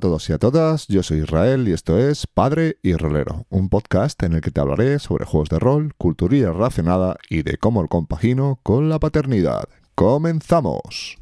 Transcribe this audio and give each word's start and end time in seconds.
Todos 0.00 0.30
y 0.30 0.32
a 0.32 0.38
todas, 0.38 0.86
yo 0.88 1.02
soy 1.02 1.18
Israel 1.18 1.68
y 1.68 1.72
esto 1.72 1.98
es 1.98 2.26
Padre 2.26 2.78
y 2.82 2.94
Rolero, 2.94 3.44
un 3.50 3.68
podcast 3.68 4.22
en 4.22 4.32
el 4.32 4.40
que 4.40 4.50
te 4.50 4.58
hablaré 4.58 4.98
sobre 4.98 5.26
juegos 5.26 5.50
de 5.50 5.58
rol, 5.58 5.92
cultura 5.98 6.52
relacionada 6.54 7.16
y 7.28 7.42
de 7.42 7.58
cómo 7.58 7.82
el 7.82 7.88
compagino 7.88 8.58
con 8.62 8.88
la 8.88 8.98
paternidad. 8.98 9.68
¡Comenzamos! 9.94 11.18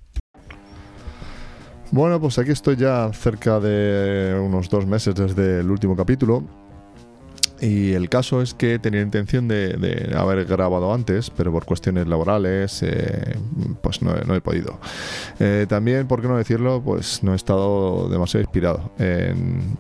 Bueno, 1.91 2.21
pues 2.21 2.39
aquí 2.39 2.53
estoy 2.53 2.77
ya 2.77 3.11
cerca 3.13 3.59
de 3.59 4.41
unos 4.41 4.69
dos 4.71 4.87
meses 4.87 5.17
desde 5.17 5.59
el 5.59 5.71
último 5.73 5.97
capítulo 5.97 6.45
y 7.61 7.93
el 7.93 8.09
caso 8.09 8.41
es 8.43 8.55
que 8.55 8.79
tenía 8.79 9.01
intención 9.01 9.49
de, 9.49 10.13
haber 10.17 10.45
grabado 10.45 10.93
antes, 10.93 11.31
pero 11.31 11.53
por 11.53 11.65
cuestiones 11.65 12.07
laborales, 12.07 12.83
eh, 12.83 13.37
pues 13.83 14.03
no, 14.03 14.13
he 14.35 14.41
podido. 14.41 14.79
Eh, 15.41 15.67
también, 15.69 16.07
por 16.07 16.21
qué 16.21 16.29
no 16.29 16.37
decirlo, 16.37 16.81
pues 16.85 17.23
no 17.23 17.33
he 17.33 17.37
estado 17.37 18.09
demasiado 18.09 18.43
inspirado 18.43 18.91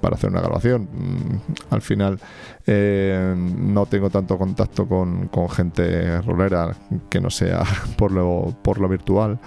para 0.00 0.16
hacer 0.16 0.30
una 0.30 0.40
grabación. 0.40 0.88
Mm, 0.92 1.74
al 1.74 1.82
final, 1.82 2.18
eh, 2.66 3.34
no 3.36 3.86
tengo 3.86 4.10
tanto 4.10 4.38
contacto 4.38 4.86
con, 4.86 5.28
gente 5.50 6.20
rolera 6.22 6.76
que 7.08 7.20
no 7.20 7.30
sea 7.30 7.62
por 7.96 8.12
lo 8.12 8.88
virtual. 8.88 9.38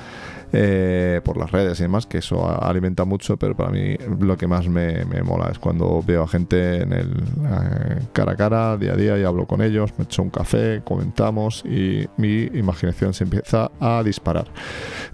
Eh, 0.53 1.21
por 1.23 1.37
las 1.37 1.49
redes 1.51 1.79
y 1.79 1.83
demás, 1.83 2.05
que 2.05 2.17
eso 2.17 2.45
alimenta 2.61 3.05
mucho, 3.05 3.37
pero 3.37 3.55
para 3.55 3.69
mí 3.69 3.95
lo 4.19 4.35
que 4.35 4.47
más 4.47 4.67
me, 4.67 5.05
mola 5.23 5.49
es 5.49 5.59
cuando 5.59 6.03
veo 6.05 6.23
a 6.23 6.27
gente 6.27 6.81
en 6.81 6.91
el 6.91 7.11
eh, 7.11 7.99
cara 8.11 8.33
a 8.33 8.35
cara, 8.35 8.77
día 8.77 8.93
a 8.93 8.95
día, 8.97 9.17
y 9.17 9.23
hablo 9.23 9.47
con 9.47 9.61
ellos, 9.61 9.93
me 9.97 10.03
echo 10.03 10.21
un 10.21 10.29
café, 10.29 10.81
comentamos 10.83 11.63
y 11.65 12.05
mi 12.17 12.43
imaginación 12.53 13.13
se 13.13 13.23
empieza 13.23 13.71
a 13.79 14.03
disparar. 14.03 14.47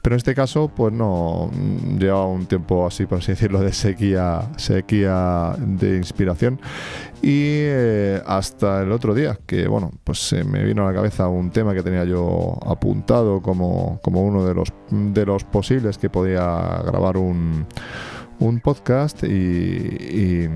Pero 0.02 0.16
en 0.16 0.18
este 0.18 0.34
caso, 0.34 0.72
pues 0.76 0.92
no, 0.92 1.52
lleva 2.00 2.26
un 2.26 2.48
tiempo 2.48 2.88
así, 2.88 3.06
por 3.06 3.20
así 3.20 3.34
decirlo, 3.34 3.60
de 3.60 3.74
sequía, 3.74 4.42
sequía 4.58 5.56
de 5.60 5.98
inspiración 5.98 6.60
y 7.22 7.62
eh, 7.66 8.22
hasta 8.26 8.84
el 8.84 8.92
otro 8.92 9.14
día, 9.14 9.38
que 9.46 9.68
bueno, 9.68 9.92
pues 10.04 10.20
se 10.20 10.44
me 10.44 10.64
vino 10.64 10.84
a 10.84 10.92
la 10.92 10.94
cabeza 10.94 11.28
un 11.28 11.50
tema 11.50 11.74
que 11.74 11.82
tenía 11.82 12.04
yo 12.04 12.58
apuntado 12.66 13.42
como, 13.42 14.00
como 14.04 14.24
uno 14.24 14.46
de 14.46 14.54
los, 14.54 14.70
de 14.90 15.26
los 15.26 15.44
posibles 15.44 15.98
que 15.98 16.10
podía 16.10 16.82
grabar 16.86 17.18
un, 17.18 17.66
un 18.40 18.60
podcast 18.60 19.24
y, 19.24 20.48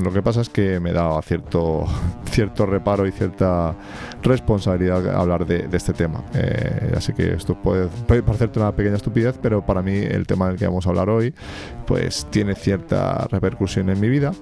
lo 0.00 0.12
que 0.12 0.22
pasa 0.22 0.40
es 0.40 0.48
que 0.48 0.80
me 0.80 0.92
da 0.92 1.20
cierto, 1.22 1.86
cierto 2.30 2.66
reparo 2.66 3.06
y 3.06 3.12
cierta 3.12 3.74
responsabilidad 4.22 5.14
hablar 5.14 5.46
de, 5.46 5.68
este 5.72 5.92
tema. 5.92 6.24
Eh, 6.34 6.92
así 6.96 7.12
que 7.12 7.34
esto 7.34 7.54
puede, 7.54 7.88
puede, 8.06 8.22
parecerte 8.22 8.58
una 8.58 8.72
pequeña 8.72 8.96
estupidez, 8.96 9.38
pero 9.40 9.64
para 9.64 9.82
mí 9.82 9.96
el 9.96 10.26
tema 10.26 10.48
del 10.48 10.56
que 10.56 10.66
vamos 10.66 10.86
a 10.86 10.90
hablar 10.90 11.08
hoy 11.10 11.34
pues 11.86 12.26
tiene 12.30 12.54
cierta 12.54 13.26
repercusión 13.30 13.90
en 13.90 14.00
mi 14.00 14.08
vida 14.08 14.32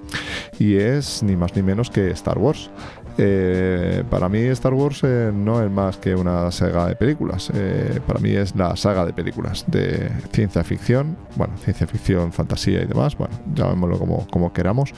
y 0.59 0.75
es 0.75 1.23
ni 1.23 1.35
más 1.35 1.55
ni 1.55 1.61
menos 1.61 1.89
que 1.89 2.11
Star 2.11 2.37
Wars. 2.37 2.69
Eh, 3.17 4.03
para 4.09 4.29
mí 4.29 4.39
Star 4.39 4.73
Wars 4.73 5.01
eh, 5.03 5.31
no 5.33 5.61
es 5.61 5.69
más 5.69 5.97
que 5.97 6.15
una 6.15 6.51
saga 6.51 6.87
de 6.87 6.95
películas. 6.95 7.51
Eh, 7.53 7.99
para 8.05 8.19
mí 8.19 8.31
es 8.31 8.55
la 8.55 8.75
saga 8.75 9.05
de 9.05 9.13
películas 9.13 9.65
de 9.67 10.09
ciencia 10.31 10.63
ficción, 10.63 11.17
bueno, 11.35 11.53
ciencia 11.57 11.87
ficción, 11.87 12.31
fantasía 12.31 12.81
y 12.81 12.85
demás, 12.85 13.17
bueno, 13.17 13.33
llamémoslo 13.53 13.99
como, 13.99 14.27
como 14.27 14.53
queramos. 14.53 14.93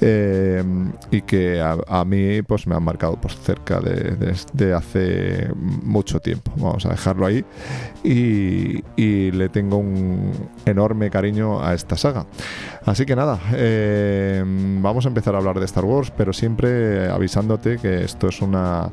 y 0.00 1.22
que 1.22 1.60
a, 1.60 2.04
mí 2.04 2.42
pues 2.42 2.66
me 2.66 2.74
han 2.74 2.82
marcado 2.82 3.20
por 3.20 3.32
cerca 3.32 3.80
de, 3.80 4.74
hace 4.74 5.50
mucho 5.54 6.20
tiempo. 6.20 6.52
Vamos 6.56 6.86
a 6.86 6.90
dejarlo 6.90 7.26
ahí. 7.26 7.44
Y, 8.02 8.82
y, 8.96 9.30
le 9.30 9.48
tengo 9.48 9.76
un 9.76 10.32
enorme 10.64 11.10
cariño 11.10 11.62
a 11.62 11.74
esta 11.74 11.96
saga. 11.96 12.26
Así 12.84 13.04
que 13.04 13.14
nada, 13.14 13.38
vamos 14.80 15.04
a 15.04 15.08
empezar 15.08 15.34
a 15.34 15.38
hablar 15.38 15.58
de 15.58 15.66
Star 15.66 15.84
Wars, 15.84 16.10
pero 16.16 16.32
siempre 16.32 17.08
avisando 17.08 17.39
que 17.80 18.04
esto 18.04 18.28
es 18.28 18.40
una, 18.42 18.90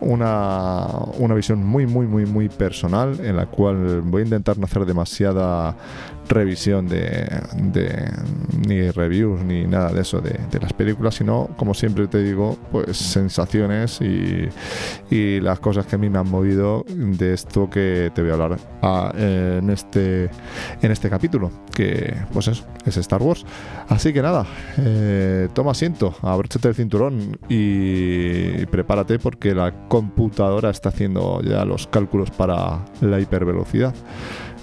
una, 0.00 0.86
una 1.18 1.34
visión 1.34 1.64
muy, 1.64 1.86
muy, 1.86 2.06
muy, 2.06 2.26
muy 2.26 2.48
personal 2.48 3.18
en 3.20 3.36
la 3.36 3.46
cual 3.46 4.02
voy 4.02 4.22
a 4.22 4.24
intentar 4.24 4.58
no 4.58 4.64
hacer 4.64 4.84
demasiada 4.84 5.76
revisión 6.28 6.88
de, 6.88 7.26
ni 8.66 8.90
reviews 8.90 9.40
ni 9.42 9.64
nada 9.64 9.90
de 9.92 10.02
eso 10.02 10.20
de, 10.20 10.38
las 10.60 10.72
películas, 10.72 11.14
sino 11.14 11.48
como 11.56 11.74
siempre 11.74 12.06
te 12.08 12.22
digo, 12.22 12.58
pues 12.70 12.96
sensaciones 12.96 14.00
y, 14.00 14.48
las 15.40 15.60
cosas 15.60 15.86
que 15.86 15.96
a 15.96 15.98
mí 15.98 16.10
me 16.10 16.18
han 16.18 16.28
movido 16.28 16.84
de 16.88 17.32
esto 17.32 17.70
que 17.70 18.10
te 18.14 18.22
voy 18.22 18.30
a 18.30 18.34
hablar 18.34 18.58
ah, 18.82 19.12
en, 19.16 19.70
este, 19.70 20.28
en 20.82 20.90
este 20.90 21.08
capítulo, 21.08 21.50
que 21.74 22.14
pues 22.32 22.48
es, 22.48 22.64
es 22.84 22.96
Star 22.96 23.22
Wars. 23.22 23.44
Así 23.88 24.12
que 24.12 24.20
nada, 24.20 24.46
eh, 24.78 25.48
toma 25.54 25.72
asiento, 25.72 26.14
abróchate 26.22 26.68
el 26.68 26.74
cinturón 26.74 27.38
y 27.48 28.66
prepárate 28.66 29.18
porque 29.18 29.54
la 29.54 29.88
computadora 29.88 30.70
está 30.70 30.90
haciendo 30.90 31.40
ya 31.42 31.64
los 31.64 31.86
cálculos 31.86 32.30
para 32.30 32.84
la 33.00 33.20
hipervelocidad. 33.20 33.94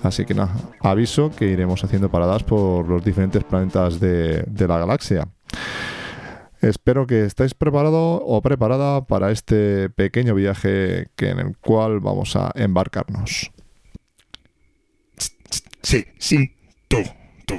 Así 0.06 0.24
que 0.24 0.36
nada, 0.36 0.54
aviso 0.82 1.32
que 1.32 1.46
iremos 1.46 1.84
haciendo 1.84 2.12
paradas 2.12 2.44
por 2.44 2.88
los 2.88 3.04
diferentes 3.04 3.44
planetas 3.44 4.00
de, 4.00 4.46
la 4.68 4.78
galaxia. 4.78 5.28
Espero 6.62 7.08
que 7.08 7.26
estéis 7.26 7.56
preparado 7.56 8.22
o 8.24 8.40
preparada 8.44 9.04
para 9.06 9.32
este 9.32 9.90
pequeño 9.90 10.36
viaje 10.36 11.08
que 11.16 11.30
en 11.30 11.40
el 11.40 11.58
cual 11.58 12.02
vamos 12.02 12.36
a 12.36 12.52
embarcarnos. 12.54 13.52
Sí, 15.82 16.06
sí, 16.20 16.56
tú, 16.88 16.98
tú. 17.48 17.56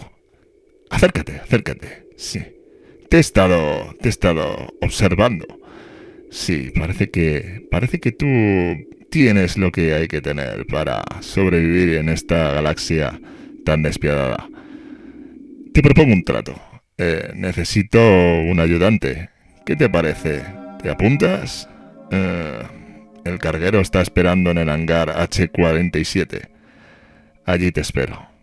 Acércate, 0.91 1.41
acércate. 1.41 2.07
Sí. 2.17 2.45
Te 3.11 3.17
he 3.17 3.21
estado, 3.21 3.93
te 4.01 4.07
he 4.07 4.11
estado 4.11 4.69
observando. 4.81 5.47
Sí, 6.31 6.71
parece 6.79 7.11
que 7.11 7.67
parece 7.73 7.99
que 7.99 8.13
tú 8.13 8.27
tienes 9.11 9.57
lo 9.57 9.73
que 9.73 9.95
hay 9.95 10.09
que 10.09 10.21
tener 10.21 10.67
para 10.67 11.05
sobrevivir 11.21 11.95
en 11.95 12.09
esta 12.09 12.53
galaxia 12.53 13.21
tan 13.65 13.83
despiadada. 13.83 14.49
Te 15.73 15.83
propongo 15.83 16.13
un 16.13 16.25
trato. 16.25 16.55
Eh, 16.99 17.33
necesito 17.35 17.99
un 18.01 18.61
ayudante. 18.61 19.31
¿Qué 19.65 19.77
te 19.77 19.89
parece? 19.89 20.43
¿Te 20.83 20.91
apuntas? 20.91 21.69
Eh, 22.11 22.63
el 23.25 23.39
carguero 23.39 23.81
está 23.81 24.01
esperando 24.01 24.51
en 24.51 24.59
el 24.59 24.71
hangar 24.71 25.09
H47. 25.11 26.49
Allí 27.45 27.73
te 27.73 27.81
espero. 27.81 28.36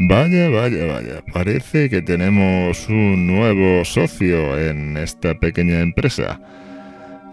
Vaya, 0.00 0.48
vaya, 0.48 0.86
vaya. 0.86 1.22
Parece 1.32 1.90
que 1.90 2.00
tenemos 2.02 2.88
un 2.88 3.26
nuevo 3.26 3.84
socio 3.84 4.56
en 4.56 4.96
esta 4.96 5.34
pequeña 5.34 5.80
empresa. 5.80 6.40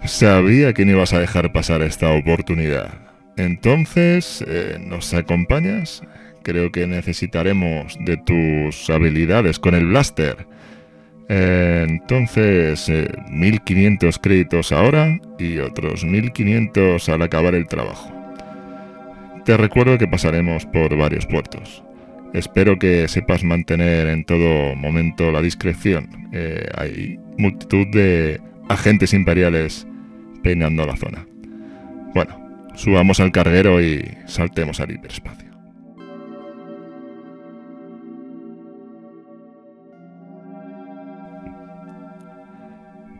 Sabía 0.03 0.73
que 0.73 0.83
no 0.83 0.93
ibas 0.93 1.13
a 1.13 1.19
dejar 1.19 1.53
pasar 1.53 1.83
esta 1.83 2.09
oportunidad. 2.09 2.89
Entonces, 3.37 4.43
eh, 4.47 4.79
¿nos 4.81 5.13
acompañas? 5.13 6.01
Creo 6.41 6.71
que 6.71 6.87
necesitaremos 6.87 7.99
de 7.99 8.17
tus 8.17 8.89
habilidades 8.89 9.59
con 9.59 9.75
el 9.75 9.85
blaster. 9.85 10.47
Eh, 11.29 11.85
entonces, 11.87 12.91
1500 13.29 14.15
eh, 14.15 14.19
créditos 14.19 14.71
ahora 14.71 15.19
y 15.37 15.59
otros 15.59 16.03
1500 16.03 17.09
al 17.09 17.21
acabar 17.21 17.53
el 17.53 17.67
trabajo. 17.67 18.11
Te 19.45 19.55
recuerdo 19.55 19.99
que 19.99 20.07
pasaremos 20.07 20.65
por 20.65 20.97
varios 20.97 21.27
puertos. 21.27 21.84
Espero 22.35 22.77
que 22.77 23.07
sepas 23.07 23.45
mantener 23.45 24.07
en 24.07 24.25
todo 24.25 24.75
momento 24.75 25.31
la 25.31 25.41
discreción. 25.41 26.09
Eh, 26.33 26.67
hay 26.75 27.17
multitud 27.37 27.87
de 27.87 28.41
agentes 28.67 29.13
imperiales 29.13 29.87
peinando 30.43 30.85
la 30.85 30.97
zona. 30.97 31.25
Bueno, 32.13 32.37
subamos 32.75 33.21
al 33.21 33.31
carguero 33.31 33.81
y 33.81 34.03
saltemos 34.25 34.81
al 34.81 34.91
hiperespacio. 34.91 35.49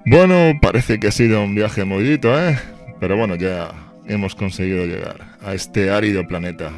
Bueno, 0.06 0.59
parece 0.62 1.00
que 1.00 1.07
ha 1.07 1.12
sido 1.12 1.41
un 1.41 1.56
viaje 1.56 1.85
movidito, 1.85 2.38
¿eh? 2.38 2.57
Pero 3.00 3.15
bueno, 3.15 3.35
ya 3.35 3.71
hemos 4.06 4.35
conseguido 4.35 4.85
llegar 4.85 5.38
a 5.41 5.53
este 5.53 5.89
árido 5.89 6.27
planeta. 6.27 6.73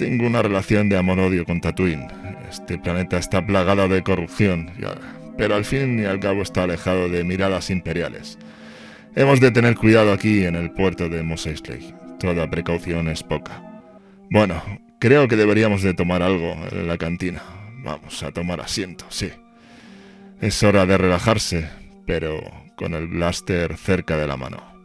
Tengo 0.00 0.26
una 0.26 0.40
relación 0.40 0.88
de 0.88 0.96
amor-odio 0.96 1.44
con 1.44 1.60
Tatooine. 1.60 2.08
Este 2.48 2.78
planeta 2.78 3.18
está 3.18 3.44
plagado 3.44 3.86
de 3.86 4.02
corrupción, 4.02 4.70
pero 5.36 5.54
al 5.54 5.66
fin 5.66 6.00
y 6.00 6.06
al 6.06 6.18
cabo 6.20 6.40
está 6.40 6.62
alejado 6.62 7.10
de 7.10 7.22
miradas 7.22 7.68
imperiales. 7.68 8.38
Hemos 9.14 9.40
de 9.40 9.50
tener 9.50 9.76
cuidado 9.76 10.14
aquí 10.14 10.46
en 10.46 10.56
el 10.56 10.70
puerto 10.70 11.10
de 11.10 11.22
Mos 11.22 11.46
Eisley. 11.46 11.94
Toda 12.18 12.48
precaución 12.48 13.08
es 13.08 13.22
poca. 13.22 13.62
Bueno, 14.30 14.62
creo 14.98 15.28
que 15.28 15.36
deberíamos 15.36 15.82
de 15.82 15.92
tomar 15.92 16.22
algo 16.22 16.56
en 16.72 16.88
la 16.88 16.96
cantina. 16.96 17.42
Vamos 17.84 18.22
a 18.22 18.32
tomar 18.32 18.62
asiento, 18.62 19.04
sí. 19.10 19.30
Es 20.40 20.62
hora 20.62 20.86
de 20.86 20.96
relajarse, 20.96 21.68
pero 22.06 22.40
con 22.74 22.94
el 22.94 23.06
blaster 23.06 23.76
cerca 23.76 24.16
de 24.16 24.26
la 24.26 24.38
mano. 24.38 24.79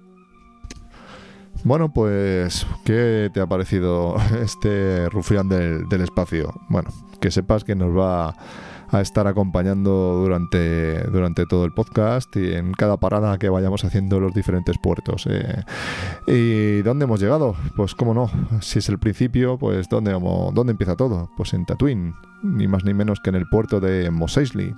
Bueno, 1.66 1.92
pues, 1.92 2.68
¿qué 2.84 3.32
te 3.34 3.42
ha 3.42 3.48
parecido 3.48 4.18
este 4.40 5.10
rufián 5.10 5.50
del, 5.50 5.90
del 5.90 6.02
espacio? 6.02 6.54
Bueno, 6.70 6.92
que 7.20 7.32
sepas 7.32 7.64
que 7.64 7.74
nos 7.74 7.90
va 7.90 8.36
a 8.90 9.02
estar 9.02 9.28
acompañando 9.28 10.22
durante, 10.22 11.04
durante 11.06 11.46
todo 11.46 11.66
el 11.66 11.72
podcast 11.74 12.36
y 12.36 12.54
en 12.54 12.74
cada 12.74 12.98
parada 12.98 13.38
que 13.38 13.50
vayamos 13.50 13.84
haciendo 13.84 14.20
los 14.20 14.34
diferentes 14.34 14.78
puertos. 14.78 15.28
Eh. 15.30 15.64
¿Y 16.28 16.82
dónde 16.82 17.06
hemos 17.06 17.20
llegado? 17.20 17.56
Pues 17.76 17.96
cómo 17.96 18.14
no, 18.14 18.30
si 18.62 18.80
es 18.80 18.90
el 18.90 19.00
principio, 19.00 19.58
pues 19.58 19.88
¿dónde, 19.90 20.12
dónde 20.12 20.72
empieza 20.72 20.96
todo? 20.96 21.30
Pues 21.38 21.54
en 21.54 21.66
Tatooine, 21.66 22.14
ni 22.44 22.68
más 22.68 22.84
ni 22.84 22.94
menos 22.94 23.20
que 23.20 23.30
en 23.30 23.36
el 23.36 23.48
puerto 23.48 23.80
de 23.80 24.12
Mos 24.12 24.38
Eisley 24.38 24.74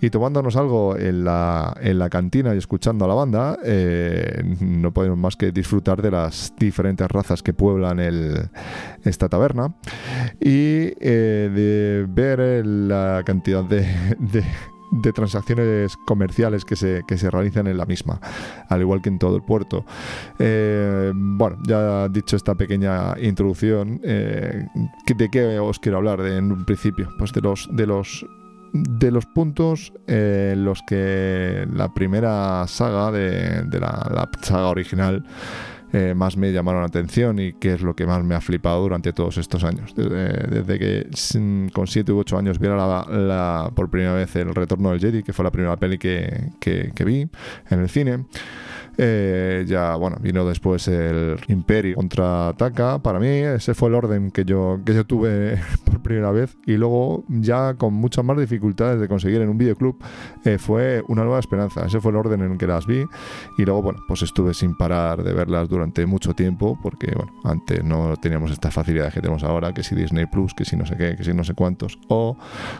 y 0.00 0.10
tomándonos 0.10 0.56
algo 0.56 0.96
en 0.96 1.24
la, 1.24 1.74
en 1.80 1.98
la 1.98 2.08
cantina 2.08 2.54
y 2.54 2.58
escuchando 2.58 3.04
a 3.04 3.08
la 3.08 3.14
banda, 3.14 3.58
eh, 3.64 4.42
no 4.60 4.92
podemos 4.92 5.18
más 5.18 5.36
que 5.36 5.50
disfrutar 5.50 6.02
de 6.02 6.10
las 6.10 6.52
diferentes 6.58 7.08
razas 7.08 7.42
que 7.42 7.52
pueblan 7.52 7.98
esta 9.04 9.28
taberna 9.28 9.74
y 10.40 10.92
eh, 11.00 11.50
de 11.52 12.06
ver 12.08 12.64
la 12.66 13.22
cantidad 13.28 13.62
de, 13.62 13.86
de 14.90 15.12
transacciones 15.12 15.96
comerciales 15.96 16.64
que 16.64 16.76
se, 16.76 17.02
que 17.06 17.18
se 17.18 17.30
realizan 17.30 17.66
en 17.66 17.76
la 17.76 17.84
misma, 17.84 18.20
al 18.68 18.80
igual 18.80 19.02
que 19.02 19.10
en 19.10 19.18
todo 19.18 19.36
el 19.36 19.42
puerto. 19.42 19.84
Eh, 20.38 21.12
bueno, 21.14 21.58
ya 21.66 22.08
dicho 22.08 22.36
esta 22.36 22.54
pequeña 22.54 23.14
introducción, 23.20 24.00
¿de 24.00 25.28
qué 25.30 25.58
os 25.58 25.78
quiero 25.78 25.98
hablar 25.98 26.20
en 26.20 26.52
un 26.52 26.64
principio? 26.64 27.08
Pues 27.18 27.32
de 27.32 27.40
los, 27.40 27.68
de 27.72 27.86
los 27.86 28.26
de 28.70 29.10
los 29.10 29.24
puntos 29.24 29.94
eh, 30.06 30.50
en 30.52 30.64
los 30.66 30.82
que 30.86 31.66
la 31.72 31.94
primera 31.94 32.66
saga 32.66 33.10
de, 33.10 33.64
la, 33.80 34.28
saga 34.42 34.68
original 34.68 35.24
eh, 35.92 36.14
más 36.14 36.36
me 36.36 36.52
llamaron 36.52 36.82
la 36.82 36.88
atención 36.88 37.38
y 37.38 37.52
que 37.54 37.74
es 37.74 37.82
lo 37.82 37.94
que 37.94 38.06
más 38.06 38.22
me 38.24 38.34
ha 38.34 38.40
flipado 38.40 38.82
durante 38.82 39.12
todos 39.12 39.38
estos 39.38 39.64
años. 39.64 39.94
Desde, 39.94 40.78
que 40.78 41.06
con 41.72 41.86
7 41.86 42.12
u 42.12 42.18
8 42.18 42.38
años 42.38 42.58
viera 42.58 42.76
la, 42.76 43.70
por 43.74 43.90
primera 43.90 44.14
vez 44.14 44.34
el 44.36 44.54
retorno 44.54 44.90
del 44.90 45.00
Jedi, 45.00 45.22
que 45.22 45.32
fue 45.32 45.44
la 45.44 45.50
primera 45.50 45.76
peli 45.76 45.98
que, 45.98 46.50
que 46.60 47.04
vi 47.04 47.28
en 47.70 47.80
el 47.80 47.88
cine. 47.88 48.24
Eh, 49.00 49.64
ya, 49.68 49.94
bueno, 49.94 50.16
vino 50.20 50.44
después 50.44 50.88
el 50.88 51.38
Imperio 51.46 51.94
contraataca. 51.94 52.98
Para 52.98 53.20
mí, 53.20 53.28
ese 53.28 53.72
fue 53.72 53.90
el 53.90 53.94
orden 53.94 54.32
que 54.32 54.44
yo, 54.44 54.80
que 54.84 54.92
yo 54.92 55.06
tuve 55.06 55.60
por 55.84 56.02
primera 56.02 56.32
vez. 56.32 56.56
Y 56.66 56.76
luego, 56.76 57.24
ya 57.28 57.74
con 57.74 57.94
muchas 57.94 58.24
más 58.24 58.36
dificultades 58.36 59.00
de 59.00 59.06
conseguir 59.06 59.40
en 59.40 59.50
un 59.50 59.56
videoclub, 59.56 59.96
eh, 60.44 60.58
fue 60.58 61.04
Una 61.06 61.22
Nueva 61.22 61.38
Esperanza. 61.38 61.86
Ese 61.86 62.00
fue 62.00 62.10
el 62.10 62.16
orden 62.16 62.42
en 62.42 62.52
el 62.52 62.58
que 62.58 62.66
las 62.66 62.86
vi. 62.86 63.04
Y 63.56 63.64
luego, 63.64 63.82
bueno, 63.82 64.00
pues 64.08 64.22
estuve 64.22 64.52
sin 64.52 64.76
parar 64.76 65.22
de 65.22 65.32
verlas 65.32 65.68
durante 65.68 66.04
mucho 66.04 66.34
tiempo, 66.34 66.76
porque, 66.82 67.12
bueno, 67.14 67.32
antes 67.44 67.84
no 67.84 68.16
teníamos 68.16 68.50
esta 68.50 68.72
facilidad 68.72 69.12
que 69.12 69.20
tenemos 69.20 69.44
ahora, 69.44 69.72
que 69.72 69.84
si 69.84 69.94
Disney 69.94 70.26
Plus, 70.26 70.54
que 70.54 70.64
si 70.64 70.76
no 70.76 70.84
sé 70.84 70.96
qué, 70.96 71.14
que 71.14 71.22
si 71.22 71.32
no 71.32 71.44
sé 71.44 71.54
cuántos, 71.54 72.00
o 72.08 72.36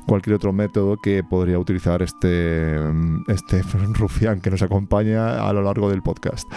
cualquier 0.06 0.34
otro 0.34 0.52
método 0.52 0.96
que 0.96 1.22
podría 1.22 1.60
utilizar 1.60 2.02
este, 2.02 2.76
este 3.28 3.62
rufián 3.94 4.40
que 4.40 4.50
nos 4.50 4.62
acompaña 4.62 5.48
a 5.48 5.52
lo 5.52 5.62
largo 5.62 5.88
del 5.88 6.02
podcast. 6.08 6.50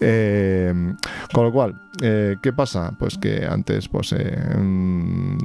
Eh, 0.00 0.72
con 1.32 1.44
lo 1.44 1.52
cual, 1.52 1.78
eh, 2.00 2.36
¿qué 2.42 2.54
pasa? 2.54 2.96
Pues 2.98 3.18
que 3.18 3.44
antes 3.44 3.86
pues, 3.88 4.14
eh, 4.16 4.34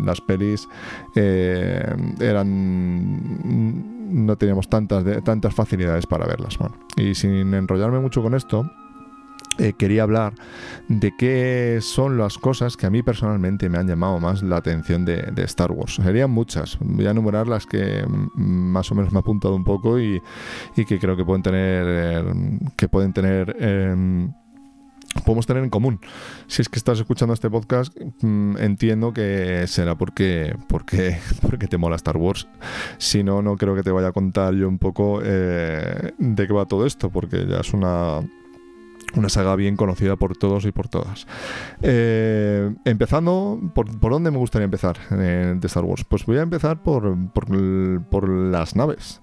las 0.04 0.22
pelis 0.22 0.66
eran 1.14 2.48
no 4.26 4.36
teníamos 4.38 4.70
tantas, 4.70 5.04
tantas 5.24 5.54
facilidades 5.54 6.08
para 6.08 6.26
verlas. 6.26 6.58
y 6.96 7.16
sin 7.16 7.54
enrollarme 7.54 8.00
mucho 8.00 8.24
con 8.24 8.34
esto, 8.34 8.72
eh, 9.60 9.74
quería 9.78 10.04
hablar 10.04 10.34
de 10.88 11.14
qué 11.18 11.80
son 11.82 12.18
las 12.18 12.38
cosas 12.38 12.78
que 12.78 12.86
a 12.86 12.90
mí 12.90 13.04
personalmente 13.04 13.70
me 13.70 13.78
han 13.78 13.88
llamado 13.88 14.20
más 14.20 14.42
la 14.42 14.58
atención 14.58 15.06
de, 15.06 15.34
Star 15.44 15.72
Wars. 15.72 15.96
Serían 15.96 16.32
muchas, 16.32 16.78
voy 16.80 17.06
a 17.08 17.12
enumerar 17.12 17.48
las 17.48 17.66
que 17.66 18.06
más 18.36 18.92
o 18.92 18.96
menos 18.96 19.12
me 19.12 19.20
ha 19.20 19.22
apuntado 19.22 19.56
un 19.56 19.64
poco 19.64 20.00
y, 20.00 20.22
que 20.76 20.98
creo 20.98 21.18
que 21.18 21.26
pueden 21.26 21.44
tener, 21.44 21.86
eh, 21.88 22.60
que 22.78 22.88
pueden 22.88 23.12
tener 23.12 23.56
em, 23.60 24.32
podemos 25.26 25.46
tener 25.46 25.64
en 25.64 25.70
común. 25.70 26.00
Si 26.48 26.62
es 26.62 26.70
que 26.70 26.78
estás 26.78 27.00
escuchando 27.00 27.34
este 27.34 27.50
podcast, 27.50 27.96
mm, 28.22 28.58
entiendo 28.58 29.14
que 29.14 29.66
será 29.68 29.96
porque, 29.96 30.56
porque, 30.68 31.18
porque 31.42 31.68
te 31.68 31.78
mola 31.78 31.96
Star 31.96 32.18
Wars. 32.18 32.48
Si 32.98 33.24
no, 33.24 33.42
no 33.42 33.58
creo 33.58 33.76
que 33.76 33.84
te 33.84 33.92
vaya 33.92 34.10
a 34.10 34.12
contar 34.12 34.54
yo 34.54 34.68
un 34.68 34.78
poco 34.78 35.22
eh, 35.24 36.14
de 36.18 36.48
qué 36.48 36.54
va 36.54 36.66
todo 36.66 36.86
esto, 36.86 37.10
porque 37.10 37.46
ya 37.48 37.60
es 37.60 37.74
una 37.74 38.22
una 39.16 39.30
saga 39.30 39.56
bien 39.56 39.76
conocida 39.76 40.16
por 40.16 40.38
todos 40.38 40.66
y 40.66 40.72
por 40.72 40.88
todas. 40.88 41.28
Eh, 41.82 42.74
empezando, 42.86 43.60
por, 43.74 44.00
por, 44.00 44.12
dónde 44.12 44.32
me 44.32 44.38
gustaría 44.38 44.66
empezar 44.66 44.98
eh, 45.12 45.56
de 45.58 45.68
Star 45.68 45.84
Wars? 45.84 46.04
Pues 46.04 46.26
voy 46.26 46.38
a 46.38 46.42
empezar 46.42 46.82
por, 46.82 47.16
por, 47.34 47.48
por 48.10 48.30
las 48.30 48.76
naves. 48.76 49.22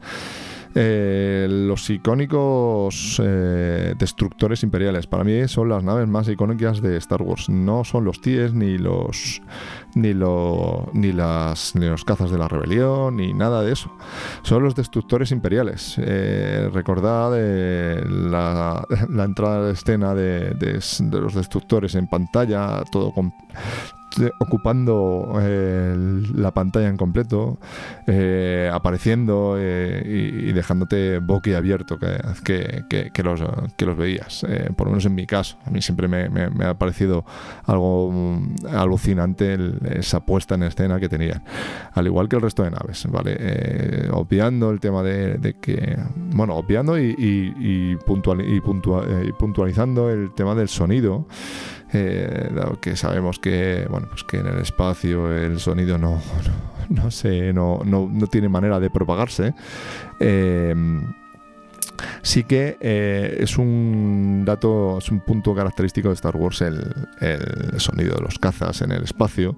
Eh, 0.78 1.46
los 1.48 1.88
icónicos 1.88 3.18
eh, 3.24 3.94
destructores 3.98 4.62
imperiales. 4.62 5.06
Para 5.06 5.24
mí 5.24 5.48
son 5.48 5.70
las 5.70 5.82
naves 5.82 6.06
más 6.06 6.28
icónicas 6.28 6.82
de 6.82 6.98
Star 6.98 7.22
Wars. 7.22 7.48
No 7.48 7.82
son 7.82 8.04
los 8.04 8.20
TIEs 8.20 8.52
ni 8.52 8.76
los 8.76 9.40
ni, 9.94 10.12
lo, 10.12 10.90
ni, 10.92 11.12
las, 11.12 11.74
ni 11.76 11.86
los 11.86 12.04
cazas 12.04 12.30
de 12.30 12.36
la 12.36 12.46
rebelión 12.46 13.16
ni 13.16 13.32
nada 13.32 13.62
de 13.62 13.72
eso. 13.72 13.90
Son 14.42 14.62
los 14.62 14.74
destructores 14.74 15.32
imperiales. 15.32 15.94
Eh, 15.96 16.68
recordad 16.70 17.30
la, 17.30 18.84
la, 19.08 19.24
entrada 19.24 19.66
de 19.66 19.72
escena 19.72 20.14
de, 20.14 20.50
de, 20.50 20.78
de, 21.00 21.20
los 21.20 21.34
destructores 21.34 21.94
en 21.94 22.06
pantalla, 22.06 22.82
todo 22.92 23.12
con 23.12 23.32
ocupando 24.38 25.38
eh, 25.40 25.94
la 26.34 26.52
pantalla 26.52 26.88
en 26.88 26.96
completo, 26.96 27.58
eh, 28.06 28.70
apareciendo 28.72 29.56
eh, 29.58 30.02
y, 30.46 30.52
dejándote 30.52 31.18
boquiabierto 31.18 31.98
que, 31.98 32.84
que, 32.88 33.10
que, 33.12 33.22
los, 33.22 33.42
que 33.76 33.86
los 33.86 33.96
veías. 33.96 34.46
por 34.76 34.86
lo 34.86 34.92
menos 34.92 35.04
en 35.06 35.14
mi 35.14 35.26
caso, 35.26 35.58
a 35.64 35.70
mí 35.70 35.82
siempre 35.82 36.08
me, 36.08 36.64
ha 36.64 36.74
parecido 36.74 37.24
algo 37.64 38.10
mm, 38.10 38.66
alucinante 38.72 39.56
esa 39.90 40.20
puesta 40.20 40.54
en 40.54 40.64
escena 40.64 40.98
que 40.98 41.08
tenían, 41.08 41.42
al 41.92 42.06
igual 42.06 42.28
que 42.28 42.36
el 42.36 42.42
resto 42.42 42.62
de 42.62 42.70
naves, 42.70 43.06
¿vale? 43.10 44.08
obviando 44.12 44.70
el 44.70 44.80
tema 44.80 45.02
de, 45.02 45.56
que, 45.60 45.98
bueno, 46.34 46.54
obviando 46.54 46.98
y, 46.98 47.14
y, 47.18 47.96
puntual, 47.96 48.40
y 48.40 48.60
puntualizando 49.32 50.10
el 50.10 50.32
tema 50.34 50.54
del 50.54 50.68
sonido. 50.68 51.26
Eh, 51.98 52.50
dado 52.54 52.78
que 52.78 52.94
sabemos 52.94 53.38
que, 53.38 53.86
bueno, 53.88 54.08
pues 54.10 54.22
que 54.22 54.36
en 54.38 54.46
el 54.46 54.58
espacio 54.58 55.32
el 55.32 55.58
sonido 55.58 55.96
no, 55.96 56.20
no, 56.90 57.10
sé, 57.10 57.54
no, 57.54 57.80
no, 57.84 58.26
tiene 58.26 58.50
manera 58.50 58.78
de 58.78 58.90
propagarse. 58.90 59.54
Em, 60.20 61.14
sí 62.20 62.44
que 62.44 62.76
eh, 62.80 63.38
es 63.40 63.56
un 63.56 64.44
dato, 64.44 64.98
es 64.98 65.10
un 65.10 65.20
punto 65.20 65.54
característico 65.54 66.08
de 66.08 66.14
Star 66.14 66.36
Wars 66.36 66.60
el, 66.60 66.92
el 67.20 67.80
sonido 67.80 68.16
de 68.16 68.20
los 68.20 68.38
cazas 68.38 68.82
en 68.82 68.92
el 68.92 69.04
espacio, 69.04 69.56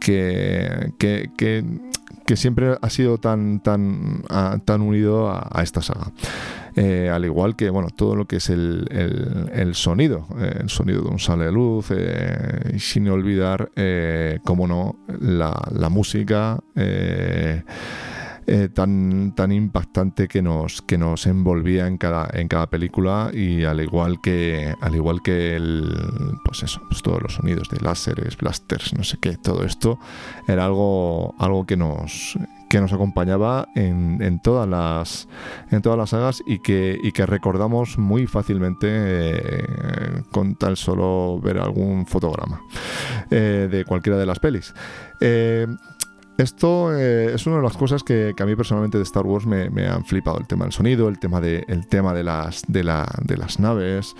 que, 0.00 0.94
que, 0.98 1.30
que, 1.36 2.36
siempre 2.36 2.76
ha 2.80 2.90
sido 2.90 3.18
tan, 3.18 3.60
tan, 3.60 4.22
tan 4.64 4.80
unido 4.80 5.30
a 5.30 5.62
esta 5.62 5.82
saga. 5.82 6.12
Eh, 6.80 7.10
al 7.10 7.24
igual 7.24 7.56
que 7.56 7.70
bueno 7.70 7.88
todo 7.90 8.14
lo 8.14 8.26
que 8.26 8.36
es 8.36 8.50
el, 8.50 8.86
el, 9.52 9.74
sonido, 9.74 10.28
eh, 10.38 10.58
el 10.60 10.68
sonido 10.68 11.02
de 11.02 11.08
un 11.08 11.18
sale 11.18 11.46
de 11.46 11.52
luz, 11.52 11.88
eh, 11.90 12.78
sin 12.78 13.08
olvidar, 13.08 13.72
como 14.44 14.68
no, 14.68 14.96
la, 15.20 15.52
la 15.72 15.88
música. 15.88 16.60
tan, 18.74 19.34
tan 19.34 19.52
impactante 19.52 20.26
que 20.26 20.40
nos, 20.40 20.80
que 20.80 20.96
nos 20.96 21.26
envolvía 21.26 21.86
en 21.86 21.98
cada, 21.98 22.30
en 22.32 22.48
cada 22.48 22.70
película 22.70 23.30
y 23.32 23.64
al 23.64 23.80
igual 23.80 24.20
que 24.22 24.72
al 24.80 24.94
igual 24.94 25.20
que 25.22 25.56
el, 25.56 25.94
pues 26.44 26.62
eso, 26.62 26.80
pues 26.88 27.02
todos 27.02 27.20
los 27.22 27.34
sonidos 27.34 27.68
de 27.68 27.78
láseres, 27.80 28.36
blasters, 28.36 28.94
no 28.94 29.04
sé 29.04 29.18
qué, 29.20 29.36
todo 29.36 29.64
esto 29.64 29.98
era 30.46 30.64
algo, 30.64 31.34
algo 31.38 31.66
que 31.66 31.76
nos 31.76 32.38
que 32.68 32.80
nos 32.80 32.92
acompañaba 32.92 33.68
en, 33.74 34.40
todas 34.40 34.68
las 34.68 35.28
en 35.70 35.82
todas 35.82 35.98
las 35.98 36.10
sagas 36.10 36.42
y 36.46 36.60
que, 36.60 36.98
que 37.14 37.26
recordamos 37.26 37.98
muy 37.98 38.26
fácilmente 38.26 38.88
eh, 38.90 40.22
con 40.30 40.54
tal 40.54 40.76
solo 40.76 41.40
ver 41.42 41.58
algún 41.58 42.06
fotograma 42.06 42.60
eh, 43.30 43.68
de 43.70 43.84
cualquiera 43.84 44.18
de 44.18 44.26
las 44.26 44.38
pelis. 44.38 44.74
Eh, 45.20 45.66
esto 46.36 46.96
es 46.96 47.44
una 47.48 47.56
de 47.56 47.62
las 47.62 47.76
cosas 47.76 48.04
que, 48.04 48.32
a 48.38 48.46
mí 48.46 48.54
personalmente 48.54 48.96
de 48.96 49.02
Star 49.02 49.26
Wars 49.26 49.44
me, 49.44 49.88
han 49.88 50.04
flipado. 50.04 50.38
El 50.38 50.46
tema 50.46 50.66
del 50.66 50.72
sonido, 50.72 51.08
el 51.08 51.18
tema 51.18 51.40
de, 51.40 51.64
el 51.66 51.88
tema 51.88 52.14
de, 52.14 52.22
las, 52.22 52.62
de, 52.68 52.84
la, 52.84 53.08
de 53.24 53.36
las 53.36 53.58
naves 53.58 54.14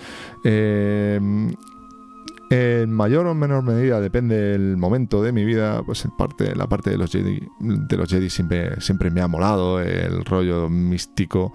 en 2.49 2.91
mayor 2.91 3.27
o 3.27 3.35
menor 3.35 3.63
medida, 3.63 4.01
depende 4.01 4.35
del 4.35 4.75
momento 4.75 5.21
de 5.21 5.31
mi 5.31 5.45
vida, 5.45 5.83
pues 5.83 6.03
en 6.05 6.11
parte, 6.11 6.55
la 6.55 6.67
parte 6.67 6.89
de 6.89 6.97
los 6.97 7.11
Jedi, 7.11 7.47
de 7.59 7.97
los 7.97 8.09
Jedi 8.09 8.29
siempre, 8.29 8.81
siempre 8.81 9.11
me 9.11 9.21
ha 9.21 9.27
molado, 9.27 9.79
el 9.79 10.25
rollo 10.25 10.67
místico, 10.67 11.53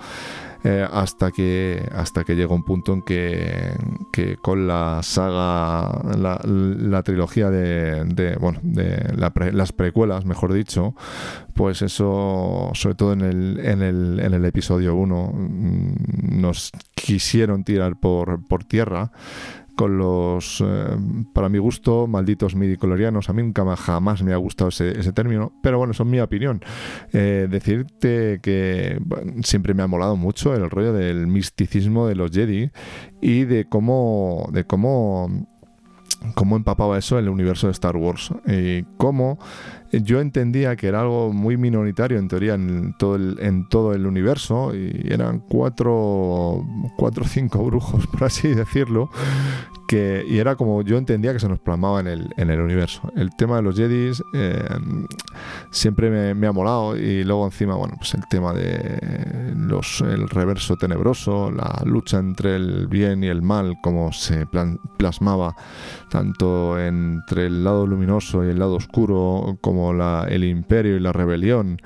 eh, 0.67 0.87
hasta 0.91 1.31
que 1.31 1.87
hasta 1.93 2.25
que 2.25 2.35
llega 2.35 2.55
un 2.55 2.65
punto 2.65 2.95
en 2.95 3.03
que, 3.03 3.77
que 4.11 4.37
con 4.37 4.67
la 4.67 5.03
saga, 5.03 6.01
la, 6.17 7.03
trilogía 7.03 7.51
de, 7.51 8.37
bueno, 8.41 8.61
de 8.63 9.15
las 9.53 9.73
precuelas, 9.73 10.25
mejor 10.25 10.55
dicho, 10.55 10.95
pues 11.53 11.83
eso, 11.83 12.71
sobre 12.73 12.95
todo 12.95 13.13
en 13.13 13.21
el, 13.21 13.61
en 13.63 13.83
el, 13.83 14.21
en 14.21 14.33
el 14.33 14.45
episodio 14.47 14.95
1, 14.95 15.33
mm, 15.35 16.41
nos 16.41 16.71
quisieron 16.95 17.65
tirar 17.65 18.01
por, 18.01 18.47
por 18.47 18.65
tierra 18.65 19.13
con 19.77 19.99
los, 19.99 20.63
eh, 20.65 20.97
para 21.33 21.49
mi 21.49 21.59
gusto, 21.59 22.07
malditos 22.07 22.55
midiclorianos. 22.55 23.29
A 23.29 23.33
mí 23.33 23.43
nunca 23.43 23.77
jamás 23.77 24.23
me 24.23 24.33
ha 24.33 24.37
gustado 24.37 24.69
ese, 24.69 25.13
término, 25.13 25.53
pero 25.63 25.79
bueno, 25.79 25.93
eso 25.93 26.03
es 26.03 26.09
mi 26.09 26.21
opinión. 26.21 26.61
Eh, 27.13 27.49
decirte 27.51 28.41
que 28.43 29.01
siempre 29.43 29.75
me 29.75 29.83
ha 29.83 29.87
molado 29.87 30.17
mucho 30.17 30.55
el 30.55 30.71
rollo 30.71 30.93
del 30.93 31.27
misticismo 31.27 32.07
de 32.07 32.15
los 32.15 32.31
Jedi 32.31 32.71
y 33.21 33.45
de 33.45 33.67
cómo, 33.69 34.49
de 34.53 34.65
cómo 34.65 35.49
cómo 36.35 36.57
empapaba 36.57 36.97
eso 36.97 37.19
el 37.19 37.29
universo 37.29 37.67
de 37.67 37.73
Star 37.73 37.97
Wars 37.97 38.31
y 38.47 38.85
cómo 38.97 39.39
yo 40.03 40.21
entendía 40.21 40.77
que 40.77 40.89
era 40.89 41.01
algo 41.01 41.33
muy 41.33 41.57
minoritario 41.57 42.19
en 42.19 42.29
teoría 42.29 42.55
en 42.55 42.95
todo 42.99 43.17
el, 43.17 43.39
en 43.41 43.69
todo 43.69 43.93
el 43.93 44.07
universo 44.07 44.75
y 44.75 45.09
eran 45.11 45.41
cuatro 45.41 46.65
cuatro 46.97 47.25
o 47.25 47.29
cinco 47.29 47.65
brujos 47.65 48.07
por 48.07 48.25
así 48.25 48.49
decirlo 48.49 49.11
que, 49.87 50.25
y 50.27 50.39
era 50.39 50.57
como 50.57 50.83
yo 50.83 50.97
entendía 50.97 51.33
que 51.33 51.41
se 51.41 51.49
nos 51.49 51.59
plasmaba 51.59 52.01
en 52.01 52.07
el, 52.07 52.31
en 52.37 52.51
el 52.51 52.61
universo. 52.61 53.13
El 53.17 53.35
tema 53.37 53.57
de 53.57 53.63
los 53.63 53.77
Jedis 53.77 54.23
eh, 54.33 54.65
siempre 55.71 56.35
me, 56.35 56.47
ha 56.47 56.53
molado 56.53 56.97
y 56.97 57.25
luego 57.25 57.45
encima, 57.47 57.75
bueno, 57.75 57.95
pues 57.99 58.15
el 58.15 58.27
tema 58.29 58.53
de 58.53 59.53
los, 59.57 60.01
el 60.01 60.29
reverso 60.29 60.77
tenebroso, 60.77 61.51
la 61.51 61.83
lucha 61.85 62.19
entre 62.19 62.57
el 62.57 62.87
bien 62.87 63.25
y 63.25 63.29
el 63.29 63.43
mal, 63.43 63.77
como 63.83 64.13
se 64.13 64.47
plasmaba 64.97 65.55
tanto 66.11 66.79
entre 66.79 67.47
el 67.47 67.65
lado 67.65 67.87
luminoso 67.87 68.45
y 68.45 68.51
el 68.51 68.59
lado 68.59 68.75
oscuro, 68.75 69.59
como 69.61 69.84
el 69.93 70.45
imperio 70.45 70.97
y 70.97 71.01
la 71.01 71.13
rebelión 71.13 71.81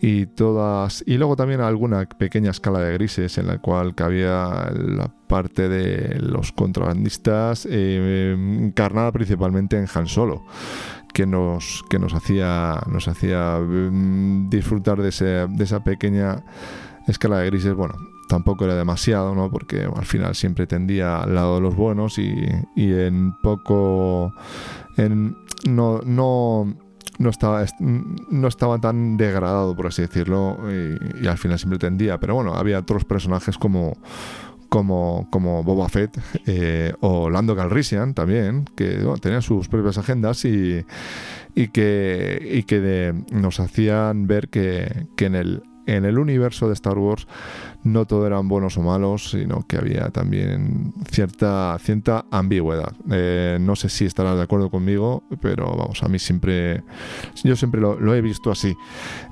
y 0.00 0.26
todas 0.26 1.02
y 1.06 1.16
luego 1.16 1.36
también 1.36 1.60
alguna 1.60 2.06
pequeña 2.06 2.50
escala 2.50 2.80
de 2.80 2.92
grises 2.94 3.38
en 3.38 3.46
la 3.46 3.58
cual 3.58 3.94
cabía 3.94 4.70
la 4.74 5.12
parte 5.26 5.68
de 5.68 6.18
los 6.20 6.52
contrabandistas 6.52 7.66
eh, 7.70 8.36
encarnada 8.36 9.12
principalmente 9.12 9.78
en 9.78 9.86
Han 9.94 10.06
Solo 10.06 10.44
que 11.12 11.26
nos 11.26 11.84
que 11.88 11.98
nos 11.98 12.12
hacía 12.12 12.80
nos 12.90 13.08
hacía 13.08 13.58
mm, 13.60 14.50
disfrutar 14.50 15.00
de, 15.00 15.08
ese, 15.08 15.46
de 15.48 15.64
esa 15.64 15.82
pequeña 15.82 16.44
escala 17.06 17.38
de 17.38 17.46
grises. 17.46 17.74
Bueno 17.74 17.94
tampoco 18.28 18.64
era 18.64 18.74
demasiado 18.74 19.34
no 19.34 19.50
porque 19.50 19.88
al 19.94 20.06
final 20.06 20.34
siempre 20.34 20.66
tendía 20.66 21.22
al 21.22 21.34
lado 21.34 21.56
de 21.56 21.60
los 21.60 21.76
buenos 21.76 22.18
y, 22.18 22.34
y 22.74 22.92
en 22.92 23.32
poco 23.42 24.32
en 24.96 25.36
no 25.66 26.00
no 26.04 26.74
no 27.18 27.30
estaba, 27.30 27.64
no 27.78 28.48
estaba 28.48 28.78
tan 28.78 29.16
degradado, 29.16 29.74
por 29.74 29.86
así 29.86 30.02
decirlo, 30.02 30.58
y, 30.70 31.26
al 31.26 31.38
final 31.38 31.58
siempre 31.58 31.78
tendía. 31.78 32.18
Pero 32.18 32.34
bueno, 32.34 32.54
había 32.54 32.78
otros 32.78 33.04
personajes 33.04 33.58
como, 33.58 33.96
como, 34.68 35.28
como 35.30 35.62
Boba 35.62 35.88
Fett 35.88 36.18
eh, 36.46 36.94
o 37.00 37.30
Lando 37.30 37.56
Calrissian 37.56 38.14
también, 38.14 38.64
que 38.76 39.04
tenían 39.20 39.42
sus 39.42 39.68
propias 39.68 39.98
agendas 39.98 40.44
y, 40.44 40.84
y 41.54 41.68
que, 41.68 42.46
y 42.50 42.62
que 42.64 43.14
nos 43.32 43.60
hacían 43.60 44.26
ver 44.26 44.48
que, 44.48 45.06
que 45.16 45.26
en 45.26 45.34
el 45.34 45.62
en 45.86 46.04
el 46.04 46.18
universo 46.18 46.68
de 46.68 46.74
Star 46.74 46.98
Wars 46.98 47.26
no 47.84 48.06
todo 48.06 48.26
eran 48.26 48.48
buenos 48.48 48.76
o 48.78 48.82
malos, 48.82 49.30
sino 49.30 49.66
que 49.66 49.76
había 49.76 50.10
también 50.10 50.92
cierta, 51.10 51.76
cierta 51.78 52.24
ambigüedad. 52.30 52.92
Eh, 53.10 53.58
no 53.60 53.76
sé 53.76 53.88
si 53.90 54.06
estarás 54.06 54.36
de 54.36 54.42
acuerdo 54.42 54.70
conmigo, 54.70 55.22
pero 55.40 55.66
vamos, 55.76 56.02
a 56.02 56.08
mí 56.08 56.18
siempre, 56.18 56.82
yo 57.44 57.54
siempre 57.56 57.80
lo, 57.80 58.14
he 58.14 58.20
visto 58.22 58.50
así. 58.50 58.74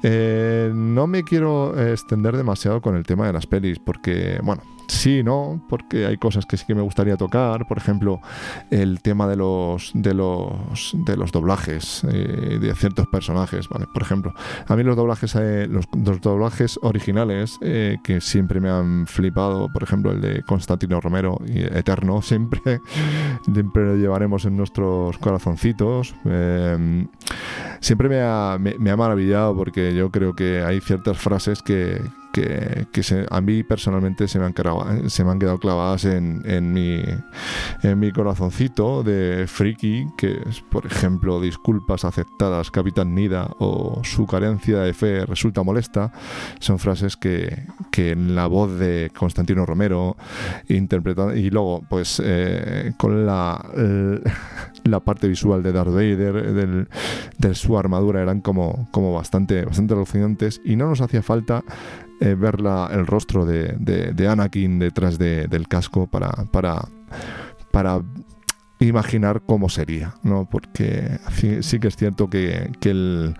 Eh, 0.02 0.70
no 0.74 1.06
me 1.06 1.24
quiero 1.24 1.78
extender 1.80 2.36
demasiado 2.36 2.82
con 2.82 2.94
el 2.94 3.04
tema 3.04 3.26
de 3.26 3.32
las 3.32 3.46
pelis, 3.46 3.78
porque, 3.78 4.38
bueno, 4.42 4.62
sí, 4.92 5.22
no, 5.22 5.64
porque 5.68 6.06
hay 6.06 6.16
cosas 6.16 6.46
que 6.46 6.56
sí 6.56 6.64
que 6.66 6.74
me 6.74 6.82
gustaría 6.82 7.16
tocar, 7.16 7.66
por 7.66 7.78
ejemplo, 7.78 8.20
el 8.70 9.00
tema 9.00 9.26
de 9.26 9.36
los 9.36 9.90
de 9.94 10.14
los 10.14 10.92
de 10.92 11.16
los 11.16 11.32
doblajes 11.32 12.04
eh, 12.04 12.58
de 12.60 12.74
ciertos 12.74 13.06
personajes, 13.08 13.68
¿vale? 13.68 13.86
Por 13.92 14.02
ejemplo, 14.02 14.34
a 14.66 14.76
mí 14.76 14.82
los 14.82 14.96
doblajes 14.96 15.34
eh, 15.36 15.66
los, 15.68 15.86
doblajes 16.20 16.78
originales 16.82 17.58
eh, 17.62 17.96
que 18.04 18.20
siempre 18.20 18.60
me 18.60 18.70
han 18.70 19.06
flipado, 19.06 19.68
por 19.72 19.82
ejemplo, 19.82 20.12
el 20.12 20.20
de 20.20 20.42
Constantino 20.42 21.00
Romero 21.00 21.38
y 21.46 21.60
Eterno, 21.60 22.22
siempre 22.22 22.60
siempre 23.44 23.84
lo 23.84 23.96
llevaremos 23.96 24.44
en 24.44 24.56
nuestros 24.56 25.18
corazoncitos. 25.18 26.14
siempre 27.80 28.08
me 28.08 28.20
ha, 28.20 28.58
me 28.58 28.90
ha 28.90 28.96
maravillado 28.96 29.56
porque 29.56 29.94
yo 29.94 30.10
creo 30.10 30.34
que 30.34 30.62
hay 30.62 30.80
ciertas 30.80 31.18
frases 31.18 31.62
que 31.62 32.00
que, 32.32 32.86
a 33.30 33.40
mí 33.40 33.62
personalmente 33.62 34.26
se 34.28 34.38
me 34.38 34.46
han, 34.46 34.54
han 34.54 35.38
quedado 35.38 35.58
clavadas 35.58 36.04
en, 36.04 36.72
mi, 36.72 37.02
en 37.82 38.10
corazoncito 38.10 39.02
de 39.02 39.46
friki, 39.46 40.06
que 40.16 40.40
es, 40.48 40.60
por 40.60 40.86
ejemplo, 40.86 41.40
disculpas 41.40 42.04
aceptadas, 42.04 42.70
Capitán 42.70 43.14
Nida, 43.14 43.50
o 43.58 44.02
su 44.04 44.26
carencia 44.26 44.80
de 44.80 44.94
fe 44.94 45.26
resulta 45.26 45.62
molesta, 45.62 46.12
son 46.58 46.78
frases 46.78 47.16
que, 47.16 47.66
que 47.90 48.12
en 48.12 48.34
la 48.34 48.46
voz 48.46 48.78
de 48.78 49.10
Constantino 49.14 49.66
Romero 49.66 50.16
interpretan 50.68 51.36
y 51.36 51.50
luego, 51.50 51.82
pues, 51.88 52.20
eh, 52.24 52.92
con 52.96 53.26
la, 53.26 53.62
parte 55.04 55.28
visual 55.28 55.62
de 55.62 55.72
Darth 55.72 55.92
Vader, 55.92 56.52
del, 56.52 56.88
de 57.38 57.54
su 57.54 57.78
armadura, 57.78 58.22
eran 58.22 58.40
como, 58.40 58.88
como 58.90 59.12
bastante 59.12 59.66
alucinantes 59.94 60.60
y 60.64 60.76
no 60.76 60.86
nos 60.86 61.00
hacía 61.00 61.22
falta 61.22 61.64
eh, 62.22 62.36
ver 62.36 62.58
el 62.92 63.06
rostro 63.06 63.44
de, 63.44 63.74
de, 63.78 64.28
Anakin 64.28 64.78
detrás 64.78 65.18
del 65.18 65.66
casco 65.66 66.06
para, 66.06 66.30
para, 66.52 66.88
para 67.72 68.00
imaginar 68.78 69.42
cómo 69.44 69.68
sería, 69.68 70.14
¿no? 70.22 70.48
Porque 70.48 71.18
sí, 71.62 71.80
que 71.80 71.88
es 71.88 71.96
cierto 71.96 72.30
que, 72.30 72.70
que 72.80 72.90
el 72.90 73.34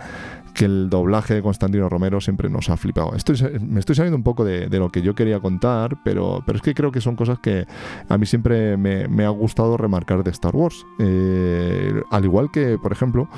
que 0.55 0.67
el 0.67 0.91
doblaje 0.91 1.35
de 1.35 1.43
Constantino 1.43 1.89
Romero 1.89 2.21
siempre 2.21 2.51
nos 2.51 2.69
ha 2.69 2.77
flipado. 2.77 3.15
Estoy, 3.15 3.37
me 3.61 3.81
estoy 3.81 3.95
saliendo 3.95 4.17
un 4.17 4.23
poco 4.23 4.45
de, 4.45 4.69
lo 4.69 4.91
que 4.91 5.03
yo 5.03 5.15
quería 5.15 5.41
contar, 5.41 5.99
pero, 6.05 6.43
pero 6.47 6.57
es 6.57 6.63
que 6.63 6.75
creo 6.75 6.93
que 6.93 7.01
son 7.01 7.17
cosas 7.17 7.39
que 7.39 7.67
a 8.09 8.19
mí 8.19 8.27
siempre 8.27 8.77
me, 8.77 9.25
ha 9.25 9.31
gustado 9.31 9.77
remarcar 9.77 10.23
de 10.23 10.31
Star 10.31 10.55
Wars. 10.55 10.85
Eh, 10.99 12.03
al 12.11 12.25
igual 12.25 12.51
que, 12.51 12.79
por 12.79 12.93
ejemplo, 12.93 13.29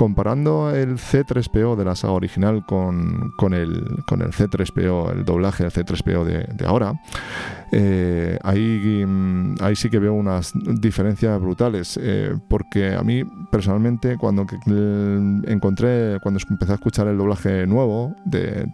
comparando 0.00 0.74
el 0.74 0.96
C3PO 0.96 1.76
de 1.76 1.84
la 1.84 1.94
saga 1.94 2.14
original 2.14 2.64
con, 2.64 3.34
con, 3.36 3.52
el, 3.52 4.02
con 4.06 4.22
el 4.22 4.30
C3PO, 4.30 5.12
el 5.12 5.26
doblaje 5.26 5.64
del 5.64 5.72
C3PO 5.74 6.24
de, 6.24 6.64
ahora, 6.64 6.98
eh, 7.70 8.38
ahí, 8.42 9.04
mm, 9.06 9.56
ahí 9.60 9.76
sí 9.76 9.90
que 9.90 9.98
veo 9.98 10.14
unas 10.14 10.54
diferencias 10.54 11.38
brutales, 11.38 12.00
eh, 12.02 12.34
porque 12.48 12.94
a 12.94 13.02
mí 13.02 13.24
personalmente 13.50 14.16
cuando 14.16 14.46
encontré, 15.46 16.18
cuando 16.22 16.40
empecé 16.48 16.72
a 16.72 16.76
escuchar 16.76 17.06
el 17.08 17.18
doblaje 17.18 17.66
nuevo, 17.66 18.16
de, 18.24 18.70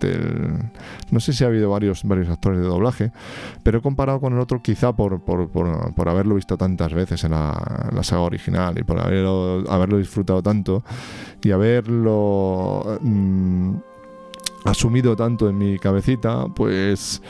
no 1.10 1.18
sé 1.18 1.32
si 1.32 1.42
ha 1.42 1.48
habido 1.48 1.70
varios, 1.70 2.04
varios 2.04 2.28
actores 2.28 2.60
de 2.60 2.66
doblaje, 2.66 3.10
pero 3.64 3.78
he 3.78 3.82
comparado 3.82 4.20
con 4.20 4.32
el 4.32 4.38
otro 4.38 4.62
quizá 4.62 4.92
por, 4.92 5.20
por, 5.24 5.50
por, 5.50 6.08
haberlo 6.08 6.36
visto 6.36 6.56
tantas 6.56 6.94
veces 6.94 7.24
en 7.24 7.32
la, 7.32 7.90
la, 7.92 8.04
saga 8.04 8.22
original 8.22 8.78
y 8.78 8.84
por 8.84 9.00
haberlo, 9.00 9.64
haberlo 9.68 9.98
disfrutado 9.98 10.40
tanto 10.40 10.84
y 11.42 11.50
haberlo... 11.50 12.98
Mm, 13.00 13.76
asumido 14.66 15.16
tanto 15.16 15.48
en 15.48 15.58
mi 15.58 15.78
cabecita, 15.78 16.46
pues 16.54 17.22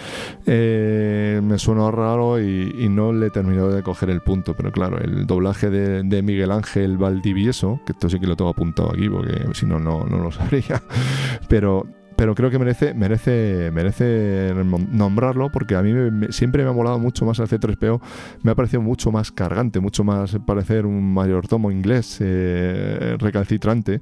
eh, 0.47 1.41
me 1.43 1.59
suena 1.59 1.91
raro 1.91 2.41
y, 2.41 2.89
no 2.89 3.13
le 3.13 3.27
he 3.27 3.31
terminado 3.31 3.71
de 3.71 3.83
coger 3.83 4.11
el 4.11 4.23
punto. 4.23 4.55
Pero 4.55 4.73
claro, 4.73 4.99
el 4.99 5.27
doblaje 5.27 5.71
de, 5.71 6.23
Miguel 6.23 6.51
Ángel 6.51 6.97
Valdivieso, 6.97 7.81
que 7.85 7.93
esto 7.93 8.09
sí 8.09 8.19
que 8.19 8.27
lo 8.27 8.37
tengo 8.37 8.51
apuntado 8.51 8.91
aquí 8.91 9.09
porque 9.09 9.47
si 9.53 9.67
no, 9.67 9.79
no, 9.79 10.05
no 10.05 10.19
lo 10.19 10.33
sabría, 10.33 10.83
pero 11.49 11.87
pero 12.17 12.35
creo 12.35 12.51
que 12.51 12.59
merece, 12.59 12.95
merece, 12.95 13.71
merece 13.73 14.53
nombrarlo 14.91 15.51
porque 15.51 15.77
a 15.77 15.83
mí 15.83 15.93
siempre 16.31 16.65
me 16.65 16.71
ha 16.71 16.73
molado 16.73 16.99
mucho 16.99 17.25
más 17.25 17.39
el 17.39 17.49
C3PO, 17.49 18.01
me 18.43 18.51
ha 18.51 18.55
parecido 18.55 18.83
mucho 18.83 19.13
más 19.13 19.31
cargante, 19.31 19.81
mucho 19.81 20.05
más 20.05 20.37
parecer 20.47 20.87
un 20.87 21.13
mayordomo 21.13 21.71
inglés 21.71 22.19
eh, 22.21 23.17
recalcitrante 23.19 24.01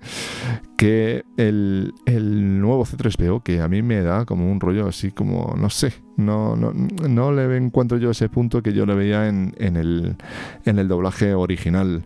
que 0.85 1.25
el, 1.39 1.95
nuevo 2.61 2.85
C3PO, 2.85 3.43
que 3.43 3.63
a 3.63 3.69
mí 3.69 3.81
me 3.81 4.03
da 4.03 4.27
como 4.27 4.53
un 4.53 4.61
rollo 4.61 4.87
así 4.87 5.13
como, 5.13 5.55
no 5.57 5.71
sé, 5.71 5.95
no, 6.19 6.57
no, 6.57 6.75
no 6.75 7.33
le 7.33 7.57
encuentro 7.57 7.97
yo 7.97 8.11
ese 8.11 8.29
punto 8.29 8.63
que 8.63 8.75
yo 8.75 8.85
le 8.85 8.95
veía 8.95 9.27
en, 9.27 9.55
en, 9.57 9.77
el, 9.77 10.17
en 10.67 10.79
el 10.79 10.87
doblaje 10.87 11.33
original. 11.33 12.05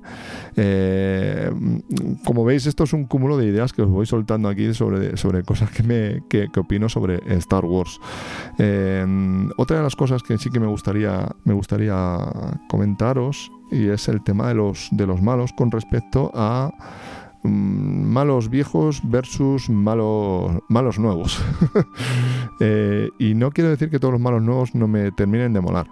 Eh, 0.55 1.51
como 2.25 2.45
veis, 2.45 2.67
esto 2.67 2.85
es 2.85 2.93
un 2.93 3.07
cúmulo 3.07 3.37
de 3.37 3.47
ideas 3.47 3.73
que 3.73 3.83
os 3.83 3.91
voy 3.91 4.07
soltando 4.07 4.49
aquí 4.49 4.73
sobre, 4.75 5.17
sobre 5.17 5.43
cosas 5.43 5.73
que, 5.73 5.83
me, 5.83 6.23
que, 6.29 6.49
opino 6.57 6.89
sobre 6.89 7.19
Star 7.39 7.65
Wars. 7.65 7.99
Eh, 8.59 9.05
otra 9.57 9.79
de 9.79 9.83
las 9.83 9.97
cosas 9.97 10.23
que 10.23 10.39
sí 10.39 10.51
que 10.51 10.61
me 10.61 10.69
gustaría, 10.69 11.27
me 11.43 11.53
gustaría 11.53 12.17
comentaros 12.69 13.51
y 13.73 13.89
es 13.89 14.07
el 14.07 14.23
tema 14.23 14.47
de 14.47 14.55
los, 14.55 14.89
de 14.93 15.05
los 15.05 15.21
malos 15.21 15.53
con 15.53 15.73
respecto 15.73 16.31
a 16.33 16.71
malos 17.49 18.51
viejos 18.51 19.01
versus 19.05 19.69
malos, 19.71 20.99
nuevos. 20.99 21.43
Eh, 22.61 23.11
y 23.21 23.35
no 23.35 23.53
quiero 23.53 23.71
decir 23.71 23.89
que 23.89 24.01
todos 24.01 24.11
los 24.11 24.21
malos 24.21 24.43
nuevos 24.43 24.75
no 24.75 24.89
me 24.89 25.13
terminen 25.13 25.53
de 25.53 25.61
molar. 25.61 25.87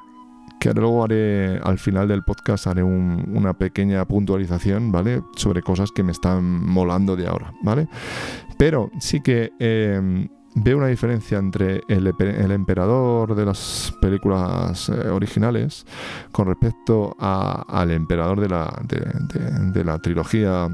Que 0.59 0.73
luego 0.73 1.05
haré, 1.05 1.61
al 1.63 1.79
final 1.79 2.09
del 2.09 2.25
podcast, 2.25 2.67
haré 2.67 2.83
una 2.83 3.53
pequeña 3.57 4.05
puntualización, 4.05 4.91
¿vale? 4.91 5.23
Sobre 5.37 5.63
cosas 5.63 5.93
que 5.93 6.03
me 6.03 6.11
están 6.11 6.45
molando 6.45 7.15
de 7.15 7.29
ahora, 7.29 7.53
¿vale? 7.63 7.87
Pero 8.59 8.91
sí 8.99 9.21
que 9.21 9.53
eh, 9.61 10.29
veo 10.57 10.79
una 10.79 10.87
diferencia 10.87 11.39
entre 11.39 11.83
el, 11.87 12.07
emperador 12.51 13.35
de 13.35 13.45
las 13.45 13.93
películas 14.01 14.89
eh, 14.89 15.09
originales 15.09 15.85
con 16.33 16.47
respecto 16.47 17.15
al 17.19 17.91
emperador 17.91 18.41
de 18.41 18.49
la, 18.49 18.83
de, 18.83 19.85
la 19.85 19.99
trilogía 19.99 20.69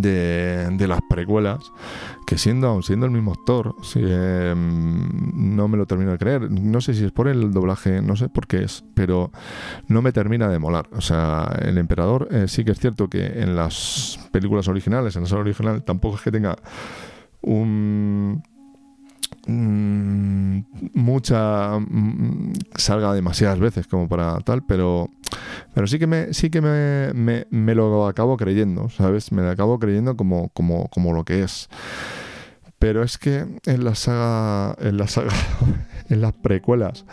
de, 0.00 0.86
las 0.88 1.00
precuelas, 1.08 1.72
que 2.26 2.38
siendo 2.38 2.68
aún 2.68 2.82
siendo 2.82 3.06
el 3.06 3.12
mismo 3.12 3.32
actor, 3.32 3.76
em, 3.94 5.54
no 5.56 5.68
me 5.68 5.76
lo 5.76 5.86
termino 5.86 6.12
de 6.12 6.18
creer. 6.18 6.50
No 6.50 6.80
sé 6.80 6.94
si 6.94 7.04
es 7.04 7.12
por 7.12 7.28
el 7.28 7.52
doblaje, 7.52 8.02
no 8.02 8.16
sé 8.16 8.28
por 8.28 8.46
qué 8.46 8.64
es, 8.64 8.84
pero 8.94 9.30
no 9.86 10.02
me 10.02 10.12
termina 10.12 10.48
de 10.48 10.58
molar. 10.58 10.88
O 10.92 11.00
sea, 11.00 11.50
el 11.62 11.78
emperador 11.78 12.28
eh, 12.30 12.48
sí 12.48 12.64
que 12.64 12.72
es 12.72 12.78
cierto 12.78 13.08
que 13.08 13.26
en 13.26 13.56
las 13.56 14.18
películas 14.32 14.68
originales, 14.68 15.16
en 15.16 15.22
la 15.22 15.28
saga 15.28 15.42
original, 15.42 15.82
tampoco 15.82 16.16
es 16.16 16.22
que 16.22 16.32
tenga 16.32 16.56
un 17.40 18.42
mm, 19.48 20.60
mucha 20.94 21.78
mm, 21.78 22.52
salga 22.76 23.12
demasiadas 23.12 23.58
veces 23.58 23.86
como 23.86 24.08
para 24.08 24.38
tal, 24.40 24.64
pero 24.64 25.10
pero 25.74 25.86
sí 25.86 25.98
que 25.98 26.06
me 26.06 26.32
sí 26.34 26.50
que 26.50 26.60
me, 26.60 27.46
me, 27.50 27.74
lo 27.74 28.06
acabo 28.06 28.36
creyendo, 28.36 28.88
¿sabes? 28.88 29.32
Me 29.32 29.42
lo 29.42 29.50
acabo 29.50 29.78
creyendo 29.78 30.16
como 30.16 30.50
como 30.50 30.88
como 30.88 31.12
lo 31.12 31.24
que 31.24 31.42
es. 31.42 31.68
Pero 32.78 33.02
es 33.02 33.18
que 33.18 33.44
en 33.66 33.84
la 33.84 33.94
saga 33.94 34.76
en 34.80 34.98
la 34.98 35.08
saga 35.08 35.32
en 36.08 36.20
las 36.20 36.32
precuelas 36.34 37.04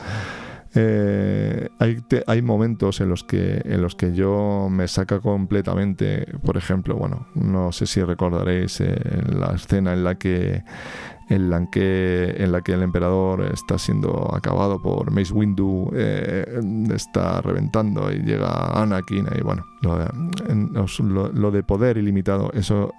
eh, 0.76 1.70
hay, 1.80 2.04
hay, 2.28 2.42
momentos 2.42 3.00
en 3.00 3.10
los 3.10 3.24
que 3.24 3.62
en 3.64 3.82
los 3.82 3.96
que 3.96 4.14
yo 4.14 4.68
me 4.70 4.88
saca 4.90 5.22
completamente 5.22 6.28
por 6.44 6.58
ejemplo 6.58 6.96
bueno 6.98 7.28
no 7.34 7.72
sé 7.72 7.88
si 7.88 8.04
recordaréis 8.04 8.82
eh, 8.82 9.00
la 9.34 9.54
escena 9.56 9.94
en 9.94 10.04
la 10.04 10.16
que 10.16 10.64
en 11.30 11.50
la 11.50 11.66
que, 11.70 12.36
en 12.38 12.52
la 12.52 12.62
que 12.62 12.74
el 12.74 12.84
emperador 12.84 13.50
está 13.54 13.78
siendo 13.78 14.34
acabado 14.34 14.82
por 14.82 15.12
Mace 15.12 15.34
Windu, 15.34 15.92
eh, 15.94 16.62
está 16.94 17.42
reventando 17.42 18.12
y 18.12 18.20
llega 18.20 18.82
Anakin 18.82 19.28
y 19.38 19.42
bueno, 19.42 19.66
lo 19.82 21.52
de, 21.52 21.64
poder 21.64 21.98
ilimitado, 21.98 22.52
eso 22.54 22.92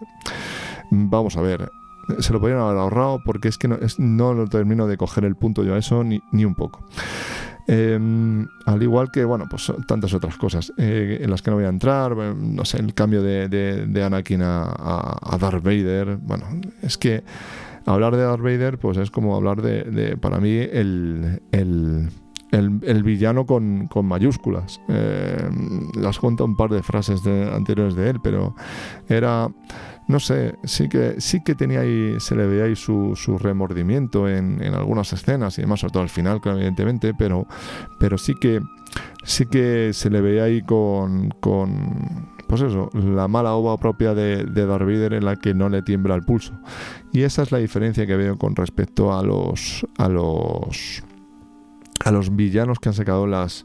vamos 0.90 1.36
a 1.36 1.40
ver, 1.40 1.70
se 2.18 2.32
lo 2.32 2.40
podrían 2.40 2.60
haber 2.60 2.78
ahorrado 2.78 3.20
porque 3.24 3.48
es 3.48 3.58
que 3.58 3.68
no, 3.68 3.78
no 3.98 4.34
lo 4.34 4.46
termino 4.48 4.86
de 4.86 4.96
coger 4.96 5.24
el 5.24 5.36
punto 5.36 5.62
yo 5.62 5.74
a 5.74 5.78
eso 5.78 6.02
ni, 6.02 6.20
ni 6.32 6.44
un 6.44 6.54
poco. 6.54 6.84
Em, 7.68 8.46
al 8.64 8.80
igual 8.80 9.10
que, 9.10 9.24
bueno, 9.24 9.46
pues 9.50 9.72
tantas 9.88 10.14
otras 10.14 10.36
cosas 10.36 10.72
eh, 10.76 11.18
en 11.20 11.30
las 11.30 11.42
que 11.42 11.50
no 11.50 11.56
voy 11.56 11.64
a 11.64 11.68
entrar, 11.68 12.16
no 12.16 12.64
sé, 12.64 12.78
el 12.78 12.94
cambio 12.94 13.22
de, 13.22 13.48
de, 13.48 14.04
Anakin 14.04 14.42
a, 14.42 14.62
a, 14.62 15.36
Darth 15.36 15.64
Vader, 15.64 16.16
bueno, 16.16 16.44
es 16.82 16.96
que 16.96 17.24
hablar 17.86 18.16
de 18.16 18.22
Darth 18.22 18.42
Vader, 18.42 18.78
pues 18.78 18.98
es 18.98 19.10
como 19.10 19.36
hablar 19.36 19.62
de, 19.62 20.16
para 20.16 20.38
mí, 20.38 20.50
el, 20.50 21.40
el, 22.50 23.02
villano 23.02 23.46
con, 23.46 23.88
mayúsculas. 24.02 24.80
Eh, 24.88 25.48
las 25.94 26.18
cuento 26.18 26.44
un 26.44 26.56
par 26.56 26.70
de 26.70 26.82
frases 26.82 27.26
anteriores 27.26 27.94
de 27.94 28.10
él, 28.10 28.20
pero 28.22 28.54
era, 29.08 29.48
no 30.08 30.20
sé, 30.20 30.54
sí 30.64 30.88
que, 30.88 31.20
sí 31.20 31.42
que 31.44 31.54
tenía 31.54 31.80
ahí, 31.80 32.16
se 32.18 32.34
le 32.34 32.46
veía 32.46 32.64
ahí 32.64 32.76
su, 32.76 33.14
remordimiento 33.38 34.28
en, 34.28 34.62
algunas 34.74 35.12
escenas 35.12 35.58
y 35.58 35.62
demás, 35.62 35.80
sobre 35.80 35.92
todo 35.92 36.02
al 36.02 36.08
final, 36.08 36.40
evidentemente, 36.44 37.14
pero, 37.14 37.46
pero 37.98 38.18
sí 38.18 38.34
que 38.34 38.60
sí 39.24 39.46
que 39.46 39.92
se 39.92 40.08
le 40.08 40.20
veía 40.20 40.44
ahí 40.44 40.62
con, 40.62 41.30
con 41.40 42.35
pues 42.46 42.60
eso, 42.60 42.90
la 42.92 43.28
mala 43.28 43.54
ova 43.54 43.76
propia 43.76 44.14
de, 44.14 44.44
de 44.44 44.66
Darth 44.66 44.84
Vader 44.84 45.14
en 45.14 45.24
la 45.24 45.36
que 45.36 45.54
no 45.54 45.68
le 45.68 45.82
tiembla 45.82 46.14
el 46.14 46.22
pulso. 46.22 46.52
Y 47.12 47.22
esa 47.22 47.42
es 47.42 47.52
la 47.52 47.58
diferencia 47.58 48.06
que 48.06 48.16
veo 48.16 48.36
con 48.36 48.54
respecto 48.54 49.16
a 49.16 49.22
los 49.22 49.86
a 49.98 50.08
los 50.08 51.02
a 52.04 52.10
los 52.10 52.36
villanos 52.36 52.78
que 52.78 52.88
han 52.88 52.94
sacado 52.94 53.26
las 53.26 53.64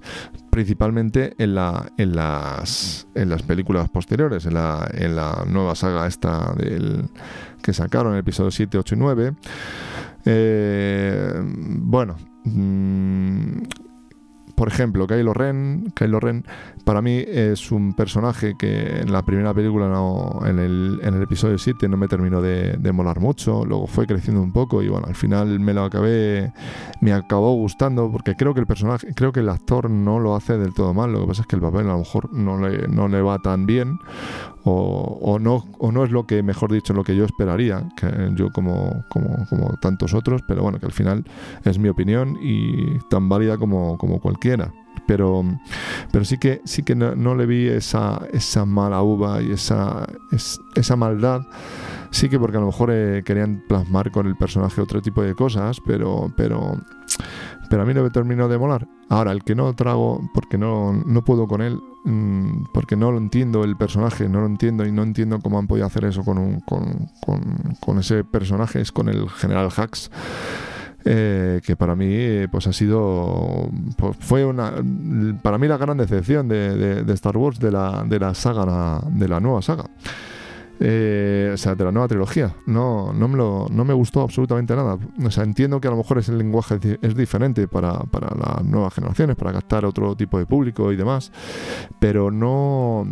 principalmente 0.49 1.35
en 1.37 1.55
la 1.55 1.91
en 1.97 2.15
las 2.15 3.07
en 3.13 3.29
las 3.29 3.43
películas 3.43 3.89
posteriores, 3.89 4.45
en 4.45 4.55
la, 4.55 4.89
en 4.93 5.15
la 5.15 5.45
nueva 5.47 5.75
saga 5.75 6.07
esta 6.07 6.53
del 6.53 7.09
que 7.61 7.73
sacaron, 7.73 8.13
el 8.13 8.19
episodio 8.19 8.51
7, 8.51 8.77
8 8.77 8.95
y 8.95 8.97
9. 8.97 9.33
Eh, 10.25 11.33
bueno, 11.43 12.15
mmm, 12.45 13.63
por 14.62 14.67
ejemplo, 14.67 15.08
Kylo 15.08 15.34
Ren, 15.34 15.91
Kylo 15.95 16.19
Ren 16.19 16.45
para 16.86 17.02
mí 17.02 17.17
es 17.17 17.71
un 17.71 17.95
personaje 17.95 18.54
que 18.60 19.00
en 19.00 19.12
la 19.12 19.24
primera 19.24 19.56
película, 19.56 19.88
no, 19.88 20.41
en, 20.45 20.60
el, 20.60 21.00
episodio 21.24 21.58
7, 21.58 21.89
no 21.89 21.97
me 21.97 22.08
terminó 22.08 22.43
de, 22.43 22.91
molar 22.93 23.19
mucho. 23.19 23.65
Luego 23.65 23.88
fue 23.88 24.06
creciendo 24.06 24.39
un 24.39 24.54
poco 24.54 24.84
y 24.84 24.88
bueno, 24.88 25.08
al 25.08 25.15
final 25.15 25.60
me 25.60 25.74
lo 25.74 25.84
acabé, 25.84 26.54
me 27.02 27.12
acabó 27.12 27.56
gustando 27.56 28.12
porque 28.12 28.36
creo 28.36 28.54
que 28.54 28.60
el 28.60 28.67
personaje, 28.67 29.08
creo 29.15 29.32
que 29.32 29.39
el 29.39 29.50
actor 29.50 29.89
no 29.89 30.19
lo 30.19 30.36
hace 30.36 30.56
del 30.60 30.76
todo 30.76 30.93
mal. 30.93 31.12
Lo 31.12 31.21
que 31.21 31.28
pasa 31.30 31.41
es 31.41 31.47
que 31.47 31.56
el 31.56 31.63
papel 31.63 31.88
a 31.88 31.93
lo 31.93 31.97
mejor 31.97 32.32
no 32.32 32.60
le, 32.60 32.88
no 32.88 33.08
le 33.08 33.19
va 33.24 33.39
tan 33.39 33.65
bien 33.65 33.97
o, 34.63 35.39
no, 35.39 35.65
o 35.80 35.91
no 35.91 36.04
es 36.04 36.12
lo 36.12 36.26
que, 36.26 36.43
mejor 36.43 36.71
dicho, 36.71 36.93
lo 36.93 37.04
que 37.04 37.15
yo 37.15 37.26
esperaría, 37.26 37.89
que 37.95 38.32
yo 38.36 38.52
como, 38.52 39.06
como, 39.10 39.45
como 39.50 39.78
tantos 39.82 40.13
otros, 40.13 40.41
pero 40.47 40.63
bueno, 40.63 40.80
que 40.80 40.86
al 40.86 40.91
final 40.91 41.24
es 41.63 41.80
mi 41.80 41.89
opinión 41.89 42.38
y 42.41 43.00
tan 43.10 43.30
válida 43.30 43.58
como, 43.58 43.97
como 43.97 44.19
cualquiera. 44.19 44.74
Pero, 45.08 45.43
pero 46.12 46.26
sí 46.26 46.38
que, 46.38 46.62
sí 46.63 46.84
que 46.84 46.95
no, 46.95 47.36
le 47.36 47.45
vi 47.45 47.67
esa, 47.67 48.21
esa 48.32 48.65
mala 48.65 49.02
uva 49.02 49.41
y 49.41 49.52
esa, 49.52 50.08
esa 50.76 50.95
maldad 50.95 51.41
sí 52.12 52.30
que 52.30 52.38
porque 52.38 52.58
a 52.58 52.60
lo 52.60 52.67
mejor 52.67 52.91
eh, 52.91 53.24
querían 53.26 53.63
plasmar 53.67 54.12
con 54.12 54.28
el 54.28 54.36
personaje 54.36 54.82
otro 54.82 55.02
tipo 55.02 55.24
de 55.24 55.34
cosas, 55.34 55.80
pero, 55.86 56.32
pero, 56.36 56.78
pero 57.71 57.84
a 57.84 57.86
mí 57.86 57.93
no 57.93 58.03
me 58.03 58.10
terminó 58.10 58.49
de 58.49 58.57
molar. 58.57 58.86
Ahora, 59.07 59.31
el 59.31 59.45
que 59.45 59.55
no 59.55 59.73
trago, 59.73 60.29
porque 60.34 60.57
no, 60.57 60.91
no 60.91 61.23
puedo 61.23 61.47
con 61.47 61.62
él, 61.62 61.79
mm, 62.03 62.65
porque 62.73 62.97
no 62.97 63.13
lo 63.13 63.17
entiendo 63.17 63.63
el 63.63 63.77
personaje, 63.77 64.27
no 64.27 64.41
lo 64.41 64.47
entiendo 64.47 64.86
y 64.86 64.91
no 64.91 65.03
entiendo 65.03 65.39
cómo 65.39 65.57
han 65.57 65.67
podido 65.67 65.86
hacer 65.86 66.03
eso 66.03 66.25
con, 66.25 66.38
un, 66.38 66.60
con, 66.60 67.07
con, 67.79 67.97
ese 67.97 68.25
personaje, 68.25 68.81
es 68.81 68.91
con 68.91 69.07
el 69.07 69.29
general 69.29 69.69
Hax. 69.73 70.12
Eh, 71.05 71.62
que 71.65 71.77
para 71.77 71.95
mí 71.95 72.45
pues 72.51 72.67
ha 72.67 72.73
sido 72.73 73.71
pues, 73.97 74.15
fue 74.19 74.45
una 74.45 74.71
para 75.41 75.57
mí 75.57 75.67
la 75.67 75.77
gran 75.77 75.97
decepción 75.97 76.47
de, 76.47 77.03
de, 77.03 77.13
Star 77.13 77.36
Wars 77.38 77.57
de 77.57 77.71
la, 77.71 78.03
de 78.05 78.19
la 78.19 78.36
saga 78.36 79.01
de 79.10 79.27
la 79.27 79.39
nueva 79.39 79.63
saga 79.63 79.86
eh, 80.83 81.51
o 81.53 81.57
sea, 81.57 81.75
de 81.75 81.83
la 81.83 81.91
nueva 81.91 82.07
trilogía. 82.07 82.55
No, 82.65 83.13
no, 83.13 83.27
me 83.27 83.37
lo, 83.37 83.67
no 83.69 83.85
me 83.85 83.93
gustó 83.93 84.21
absolutamente 84.21 84.75
nada. 84.75 84.97
O 85.23 85.29
sea, 85.29 85.43
entiendo 85.43 85.79
que 85.79 85.87
a 85.87 85.91
lo 85.91 85.97
mejor 85.97 86.17
ese 86.17 86.33
lenguaje 86.33 86.79
es 87.01 87.15
diferente 87.15 87.67
para, 87.67 87.99
para 87.99 88.35
las 88.35 88.65
nuevas 88.65 88.91
generaciones, 88.93 89.35
para 89.35 89.53
captar 89.53 89.85
otro 89.85 90.15
tipo 90.15 90.39
de 90.39 90.47
público 90.47 90.91
y 90.91 90.95
demás, 90.95 91.31
pero 91.99 92.31
no, 92.31 93.05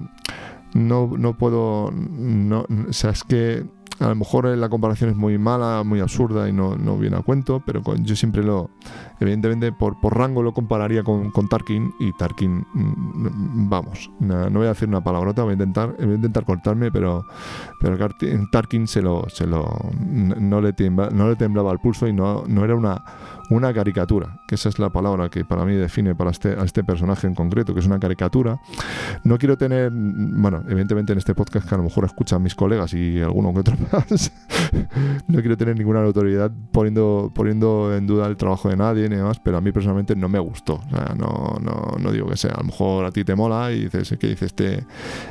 no, 0.73 1.11
no 1.15 1.37
puedo, 1.37 1.91
no, 1.91 2.65
o 2.89 2.93
sea, 2.93 3.11
es 3.11 3.23
que 3.23 3.65
a 3.99 4.07
lo 4.07 4.15
mejor 4.15 4.45
la 4.45 4.69
comparación 4.69 5.09
es 5.09 5.15
muy 5.15 5.37
mala, 5.37 5.83
muy 5.83 5.99
absurda 5.99 6.47
y 6.47 6.53
no, 6.53 6.75
no 6.75 6.97
viene 6.97 7.17
a 7.17 7.21
cuento, 7.21 7.61
pero 7.65 7.81
yo 7.95 8.15
siempre 8.15 8.43
lo, 8.43 8.69
evidentemente 9.19 9.71
por, 9.71 9.99
por 9.99 10.17
rango 10.17 10.41
lo 10.41 10.53
compararía 10.53 11.03
con, 11.03 11.31
con 11.31 11.47
Tarkin 11.47 11.93
y 11.99 12.13
Tarkin, 12.13 12.65
mm, 12.73 13.69
vamos, 13.69 14.09
no, 14.19 14.49
voy 14.49 14.65
a 14.65 14.69
decir 14.69 14.87
una 14.87 15.03
palabrota, 15.03 15.43
voy 15.43 15.51
a 15.51 15.53
intentar, 15.53 15.95
voy 15.97 16.11
a 16.11 16.15
intentar 16.15 16.45
cortarme, 16.45 16.91
pero, 16.91 17.25
pero 17.81 17.97
Tarkin 18.51 18.87
se 18.87 19.01
lo, 19.01 19.27
se 19.29 19.45
lo, 19.45 19.67
no, 19.99 20.61
le 20.61 20.73
no 20.89 21.29
le 21.29 21.35
temblaba 21.35 21.71
el 21.71 21.79
pulso 21.79 22.07
y 22.07 22.13
no, 22.13 22.43
no 22.47 22.63
era 22.63 22.75
una, 22.75 23.03
una 23.49 23.73
caricatura, 23.73 24.39
que 24.47 24.55
esa 24.55 24.69
es 24.69 24.79
la 24.79 24.89
palabra 24.91 25.29
que 25.29 25.43
para 25.43 25.65
mí 25.65 25.73
define 25.75 26.15
para 26.15 26.31
este, 26.31 26.49
a 26.49 26.63
este 26.63 26.83
personaje 26.83 27.27
en 27.27 27.35
concreto, 27.35 27.73
que 27.73 27.79
es 27.79 27.87
una 27.87 27.99
caricatura. 27.99 28.59
No 29.23 29.37
quiero 29.37 29.57
tener, 29.57 29.91
bueno, 29.91 30.63
evidentemente 30.67 31.13
en 31.13 31.19
este 31.19 31.33
podcast 31.33 31.67
que 31.67 31.75
a 31.75 31.77
lo 31.77 31.83
mejor 31.83 32.05
escuchan 32.05 32.43
mis 32.43 32.55
colegas 32.55 32.93
y 32.93 33.19
alguno 33.19 33.53
que 33.53 33.59
otro 33.59 33.75
cosas. 33.91 34.31
no 35.27 35.39
quiero 35.39 35.57
tener 35.57 35.77
ninguna 35.77 36.03
autoridad 36.03 36.51
poniendo, 36.71 37.31
poniendo 37.33 37.95
en 37.95 38.05
duda 38.05 38.27
el 38.27 38.37
trabajo 38.37 38.69
de 38.69 38.77
nadie 38.77 39.09
ni 39.09 39.15
demás, 39.15 39.39
pero 39.43 39.57
a 39.57 39.61
mí 39.61 39.71
personalmente 39.71 40.15
no 40.15 40.29
me 40.29 40.39
gustó. 40.39 40.75
O 40.75 40.89
sea, 40.89 41.15
no, 41.17 41.57
no, 41.61 41.97
no 41.99 42.11
digo 42.11 42.27
que 42.27 42.37
sea. 42.37 42.51
A 42.51 42.59
lo 42.59 42.65
mejor 42.65 43.05
a 43.05 43.11
ti 43.11 43.23
te 43.23 43.35
mola 43.35 43.71
y 43.71 43.85
dices, 43.85 44.15
¿qué 44.19 44.27
dice 44.27 44.45
este, 44.45 44.85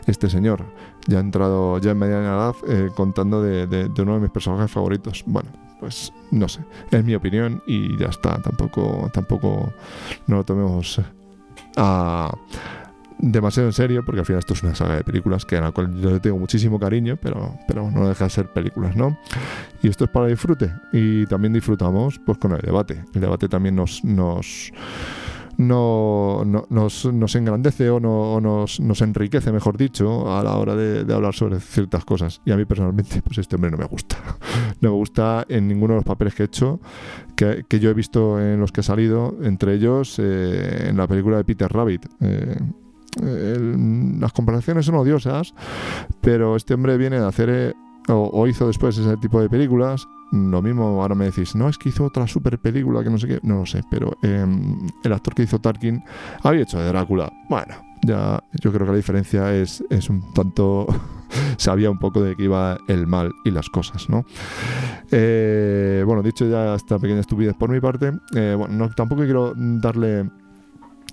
este 0.07 0.29
señor? 0.29 0.65
Ya 1.07 1.19
ha 1.19 1.21
entrado 1.21 1.79
ya 1.79 1.93
en 1.93 1.99
mediana 1.99 2.27
edad 2.27 2.55
eh, 2.69 2.91
contando 2.95 3.43
de, 3.43 3.67
de, 3.67 3.89
de 3.89 4.03
uno 4.03 4.15
de 4.15 4.21
mis 4.21 4.31
personajes 4.31 4.71
favoritos. 4.71 5.23
Bueno, 5.27 5.51
pues 5.81 6.13
no 6.31 6.49
sé, 6.49 6.61
es 6.91 7.05
mi 7.05 7.15
opinión 7.15 7.63
y 7.67 7.97
ya 7.97 8.07
está, 8.07 8.41
tampoco, 8.43 9.11
tampoco 9.13 9.73
no 10.27 10.37
lo 10.37 10.45
tomemos 10.45 11.01
a, 11.77 12.33
demasiado 13.19 13.69
en 13.69 13.73
serio, 13.73 14.05
porque 14.05 14.21
al 14.21 14.27
final 14.27 14.39
esto 14.39 14.55
es 14.55 14.63
una 14.63 14.75
saga 14.75 14.97
de 14.97 15.05
películas 15.05 15.45
que 15.45 15.57
a 15.57 15.61
la 15.61 15.73
cual 15.73 15.95
yo 16.01 16.21
tengo 16.21 16.39
muchísimo 16.39 16.79
cariño, 16.79 17.17
pero, 17.21 17.57
pero 17.67 17.91
no 17.91 18.09
deja 18.09 18.25
de 18.25 18.31
ser 18.31 18.53
películas, 18.53 18.97
¿no? 18.97 19.19
Y 19.83 19.89
esto 19.89 20.05
es 20.05 20.11
para 20.11 20.27
disfrute. 20.27 20.73
Y 20.93 21.27
también 21.27 21.53
disfrutamos 21.53 22.21
pues 22.25 22.39
con 22.39 22.53
el 22.53 22.61
debate. 22.61 23.05
El 23.15 23.21
debate 23.21 23.49
también 23.49 23.77
nos, 23.77 24.05
nos 24.05 24.73
no, 25.59 26.45
no 26.47 26.67
nos, 26.71 27.05
nos, 27.05 27.35
engrandece 27.35 27.91
o, 27.91 27.99
no, 27.99 28.35
o 28.35 28.41
nos, 28.41 29.03
enriquece, 29.03 29.51
mejor 29.51 29.77
dicho, 29.77 30.33
a 30.33 30.43
la 30.45 30.57
hora 30.57 30.77
de, 30.77 31.13
hablar 31.13 31.35
sobre 31.35 31.59
ciertas 31.59 32.05
cosas. 32.05 32.41
Y 32.45 32.53
a 32.53 32.57
mí 32.57 32.65
personalmente, 32.65 33.21
pues 33.23 33.39
este 33.39 33.57
hombre 33.57 33.71
no 33.71 33.77
me 33.77 33.85
gusta. 33.85 34.17
No 34.81 34.91
me 34.91 34.95
gusta 34.95 35.45
en 35.49 35.67
ninguno 35.67 35.95
de 35.95 35.99
los 35.99 36.05
papeles 36.05 36.37
que 36.37 36.45
he 36.45 36.47
hecho, 36.47 36.79
que, 37.35 37.65
yo 37.81 37.91
he 37.91 37.95
visto 37.95 38.41
en 38.41 38.61
los 38.61 38.71
que 38.71 38.81
he 38.81 38.85
salido, 38.85 39.37
entre 39.43 39.75
ellos 39.75 40.21
eh, 40.21 40.87
en 40.89 40.97
la 40.97 41.09
película 41.09 41.37
de 41.37 41.45
Peter 41.45 41.69
Rabbit. 41.69 42.07
Eh, 42.21 42.57
las 44.21 44.33
comparaciones 44.33 44.87
son 44.87 44.95
odiosas, 44.95 45.53
pero 46.21 46.55
este 46.55 46.75
hombre 46.75 46.97
viene 46.97 47.19
de 47.19 47.27
hacer 47.27 47.49
eh, 47.51 47.75
o, 48.09 48.47
hizo 48.47 48.67
después 48.67 48.97
ese 48.99 49.17
tipo 49.17 49.41
de 49.41 49.49
películas. 49.49 50.07
Lo 50.31 50.61
mismo 50.61 51.01
ahora 51.01 51.15
me 51.15 51.27
decís, 51.27 51.55
no, 51.55 51.69
es 51.69 51.79
que 51.79 51.89
hizo 51.89 52.05
otra 52.05 52.27
super 52.27 52.59
película 52.59 53.03
que 53.03 53.11
no 53.11 53.19
sé 53.19 53.29
qué, 53.29 53.41
no 53.43 53.61
lo 53.61 53.67
sé, 53.67 53.83
pero 53.91 54.17
eh, 54.23 54.47
el 55.05 55.13
actor 55.13 55.35
que 55.35 55.43
hizo 55.43 55.59
Tarkin 55.59 56.03
había 56.43 56.63
hecho 56.63 56.79
de 56.79 56.87
Drácula. 56.89 57.33
Bueno, 57.49 57.75
ya 58.03 58.43
yo 58.61 58.73
creo 58.73 58.87
que 58.87 58.93
la 58.93 58.97
diferencia 58.97 59.55
es, 59.55 59.83
es 59.89 60.11
un 60.11 60.33
tanto 60.35 60.87
sabía 61.57 61.91
un 61.91 61.99
poco 61.99 62.23
de 62.23 62.37
que 62.37 62.45
iba 62.45 62.79
el 62.89 63.07
mal 63.07 63.33
y 63.45 63.51
las 63.51 63.69
cosas, 63.69 64.09
¿no? 64.09 64.25
Eh, 65.11 66.03
bueno, 66.07 66.23
dicho 66.23 66.49
ya 66.49 66.75
esta 66.75 66.99
pequeña 66.99 67.21
estupidez 67.21 67.55
por 67.55 67.71
mi 67.71 67.81
parte, 67.81 68.13
eh, 68.35 68.55
bueno, 68.57 68.75
no, 68.75 68.91
tampoco 68.91 69.23
quiero 69.23 69.55
darle 69.57 70.31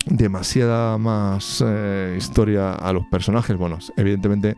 demasiada 0.06 0.98
más 0.98 1.64
eh, 1.66 2.16
historia 2.18 2.74
a 2.74 2.94
los 2.94 3.06
personajes. 3.08 3.58
Bueno, 3.58 3.80
evidentemente 3.98 4.56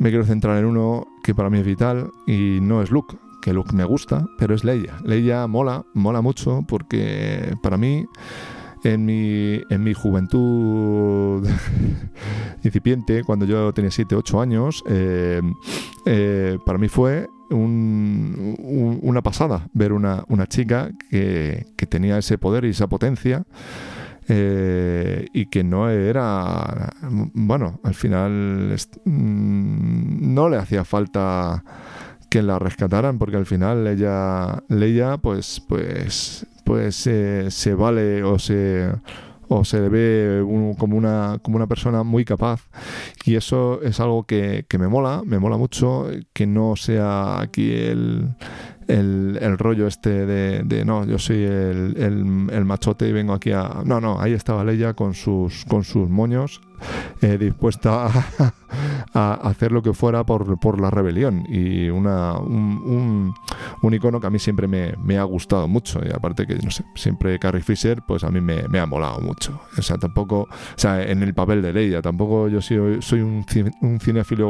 me 0.00 0.08
quiero 0.08 0.24
centrar 0.24 0.56
en 0.56 0.64
uno 0.64 1.06
que 1.22 1.34
para 1.34 1.50
mí 1.50 1.58
es 1.58 1.66
vital 1.66 2.10
y 2.26 2.58
no 2.62 2.82
es 2.82 2.90
Luke, 2.90 3.18
que 3.42 3.52
Luke 3.52 3.76
me 3.76 3.84
gusta, 3.84 4.26
pero 4.38 4.54
es 4.54 4.64
Leia. 4.64 4.96
Leia 5.04 5.46
mola, 5.46 5.84
mola 5.92 6.22
mucho 6.22 6.64
porque 6.66 7.54
para 7.62 7.76
mí 7.76 8.06
en 8.82 9.04
mi, 9.04 9.60
en 9.68 9.84
mi 9.84 9.92
juventud 9.92 11.46
incipiente, 12.64 13.24
cuando 13.24 13.44
yo 13.44 13.74
tenía 13.74 13.90
7, 13.90 14.16
8 14.16 14.40
años, 14.40 14.82
eh, 14.88 15.42
eh, 16.06 16.58
para 16.64 16.78
mí 16.78 16.88
fue 16.88 17.28
un, 17.50 18.56
un, 18.58 19.00
una 19.02 19.20
pasada 19.20 19.68
ver 19.74 19.92
una, 19.92 20.24
una 20.28 20.46
chica 20.46 20.92
que, 21.10 21.66
que, 21.76 21.86
tenía 21.86 22.16
ese 22.16 22.38
poder 22.38 22.64
y 22.64 22.70
esa 22.70 22.88
potencia. 22.88 23.44
Eh, 24.28 25.26
y 25.32 25.46
que 25.46 25.64
no 25.64 25.90
era, 25.90 26.92
bueno, 27.32 27.80
al 27.82 27.94
final 27.94 28.76
mm, 29.04 30.34
no 30.34 30.48
le 30.48 30.56
hacía 30.56 30.84
falta 30.84 31.64
que 32.28 32.42
la 32.42 32.58
rescataran 32.60 33.18
porque 33.18 33.36
al 33.36 33.46
final 33.46 33.86
ella, 33.88 34.62
Leia, 34.68 35.18
pues, 35.18 35.60
pues, 35.68 36.46
pues 36.64 37.06
eh, 37.08 37.50
se 37.50 37.74
vale 37.74 38.22
o 38.22 38.38
se 38.38 38.92
o 39.52 39.64
se 39.64 39.80
le 39.80 39.88
ve 39.88 40.76
como, 40.78 40.96
una, 40.96 41.38
como 41.42 41.56
una 41.56 41.66
persona 41.66 42.04
muy 42.04 42.24
capaz. 42.24 42.68
Y 43.24 43.34
eso 43.34 43.82
es 43.82 43.98
algo 43.98 44.22
que, 44.22 44.64
que 44.68 44.78
me 44.78 44.86
mola, 44.86 45.22
me 45.26 45.40
mola 45.40 45.56
mucho, 45.56 46.06
que 46.32 46.46
no 46.46 46.76
sea 46.76 47.40
aquí 47.40 47.72
el, 47.72 48.28
el, 48.90 49.38
el, 49.40 49.58
rollo 49.58 49.86
este 49.86 50.26
de, 50.26 50.84
no, 50.84 51.04
yo 51.04 51.18
soy 51.18 51.44
el, 51.44 51.94
el, 51.96 52.50
el, 52.50 52.64
machote 52.64 53.08
y 53.08 53.12
vengo 53.12 53.32
aquí 53.32 53.52
a... 53.52 53.82
No, 53.84 54.00
no, 54.00 54.20
ahí 54.20 54.32
estaba 54.32 54.64
Leia 54.64 54.94
con 54.94 55.14
sus, 55.14 55.64
con 55.66 55.84
sus 55.84 56.08
moños, 56.08 56.60
eh, 57.20 57.38
dispuesta 57.38 58.06
a, 58.06 58.52
a, 59.14 59.34
hacer 59.48 59.72
lo 59.72 59.82
que 59.82 59.92
fuera 59.92 60.24
por, 60.24 60.58
por 60.58 60.80
la 60.80 60.90
rebelión. 60.90 61.44
Y 61.48 61.88
una, 61.88 62.38
un, 62.38 62.82
un, 62.84 63.34
un, 63.82 63.94
icono 63.94 64.20
que 64.20 64.26
a 64.26 64.30
mí 64.30 64.38
siempre 64.38 64.68
me, 64.68 64.94
me, 65.02 65.18
ha 65.18 65.24
gustado 65.24 65.68
mucho. 65.68 66.00
Y 66.04 66.12
aparte 66.12 66.46
que, 66.46 66.56
no 66.56 66.70
sé, 66.70 66.84
siempre 66.94 67.38
Carrie 67.38 67.62
Fisher, 67.62 68.02
pues 68.06 68.24
a 68.24 68.30
mí 68.30 68.40
me, 68.40 68.68
me, 68.68 68.78
ha 68.78 68.86
molado 68.86 69.20
mucho. 69.20 69.60
O 69.76 69.82
sea, 69.82 69.98
tampoco, 69.98 70.42
o 70.42 70.48
sea, 70.76 71.02
en 71.02 71.22
el 71.22 71.34
papel 71.34 71.62
de 71.62 71.72
Leia, 71.72 72.02
tampoco 72.02 72.48
yo 72.48 72.60
soy, 72.60 73.02
soy 73.02 73.20
un, 73.20 73.44
un 73.80 73.98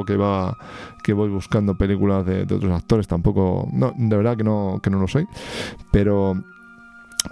que 0.05 0.16
va 0.16 0.57
que 1.03 1.12
voy 1.12 1.29
buscando 1.29 1.77
películas 1.77 2.27
de, 2.27 2.45
de 2.45 2.55
otros 2.55 2.73
actores, 2.73 3.09
tampoco, 3.09 3.69
no, 3.73 3.93
de 3.97 4.16
verdad 4.16 4.37
que 4.37 4.45
no, 4.45 4.81
que 4.83 4.90
no 4.90 4.99
lo 4.99 5.09
soy, 5.09 5.27
pero 5.90 6.43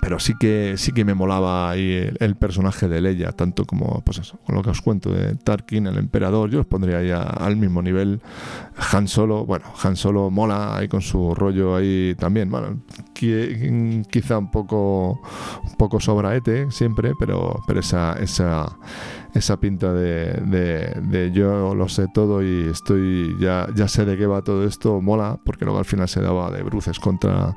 pero 0.01 0.19
sí 0.19 0.35
que 0.39 0.75
sí 0.77 0.93
que 0.93 1.05
me 1.05 1.15
molaba 1.15 1.71
ahí 1.71 2.11
el, 2.19 2.37
personaje 2.37 2.89
de 2.89 3.01
Leia, 3.01 3.33
tanto 3.33 3.65
como 3.65 4.03
pues 4.05 4.19
eso, 4.19 4.39
con 4.45 4.55
lo 4.55 4.63
que 4.63 4.71
os 4.71 4.83
cuento 4.83 5.11
de 5.11 5.35
Tarkin, 5.37 5.87
el 5.87 5.97
emperador, 5.97 6.51
yo 6.51 6.61
os 6.61 6.67
pondría 6.67 7.03
ya 7.03 7.23
al 7.23 7.57
mismo 7.57 7.83
nivel. 7.83 8.21
Han 8.93 9.09
Solo, 9.09 9.45
bueno, 9.47 9.67
Han 9.83 9.97
Solo 9.97 10.31
mola 10.31 10.77
ahí 10.77 10.89
con 10.89 11.01
su 11.01 11.35
rollo 11.35 11.77
ahí 11.77 12.15
también, 12.19 12.51
bueno, 12.51 12.83
quizá 13.15 14.39
un 14.39 14.51
poco 14.51 15.21
un 15.65 15.77
poco 15.77 16.01
sobraete 16.01 16.71
siempre, 16.71 17.13
pero 17.19 17.61
pero 17.67 17.81
esa 17.81 18.13
esa 18.21 18.79
esa 19.35 19.59
pinta 19.59 19.93
de, 19.93 20.33
de, 20.47 21.01
de, 21.03 21.33
yo 21.33 21.75
lo 21.75 21.89
sé 21.89 22.07
todo 22.13 22.43
y 22.43 22.69
estoy 22.69 23.37
ya, 23.39 23.69
ya 23.75 23.89
sé 23.89 24.05
de 24.05 24.17
qué 24.17 24.27
va 24.27 24.43
todo 24.43 24.65
esto, 24.65 25.01
mola, 25.01 25.39
porque 25.45 25.65
luego 25.65 25.79
al 25.79 25.85
final 25.85 26.09
se 26.09 26.21
daba 26.21 26.51
de 26.51 26.63
bruces 26.63 26.99
contra 26.99 27.57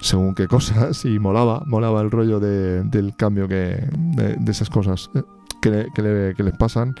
según 0.00 0.34
qué 0.34 0.48
cosas 0.48 1.04
y 1.04 1.18
molaba, 1.18 1.62
molaba 1.66 2.00
el 2.00 2.10
rollo 2.10 2.40
de, 2.40 2.82
del 2.84 3.16
cambio 3.16 3.48
que, 3.48 3.86
de, 3.92 4.50
esas 4.50 4.70
cosas 4.70 5.10
que, 5.60 5.70
le, 5.70 5.86
le, 5.96 6.34
que 6.34 6.42
les 6.42 6.56
pasan. 6.56 6.94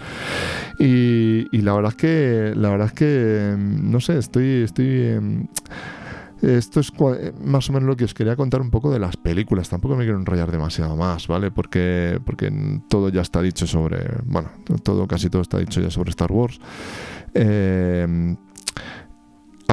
Y, 0.78 1.46
y, 1.56 1.62
la 1.62 1.74
verdad 1.74 1.92
es 1.92 1.96
que 1.96 2.52
la 2.56 2.70
verdad 2.70 2.88
es 2.88 2.92
que 2.92 3.54
no 3.58 4.00
sé, 4.00 4.18
estoy 4.18 4.62
estoy 4.62 5.18
esto 6.42 6.80
es 6.80 6.92
más 7.42 7.70
o 7.70 7.72
menos 7.72 7.88
lo 7.88 7.96
que 7.96 8.04
os 8.04 8.14
quería 8.14 8.36
contar 8.36 8.60
un 8.60 8.70
poco 8.70 8.90
de 8.90 8.98
las 8.98 9.16
películas. 9.16 9.68
Tampoco 9.68 9.96
me 9.96 10.04
quiero 10.04 10.18
enrollar 10.18 10.50
demasiado 10.50 10.96
más, 10.96 11.26
¿vale? 11.26 11.50
Porque, 11.50 12.20
porque 12.24 12.52
todo 12.88 13.08
ya 13.08 13.22
está 13.22 13.40
dicho 13.40 13.66
sobre. 13.66 14.04
Bueno, 14.24 14.50
todo, 14.82 15.06
casi 15.06 15.30
todo 15.30 15.42
está 15.42 15.58
dicho 15.58 15.80
ya 15.80 15.90
sobre 15.90 16.10
Star 16.10 16.32
Wars. 16.32 16.60
Eh, 17.34 18.36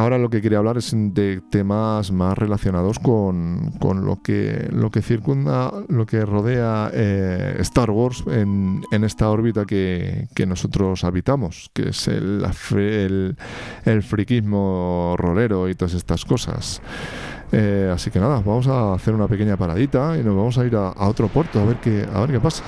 Ahora 0.01 0.17
lo 0.17 0.31
que 0.31 0.41
quería 0.41 0.57
hablar 0.57 0.77
es 0.77 0.95
de 0.95 1.43
temas 1.51 2.11
más 2.11 2.35
relacionados 2.35 2.97
con, 2.97 3.71
con 3.79 4.03
lo, 4.03 4.19
que, 4.23 4.67
lo 4.71 4.89
que 4.89 5.03
circunda, 5.03 5.71
lo 5.89 6.07
que 6.07 6.25
rodea 6.25 6.89
eh, 6.91 7.57
Star 7.59 7.91
Wars 7.91 8.23
en, 8.25 8.81
en 8.91 9.03
esta 9.03 9.29
órbita 9.29 9.65
que, 9.65 10.27
que, 10.33 10.47
nosotros 10.47 11.03
habitamos, 11.03 11.69
que 11.75 11.89
es 11.89 12.07
el, 12.07 12.43
el, 12.71 13.37
el 13.85 14.01
friquismo 14.01 15.13
rolero 15.19 15.69
y 15.69 15.75
todas 15.75 15.93
estas 15.93 16.25
cosas. 16.25 16.81
Eh, 17.51 17.91
así 17.93 18.09
que 18.09 18.19
nada, 18.19 18.41
vamos 18.43 18.65
a 18.65 18.95
hacer 18.95 19.13
una 19.13 19.27
pequeña 19.27 19.55
paradita 19.55 20.17
y 20.17 20.23
nos 20.23 20.35
vamos 20.35 20.57
a 20.57 20.65
ir 20.65 20.75
a, 20.77 20.87
a 20.87 21.07
otro 21.09 21.27
puerto 21.27 21.59
a 21.59 21.65
ver 21.65 21.77
qué, 21.77 22.07
a 22.11 22.21
ver 22.21 22.31
qué 22.31 22.39
pasa. 22.39 22.63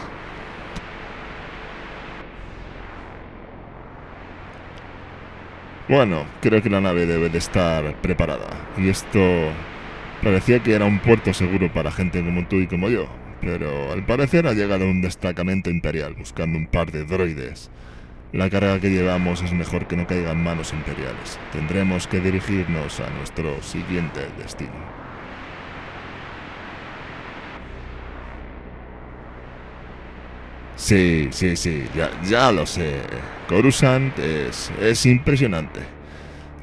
Bueno, 5.89 6.26
creo 6.41 6.62
que 6.62 6.69
la 6.69 6.80
nave 6.80 7.06
debe 7.06 7.28
de 7.28 7.38
estar 7.38 8.02
preparada. 8.02 8.48
Y 8.78 8.88
esto 8.88 9.19
parecía 10.24 10.63
que 10.63 10.74
era 10.74 10.86
un 10.86 11.00
puerto 11.00 11.34
seguro 11.34 11.72
para 11.74 11.91
gente 11.91 12.24
como 12.24 12.48
tú 12.48 12.58
y 12.58 12.67
como 12.67 12.89
yo. 12.89 13.08
Pero 13.41 13.91
al 13.91 14.06
parecer 14.06 14.48
ha 14.48 14.54
llegado 14.54 14.86
un 14.86 15.02
destacamento 15.02 15.69
imperial 15.69 16.13
buscando 16.13 16.58
un 16.58 16.67
par 16.67 16.91
de 16.91 17.04
droides. 17.04 17.69
La 18.32 18.50
carga 18.50 18.80
que 18.80 18.89
llevamos 18.89 19.41
es 19.41 19.52
mejor 19.52 19.86
que 19.86 19.98
no 19.98 20.08
caiga 20.08 20.32
en 20.32 20.41
manos 20.41 20.72
imperiales. 20.72 21.38
Tendremos 21.52 22.08
que 22.08 22.22
dirigirnos 22.22 23.02
a 23.02 23.10
nuestro 23.10 23.62
siguiente 23.62 24.22
destino. 24.38 25.03
Sí, 30.84 31.30
sí, 31.32 31.56
sí, 31.56 31.86
ya, 31.96 32.12
ya 32.24 32.52
lo 32.52 32.65
sé. 32.65 33.00
Coruscant 33.48 34.19
es, 34.19 34.69
es 34.82 35.06
impresionante. 35.06 35.80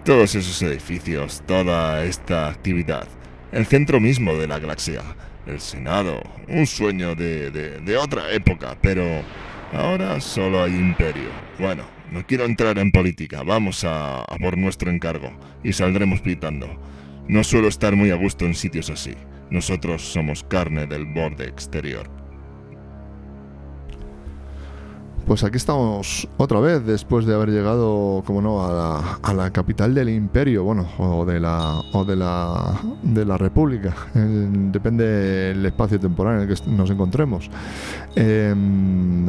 Todos 0.04 0.34
esos 0.34 0.60
edificios, 0.60 1.42
toda 1.46 2.04
esta 2.04 2.48
actividad, 2.48 3.08
el 3.50 3.64
centro 3.64 3.98
mismo 3.98 4.34
de 4.34 4.46
la 4.46 4.58
galaxia, 4.58 5.00
el 5.46 5.58
Senado, 5.58 6.22
un 6.48 6.66
sueño 6.66 7.14
de, 7.14 7.50
de, 7.50 7.96
otra 7.96 8.30
época, 8.32 8.76
pero 8.82 9.02
ahora 9.72 10.20
solo 10.20 10.62
hay 10.62 10.74
imperio. 10.74 11.30
Bueno, 11.58 11.84
No 12.10 12.26
quiero 12.26 12.44
entrar 12.44 12.78
en 12.78 12.92
política, 12.92 13.42
vamos 13.42 13.84
a, 13.84 14.20
a 14.20 14.36
por 14.38 14.58
nuestro 14.58 14.90
encargo 14.90 15.32
y 15.64 15.72
saldremos 15.72 16.20
pitando. 16.20 16.68
No 17.26 17.42
suelo 17.42 17.68
estar 17.68 17.96
muy 17.96 18.10
a 18.10 18.16
gusto 18.16 18.44
en 18.44 18.54
sitios 18.54 18.90
así. 18.90 19.14
Nosotros 19.50 20.02
somos 20.02 20.44
carne 20.44 20.86
del 20.86 21.06
borde 21.06 21.46
exterior. 21.46 22.19
Pues 25.26 25.44
aquí 25.44 25.56
estamos 25.56 26.28
otra 26.38 26.58
vez, 26.60 26.84
después 26.84 27.24
de 27.24 27.34
haber 27.34 27.50
llegado, 27.50 28.22
como 28.26 28.42
no, 28.42 28.64
a 28.64 28.72
la, 28.72 29.18
a 29.22 29.34
la 29.34 29.50
capital 29.50 29.94
del 29.94 30.08
imperio, 30.08 30.64
bueno, 30.64 30.88
o 30.98 31.24
de 31.24 31.38
la, 31.38 31.80
o 31.92 32.04
de 32.04 32.16
la, 32.16 32.80
de 33.02 33.24
la 33.24 33.38
república, 33.38 33.94
depende 34.14 35.04
del 35.04 35.66
espacio 35.66 36.00
temporal 36.00 36.36
en 36.42 36.48
el 36.48 36.54
que 36.54 36.70
nos 36.70 36.90
encontremos. 36.90 37.50
Eh, 38.16 38.54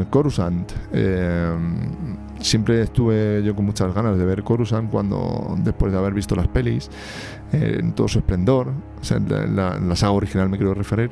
Coruscant. 0.10 0.72
Em, 0.92 2.18
siempre 2.42 2.82
estuve 2.82 3.42
yo 3.44 3.56
con 3.56 3.66
muchas 3.66 3.94
ganas 3.94 4.18
de 4.18 4.26
ver 4.26 4.44
Coruscant 4.44 4.90
cuando, 4.90 5.56
después 5.60 5.92
de 5.92 5.98
haber 5.98 6.14
visto 6.14 6.36
las 6.36 6.48
pelis, 6.48 6.90
eh, 7.54 7.78
en 7.80 7.94
todo 7.94 8.08
su 8.08 8.20
esplendor, 8.20 8.70
o 9.00 9.04
sea, 9.04 9.20
la, 9.20 9.80
la, 9.80 9.96
saga 9.96 10.14
original 10.14 10.50
me 10.50 10.58
quiero 10.58 10.74
referir, 10.74 11.12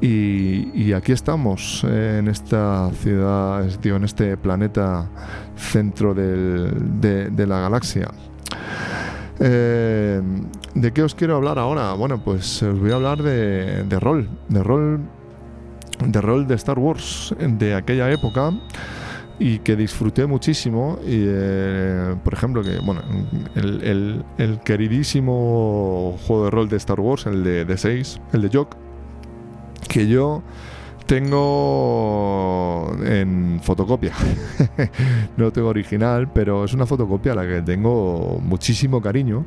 y, 0.00 0.92
aquí 0.92 1.12
estamos, 1.12 1.84
en 1.84 2.28
esta 2.28 2.90
ciudad, 2.94 3.68
en 3.84 4.04
este 4.04 4.36
planeta 4.36 5.10
centro 5.56 6.14
de, 6.14 7.46
la 7.46 7.60
galaxia. 7.60 8.08
Eh, 9.38 10.20
¿De 10.74 10.92
qué 10.92 11.02
os 11.02 11.14
quiero 11.14 11.36
hablar 11.36 11.58
ahora? 11.58 11.92
Bueno, 11.94 12.22
pues 12.22 12.62
os 12.62 12.78
voy 12.78 12.92
a 12.92 12.94
hablar 12.94 13.22
de, 13.22 13.84
de 13.84 14.00
rol, 14.00 14.28
de 14.48 14.62
rol, 14.62 15.00
de 16.06 16.20
rol 16.20 16.46
de 16.46 16.54
Star 16.54 16.78
Wars 16.78 17.34
de 17.38 17.74
aquella 17.74 18.10
época 18.10 18.52
y 19.40 19.58
que 19.60 19.74
disfruté 19.74 20.26
muchísimo. 20.26 20.98
Y, 21.02 21.24
eh, 21.26 22.14
por 22.22 22.34
ejemplo, 22.34 22.62
que 22.62 22.78
bueno, 22.78 23.02
el, 23.56 24.22
el, 24.38 24.60
queridísimo 24.60 26.16
juego 26.26 26.44
de 26.44 26.50
rol 26.50 26.68
de 26.68 26.76
Star 26.76 27.00
Wars, 27.00 27.26
el 27.26 27.42
de, 27.42 27.64
de 27.64 27.76
6, 27.76 28.20
el 28.34 28.42
de 28.42 28.50
Jock, 28.52 28.76
que 29.88 30.06
yo 30.06 30.42
tengo 31.10 32.88
en 33.04 33.58
fotocopia. 33.64 34.12
no 35.36 35.50
tengo 35.50 35.66
original, 35.66 36.30
pero 36.32 36.64
es 36.64 36.72
una 36.72 36.86
fotocopia 36.86 37.32
a 37.32 37.34
la 37.34 37.48
que 37.48 37.62
tengo 37.62 38.40
muchísimo 38.40 39.02
cariño 39.02 39.44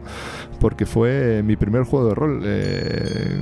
porque 0.59 0.85
fue 0.85 1.41
mi 1.41 1.55
primer 1.55 1.83
juego 1.83 2.09
de 2.09 2.15
rol 2.15 2.41
eh, 2.43 3.39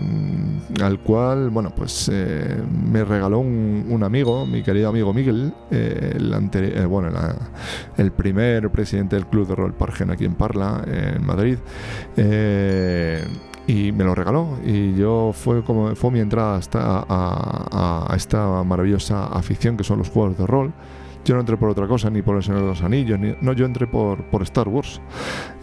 al 0.83 0.99
cual, 0.99 1.49
bueno, 1.49 1.73
pues 1.75 2.11
eh, 2.13 2.61
me 2.91 3.03
regaló 3.03 3.39
un, 3.39 4.01
amigo, 4.03 4.45
mi 4.45 4.61
querido 4.61 4.89
amigo 4.89 5.11
Miguel, 5.15 5.51
eh, 5.71 6.13
el, 6.15 6.87
bueno, 6.87 7.09
el 7.97 8.11
primer 8.11 8.69
presidente 8.69 9.15
del 9.15 9.25
club 9.25 9.47
de 9.47 9.55
rol 9.55 9.73
Pargen 9.73 10.11
aquí 10.11 10.25
en 10.25 10.35
Parla, 10.35 10.85
en 10.85 11.25
Madrid 11.25 11.57
y 13.71 13.91
me 13.91 14.03
lo 14.03 14.13
regaló. 14.13 14.57
Y 14.65 14.95
yo 14.95 15.31
fue 15.33 15.63
como 15.63 15.95
fue 15.95 16.11
mi 16.11 16.19
entrada 16.19 16.57
hasta 16.57 17.05
a, 17.07 18.07
a, 18.09 18.15
esta 18.15 18.63
maravillosa 18.63 19.25
afición 19.27 19.77
que 19.77 19.83
son 19.83 19.99
los 19.99 20.09
juegos 20.09 20.37
de 20.37 20.45
rol 20.45 20.73
yo 21.23 21.35
no 21.35 21.41
entré 21.41 21.57
por 21.57 21.69
otra 21.69 21.87
cosa, 21.87 22.09
ni 22.09 22.21
por 22.21 22.35
el 22.37 22.43
Señor 22.43 22.61
de 22.61 22.67
los 22.67 22.81
Anillos, 22.81 23.19
ni, 23.19 23.35
no, 23.41 23.53
yo 23.53 23.65
entré 23.65 23.87
por, 23.87 24.23
por 24.25 24.41
Star 24.43 24.67
Wars. 24.67 25.01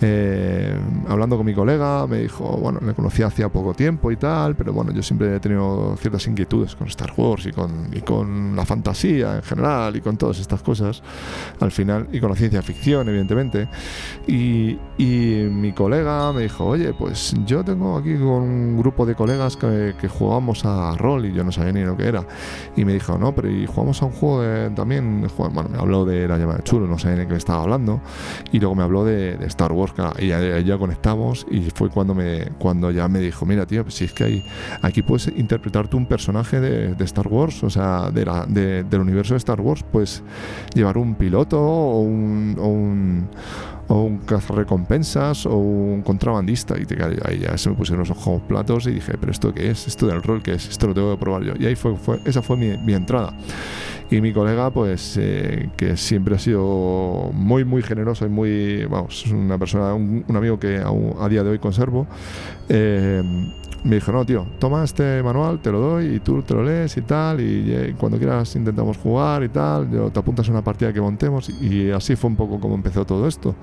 Eh, 0.01 0.79
hablando 1.09 1.37
con 1.37 1.47
mi 1.47 1.55
colega, 1.55 2.07
me 2.07 2.18
dijo, 2.18 2.44
bueno, 2.57 2.81
le 2.85 2.94
conocí 2.94 3.23
hacía 3.23 3.49
poco 3.49 3.75
tiempo 3.75 4.11
y 4.11 4.16
tal, 4.16 4.57
pero 4.57 4.73
bueno, 4.73 4.92
yo 4.92 5.03
siempre 5.03 5.37
he 5.37 5.40
tenido 5.40 5.97
ciertas 5.97 6.27
inquietudes 6.27 6.77
con 6.77 6.87
Star 6.88 7.12
Wars 7.16 7.47
y 7.47 7.53
con, 7.53 7.88
y 7.92 8.01
con 8.01 8.55
la 8.55 8.64
fantasía 8.64 9.37
en 9.37 9.42
general 9.42 9.97
y 9.97 10.01
con 10.01 10.16
todas 10.16 10.38
estas 10.38 10.62
cosas, 10.62 11.03
al 11.61 11.71
final, 11.71 12.09
y 12.12 12.21
con 12.21 12.31
la 12.31 12.37
ciencia 12.37 12.62
ficción, 12.62 13.09
evidentemente. 13.09 13.68
Y, 14.27 14.79
y 14.97 15.49
mi 15.51 15.73
colega 15.73 16.33
me 16.33 16.42
dijo, 16.42 16.64
oye, 16.64 16.92
pues 16.92 17.35
yo 17.47 17.64
tengo 17.64 17.99
aquí 17.99 18.14
con 18.14 18.42
un 18.42 18.79
grupo 18.79 19.07
de 19.07 19.14
colegas 19.14 19.57
que, 19.57 19.94
que 20.01 20.09
jugamos 20.09 20.64
a 20.64 20.94
rol 20.97 21.27
y 21.27 21.33
yo 21.33 21.44
no 21.44 21.53
sabía 21.53 21.73
ni 21.73 21.83
lo 21.83 21.97
que 21.97 22.07
era. 22.07 22.25
Y 22.77 22.85
me 22.85 22.92
dijo, 22.92 23.18
no, 23.18 23.35
pero 23.35 23.51
y 23.51 23.66
jugamos 23.66 24.03
a 24.03 24.07
un 24.07 24.12
juego 24.12 24.42
de, 24.42 24.71
también, 24.71 25.27
bueno, 25.53 25.69
me 25.69 25.79
habló 25.79 26.05
de 26.05 26.27
la 26.29 26.39
llamada 26.39 26.59
de 26.59 26.65
chulo, 26.65 26.87
no 26.87 26.99
sé 26.99 27.11
de 27.11 27.27
qué 27.27 27.33
me 27.33 27.39
estaba 27.39 27.63
hablando, 27.63 28.01
y 28.53 28.61
luego 28.61 28.75
me 28.75 28.83
habló 28.83 29.05
de, 29.05 29.39
Star 29.47 29.73
Wars, 29.73 29.93
y 30.19 30.29
ya, 30.29 30.79
conectamos, 30.79 31.47
y 31.51 31.71
fue 31.71 31.91
cuando 31.91 32.15
me 32.15 32.49
cuando 32.59 32.91
ya 32.91 33.09
me 33.09 33.21
dijo, 33.21 33.47
mira, 33.47 33.67
tío, 33.67 33.83
pues 33.83 33.95
si 33.95 34.05
es 34.05 34.13
que 34.13 34.25
hay, 34.25 34.45
aquí 34.83 35.03
puedes 35.03 35.29
interpretar 35.29 35.89
tú 35.89 35.97
un 35.97 36.07
personaje 36.07 36.61
de, 36.61 37.05
Star 37.05 37.29
Wars, 37.29 37.63
o 37.65 37.71
sea, 37.71 38.11
de 38.11 38.25
la, 38.25 38.47
del 38.47 39.01
universo 39.01 39.35
de 39.35 39.39
Star 39.39 39.61
Wars, 39.61 39.85
pues 39.91 40.23
llevar 40.75 40.99
un 40.99 41.15
piloto 41.15 41.61
o 41.61 42.01
un, 42.01 42.57
o 42.59 42.67
un 42.67 43.29
o 43.88 44.03
un 44.03 44.18
cazarrecompensas 44.18 45.46
o 45.46 45.57
un 45.57 46.03
contrabandista. 46.03 46.79
Y 46.79 46.85
te, 46.85 46.96
ahí 47.03 47.40
ya 47.40 47.57
se 47.59 47.70
me 47.70 47.77
pusieron 47.77 48.01
los 48.01 48.11
ojos 48.11 48.42
platos 48.42 48.87
y 48.87 48.92
dije 48.92 49.14
pero 49.18 49.33
esto 49.33 49.53
qué 49.53 49.70
es 49.70 49.87
esto 49.87 50.07
del 50.07 50.22
rol 50.22 50.42
qué 50.42 50.53
es 50.55 50.68
esto 50.68 50.88
lo 50.88 50.94
tengo 50.94 51.14
que 51.14 51.20
probar 51.20 51.42
yo 51.42 51.55
y 51.59 51.66
ahí 51.66 51.74
fue, 51.74 51.96
fue 51.96 52.20
esa 52.24 52.42
fue 52.42 52.57
mi, 52.57 52.77
mi 52.79 52.94
entrada. 52.94 53.35
Y 54.11 54.22
mi 54.22 54.33
colega, 54.33 54.70
pues, 54.70 55.18
eh, 55.20 55.68
que 55.77 55.98
siempre 55.98 56.35
ha 56.35 56.38
sido 56.38 57.31
muy, 57.35 57.66
muy 57.66 57.83
generoso 57.83 58.24
y 58.24 58.31
muy, 58.31 58.87
vamos, 58.87 59.27
una 59.27 59.59
persona, 59.59 59.92
un, 59.92 60.24
amigo 60.35 60.59
que 60.59 60.79
aún 60.79 61.14
a 61.20 61.29
día 61.29 61.44
de 61.44 61.51
hoy 61.51 61.59
conservo, 61.59 62.07
eh, 62.70 63.22
me 63.85 63.97
dijo, 63.97 64.12
no, 64.12 64.25
tío, 64.25 64.47
toma 64.59 64.85
este 64.85 65.23
manual, 65.23 65.61
te 65.61 65.71
lo 65.71 65.81
doy 65.81 66.17
y 66.17 66.21
tú 66.21 66.43
te 66.43 66.55
lo 66.55 66.62
lees 66.62 66.97
y 66.97 67.03
tal, 67.03 67.41
y, 67.41 67.73
eh, 67.73 67.95
cuando 67.99 68.19
quieras 68.19 68.55
intentamos 68.57 68.97
jugar 68.97 69.43
y 69.45 69.49
tal, 69.49 69.91
yo, 69.91 70.11
te 70.11 70.19
apuntas 70.19 70.49
a 70.49 70.53
una 70.53 70.62
partida 70.62 70.93
que 70.93 71.01
montemos, 71.01 71.49
y, 71.49 71.91
así 71.91 72.17
fue 72.17 72.31
un 72.31 72.37
poco 72.37 72.61
como 72.61 72.75
empezó 72.75 73.05
todo 73.05 73.27
esto. 73.27 73.55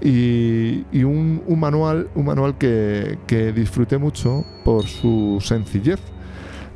Y, 0.00 0.84
un, 1.02 1.42
un, 1.46 1.60
manual, 1.60 2.08
un 2.14 2.26
manual 2.26 2.58
que, 2.58 3.18
que 3.26 3.52
disfruté 3.52 3.98
mucho 3.98 4.44
por 4.64 4.84
su 4.84 5.38
sencillez 5.40 6.00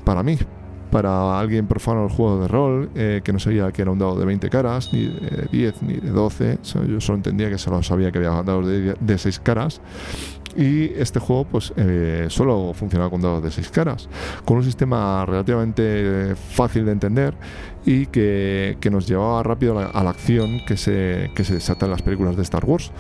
para 0.04 0.22
mí, 0.22 0.38
para 0.90 1.38
alguien 1.38 1.66
profano 1.66 2.02
del 2.02 2.10
juego 2.10 2.40
de 2.40 2.48
rol, 2.48 2.90
eh, 2.94 3.20
que 3.22 3.32
no 3.32 3.38
sabía 3.38 3.70
que 3.72 3.82
era 3.82 3.90
un 3.90 3.98
dado 3.98 4.18
de 4.18 4.26
20 4.26 4.50
caras, 4.50 4.92
ni 4.92 5.06
de 5.06 5.48
10, 5.50 5.82
ni 5.82 5.94
de 5.94 6.10
12. 6.10 6.58
Yo 6.88 7.00
solo 7.00 7.16
entendía 7.16 7.48
que 7.48 7.58
solo 7.58 7.82
sabía 7.82 8.10
que 8.10 8.18
había 8.18 8.42
dados 8.42 8.66
de, 8.66 8.94
de 8.98 9.18
6 9.18 9.40
caras. 9.40 9.80
Y 10.56 10.92
este 10.96 11.20
juego, 11.20 11.44
pues, 11.44 11.72
eh, 11.76 12.26
solo 12.28 12.72
funcionaba 12.74 13.10
con 13.10 13.20
dados 13.20 13.42
de 13.42 13.50
6 13.50 13.70
caras, 13.70 14.08
con 14.44 14.56
un 14.58 14.64
sistema 14.64 15.24
relativamente 15.26 16.34
fácil 16.34 16.84
de 16.86 16.92
entender 16.92 17.34
y 17.84 18.06
que, 18.06 18.76
que 18.80 18.90
nos 18.90 19.06
llevaba 19.06 19.42
rápido 19.42 19.78
a 19.78 19.82
la, 19.82 19.90
a 19.90 20.04
la 20.04 20.10
acción 20.10 20.60
que 20.66 20.76
se, 20.76 21.30
que 21.34 21.44
se 21.44 21.54
desata 21.54 21.86
en 21.86 21.92
las 21.92 22.02
películas 22.02 22.36
de 22.36 22.42
Star 22.42 22.64
Wars 22.64 22.92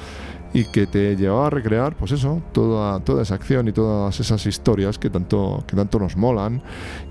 y 0.52 0.64
que 0.64 0.86
te 0.86 1.16
llevaba 1.16 1.46
a 1.46 1.50
recrear, 1.50 1.96
pues 1.96 2.12
eso, 2.12 2.42
toda, 2.52 3.00
toda 3.00 3.22
esa 3.22 3.34
acción 3.34 3.68
y 3.68 3.72
todas 3.72 4.18
esas 4.18 4.44
historias 4.46 4.98
que 4.98 5.10
tanto, 5.10 5.62
que 5.66 5.76
tanto 5.76 5.98
nos 5.98 6.16
molan. 6.16 6.62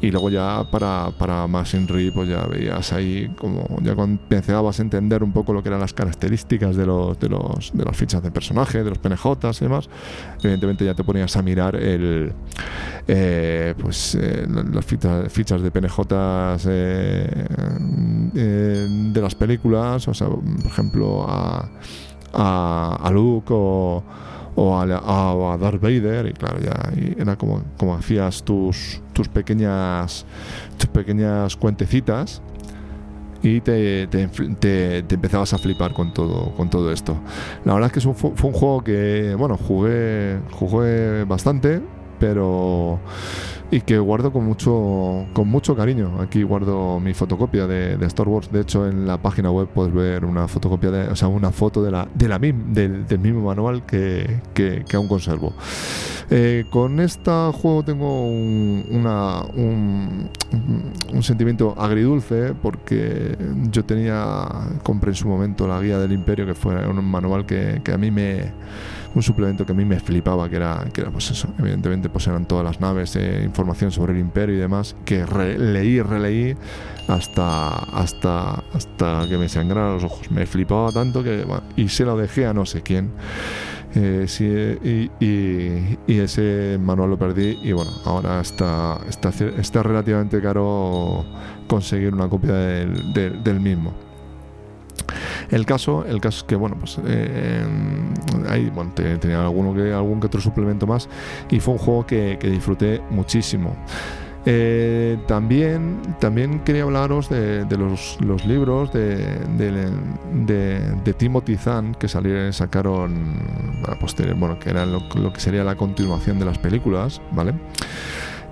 Y 0.02 0.12
luego 0.12 0.30
ya 0.30 0.66
para, 0.72 1.12
para 1.18 1.48
más 1.48 1.74
Inri, 1.74 2.12
pues 2.12 2.30
ya 2.30 2.46
veías 2.46 2.92
ahí 2.92 3.34
como 3.38 3.66
ya 3.82 3.94
empezabas 3.94 4.80
a 4.80 4.82
entender 4.82 5.24
un 5.24 5.32
poco 5.32 5.54
lo 5.54 5.64
que 5.64 5.70
eran 5.70 5.80
las 5.80 5.94
características 5.94 6.76
de 6.76 6.86
los, 6.86 7.20
de 7.20 7.30
los, 7.30 7.72
de 7.74 7.86
las 7.86 7.96
fichas 7.96 8.22
de 8.22 8.32
personaje, 8.32 8.84
de 8.84 8.90
los 8.90 8.98
PNJs 8.98 9.62
y 9.62 9.66
demás. 9.66 9.90
Evidentemente 10.40 10.84
ya 10.84 10.94
te 10.94 11.04
ponías 11.04 11.36
a 11.38 11.42
mirar 11.42 11.76
el 11.76 12.34
eh, 13.08 13.74
pues 13.80 14.16
eh, 14.16 14.46
las 14.48 14.86
fichas, 14.86 15.32
fichas 15.32 15.62
de 15.62 15.72
PNJs 15.72 16.66
eh, 16.68 17.48
de 18.34 19.22
las 19.22 19.34
películas, 19.36 20.08
o 20.08 20.14
sea, 20.14 20.28
por 20.28 20.44
ejemplo, 20.66 21.26
a 21.28 21.70
a, 22.34 23.10
Luke 23.12 23.54
o, 23.54 24.04
a, 24.58 24.84
a, 24.84 25.58
Darth 25.58 25.82
Vader 25.82 26.28
y 26.28 26.34
claro 26.34 26.60
ya 26.60 26.74
era 27.18 27.36
como, 27.36 27.64
como 27.78 27.96
hacías 27.96 28.44
tus, 28.44 29.02
tus 29.14 29.28
pequeñas 29.28 30.26
tus 30.78 30.90
pequeñas 30.90 31.56
cuentecitas 31.56 32.42
y 33.42 33.62
te, 33.62 34.08
te, 34.08 34.24
empezabas 35.10 35.54
a 35.54 35.58
flipar 35.58 35.94
con 35.94 36.14
todo 36.14 36.54
con 36.58 36.70
todo 36.70 36.92
esto. 36.92 37.16
La 37.64 37.74
verdad 37.74 37.92
es 37.96 38.04
que 38.04 38.14
fue 38.14 38.50
un 38.50 38.54
juego 38.54 38.84
que 38.84 39.34
bueno 39.38 39.58
jugué 39.58 40.40
jugué 40.52 41.24
bastante 41.24 41.82
pero 42.20 43.00
y 43.72 43.82
que 43.82 44.00
guardo 44.00 44.34
con 44.34 44.46
mucho 44.46 45.26
con 45.34 45.48
mucho 45.48 45.76
cariño. 45.76 46.20
Aquí 46.22 46.44
guardo 46.44 47.00
mi 47.00 47.14
fotocopia 47.14 47.68
de, 47.68 48.04
Star 48.08 48.28
Wars. 48.28 48.52
De 48.52 48.62
hecho, 48.62 48.88
en 48.88 49.06
la 49.06 49.22
página 49.22 49.52
web 49.52 49.68
puedes 49.74 49.94
ver 49.94 50.26
una 50.26 50.48
fotocopia 50.48 50.92
de, 50.92 51.08
o 51.10 51.16
sea, 51.16 51.28
una 51.28 51.52
foto 51.52 51.84
de 51.84 51.92
la 51.92 52.08
de 52.14 52.28
la 52.28 52.40
MIM, 52.40 52.74
del, 52.74 53.20
mismo 53.20 53.42
manual 53.42 53.86
que, 53.86 54.42
que, 54.54 54.84
aún 54.94 55.08
conservo. 55.08 55.54
Eh, 56.32 56.66
con 56.70 57.00
este 57.00 57.32
juego 57.54 57.84
tengo 57.84 58.28
un, 58.28 58.86
una, 58.92 59.42
un, 59.56 60.30
un, 61.12 61.24
sentimiento 61.24 61.74
agridulce 61.78 62.54
porque 62.54 63.36
yo 63.72 63.84
tenía 63.84 64.48
compré 64.84 65.12
en 65.12 65.16
su 65.16 65.28
momento 65.28 65.68
la 65.68 65.82
guía 65.82 65.98
del 65.98 66.12
Imperio 66.12 66.46
que 66.46 66.54
fue 66.54 66.88
un 66.88 67.04
manual 67.04 67.46
que, 67.48 67.82
que 67.84 67.94
a 67.94 67.98
mí 67.98 68.12
me 68.12 68.52
un 69.16 69.24
suplemento 69.24 69.66
que 69.66 69.72
a 69.72 69.76
mí 69.76 69.86
me 69.86 70.00
flipaba, 70.00 70.50
que 70.50 70.58
era, 70.58 70.86
que 70.94 71.02
era 71.02 71.12
pues 71.12 71.32
eso, 71.32 71.48
evidentemente 71.58 72.10
pues 72.10 72.28
eran 72.28 72.48
todas 72.48 72.64
las 72.64 72.80
naves, 72.80 73.16
eh, 73.16 73.42
información 73.44 73.92
sobre 73.92 74.14
el 74.14 74.20
imperio 74.20 74.56
y 74.56 74.60
demás, 74.60 74.96
que 75.06 75.26
leí 75.58 76.02
releí 76.02 76.56
hasta, 77.08 77.70
hasta, 77.70 78.64
hasta 78.74 79.26
que 79.28 79.38
me 79.38 79.50
sangraron 79.50 79.96
los 79.96 80.04
ojos. 80.04 80.30
Me 80.32 80.46
flipaba 80.46 80.92
tanto 80.92 81.24
que, 81.24 81.46
y 81.76 81.90
se 81.90 82.06
lo 82.06 82.16
dejé 82.16 82.46
a 82.46 82.54
no 82.54 82.66
sé 82.66 82.82
quién. 82.82 83.12
Eh, 83.96 85.10
y, 85.20 86.20
ese 86.20 86.78
manual 86.80 87.10
lo 87.12 87.18
perdí 87.18 87.58
y 87.64 87.72
bueno, 87.72 87.90
ahora 88.06 88.40
está, 88.40 89.00
está, 89.08 89.30
está 89.30 89.82
relativamente 89.82 90.40
caro 90.42 91.26
conseguir 91.68 92.14
una 92.14 92.30
copia 92.30 92.54
del, 92.54 93.60
mismo. 93.60 93.94
El 95.52 95.66
caso, 95.66 96.06
el 96.06 96.22
caso 96.22 96.40
es 96.40 96.44
que 96.44 96.56
bueno, 96.56 96.78
pues 96.80 97.00
eh, 97.06 97.64
ahí 98.48 98.70
bueno, 98.70 98.92
tenía 98.94 99.42
alguno 99.42 99.74
que, 99.74 99.92
algún 99.92 100.20
que 100.20 100.28
otro 100.28 100.42
suplemento 100.42 100.86
más 100.86 101.10
y 101.50 101.60
fue 101.60 101.74
un 101.74 101.80
juego 101.80 102.06
que, 102.06 102.38
disfruté 102.42 103.02
muchísimo. 103.10 103.76
Eh, 104.46 105.18
también, 105.28 106.02
también 106.20 106.62
quería 106.62 106.84
hablaros 106.84 107.30
de, 107.30 107.66
los, 107.78 108.46
libros 108.46 108.92
de, 108.94 109.18
de, 110.46 111.14
Timothy 111.14 111.58
Zahn 111.58 111.94
que 111.94 112.08
salieron, 112.08 112.54
sacaron 112.54 113.36
bueno, 114.38 114.58
que 114.58 114.70
era 114.70 114.86
lo, 114.86 115.02
que 115.34 115.40
sería 115.40 115.64
la 115.64 115.76
continuación 115.76 116.40
de 116.40 116.46
las 116.46 116.58
películas, 116.58 117.22
¿vale? 117.32 117.54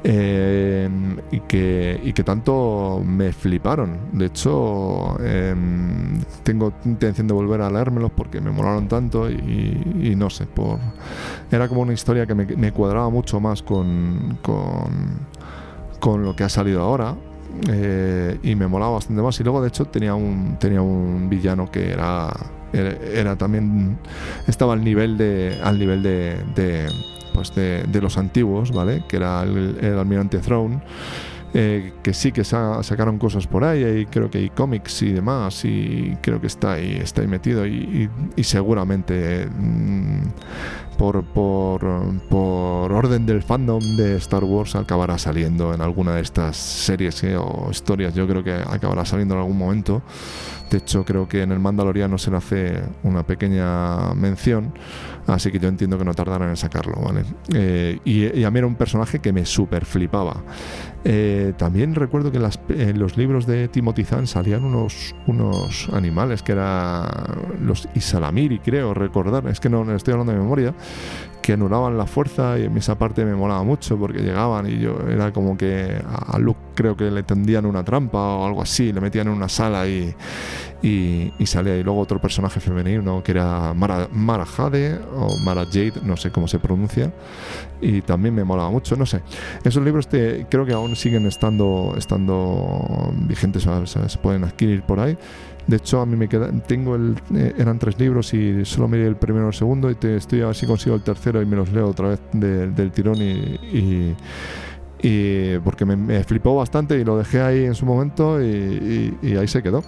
Eh, 0.09 0.89
y, 1.31 1.41
que, 1.41 1.99
y 2.01 2.13
que 2.13 2.23
tanto 2.23 3.01
me 3.05 3.33
fliparon. 3.33 3.97
De 4.13 4.27
hecho, 4.27 5.19
em, 5.21 6.21
tengo 6.43 6.71
intención 6.85 7.27
de 7.27 7.33
volver 7.33 7.59
a 7.59 7.69
leérmelos 7.69 8.11
porque 8.11 8.39
me 8.39 8.49
molaron 8.49 8.87
tanto 8.87 9.29
y, 9.29 10.13
no 10.15 10.29
sé, 10.29 10.47
era 11.51 11.67
como 11.67 11.81
una 11.81 11.91
historia 11.91 12.25
que 12.25 12.35
me, 12.35 12.71
cuadraba 12.71 13.09
mucho 13.09 13.41
más 13.41 13.61
con, 13.61 14.39
con 14.41 15.27
con 15.99 16.23
lo 16.23 16.35
que 16.35 16.43
ha 16.45 16.49
salido 16.49 16.81
ahora. 16.81 17.15
Eh, 17.69 18.37
y 18.43 18.55
me 18.55 18.67
molaba 18.67 18.93
bastante 18.93 19.21
más. 19.21 19.37
Y 19.41 19.43
luego, 19.43 19.61
de 19.61 19.67
hecho, 19.67 19.85
tenía 19.85 20.15
un, 20.15 20.57
tenía 20.57 20.81
un 20.81 21.27
villano 21.29 21.69
que 21.69 21.91
era, 21.91 22.31
era, 22.71 23.35
también. 23.35 23.97
Estaba 24.47 24.71
al 24.71 24.83
nivel 24.85 25.17
de. 25.17 25.59
al 25.61 25.77
nivel 25.77 26.01
de 26.01 26.87
pues 27.37 27.53
de, 27.53 28.01
los 28.01 28.17
antiguos, 28.17 28.71
¿vale? 28.71 29.03
Que 29.07 29.17
era 29.17 29.43
el, 29.43 29.95
almirante 29.95 30.39
Throne. 30.39 30.81
Eh, 31.53 31.93
que 32.03 32.13
sí 32.13 32.33
que 32.33 32.43
sacaron 32.43 33.17
cosas 33.17 33.47
por 33.47 33.63
ahí, 33.63 34.01
y 34.01 34.05
creo 34.05 34.29
que 34.29 34.39
hay 34.39 34.49
cómics 34.49 35.01
y 35.01 35.13
demás, 35.13 35.63
y 35.63 36.15
creo 36.21 36.41
que 36.41 36.47
está 36.47 36.73
ahí, 36.73 36.97
está 37.01 37.21
ahí 37.21 37.27
metido, 37.27 37.65
y, 37.65 38.09
seguramente 38.43 39.47
mm, 39.47 40.23
por, 40.97 41.23
por, 41.23 41.81
por, 42.29 42.91
orden 42.91 43.25
del 43.25 43.43
fandom 43.43 43.81
de 43.95 44.17
Star 44.17 44.43
Wars 44.43 44.75
acabará 44.75 45.17
saliendo 45.17 45.73
en 45.73 45.81
alguna 45.81 46.15
de 46.15 46.21
estas 46.21 46.57
series 46.57 47.23
eh, 47.23 47.37
o 47.37 47.69
historias. 47.71 48.13
Yo 48.13 48.27
creo 48.27 48.43
que 48.43 48.53
acabará 48.53 49.05
saliendo 49.05 49.35
en 49.35 49.41
algún 49.41 49.57
momento. 49.57 50.01
De 50.69 50.79
hecho, 50.79 51.05
creo 51.05 51.29
que 51.29 51.43
en 51.43 51.51
el 51.51 51.59
Mandaloriano 51.59 52.17
se 52.17 52.29
le 52.29 52.37
hace 52.37 52.81
una 53.03 53.23
pequeña 53.23 54.13
mención, 54.15 54.73
así 55.25 55.49
que 55.49 55.59
yo 55.59 55.69
entiendo 55.69 55.97
que 55.97 56.03
no 56.03 56.13
tardarán 56.13 56.49
en 56.49 56.57
sacarlo, 56.57 57.01
¿vale? 57.01 57.23
Eh, 57.53 57.99
y, 58.03 58.43
a 58.43 58.51
mí 58.51 58.57
era 58.57 58.67
un 58.67 58.75
personaje 58.75 59.19
que 59.19 59.31
me 59.31 59.45
super 59.45 59.85
flipaba. 59.85 60.43
Eh, 61.03 61.53
también 61.57 61.95
recuerdo 61.95 62.31
que 62.31 62.37
en, 62.37 62.99
los 62.99 63.17
libros 63.17 63.45
de 63.45 63.67
Timothy 63.67 64.03
Zahn 64.03 64.27
salían 64.27 64.65
unos, 64.65 65.15
unos 65.25 65.89
animales 65.93 66.43
que 66.43 66.53
eran 66.53 67.05
los 67.61 67.87
Isalamiri, 67.93 68.59
creo 68.59 68.93
recordar, 68.93 69.47
es 69.47 69.59
que 69.59 69.69
no 69.69 69.89
estoy 69.95 70.13
hablando 70.13 70.33
de 70.33 70.39
memoria, 70.39 70.73
que 71.41 71.53
anulaban 71.53 71.97
la 71.97 72.05
fuerza 72.05 72.57
y 72.59 72.65
en 72.65 72.77
esa 72.77 72.97
parte 72.97 73.23
me 73.25 73.35
molaba 73.35 73.63
mucho 73.63 73.97
porque 73.97 74.19
llegaban 74.19 74.69
y 74.69 74.79
yo 74.79 74.97
era 75.09 75.31
como 75.31 75.57
que 75.57 76.01
a 76.05 76.37
Luke 76.39 76.59
creo 76.75 76.95
que 76.95 77.09
le 77.09 77.23
tendían 77.23 77.65
una 77.65 77.83
trampa 77.83 78.17
o 78.17 78.45
algo 78.45 78.61
así, 78.61 78.91
le 78.93 79.01
metían 79.01 79.27
en 79.27 79.33
una 79.33 79.49
sala 79.49 79.87
y, 79.87 80.13
y, 80.81 81.45
salía. 81.45 81.77
Y 81.77 81.83
luego 81.83 81.99
otro 81.99 82.19
personaje 82.19 82.59
femenino 82.59 83.23
que 83.23 83.31
era 83.31 83.73
Mara, 83.73 84.07
Mara 84.11 84.45
Jade 84.45 84.99
o 85.15 85.37
Mara 85.43 85.65
Jade, 85.65 85.93
no 86.03 86.17
sé 86.17 86.31
cómo 86.31 86.47
se 86.47 86.59
pronuncia, 86.59 87.11
y 87.81 88.01
también 88.01 88.35
me 88.35 88.43
molaba 88.43 88.69
mucho, 88.69 88.95
no 88.95 89.05
sé. 89.05 89.21
Esos 89.63 89.83
libros 89.83 90.07
te, 90.07 90.45
creo 90.49 90.65
que 90.65 90.73
aún 90.73 90.95
siguen 90.95 91.25
estando, 91.25 91.95
estando 91.97 93.11
vigentes, 93.27 93.67
se 93.85 94.17
pueden 94.19 94.43
adquirir 94.43 94.83
por 94.83 94.99
ahí. 94.99 95.17
De 95.67 95.75
hecho, 95.75 95.99
a 95.99 96.05
mí 96.05 96.15
me 96.15 96.29
queda, 96.29 96.49
tengo 96.65 96.95
el, 96.95 97.15
eh, 97.35 97.53
eran 97.57 97.77
tres 97.77 97.99
libros 97.99 98.33
y 98.33 98.63
solo 98.63 98.87
me 98.87 99.05
el 99.05 99.17
primero 99.17 99.45
o 99.45 99.49
el 99.49 99.53
segundo 99.53 99.91
y 99.91 99.95
te, 99.95 100.15
estoy 100.15 100.41
a 100.41 100.47
ver 100.47 100.55
si 100.55 100.65
consigo 100.65 100.95
el 100.95 101.03
tercero 101.03 101.41
y 101.41 101.45
me 101.45 101.57
los 101.57 101.71
leo 101.73 101.89
otra 101.89 102.09
vez 102.09 102.19
del 102.31 102.91
tirón 102.91 103.17
y, 103.17 104.15
y, 105.03 105.57
porque 105.59 105.85
me, 105.85 106.23
flipó 106.23 106.55
bastante 106.55 106.97
y 106.97 107.03
lo 107.03 107.17
dejé 107.17 107.41
ahí 107.41 107.65
en 107.65 107.75
su 107.75 107.85
momento 107.85 108.41
y, 108.41 109.17
y 109.21 109.35
ahí 109.35 109.47
se 109.47 109.61
quedó. 109.61 109.83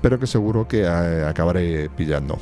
Pero 0.00 0.18
que 0.18 0.26
seguro 0.26 0.66
que 0.66 0.82
eh, 0.82 1.24
acabaré 1.26 1.90
pillando. 1.90 2.38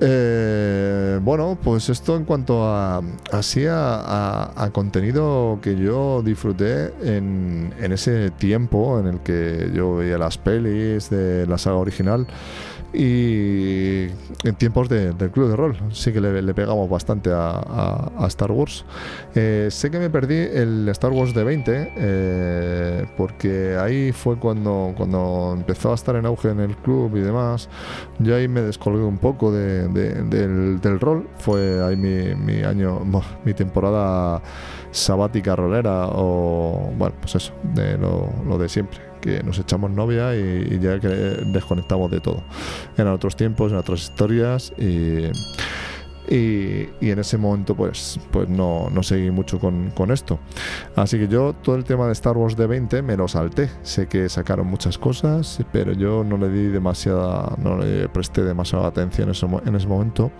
Eh, 0.00 1.18
bueno, 1.22 1.58
pues 1.62 1.88
esto 1.88 2.16
en 2.16 2.24
cuanto 2.24 2.64
a 2.64 3.02
así 3.32 3.64
a, 3.68 4.70
contenido 4.72 5.58
que 5.60 5.76
yo 5.76 6.22
disfruté 6.22 6.92
en, 7.02 7.74
en, 7.80 7.92
ese 7.92 8.30
tiempo 8.30 9.00
en 9.00 9.06
el 9.08 9.20
que 9.20 9.70
yo 9.74 9.96
veía 9.96 10.16
las 10.16 10.38
pelis 10.38 11.10
de 11.10 11.46
la 11.46 11.58
saga 11.58 11.76
original 11.76 12.26
y 12.92 14.06
en 14.44 14.54
tiempos 14.56 14.88
del 14.88 15.30
club 15.30 15.48
de 15.48 15.56
rol. 15.56 15.76
Sí 15.92 16.12
que 16.12 16.20
le, 16.20 16.54
pegamos 16.54 16.88
bastante 16.88 17.30
a, 17.32 18.10
Star 18.26 18.50
Wars. 18.50 18.84
Eh, 19.34 19.68
sé 19.70 19.90
que 19.90 19.98
me 19.98 20.10
perdí 20.10 20.34
el 20.34 20.88
Star 20.90 21.12
Wars 21.12 21.34
de 21.34 21.44
20 21.44 21.92
eh, 21.96 23.06
porque 23.16 23.76
ahí 23.78 24.12
fue 24.12 24.38
cuando, 24.38 24.92
cuando 24.96 25.54
empezó 25.56 25.92
a 25.92 25.94
estar 25.94 26.16
en 26.16 26.26
auge 26.26 26.50
en 26.50 26.60
el 26.60 26.76
club 26.76 27.16
y 27.16 27.20
demás. 27.20 27.68
Yo 28.18 28.36
ahí 28.36 28.48
me 28.48 28.62
descolgué 28.62 29.02
un 29.02 29.18
poco 29.18 29.52
del, 29.52 31.00
rol. 31.00 31.28
Fue 31.38 31.82
ahí 31.84 31.96
mi, 31.96 32.34
mi 32.34 32.62
año 32.62 33.00
mi 33.44 33.54
temporada 33.54 34.42
sabática 34.90 35.54
rolera 35.54 36.08
o 36.08 36.90
bueno 36.98 37.14
pues 37.20 37.36
eso 37.36 37.52
de 37.62 37.96
lo 37.96 38.58
de 38.58 38.68
siempre 38.68 39.09
que 39.20 39.42
nos 39.42 39.58
echamos 39.58 39.90
novia 39.90 40.34
y, 40.34 40.78
ya 40.80 40.98
que 40.98 41.08
desconectamos 41.08 42.10
de 42.10 42.20
todo. 42.20 42.42
Eran 42.96 43.12
otros 43.12 43.36
tiempos, 43.36 43.72
en 43.72 43.78
otras 43.78 44.02
historias 44.02 44.72
y, 44.78 45.30
y, 46.28 46.88
en 47.00 47.18
ese 47.18 47.38
momento 47.38 47.74
pues, 47.74 48.18
pues 48.30 48.48
no, 48.48 48.88
no 48.90 49.02
seguí 49.02 49.30
mucho 49.30 49.58
con, 49.58 49.90
con, 49.90 50.10
esto. 50.10 50.38
Así 50.96 51.18
que 51.18 51.28
yo 51.28 51.52
todo 51.54 51.76
el 51.76 51.84
tema 51.84 52.06
de 52.06 52.12
Star 52.12 52.36
Wars 52.36 52.56
de 52.56 52.66
20 52.66 53.02
me 53.02 53.16
lo 53.16 53.28
salté. 53.28 53.68
Sé 53.82 54.06
que 54.06 54.28
sacaron 54.28 54.66
muchas 54.66 54.98
cosas, 54.98 55.60
pero 55.72 55.92
yo 55.92 56.24
no 56.24 56.36
le 56.36 56.48
di 56.48 56.68
demasiada, 56.68 57.54
no 57.58 57.78
le 57.78 58.08
presté 58.08 58.42
demasiada 58.42 58.86
atención 58.86 59.28
en 59.28 59.32
ese, 59.32 59.46
en 59.46 59.74
ese 59.74 59.86
momento 59.86 60.30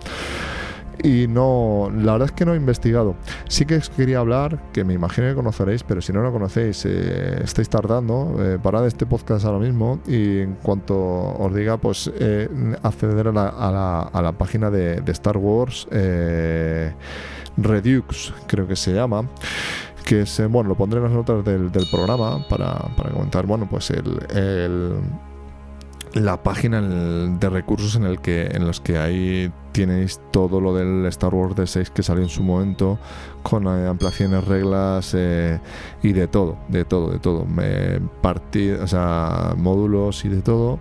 y 1.03 1.27
no, 1.27 1.91
la 1.93 2.13
verdad 2.13 2.27
es 2.27 2.31
que 2.31 2.45
no 2.45 2.53
he 2.53 2.57
investigado. 2.57 3.15
Sí 3.47 3.65
que 3.65 3.79
quería 3.95 4.19
hablar, 4.19 4.59
que 4.71 4.83
me 4.83 4.93
imagino 4.93 5.27
que 5.27 5.35
conoceréis, 5.35 5.83
pero 5.83 6.01
si 6.01 6.13
no 6.13 6.21
lo 6.21 6.31
conocéis, 6.31 6.85
eh, 6.85 7.41
estáis 7.43 7.69
tardando, 7.69 8.35
eh, 8.39 8.59
parad 8.61 8.85
este 8.85 9.05
podcast 9.05 9.45
ahora 9.45 9.59
mismo 9.59 9.99
y 10.07 10.39
en 10.39 10.55
cuanto 10.61 10.95
os 10.97 11.53
diga, 11.53 11.77
pues 11.77 12.11
eh, 12.19 12.49
acceder 12.83 13.29
a 13.29 13.31
la, 13.31 13.47
a, 13.47 14.21
la, 14.21 14.31
página 14.33 14.69
de, 14.69 15.01
Star 15.11 15.37
Wars 15.37 15.87
eh, 15.91 16.93
Redux, 17.57 18.33
creo 18.47 18.67
que 18.67 18.75
se 18.75 18.93
llama 18.93 19.27
que 20.05 20.21
es, 20.21 20.41
bueno, 20.49 20.69
lo 20.69 20.75
pondré 20.75 20.97
en 20.97 21.05
las 21.05 21.13
notas 21.13 21.45
del, 21.45 21.69
programa 21.91 22.45
para, 22.47 22.73
para, 22.95 23.11
comentar, 23.11 23.45
bueno, 23.45 23.67
pues 23.69 23.91
el 23.91 24.99
la 26.13 26.43
página 26.43 26.81
de 26.81 27.49
recursos 27.49 27.95
en 27.95 28.03
el 28.03 28.19
que 28.19 28.47
en 28.47 28.65
los 28.67 28.81
que 28.81 28.97
ahí 28.97 29.51
tenéis 29.71 30.19
todo 30.31 30.59
lo 30.59 30.73
del 30.75 31.05
Star 31.05 31.33
Wars 31.33 31.55
D6 31.55 31.89
que 31.89 32.03
salió 32.03 32.23
en 32.23 32.29
su 32.29 32.43
momento 32.43 32.99
con 33.43 33.65
eh, 33.67 33.87
ampliaciones, 33.87 34.45
reglas 34.45 35.13
eh, 35.13 35.59
y 36.03 36.13
de 36.13 36.27
todo, 36.27 36.57
de 36.67 36.85
todo, 36.85 37.11
de 37.11 37.19
todo, 37.19 37.45
me 37.45 37.97
o 38.75 38.87
sea, 38.87 39.53
módulos 39.57 40.25
y 40.25 40.29
de 40.29 40.41
todo 40.41 40.79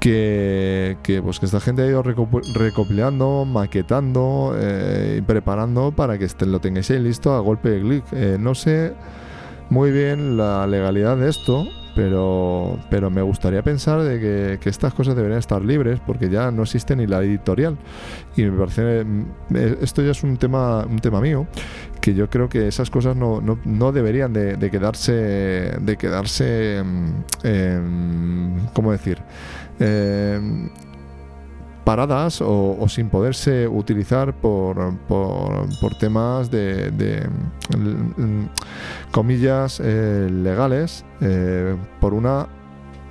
que, 0.00 0.96
pues 1.24 1.40
que 1.40 1.46
esta 1.46 1.58
gente 1.58 1.82
ha 1.82 1.86
ido 1.86 2.02
recopilando, 2.02 3.44
maquetando 3.44 4.54
eh, 4.56 5.16
y 5.18 5.22
preparando 5.22 5.90
para 5.90 6.18
que 6.18 6.24
este, 6.24 6.46
lo 6.46 6.60
tengáis 6.60 6.90
ahí 6.90 7.00
listo 7.00 7.34
a 7.34 7.40
golpe 7.40 7.70
de 7.70 7.80
clic. 7.80 8.12
no 8.38 8.54
sé 8.54 8.94
muy 9.68 9.90
bien 9.90 10.36
la 10.36 10.66
legalidad 10.66 11.16
de 11.16 11.28
esto, 11.28 11.66
pero, 11.96 12.78
pero 12.90 13.10
me 13.10 13.22
gustaría 13.22 13.62
pensar 13.62 14.02
de 14.02 14.58
que, 14.60 14.68
estas 14.68 14.92
cosas 14.92 15.16
deberían 15.16 15.38
estar 15.38 15.64
libres 15.64 15.98
porque 16.06 16.28
ya 16.28 16.50
no 16.50 16.62
existe 16.62 16.94
ni 16.94 17.06
la 17.06 17.22
editorial. 17.22 17.78
Y 18.36 18.42
me 18.42 18.58
parece, 18.58 19.02
mm, 19.02 19.56
esto 19.80 20.02
ya 20.02 20.10
es 20.10 20.22
un 20.22 20.36
tema, 20.36 20.84
un 20.84 20.98
tema 20.98 21.22
mío, 21.22 21.46
que 22.02 22.14
yo 22.14 22.28
creo 22.28 22.50
que 22.50 22.68
esas 22.68 22.90
cosas 22.90 23.16
no, 23.16 23.40
no, 23.40 23.92
deberían 23.92 24.34
de, 24.34 24.70
quedarse, 24.70 25.72
de 25.80 25.96
quedarse, 25.96 26.82
mm, 26.84 28.66
¿cómo 28.74 28.92
decir? 28.92 29.22
Paradas 31.86 32.40
o, 32.42 32.84
sin 32.88 33.10
poderse 33.10 33.68
utilizar 33.68 34.34
por, 34.34 34.98
por, 35.06 35.94
temas 36.00 36.50
de, 36.50 37.30
mm, 37.78 38.46
comillas 39.12 39.80
eh, 39.80 40.28
legales 40.28 41.04
por 42.00 42.12
una 42.12 42.48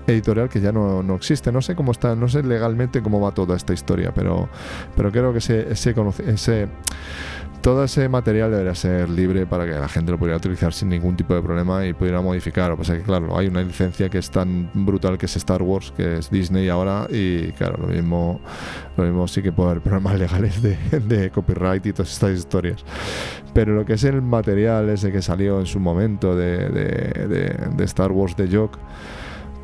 editorial 0.08 0.50
que 0.50 0.60
ya 0.60 0.74
no, 0.74 1.02
no, 1.02 1.16
existe. 1.16 1.54
No 1.54 1.62
sé 1.62 1.74
cómo 1.74 1.94
está, 1.94 2.18
no 2.18 2.28
sé 2.28 2.44
legalmente 2.44 3.02
cómo 3.02 3.22
va 3.22 3.32
toda 3.32 3.56
esta 3.56 3.72
historia, 3.72 4.14
pero, 4.14 4.50
pero 4.94 5.10
creo 5.10 5.32
que 5.32 5.40
ese, 5.40 5.72
ese, 5.72 5.96
ese 6.28 6.68
todo 7.66 7.84
ese 7.84 8.08
material 8.10 8.52
debería 8.52 8.76
ser 8.76 9.10
libre 9.10 9.48
para 9.48 9.66
que 9.66 9.72
la 9.72 9.90
gente 9.90 10.12
lo 10.12 10.20
pudiera 10.20 10.38
utilizar 10.38 10.72
sin 10.72 10.88
ningún 10.90 11.18
tipo 11.18 11.34
de 11.34 11.42
problema 11.42 11.84
y 11.84 11.94
pudiera 11.94 12.22
modificar. 12.22 12.78
Pasa 12.78 12.94
es 12.94 13.00
que, 13.00 13.06
claro, 13.06 13.36
hay 13.36 13.48
una 13.48 13.64
licencia 13.64 14.08
que 14.08 14.20
es 14.20 14.30
tan 14.30 14.70
brutal 14.76 15.18
que 15.18 15.26
es 15.26 15.36
Star 15.36 15.64
Wars, 15.64 15.92
que 15.98 16.20
es 16.20 16.30
Disney 16.30 16.70
ahora, 16.70 17.08
y 17.10 17.54
claro, 17.54 17.78
lo 17.82 17.88
mismo, 17.88 18.40
lo 18.96 19.04
mismo 19.04 19.28
sí 19.28 19.42
que 19.42 19.52
puede 19.52 19.72
haber 19.72 19.82
problemas 19.84 20.20
legales 20.20 20.62
de, 20.62 21.32
copyright 21.32 21.84
y 21.88 21.92
todas 21.92 22.14
estas 22.14 22.38
historias. 22.38 22.86
Pero 23.56 23.74
lo 23.74 23.84
que 23.84 23.94
es 23.94 24.04
el 24.04 24.22
material 24.22 24.88
ese 24.90 25.12
que 25.12 25.24
salió 25.24 25.60
en 25.60 25.66
su 25.66 25.80
momento 25.80 26.36
de, 26.36 27.74
Star 27.80 28.12
Wars 28.12 28.36
de 28.36 28.48
Jock 28.48 28.78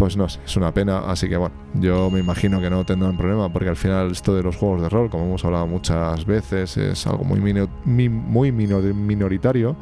pues 0.01 0.17
no 0.17 0.27
sé, 0.27 0.39
es 0.43 0.57
una 0.57 0.73
pena. 0.73 1.01
Así 1.01 1.29
que 1.29 1.37
bueno, 1.37 1.53
yo 1.75 2.09
me 2.09 2.19
imagino 2.19 2.59
que 2.59 2.71
no 2.71 2.83
tendrán 2.83 3.15
problema 3.17 3.53
porque 3.53 3.69
al 3.69 3.75
final 3.75 4.09
esto 4.09 4.33
de 4.33 4.41
los 4.41 4.55
juegos 4.55 4.81
de 4.81 4.89
rol, 4.89 5.11
como 5.11 5.25
hemos 5.25 5.45
hablado 5.45 5.67
muchas 5.67 6.25
veces, 6.25 6.75
es 6.75 7.05
algo 7.05 7.23
muy, 7.23 7.39
muy 7.85 8.51
minoritario 8.51 9.75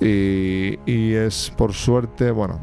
y, 0.00 1.12
es 1.12 1.52
por 1.56 1.74
suerte, 1.74 2.32
bueno, 2.32 2.58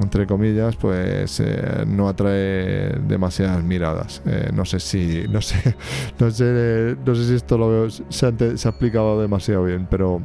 entre 0.00 0.28
comillas, 0.28 0.76
pues 0.76 1.40
eh, 1.40 1.84
no 1.88 2.08
atrae 2.08 3.00
demasiadas 3.00 3.64
miradas. 3.64 4.22
Eh, 4.24 4.50
no 4.54 4.64
sé 4.64 4.78
si, 4.78 5.24
no 5.28 5.42
sé, 5.42 5.74
no 6.20 6.30
sé, 6.30 6.96
no 7.04 7.14
sé 7.16 7.24
si 7.24 7.34
esto 7.34 7.58
lo 7.58 7.68
veo, 7.68 7.90
se, 7.90 8.06
se 8.08 8.26
ha 8.68 8.70
explicado 8.70 9.20
demasiado 9.20 9.64
bien, 9.64 9.88
pero 9.90 10.22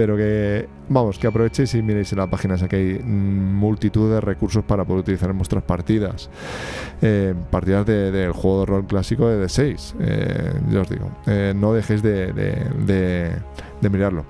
pero 0.00 0.16
que, 0.16 0.66
vamos, 0.88 1.18
que 1.18 1.26
aprovechéis 1.26 1.74
y 1.74 1.82
miréis 1.82 2.10
en 2.12 2.20
la 2.20 2.26
página, 2.26 2.56
que 2.56 2.74
hay 2.74 2.98
multitud 3.04 4.10
de 4.10 4.18
recursos 4.22 4.64
para 4.64 4.82
poder 4.82 5.00
utilizar 5.00 5.28
en 5.28 5.36
vuestras 5.36 5.62
partidas. 5.62 6.30
Eh, 7.02 7.34
partidas 7.50 7.84
del 7.84 8.32
juego 8.32 8.60
de 8.60 8.66
rol 8.66 8.86
clásico 8.86 9.28
de 9.28 9.44
D6, 9.44 9.94
eh, 10.00 10.54
yo 10.70 10.80
os 10.80 10.88
digo, 10.88 11.10
eh, 11.26 11.52
no 11.54 11.74
dejéis 11.74 12.02
de, 12.02 12.32
de 12.32 13.90
mirarlo. 13.90 14.24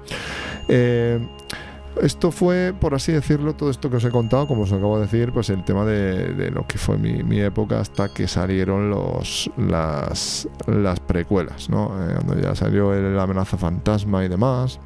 Esto 2.03 2.33
fue, 2.33 2.75
por 2.81 2.95
así 2.95 3.13
decirlo, 3.13 3.55
todo 3.55 3.71
esto 3.71 3.89
que 3.89 3.99
os 3.99 4.05
he 4.05 4.11
contado, 4.11 4.49
como 4.49 4.63
os 4.63 4.73
acabo 4.73 4.97
de 4.97 5.03
decir, 5.03 5.33
pues 5.33 5.51
el 5.51 5.63
tema 5.63 5.85
de, 5.85 6.51
lo 6.51 6.67
que 6.67 6.79
fue 6.79 6.99
mi, 6.99 7.41
época 7.41 7.79
hasta 7.79 8.13
que 8.13 8.27
salieron 8.27 8.91
los, 8.91 9.49
las, 9.57 10.49
las 10.67 10.99
precuelas, 10.99 11.71
¿no? 11.71 11.93
cuando 12.27 12.43
ya 12.43 12.57
salió 12.57 12.93
la 12.93 13.23
amenaza 13.23 13.57
fantasma 13.57 14.25
y 14.25 14.29
demás. 14.29 14.81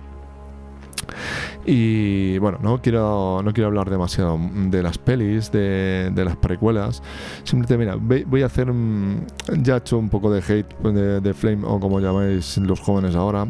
Y 1.67 2.39
bueno, 2.39 2.59
no 2.63 2.81
quiero, 2.81 3.41
no 3.43 3.53
quiero 3.53 3.69
hablar 3.69 3.91
demasiado 3.91 4.39
de 4.55 4.83
las 4.83 4.99
pelis, 4.99 5.51
de, 5.51 6.13
las 6.15 6.37
precuelas. 6.37 7.03
Simplemente, 7.45 7.79
mira, 7.79 8.25
voy 8.27 8.43
a 8.43 8.47
hacer. 8.47 8.73
Ya 9.59 9.75
he 9.75 9.79
hecho 9.79 9.99
un 9.99 10.09
poco 10.09 10.31
de 10.31 10.41
hate 10.41 10.75
de, 10.83 11.35
Flame, 11.35 11.65
o 11.67 11.81
como 11.81 12.01
llamáis 12.01 12.59
los 12.59 12.81
jóvenes 12.81 13.15
ahora, 13.15 13.47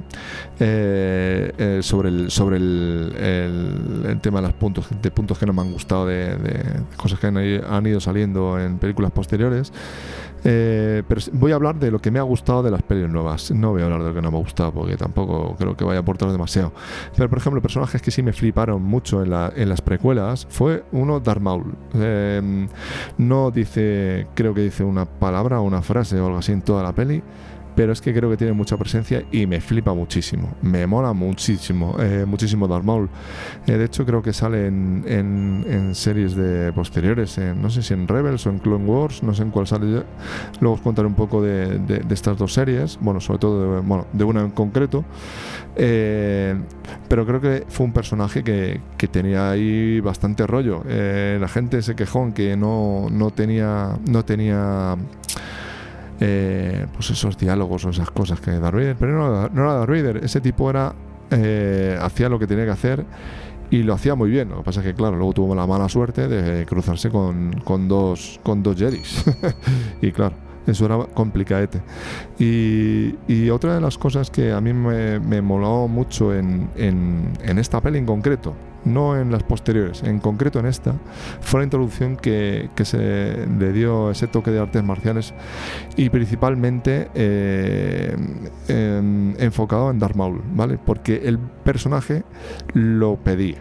eh, 0.59 1.52
eh, 1.59 1.80
sobre, 1.82 2.09
el, 2.09 2.30
sobre 2.30 2.57
el, 2.57 4.18
tema 4.20 4.40
de 4.40 4.48
los 4.48 4.57
puntos, 4.57 4.86
de 5.02 5.11
puntos 5.11 5.38
que 5.38 5.46
no 5.46 5.52
me 5.52 5.62
han 5.62 5.72
gustado, 5.72 6.07
de, 6.07 6.36
cosas 6.96 7.18
que 7.18 7.26
han 7.26 7.86
ido 7.86 8.00
saliendo 8.00 8.59
en 8.59 8.78
películas 8.78 9.11
posteriores. 9.12 9.72
Eh, 10.45 11.03
pero 11.09 11.20
voy 11.32 11.53
a 11.53 11.55
hablar 11.55 11.76
de 11.76 11.90
lo 11.90 11.99
que 12.01 12.11
me 12.11 12.18
ha 12.18 12.22
gustado 12.22 12.62
de 12.62 12.70
las 12.70 12.82
pelis 12.82 13.09
nuevas. 13.09 13.51
No 13.51 13.70
voy 13.70 13.82
a 13.82 13.86
hablar 13.86 14.03
de 14.03 14.09
lo 14.09 14.14
que 14.14 14.22
no 14.22 14.30
me 14.30 14.36
ha 14.36 14.40
gustado 14.40 14.72
porque 14.72 14.97
tampoco 14.97 15.57
creo 15.57 15.76
que 15.76 15.84
vaya 15.84 15.99
a 15.99 16.03
aportar 16.03 16.30
demasiado. 16.30 16.72
Pero, 17.16 17.28
por 17.28 17.38
ejemplo, 17.38 17.62
personajes 17.62 18.03
que 18.03 18.11
sí 18.11 18.22
me 18.22 18.32
fliparon 18.32 18.82
mucho 18.82 19.22
en, 19.22 19.30
las 19.30 19.80
precuelas 19.80 20.47
fue 20.51 20.84
uno 20.92 21.20
Darth 21.20 21.40
Maul. 21.40 21.74
Em, 21.95 22.68
no 23.18 23.51
dice, 23.51 24.26
creo 24.34 24.53
que 24.55 24.61
dice 24.61 24.84
una 24.84 25.07
palabra 25.07 25.61
o 25.61 25.62
una 25.62 25.82
frase 25.82 26.20
o 26.20 26.26
algo 26.26 26.38
así 26.38 26.53
en 26.53 26.62
toda 26.62 26.82
la 26.82 26.92
peli 26.92 27.22
pero 27.75 27.93
es 27.93 28.01
que 28.01 28.14
creo 28.14 28.31
que 28.31 28.37
tiene 28.37 28.53
mucha 28.53 28.77
presencia 28.77 29.25
y 29.33 29.47
me 29.47 29.61
flipa 29.61 29.95
muchísimo. 29.95 30.55
Me 30.62 30.87
mola 30.87 31.12
muchísimo, 31.12 31.97
eh, 31.99 32.25
muchísimo 32.27 32.68
Darth 32.68 32.85
Maul. 32.85 33.09
Eh, 33.66 33.72
de 33.72 33.85
hecho, 33.85 34.07
creo 34.07 34.22
que 34.22 34.33
sale 34.33 34.66
en, 34.66 35.05
en, 35.07 35.95
series 35.95 36.35
de 36.35 36.72
posteriores, 36.72 37.39
no 37.39 37.70
sé 37.70 37.83
si 37.83 37.95
en 37.95 38.09
Rebels 38.09 38.47
o 38.47 38.51
en 38.51 38.59
Clone 38.59 38.85
Wars, 38.85 39.22
no 39.22 39.35
sé 39.35 39.43
en 39.43 39.51
cuál 39.51 39.66
sale. 39.66 40.03
Luego 40.61 40.77
os 40.77 40.81
contaré 40.81 41.07
un 41.07 41.14
poco 41.14 41.43
de, 41.43 41.79
de, 41.79 42.14
estas 42.14 42.39
dos 42.39 42.53
series, 42.53 42.99
bueno, 43.01 43.20
sobre 43.20 43.39
todo 43.39 43.75
de, 43.75 43.81
bueno, 43.81 44.07
de 44.12 44.25
una 44.25 44.41
en 44.41 44.51
concreto. 44.51 45.05
Eh, 45.77 46.55
pero 47.09 47.27
creo 47.27 47.41
que 47.41 47.64
fue 47.68 47.87
un 47.87 47.93
personaje 47.93 48.43
que, 48.43 48.81
que 48.97 49.09
tenía 49.09 49.51
ahí 49.51 50.01
bastante 50.01 50.47
rollo. 50.47 50.83
la 50.85 51.49
gente 51.49 51.83
se 51.83 51.95
quejó 51.95 52.25
en 52.25 52.33
que 52.33 52.57
no, 52.57 53.09
no 53.11 53.31
tenía. 53.31 53.99
No 54.09 54.25
tenía 54.25 54.97
eh, 56.20 56.86
pues 56.92 57.10
esos 57.10 57.36
diálogos 57.36 57.84
o 57.84 57.90
esas 57.90 58.10
cosas 58.10 58.40
que 58.40 58.52
Darth 58.52 58.74
Vader, 58.74 58.96
pero 58.98 59.12
no, 59.12 59.48
no 59.48 59.62
era 59.62 59.74
Darth 59.74 59.90
Vader, 59.90 60.16
ese 60.24 60.40
tipo 60.40 60.70
era 60.70 60.94
eh, 61.30 61.98
hacía 62.00 62.28
lo 62.28 62.38
que 62.38 62.46
tenía 62.46 62.64
que 62.64 62.70
hacer 62.70 63.04
y 63.70 63.82
lo 63.82 63.94
hacía 63.94 64.14
muy 64.14 64.30
bien. 64.30 64.50
Lo 64.50 64.58
que 64.58 64.62
pasa 64.62 64.80
es 64.80 64.86
que, 64.86 64.94
claro, 64.94 65.16
luego 65.16 65.32
tuvo 65.32 65.54
la 65.54 65.66
mala 65.66 65.88
suerte 65.88 66.28
de 66.28 66.66
cruzarse 66.66 67.10
con, 67.10 67.52
con 67.64 67.88
dos, 67.88 68.40
con 68.42 68.62
dos 68.62 68.76
Jedis. 68.76 69.24
y 70.02 70.12
claro, 70.12 70.36
eso 70.66 70.86
era 70.86 70.98
complicadete. 71.12 71.82
Y, 72.38 73.14
y, 73.26 73.50
otra 73.50 73.74
de 73.74 73.80
las 73.80 73.98
cosas 73.98 74.30
que 74.30 74.52
a 74.52 74.60
mí 74.60 74.72
me, 74.72 75.18
me 75.18 75.42
moló 75.42 75.88
mucho 75.88 76.34
en, 76.34 76.68
en, 76.76 77.32
en 77.42 77.58
esta 77.58 77.80
peli 77.80 77.98
en 77.98 78.06
concreto, 78.06 78.54
no 78.85 79.18
en 79.18 79.30
las 79.30 79.43
posteriores, 79.43 80.03
en 80.03 80.18
concreto 80.18 80.59
en 80.59 80.66
esta, 80.66 80.95
fue 81.41 81.61
la 81.61 81.64
introducción 81.64 82.16
que, 82.16 82.68
se 82.85 83.47
le 83.59 83.72
dio 83.72 84.11
ese 84.11 84.26
toque 84.26 84.51
de 84.51 84.61
artes 84.61 84.85
marciales 84.85 85.32
y 85.97 86.11
principalmente 86.11 87.09
eh, 87.14 88.14
enfocado 89.39 89.91
en 89.91 89.99
Darth 89.99 90.16
¿vale? 90.55 90.78
Porque 90.85 91.22
el 91.24 91.39
personaje 91.39 92.24
lo 92.74 93.16
pedía. 93.16 93.59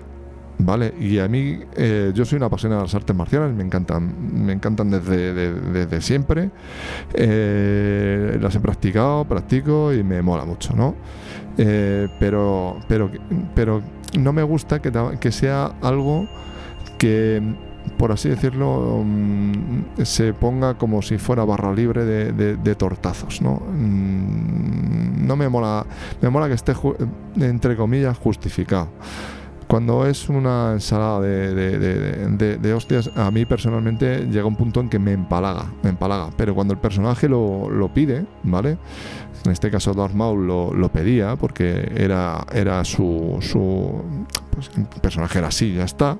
¿vale? 0.59 0.93
Y 0.99 1.19
a 1.19 1.27
mí, 1.27 1.59
eh, 1.75 2.11
yo 2.13 2.25
soy 2.25 2.37
una 2.37 2.45
apasionada 2.45 2.81
de 2.81 2.87
las 2.87 2.95
artes 2.95 3.15
marciales, 3.15 3.53
me 3.53 3.63
encantan, 3.63 4.45
me 4.45 4.53
encantan 4.53 4.91
desde, 4.91 5.33
desde 5.33 6.01
siempre. 6.01 6.51
Eh, 7.13 8.37
las 8.41 8.55
he 8.55 8.59
practicado, 8.59 9.25
practico 9.25 9.93
y 9.93 10.03
me 10.03 10.21
mola 10.21 10.45
mucho, 10.45 10.73
¿no? 10.75 10.95
pero, 11.55 12.79
pero, 12.87 13.11
pero 13.53 13.83
no 14.17 14.33
me 14.33 14.43
gusta 14.43 14.81
que, 14.81 15.31
sea 15.31 15.73
algo 15.81 16.27
que 16.97 17.41
por 17.97 18.11
así 18.11 18.29
decirlo, 18.29 19.03
mm, 19.05 20.03
se 20.03 20.33
ponga 20.33 20.75
como 20.75 21.01
si 21.01 21.17
fuera 21.17 21.43
barra 21.43 21.73
libre 21.73 22.05
de, 22.05 22.75
tortazos, 22.75 23.41
¿no? 23.41 23.55
Mm, 23.55 25.25
no 25.27 25.35
me 25.35 25.49
mola, 25.49 25.85
me 26.21 26.29
mola 26.29 26.47
que 26.47 26.53
esté, 26.53 26.73
entre 27.39 27.75
comillas, 27.75 28.17
justificado. 28.17 28.89
Cuando 29.67 30.05
es 30.05 30.29
una 30.29 30.73
ensalada 30.73 31.21
de, 31.21 32.57
de, 32.57 32.73
hostias, 32.73 33.09
a 33.15 33.31
mí 33.31 33.45
personalmente 33.45 34.27
llega 34.27 34.45
un 34.45 34.55
punto 34.55 34.79
en 34.79 34.89
que 34.89 34.99
me 34.99 35.13
empalaga, 35.13 35.65
me 35.81 35.89
empalaga. 35.89 36.29
Pero 36.37 36.53
cuando 36.53 36.73
el 36.73 36.79
personaje 36.79 37.27
lo, 37.27 37.69
lo 37.69 37.91
pide, 37.91 38.25
¿vale? 38.43 38.77
En 39.45 39.51
este 39.51 39.69
caso 39.69 39.93
Darth 39.93 40.13
Maul 40.13 40.47
lo, 40.47 40.89
pedía 40.89 41.35
porque 41.35 41.91
era, 41.95 42.45
era 42.53 42.83
su, 42.85 43.37
su 43.41 44.01
pues, 44.51 44.69
personaje 45.01 45.39
era 45.39 45.47
así, 45.47 45.73
ya 45.73 45.83
está, 45.83 46.17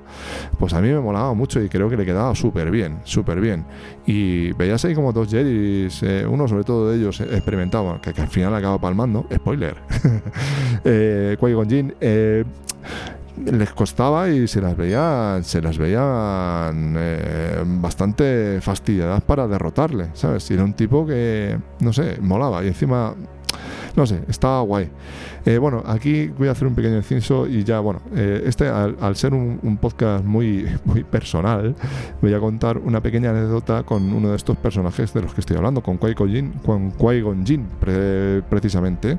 pues 0.59 0.73
a 0.73 0.81
mí 0.81 0.89
me 0.89 0.99
molaba 0.99 1.33
mucho 1.33 1.61
y 1.61 1.69
creo 1.69 1.89
que 1.89 1.95
le 1.95 2.05
quedaba 2.05 2.35
súper 2.35 2.71
bien, 2.71 2.99
súper 3.03 3.39
bien. 3.39 3.65
Y 4.05 4.51
veías 4.53 4.83
ahí 4.85 4.95
como 4.95 5.13
dos 5.13 5.29
Jedi, 5.29 5.87
eh, 6.01 6.25
uno 6.29 6.47
sobre 6.47 6.63
todo 6.63 6.89
de 6.89 6.97
ellos 6.97 7.21
experimentaba, 7.21 8.01
que, 8.01 8.09
al 8.09 8.27
final 8.27 8.53
acaba 8.55 8.79
palmando, 8.79 9.25
spoiler, 9.33 9.75
eh, 10.83 11.37
Jinn, 11.69 11.93
eh, 12.01 12.43
les 13.37 13.71
costaba 13.71 14.29
y 14.29 14.47
se 14.47 14.61
las 14.61 14.75
veían, 14.75 15.43
se 15.43 15.61
las 15.61 15.77
veían 15.77 16.95
eh, 16.97 17.63
bastante 17.65 18.59
fastidiadas 18.61 19.21
para 19.21 19.47
derrotarle, 19.47 20.09
¿sabes? 20.13 20.49
Era 20.51 20.63
un 20.63 20.73
tipo 20.73 21.05
que, 21.05 21.57
no 21.79 21.93
sé, 21.93 22.17
molaba 22.21 22.63
y 22.63 22.67
encima 22.67 23.15
no 23.95 24.05
sé, 24.05 24.21
estaba 24.27 24.61
guay. 24.61 24.89
Eh, 25.45 25.57
bueno, 25.57 25.83
aquí 25.85 26.27
voy 26.27 26.47
a 26.47 26.51
hacer 26.51 26.67
un 26.67 26.75
pequeño 26.75 26.97
inciso 26.97 27.47
y 27.47 27.63
ya, 27.63 27.79
bueno, 27.79 28.01
eh, 28.15 28.43
este 28.45 28.67
al, 28.67 29.15
ser 29.15 29.33
un, 29.33 29.77
podcast 29.81 30.23
muy, 30.23 30.67
muy 30.85 31.03
personal, 31.03 31.75
voy 32.21 32.33
a 32.33 32.39
contar 32.39 32.77
una 32.77 33.01
pequeña 33.01 33.31
anécdota 33.31 33.83
con 33.83 34.13
uno 34.13 34.29
de 34.29 34.35
estos 34.35 34.57
personajes 34.57 35.13
de 35.13 35.21
los 35.21 35.33
que 35.33 35.41
estoy 35.41 35.57
hablando, 35.57 35.81
con 35.81 35.99
Qui-Gon 35.99 36.53
con 36.65 36.91
Qui 36.91 37.23
precisamente, 38.49 39.17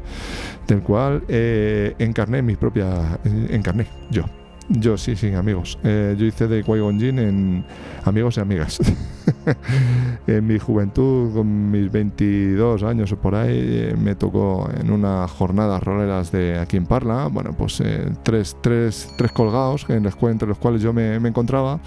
del 0.66 0.82
cual 0.82 1.22
eh, 1.28 1.94
encarné 1.98 2.42
mi 2.42 2.56
propia... 2.56 3.18
encarné 3.24 3.86
yo. 4.10 4.24
Yo, 4.68 4.96
sí, 4.96 5.16
sí, 5.16 5.32
amigos. 5.32 5.78
yo 5.82 6.24
hice 6.24 6.48
de 6.48 6.64
Qui-Gon 6.64 7.18
en 7.18 7.64
Amigos 8.04 8.36
y 8.36 8.40
Amigas. 8.40 8.80
en 10.26 10.46
mi 10.46 10.58
juventud, 10.58 11.32
con 11.34 11.70
mis 11.70 11.90
22 11.90 12.82
años 12.82 13.12
o 13.12 13.16
por 13.16 13.34
ahí, 13.34 13.58
eh, 13.58 13.96
me 13.98 14.14
tocó 14.14 14.68
en 14.78 14.90
unas 14.90 15.30
jornadas 15.30 15.82
roleras 15.82 16.32
de 16.32 16.58
aquí 16.58 16.76
en 16.76 16.86
Parla, 16.86 17.28
bueno, 17.30 17.52
pues 17.56 17.80
eh, 17.80 18.10
tres, 18.22 18.56
tres, 18.60 19.12
tres 19.16 19.32
colgados 19.32 19.86
en 19.88 20.02
los, 20.02 20.14
entre 20.22 20.48
los 20.48 20.58
cuales 20.58 20.82
yo 20.82 20.92
me, 20.92 21.16
encontraba, 21.16 21.80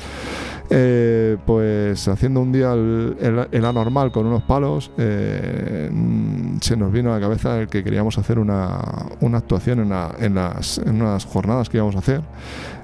eh, 0.69 1.38
pues 1.45 2.07
haciendo 2.07 2.41
un 2.41 2.51
día 2.51 2.73
el, 2.73 3.65
anormal 3.65 4.11
con 4.11 4.25
unos 4.25 4.43
palos, 4.43 4.91
se 4.97 6.78
nos 6.78 6.91
vino 6.91 7.11
a 7.11 7.15
la 7.15 7.21
cabeza 7.21 7.59
el 7.61 7.67
que 7.67 7.84
queríamos 7.84 8.17
hacer 8.17 8.39
una, 8.39 8.80
una 9.21 9.38
actuación 9.39 9.80
en, 9.80 9.93
en, 10.19 10.36
las, 10.36 10.78
en 10.80 11.01
unas 11.01 11.25
jornadas 11.25 11.69
que 11.69 11.78
íbamos 11.78 11.95
a 11.95 11.99
hacer 11.99 12.21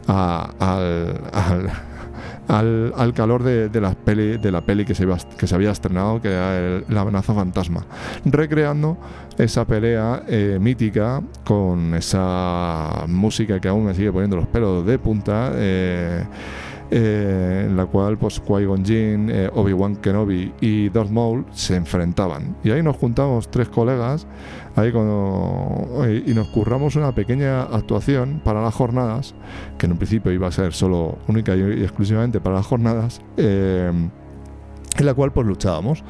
al 0.07 1.71
al, 2.47 2.93
al 2.95 3.13
calor 3.13 3.43
de, 3.43 3.69
de, 3.69 3.81
la 3.81 3.93
peli, 3.93 4.37
de 4.37 4.51
la 4.51 4.61
peli 4.61 4.85
que 4.85 4.95
se, 4.95 5.07
que 5.37 5.47
se 5.47 5.55
había 5.55 5.71
estrenado, 5.71 6.21
que 6.21 6.29
era 6.29 6.83
La 6.89 7.01
amenaza 7.01 7.33
fantasma, 7.33 7.85
recreando 8.25 8.97
esa 9.37 9.65
pelea 9.65 10.23
eh, 10.27 10.57
mítica 10.59 11.21
con 11.43 11.93
esa 11.95 13.05
música 13.07 13.59
que 13.59 13.67
aún 13.67 13.85
me 13.85 13.93
sigue 13.93 14.11
poniendo 14.11 14.35
los 14.35 14.47
pelos 14.47 14.85
de 14.85 14.99
punta. 14.99 15.51
Eh, 15.55 16.23
eh, 16.95 17.65
en 17.69 17.75
la 17.75 17.87
cual 17.87 18.19
pues 18.19 18.39
Qui-Gon 18.39 18.85
Jinn, 18.85 19.27
eh, 19.31 19.49
Obi-Wan 19.51 19.95
Kenobi 19.95 20.53
y 20.61 20.89
Darth 20.89 21.09
Maul 21.09 21.43
se 21.51 21.75
enfrentaban. 21.75 22.55
Y 22.63 22.69
ahí 22.69 22.83
nos 22.83 22.97
juntamos 22.97 23.49
tres 23.49 23.67
colegas 23.69 24.27
ahí 24.75 24.93
y 26.25 26.33
nos 26.33 26.47
curramos 26.47 26.95
una 26.95 27.13
pequeña 27.13 27.63
actuación 27.63 28.41
para 28.43 28.61
las 28.61 28.73
jornadas, 28.73 29.35
que 29.77 29.85
en 29.85 29.93
un 29.93 29.97
principio 29.97 30.31
iba 30.31 30.47
a 30.47 30.51
ser 30.51 30.73
solo 30.73 31.17
única 31.27 31.55
y 31.55 31.83
exclusivamente 31.83 32.39
para 32.39 32.55
las 32.55 32.65
jornadas, 32.65 33.21
eh, 33.37 33.91
en 34.97 35.05
la 35.05 35.13
cual 35.13 35.31
pues 35.31 35.47
luchábamos. 35.47 36.03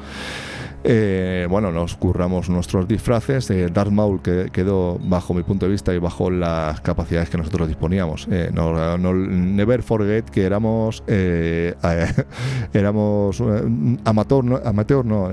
Eh, 0.86 1.46
bueno, 1.48 1.72
nos 1.72 1.96
curramos 1.96 2.50
nuestros 2.50 2.86
disfraces. 2.86 3.50
Eh, 3.50 3.68
Darth 3.72 3.90
Maul 3.90 4.20
que 4.20 4.50
quedó 4.52 4.98
bajo 5.02 5.32
mi 5.32 5.42
punto 5.42 5.64
de 5.64 5.72
vista 5.72 5.94
y 5.94 5.98
bajo 5.98 6.30
las 6.30 6.82
capacidades 6.82 7.30
que 7.30 7.38
nosotros 7.38 7.68
disponíamos. 7.68 8.28
Eh, 8.30 8.50
no, 8.52 8.98
never 8.98 9.82
forget 9.82 10.28
que 10.28 10.44
éramos 10.44 11.02
éramos 12.74 13.42
amateur, 14.04 14.44
no, 14.44 14.60
amateur 14.62 15.04
no 15.06 15.30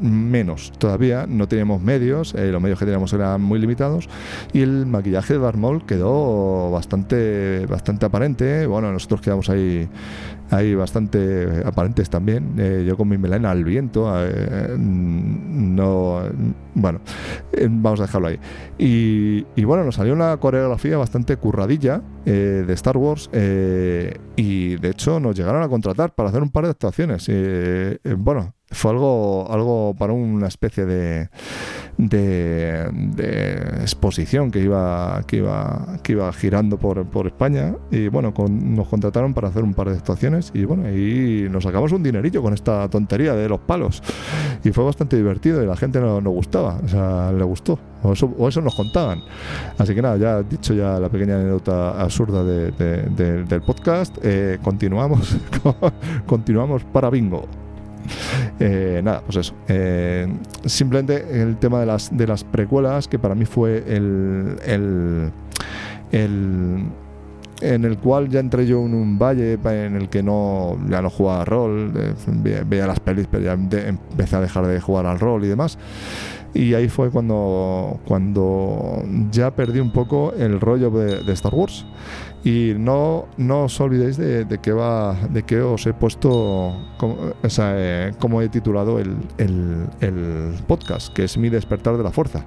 menos 0.00 0.72
todavía. 0.76 1.24
No 1.28 1.46
teníamos 1.46 1.80
medios, 1.80 2.34
los 2.34 2.60
medios 2.60 2.78
que 2.80 2.84
teníamos 2.84 3.12
eran 3.12 3.40
muy 3.42 3.60
limitados 3.60 4.08
y 4.52 4.62
el 4.62 4.86
maquillaje 4.86 5.34
de 5.34 5.40
Darth 5.40 5.56
Maul 5.56 5.86
quedó 5.86 6.70
bastante 6.72 7.64
bastante 7.66 8.06
aparente. 8.06 8.66
Bueno, 8.66 8.92
nosotros 8.92 9.20
quedamos 9.20 9.48
ahí 9.50 9.88
ahí 10.50 10.74
bastante 10.74 11.62
aparentes 11.64 12.10
también. 12.10 12.56
yo 12.86 12.96
con 12.96 13.08
mi 13.08 13.18
melena 13.18 13.50
al 13.50 13.64
viento, 13.64 14.12
no, 14.76 16.22
bueno, 16.74 17.00
eh, 17.52 17.68
vamos 17.70 18.00
a 18.00 18.04
dejarlo 18.04 18.28
ahí. 18.28 18.38
Y, 18.78 19.64
bueno, 19.64 19.84
nos 19.84 19.96
salió 19.96 20.12
una 20.12 20.36
coreografía 20.38 20.96
bastante 20.96 21.36
curradilla 21.36 22.02
eh, 22.24 22.64
de 22.66 22.72
Star 22.74 22.96
Wars 22.96 23.28
eh, 23.32 24.18
y 24.36 24.76
de 24.76 24.90
hecho 24.90 25.20
nos 25.20 25.36
llegaron 25.36 25.62
a 25.62 25.68
contratar 25.68 26.14
para 26.14 26.28
hacer 26.28 26.42
un 26.42 26.50
par 26.50 26.64
de 26.64 26.70
actuaciones. 26.70 27.30
bueno, 28.16 28.54
fue 28.70 28.92
algo, 28.92 29.46
algo 29.50 29.94
para 29.98 30.12
una 30.12 30.46
especie 30.46 30.84
de, 30.86 31.28
de, 31.98 32.84
exposición 33.80 34.50
que 34.50 34.60
iba, 34.60 35.22
que 35.26 35.38
iba, 35.38 35.98
que 36.02 36.12
iba 36.12 36.32
girando 36.32 36.78
por, 36.78 37.04
por 37.06 37.26
España. 37.26 37.74
Y 37.90 38.08
bueno, 38.08 38.32
nos 38.48 38.88
contrataron 38.88 39.34
para 39.34 39.48
hacer 39.48 39.64
un 39.64 39.74
par 39.74 39.90
de 39.90 39.96
actuaciones 39.96 40.50
y 40.54 40.64
bueno, 40.64 40.88
y 40.90 41.48
nos 41.50 41.64
sacamos 41.64 41.92
un 41.92 42.02
dinerillo 42.02 42.42
con 42.42 42.54
esta 42.54 42.88
tontería 42.88 43.34
de 43.34 43.48
los 43.48 43.60
palos. 43.60 44.02
Y 44.64 44.70
fue 44.70 44.84
bastante 44.84 45.16
divertido 45.16 45.62
y 45.62 45.66
la 45.66 45.76
gente 45.76 46.00
nos, 46.00 46.22
nos 46.22 46.32
gustaba, 46.32 46.78
o 46.84 46.88
sea, 46.88 47.32
le 47.32 47.44
gustó. 47.44 47.78
O 48.02 48.48
eso, 48.48 48.62
nos 48.62 48.74
contaban. 48.74 49.20
Así 49.76 49.94
que 49.94 50.00
nada, 50.00 50.16
ya 50.16 50.42
dicho 50.42 50.72
ya 50.72 50.98
la 50.98 51.10
pequeña 51.10 51.34
anécdota 51.34 52.00
absurda 52.00 52.42
del 52.44 53.62
podcast, 53.66 54.16
eh, 54.22 54.58
continuamos, 54.62 55.36
continuamos 56.26 56.84
para 56.84 57.10
bingo. 57.10 57.59
Eh, 58.62 59.00
nada, 59.02 59.22
pues 59.22 59.36
eso. 59.36 59.54
Eh, 59.68 60.28
simplemente 60.66 61.42
el 61.42 61.56
tema 61.56 61.80
de 61.80 61.86
las, 61.86 62.14
de 62.14 62.26
las 62.26 62.44
precuelas, 62.44 63.08
que 63.08 63.18
para 63.18 63.34
mí 63.34 63.46
fue 63.46 63.82
el, 63.86 64.56
el, 64.66 65.32
en 66.12 67.84
el 67.84 67.98
cual 67.98 68.28
ya 68.28 68.40
entré 68.40 68.66
yo 68.66 68.84
en 68.84 68.92
un 68.92 69.18
valle 69.18 69.54
en 69.54 69.96
el 69.96 70.10
que 70.10 70.22
no 70.22 70.78
ya 70.90 71.00
no 71.00 71.08
jugaba 71.08 71.46
rol, 71.46 71.90
veía 72.66 72.86
las 72.86 73.00
pelis, 73.00 73.26
pero 73.30 73.44
ya 73.44 73.52
empecé 73.52 74.36
a 74.36 74.40
dejar 74.40 74.66
de 74.66 74.78
jugar 74.78 75.06
al 75.06 75.18
rol 75.18 75.42
y 75.44 75.48
demás. 75.48 75.78
Y 76.52 76.74
ahí 76.74 76.88
fue 76.88 77.10
cuando, 77.10 78.00
cuando 78.06 79.02
ya 79.30 79.54
perdí 79.54 79.80
un 79.80 79.92
poco 79.92 80.34
el 80.36 80.60
rollo 80.60 80.90
de 80.90 81.32
Star 81.32 81.54
Wars. 81.54 81.86
Y 82.42 82.72
no, 82.76 83.26
no 83.36 83.64
os 83.64 83.78
olvidéis 83.80 84.16
de, 84.16 84.46
de 84.46 84.58
qué 84.58 84.72
va, 84.72 85.14
de 85.28 85.42
qué 85.42 85.60
os 85.60 85.86
he 85.86 85.92
puesto, 85.92 86.74
como, 86.96 87.16
o 87.42 87.50
sea, 87.50 87.74
eh, 87.76 88.12
he 88.42 88.48
titulado 88.48 88.98
el, 88.98 89.14
el, 89.36 89.86
el, 90.00 90.54
podcast, 90.66 91.12
que 91.12 91.24
es 91.24 91.36
mi 91.36 91.50
despertar 91.50 91.98
de 91.98 92.02
la 92.02 92.10
fuerza. 92.10 92.46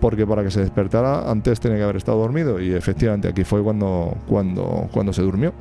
Porque 0.00 0.24
para 0.24 0.44
que 0.44 0.52
se 0.52 0.60
despertara 0.60 1.28
antes 1.28 1.58
tenía 1.58 1.78
que 1.78 1.82
haber 1.82 1.96
estado 1.96 2.18
dormido 2.18 2.60
y 2.60 2.74
efectivamente 2.74 3.26
aquí 3.26 3.42
fue 3.42 3.62
cuando, 3.62 4.16
cuando, 4.28 4.88
cuando 4.92 5.12
se 5.12 5.22
durmió. 5.22 5.52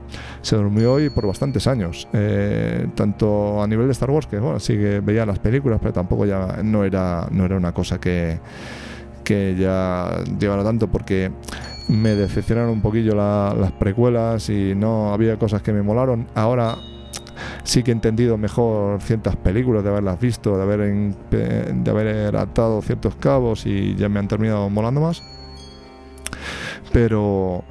Se 0.43 0.55
durmió 0.55 0.99
y 0.99 1.09
por 1.09 1.25
bastantes 1.25 1.65
años. 1.65 2.07
Eh, 2.13 2.87
tanto 2.93 3.63
a 3.63 3.65
nivel 3.65 3.87
de 3.87 3.93
Star 3.93 4.11
Wars, 4.11 4.27
que 4.27 4.37
bueno, 4.37 4.59
sí 4.59 4.73
que 4.73 4.99
veía 4.99 5.25
las 5.25 5.39
películas, 5.39 5.79
pero 5.81 5.93
tampoco 5.93 6.27
ya 6.27 6.59
no 6.63 6.83
era, 6.83 7.27
no 7.31 7.45
era 7.45 7.57
una 7.57 7.71
cosa 7.71 7.99
que, 7.99 8.39
que 9.23 9.55
ya 9.57 10.23
llevara 10.39 10.63
tanto 10.63 10.87
porque 10.89 11.31
me 11.87 12.15
decepcionaron 12.15 12.71
un 12.71 12.81
poquillo 12.81 13.15
las 13.15 13.71
precuelas 13.73 14.49
y 14.49 14.73
no 14.75 15.13
había 15.13 15.37
cosas 15.37 15.61
que 15.61 15.73
me 15.73 15.81
molaron. 15.81 16.27
Ahora 16.35 16.77
sí 17.63 17.83
que 17.83 17.91
he 17.91 17.93
entendido 17.93 18.37
mejor 18.37 19.01
ciertas 19.01 19.35
películas, 19.35 19.83
de 19.83 19.89
haberlas 19.89 20.19
visto, 20.19 20.57
de 20.57 20.63
haber, 20.63 21.15
de 21.29 21.91
haber 21.91 22.35
atado 22.35 22.81
ciertos 22.81 23.15
cabos 23.15 23.65
y 23.65 23.95
ya 23.95 24.09
me 24.09 24.19
han 24.19 24.27
terminado 24.27 24.69
molando 24.69 25.01
más. 25.01 25.23
Pero, 26.91 27.63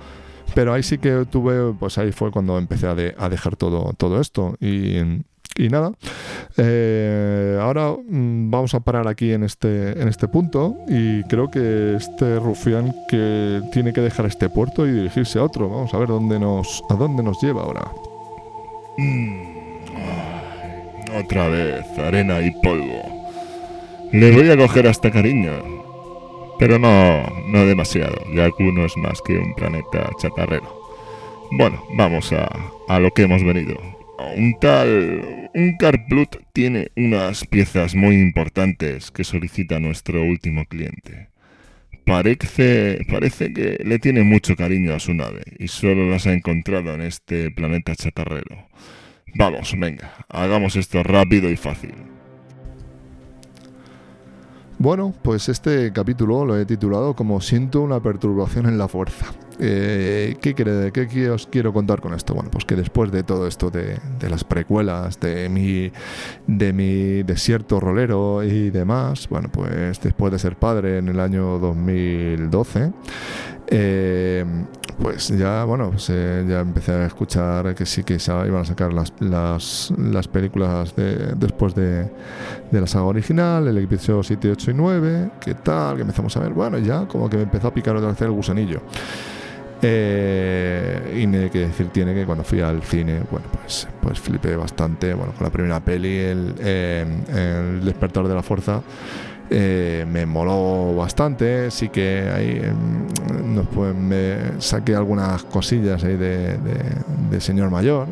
pero 0.55 0.73
ahí 0.73 0.83
sí 0.83 0.99
que 0.99 1.27
tuve, 1.31 1.75
pues 1.79 1.99
ahí 1.99 2.13
fue 2.13 2.31
cuando 2.31 2.59
empecé 2.59 2.87
a, 2.87 2.91
a 2.91 3.29
dejar 3.29 3.57
todo, 3.57 3.93
todo 3.97 4.21
esto. 4.21 4.57
Y, 4.61 5.23
y 5.57 5.69
nada, 5.69 5.93
eh, 6.57 7.59
ahora 7.61 7.93
mm, 7.93 8.51
vamos 8.51 8.75
a 8.75 8.81
parar 8.81 9.09
aquí 9.09 9.33
en 9.33 9.43
este, 9.43 10.01
en 10.01 10.09
este 10.09 10.29
punto 10.29 10.77
y 10.89 11.23
creo 11.25 11.51
que 11.51 11.97
este 11.97 12.39
rufián 12.39 12.95
que 13.09 13.61
tiene 13.73 13.93
que 13.93 14.01
dejar 14.01 14.27
este 14.27 14.49
puerto 14.49 14.87
y 14.87 14.93
dirigirse 14.93 15.39
a 15.39 15.45
otro. 15.45 15.69
Vamos 15.69 15.93
a 15.95 15.99
ver 15.99 16.09
dónde 16.09 16.39
nos, 16.39 16.83
a 16.89 16.95
dónde 16.95 17.23
nos 17.23 17.41
lleva 17.43 17.63
ahora. 17.63 17.91
Mm. 18.99 19.53
otra 21.19 21.49
vez, 21.49 21.87
arena 21.99 22.41
y 22.41 22.51
polvo. 22.63 23.03
Le 24.13 24.31
voy 24.33 24.51
a 24.51 24.57
coger 24.57 24.87
hasta 24.87 25.11
cariño. 25.11 25.53
Pero 26.59 26.79
no, 26.79 27.23
no 27.49 27.67
demasiado, 27.67 28.15
ya 28.35 28.51
que 28.51 28.63
uno 28.63 28.85
es 28.85 28.97
más 28.97 29.21
que 29.23 29.37
un 29.37 29.55
planeta 29.55 30.11
chatarrero. 30.19 30.81
Bueno, 31.51 31.83
vamos 31.97 32.33
a, 32.33 32.49
a 32.89 33.01
lo 33.01 33.11
que 33.11 33.23
hemos 33.23 33.43
venido. 33.43 34.02
Un 34.19 34.55
tal 34.61 35.51
un 35.55 35.77
Carplut 35.77 36.37
tiene 36.53 36.93
unas 36.97 37.47
piezas 37.47 37.95
muy 37.95 38.17
importantes 38.17 39.11
que 39.11 39.25
solicita 39.25 39.81
nuestro 39.81 40.23
último 40.23 40.65
cliente. 40.67 41.29
Parece, 42.05 43.05
parece 43.11 43.53
que 43.53 43.79
le 43.85 43.99
tiene 43.99 44.23
mucho 44.23 44.57
cariño 44.57 44.95
a 44.95 44.99
su 44.99 45.15
nave 45.15 45.43
y 45.59 45.69
solo 45.69 46.09
las 46.09 46.27
ha 46.27 46.33
encontrado 46.33 46.95
en 46.95 47.03
este 47.03 47.51
planeta 47.51 47.95
chatarrero. 47.95 48.67
Vamos, 49.35 49.75
venga, 49.79 50.13
hagamos 50.29 50.77
esto 50.77 51.03
rápido 51.03 51.51
y 51.51 51.57
fácil. 51.57 51.95
Bueno, 54.79 55.15
pues 55.23 55.49
este 55.49 55.93
capítulo 55.93 56.45
lo 56.45 56.59
he 56.59 56.67
titulado 56.67 57.15
como 57.15 57.41
Siento 57.41 57.83
una 57.83 58.01
perturbación 58.01 58.67
en 58.67 58.79
la 58.79 58.89
fuerza. 58.89 59.27
Eh, 59.65 60.39
¿qué, 60.41 60.57
¿Qué 60.57 61.31
os 61.31 61.47
quiero 61.47 61.73
contar 61.73 62.01
con 62.01 62.15
esto? 62.15 62.35
Bueno, 62.35 62.51
pues 62.51 62.65
que 62.65 62.75
después 62.75 63.13
de 63.13 63.23
todo 63.23 63.47
esto 63.47 63.71
de, 63.71 63.97
las 64.29 64.43
precuelas, 64.43 65.21
de 65.21 65.49
mi, 65.49 65.93
de 66.49 66.73
mi 66.73 67.23
desierto 67.23 67.79
rolero 67.79 68.43
y 68.43 68.71
demás, 68.71 69.29
bueno, 69.29 69.51
pues 69.53 70.01
después 70.01 70.33
de 70.33 70.41
ser 70.41 70.57
padre 70.57 70.99
en 70.99 71.07
el 71.07 71.21
año 71.21 71.61
2012, 71.61 72.91
eh, 73.69 74.45
pues 75.01 75.29
ya, 75.29 75.63
bueno, 75.63 75.91
pues, 75.91 76.11
eh, 76.11 76.45
ya 76.49 76.59
empecé 76.59 76.91
a 76.91 77.07
escuchar 77.07 77.77
que 77.77 77.87
sí 77.87 78.03
que 78.03 78.19
iban 78.27 78.63
a 78.63 78.65
sacar 78.65 78.93
las, 78.93 79.13
las, 79.21 79.93
las 79.97 80.27
películas 80.27 80.97
de, 80.97 81.35
después 81.37 81.73
de, 81.77 82.11
de, 82.69 82.81
la 82.81 82.89
saga 82.89 83.05
original, 83.05 83.69
el 83.69 83.79
episodio 83.79 84.25
7, 84.25 84.51
8 84.51 84.71
y 84.73 84.75
9, 84.75 85.31
qué 85.41 85.55
tal, 85.55 85.95
que 85.95 86.03
empezamos 86.03 86.37
a 86.37 86.41
ver, 86.41 86.53
bueno, 86.53 86.79
ya 86.79 87.07
como 87.07 87.31
que 87.31 87.37
me 87.37 87.45
empezó 87.45 87.69
a 87.69 87.75
picar 87.75 87.95
otra 87.95 88.09
vez 88.09 88.21
el 88.23 88.33
gusanillo. 88.33 88.81
Eh, 89.85 91.21
y 91.21 91.27
ni 91.27 91.51
que 91.51 91.59
decir 91.59 91.89
tiene 91.89 92.15
que 92.15 92.25
cuando 92.25 92.45
fui 92.45 92.61
al 92.61 92.83
cine, 92.83 93.23
bueno, 93.29 93.47
pues, 93.53 93.89
pues 94.01 94.21
flipé 94.21 94.55
bastante. 94.55 95.13
Bueno, 95.13 95.33
con 95.33 95.45
la 95.45 95.51
primera 95.51 95.81
peli, 95.81 96.19
el, 96.19 96.55
eh, 96.61 97.05
el 97.29 97.85
despertar 97.85 98.29
de 98.29 98.35
la 98.35 98.43
fuerza. 98.43 98.81
Eh, 99.51 100.07
me 100.09 100.25
moló 100.25 100.95
bastante, 100.95 101.71
sí 101.71 101.91
que 101.91 102.31
ahí 102.35 102.63
em, 102.65 103.67
pues, 103.67 103.95
me 103.95 104.61
saqué 104.61 104.95
algunas 104.95 105.43
cosillas 105.43 106.03
ahí 106.05 106.17
de, 106.17 106.57
de 107.29 107.41
señor 107.41 107.71
mayor, 107.71 108.07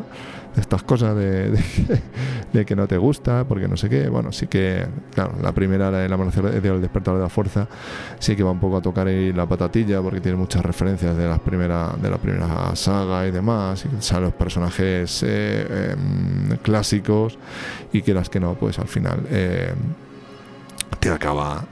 estas 0.55 0.83
cosas 0.83 1.15
de, 1.15 1.51
de, 2.53 2.65
que 2.65 2.75
no 2.75 2.87
te 2.87 2.97
gusta, 2.97 3.45
porque 3.47 3.67
no 3.67 3.77
sé 3.77 3.89
qué. 3.89 4.09
Bueno, 4.09 4.31
sí 4.31 4.47
que, 4.47 4.85
claro, 5.13 5.33
la 5.41 5.51
primera, 5.51 6.03
el 6.03 6.11
amanecer 6.11 6.61
del 6.61 6.81
despertar 6.81 7.15
de 7.15 7.21
la 7.21 7.29
fuerza, 7.29 7.67
sí 8.19 8.35
que 8.35 8.43
va 8.43 8.51
un 8.51 8.59
poco 8.59 8.77
a 8.77 8.81
tocar 8.81 9.07
ahí 9.07 9.31
la 9.33 9.45
patatilla, 9.45 10.01
porque 10.01 10.21
tiene 10.21 10.37
muchas 10.37 10.63
referencias 10.63 11.15
de, 11.15 11.27
las 11.27 11.39
primera, 11.39 11.93
de 12.01 12.09
la 12.09 12.17
primera 12.17 12.75
saga 12.75 13.27
y 13.27 13.31
demás, 13.31 13.85
y 13.85 14.01
salen 14.01 14.25
los 14.25 14.33
personajes 14.33 15.23
eh, 15.23 15.93
em, 15.93 16.57
clásicos, 16.57 17.37
y 17.93 18.01
que 18.01 18.13
las 18.13 18.29
que 18.29 18.39
no, 18.39 18.55
pues 18.55 18.79
al 18.79 18.87
final 18.87 19.21
eh, 19.29 19.73
te 20.99 21.09
acaba 21.09 21.65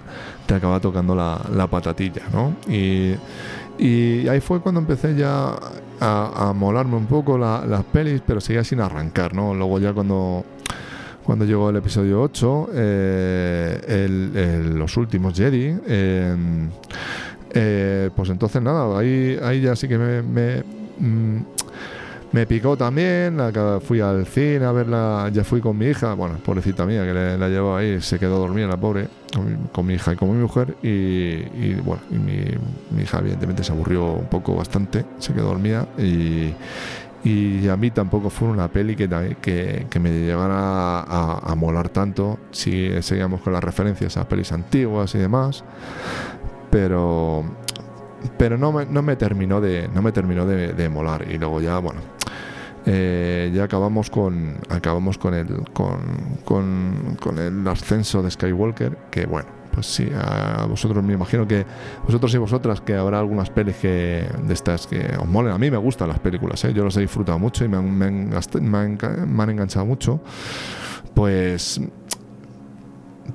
te 0.46 0.56
acaba 0.56 0.80
tocando 0.80 1.14
la, 1.14 1.40
la 1.54 1.68
patatilla, 1.68 2.24
¿no? 2.34 2.56
Y, 2.68 3.14
y 3.78 4.28
ahí 4.28 4.40
fue 4.42 4.62
cuando 4.62 4.82
empecé 4.82 5.16
ya 5.16 5.56
a, 6.00 6.54
molarme 6.56 6.96
un 6.96 7.06
poco 7.06 7.38
las 7.38 7.84
pelis, 7.86 8.22
pero 8.26 8.42
seguía 8.42 8.64
sin 8.64 8.80
arrancar, 8.82 9.34
¿no? 9.34 9.54
Luego 9.54 9.80
ya 9.80 9.94
cuando, 9.94 10.46
cuando 11.24 11.46
llegó 11.46 11.70
el 11.70 11.78
episodio 11.78 12.22
8, 12.22 12.70
eh, 12.74 14.08
los 14.76 14.98
últimos 14.98 15.36
Jedi, 15.36 15.76
em, 15.88 16.70
eh, 17.52 18.10
pues 18.16 18.30
entonces 18.30 18.62
nada, 18.62 18.98
ahí, 18.98 19.38
ahí 19.44 19.62
ya 19.62 19.76
sí 19.76 19.88
que 19.88 19.98
me, 19.98 20.64
mm, 21.00 21.46
me 22.32 22.46
picó 22.46 22.78
también, 22.78 23.40
fui 23.82 24.02
al 24.02 24.26
cine 24.28 24.64
a 24.66 24.72
verla, 24.72 25.30
ya 25.34 25.44
fui 25.44 25.62
con 25.62 25.78
mi 25.78 25.88
hija, 25.88 26.14
bueno, 26.14 26.38
pobrecita 26.38 26.86
mía, 26.86 27.04
que 27.04 27.14
la 27.14 27.50
llevó 27.50 27.76
ahí, 27.76 28.00
se 28.02 28.20
quedó 28.20 28.38
dormida 28.38 28.68
la 28.68 28.78
pobre, 28.78 29.08
con 29.72 29.86
mi, 29.86 29.96
hija 29.96 30.14
y 30.14 30.16
con 30.16 30.30
mi 30.30 30.38
mujer, 30.38 30.76
y, 30.84 31.74
bueno, 31.76 32.02
y 32.12 32.16
mi, 32.16 33.02
hija 33.02 33.20
evidentemente 33.20 33.64
se 33.64 33.72
aburrió 33.72 34.14
un 34.14 34.28
poco 34.28 34.56
bastante, 34.56 35.06
se 35.18 35.34
quedó 35.34 35.48
dormida, 35.48 35.88
y, 35.98 36.54
a 37.68 37.76
mí 37.76 37.92
tampoco 37.92 38.30
fue 38.30 38.48
una 38.48 38.68
peli 38.68 38.96
que, 38.96 39.08
que, 39.90 40.00
me 40.00 40.12
llevara 40.12 41.02
a, 41.02 41.56
molar 41.56 41.90
tanto, 41.90 42.38
si 42.52 42.90
seguíamos 43.02 43.42
con 43.42 43.54
las 43.54 43.64
referencias 43.64 44.18
a 44.18 44.28
pelis 44.28 44.52
antiguas 44.52 45.16
y 45.16 45.18
demás, 45.18 45.64
pero 46.70 47.44
pero 48.38 48.58
no 48.58 48.74
me, 48.74 48.86
no 48.86 49.02
me 49.02 49.16
terminó 49.16 49.62
de 49.62 49.90
no 49.94 50.02
me 50.02 50.12
terminó 50.12 50.46
de 50.46 50.90
molar 50.90 51.26
y 51.30 51.38
luego 51.38 51.62
ya 51.62 51.80
bueno 51.80 52.02
eh, 52.92 53.52
ya 53.54 53.66
acabamos 53.66 54.10
con 54.10 54.58
acabamos 54.68 55.20
con 55.20 55.36
el 55.36 55.64
con, 55.74 56.00
con, 56.44 57.38
el 57.38 57.68
ascenso 57.68 58.24
de 58.24 58.32
Skywalker 58.32 58.98
que 59.12 59.28
bueno 59.28 59.48
pues 59.72 59.86
sí 59.86 60.10
a 60.12 60.66
vosotros 60.66 61.04
me 61.04 61.14
imagino 61.14 61.48
que 61.48 61.68
vosotros 62.04 62.34
y 62.34 62.40
vosotras 62.40 62.82
que 62.82 62.96
habrá 62.96 63.20
algunas 63.20 63.52
pelis 63.52 63.76
que 63.76 64.28
de 64.44 64.54
estas 64.56 64.88
que 64.88 65.16
os 65.20 65.28
molen 65.28 65.54
a 65.54 65.60
mí 65.60 65.70
me 65.70 65.78
gustan 65.78 66.08
las 66.08 66.18
películas 66.18 66.64
¿eh? 66.66 66.74
yo 66.74 66.84
las 66.84 66.98
he 66.98 67.02
disfrutado 67.02 67.38
mucho 67.38 67.64
y 67.64 67.68
me 67.68 67.78
han, 67.78 67.96
me 67.96 68.10
me 68.10 69.44
han 69.44 69.50
enganchado 69.52 69.86
mucho 69.86 70.22
pues 71.14 71.80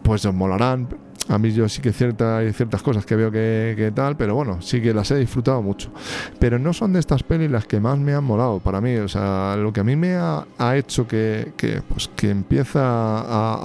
pues 0.03 0.27
os 0.27 0.35
molarán 0.35 0.89
a 1.29 1.39
mí 1.39 1.53
yo 1.53 1.69
sí 1.69 1.81
que 1.81 1.93
cierta, 1.93 2.39
hay 2.39 2.53
ciertas 2.53 2.83
cosas 2.83 3.07
que 3.07 3.17
veo 3.17 3.31
que, 3.31 3.93
tal, 3.95 4.17
pero 4.17 4.35
bueno, 4.35 4.61
sí 4.61 4.81
que 4.81 4.93
las 4.93 5.11
he 5.11 5.17
disfrutado 5.17 5.63
mucho. 5.63 5.91
Pero 6.39 6.59
no 6.59 6.73
son 6.73 6.93
de 6.93 7.01
estas 7.01 7.23
pelis 7.23 7.51
las 7.51 7.67
que 7.67 7.81
más 7.81 7.99
me 7.99 8.15
han 8.15 8.25
molado 8.25 8.61
para 8.61 8.81
mí. 8.81 8.97
O 8.97 9.09
sea, 9.09 9.57
lo 9.57 9.73
que 9.73 9.81
a 9.81 9.85
mí 9.85 9.97
me 9.97 10.17
ha, 10.17 10.77
hecho 10.77 11.07
que, 11.07 11.53
que, 11.57 11.81
pues, 11.89 12.09
que 12.15 12.31
empieza 12.31 12.81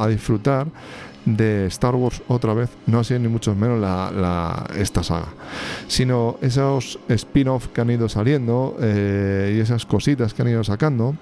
a, 0.01 0.07
disfrutar 0.07 0.67
de 1.25 1.67
Star 1.67 1.95
Wars 1.95 2.23
otra 2.27 2.53
vez 2.53 2.69
no 2.87 2.99
ha 2.99 3.03
sido 3.03 3.19
ni 3.19 3.27
mucho 3.27 3.53
menos 3.53 3.79
la, 3.79 4.65
esta 4.75 5.03
saga, 5.03 5.27
sino 5.87 6.37
esos 6.41 6.97
spin-off 7.07 7.67
que 7.67 7.81
han 7.81 7.91
ido 7.91 8.09
saliendo 8.09 8.77
eh, 8.81 9.53
y 9.55 9.59
esas 9.59 9.85
cositas 9.85 10.33
que 10.33 10.41
han 10.41 10.47
ido 10.47 10.63
sacando 10.63 11.15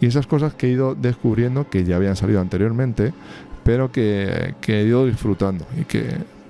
y 0.00 0.06
esas 0.06 0.26
cosas 0.26 0.54
que 0.54 0.66
he 0.66 0.70
ido 0.70 0.94
descubriendo 0.94 1.70
que 1.70 1.84
ya 1.84 1.96
habían 1.96 2.16
salido 2.16 2.40
anteriormente, 2.40 3.14
pero 3.68 3.92
que, 3.92 4.54
he 4.66 4.82
ido 4.82 5.04
disfrutando 5.04 5.66
y 5.78 5.84
que 5.84 6.06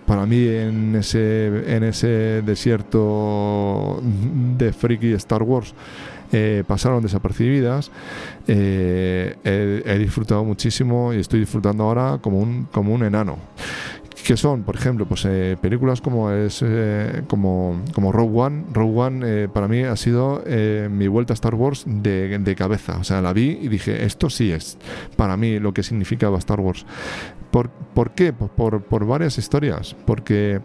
para 0.07 0.25
mí 0.25 0.47
en 0.47 0.95
ese, 0.95 1.49
en 1.66 1.83
ese 1.83 2.43
desierto 2.47 4.01
de 4.57 4.73
freaky 4.73 5.14
Star 5.14 5.43
Wars 5.43 5.75
eh, 6.31 6.62
pasaron 6.64 7.03
desapercibidas. 7.03 7.91
Eh, 8.47 9.35
he, 9.85 9.99
disfrutado 9.99 10.45
muchísimo 10.45 11.12
y 11.12 11.19
estoy 11.19 11.41
disfrutando 11.41 11.83
ahora 11.83 12.19
como 12.23 12.39
un, 12.39 12.69
como 12.71 12.95
un 12.95 13.03
enano 13.03 13.37
que 14.29 14.37
son, 14.37 14.62
por 14.62 14.76
ejemplo, 14.76 15.07
pues 15.07 15.24
eh, 15.24 15.57
películas 15.59 16.03
como 16.03 16.31
es 16.31 16.62
eh, 16.62 17.22
como, 17.29 17.81
como 17.95 18.12
Rogue 18.12 18.39
One. 18.39 18.64
Rogue 18.74 19.01
One 19.01 19.20
eh, 19.24 19.49
para 19.49 19.68
mí 19.68 19.85
ha 19.85 19.97
sido 19.97 20.45
mi 20.91 21.09
vuelta 21.09 21.33
a 21.33 21.37
Star 21.37 21.55
Wars 21.55 21.85
de, 21.87 22.39
de, 22.39 22.55
cabeza. 22.55 22.99
O 22.99 23.05
sea, 23.05 23.22
la 23.22 23.33
vi 23.33 23.59
y 23.62 23.68
dije, 23.68 24.05
esto 24.05 24.29
sí 24.29 24.53
es 24.53 24.76
para 25.16 25.39
mí 25.39 25.59
lo 25.59 25.72
que 25.72 25.83
significaba 25.83 26.37
Star 26.37 26.61
Wars. 26.61 26.85
¿Por, 27.51 27.70
¿por 27.70 28.11
qué? 28.11 28.35
Pues 28.35 28.51
por, 28.51 28.83
por 28.83 29.07
varias 29.07 29.39
historias. 29.39 29.97
Porque 30.05 30.61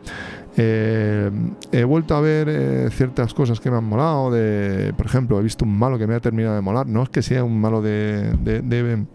he 0.57 1.83
vuelto 1.85 2.15
a 2.17 2.19
ver 2.19 2.91
ciertas 2.91 3.33
cosas 3.33 3.61
que 3.61 3.71
me 3.71 3.77
han 3.77 3.85
molado. 3.85 4.29
De, 4.29 4.93
por 4.97 5.05
ejemplo, 5.05 5.39
he 5.39 5.43
visto 5.43 5.63
un 5.63 5.77
malo 5.77 5.97
que 5.97 6.05
me 6.05 6.15
ha 6.15 6.19
terminado 6.19 6.55
de 6.55 6.61
molar. 6.61 6.85
No 6.85 7.01
es 7.01 7.07
que 7.07 7.21
sea 7.21 7.45
un 7.45 7.61
malo 7.61 7.81
de, 7.81 8.33
de, 8.43 9.05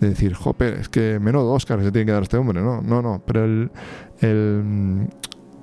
decir, 0.00 0.34
joder, 0.34 0.74
es 0.74 0.88
que 0.88 1.18
menos 1.20 1.42
Oscar 1.44 1.82
se 1.82 1.92
tiene 1.92 2.06
que 2.06 2.12
dar 2.12 2.22
este 2.22 2.36
hombre. 2.36 2.60
No, 2.60 2.82
no, 2.82 3.02
no. 3.02 3.22
Pero 3.26 3.44
el, 3.44 3.70
el, 4.20 5.08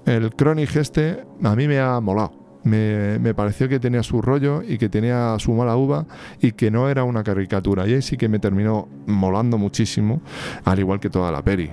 el 0.05 0.33
este 0.75 1.23
a 1.43 1.55
mí 1.55 1.67
me 1.67 1.79
ha 1.79 1.99
molado 1.99 2.43
me, 2.63 3.33
pareció 3.33 3.67
que 3.67 3.79
tenía 3.79 4.03
su 4.03 4.21
rollo 4.21 4.61
y 4.63 4.77
que 4.77 4.89
tenía 4.89 5.35
su 5.39 5.53
mala 5.53 5.75
uva 5.75 6.05
y 6.41 6.53
que 6.53 6.71
no 6.71 6.89
era 6.89 7.03
una 7.03 7.23
caricatura. 7.23 7.87
Y 7.87 7.93
ahí 7.93 8.01
sí 8.01 8.17
que 8.17 8.29
me 8.29 8.39
terminó 8.39 8.87
molando 9.05 9.57
muchísimo, 9.57 10.21
al 10.63 10.79
igual 10.79 10.99
que 10.99 11.09
toda 11.09 11.31
la 11.31 11.41
peri. 11.41 11.71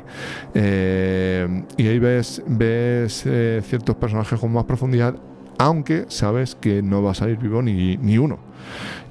Eh, 0.55 1.65
y 1.77 1.87
ahí 1.87 1.99
ves, 1.99 2.43
ves 2.47 3.23
eh, 3.27 3.63
ciertos 3.65 3.97
personajes 3.97 4.39
con 4.39 4.53
más 4.53 4.65
profundidad, 4.65 5.17
aunque 5.59 6.07
sabes 6.09 6.55
que 6.55 6.83
no 6.83 7.03
va 7.03 7.13
a 7.13 7.15
salir 7.15 7.39
vivo 7.39 7.63
ni, 7.63 7.97
ni 7.99 8.19
uno 8.19 8.51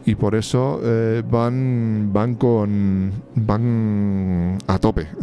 y 0.09 0.15
por 0.15 0.33
eso 0.33 0.81
eh, 0.83 1.21
van 1.29 2.09
van 2.11 2.33
con 2.33 3.11
van 3.35 4.57
a 4.67 4.79
tope. 4.79 5.07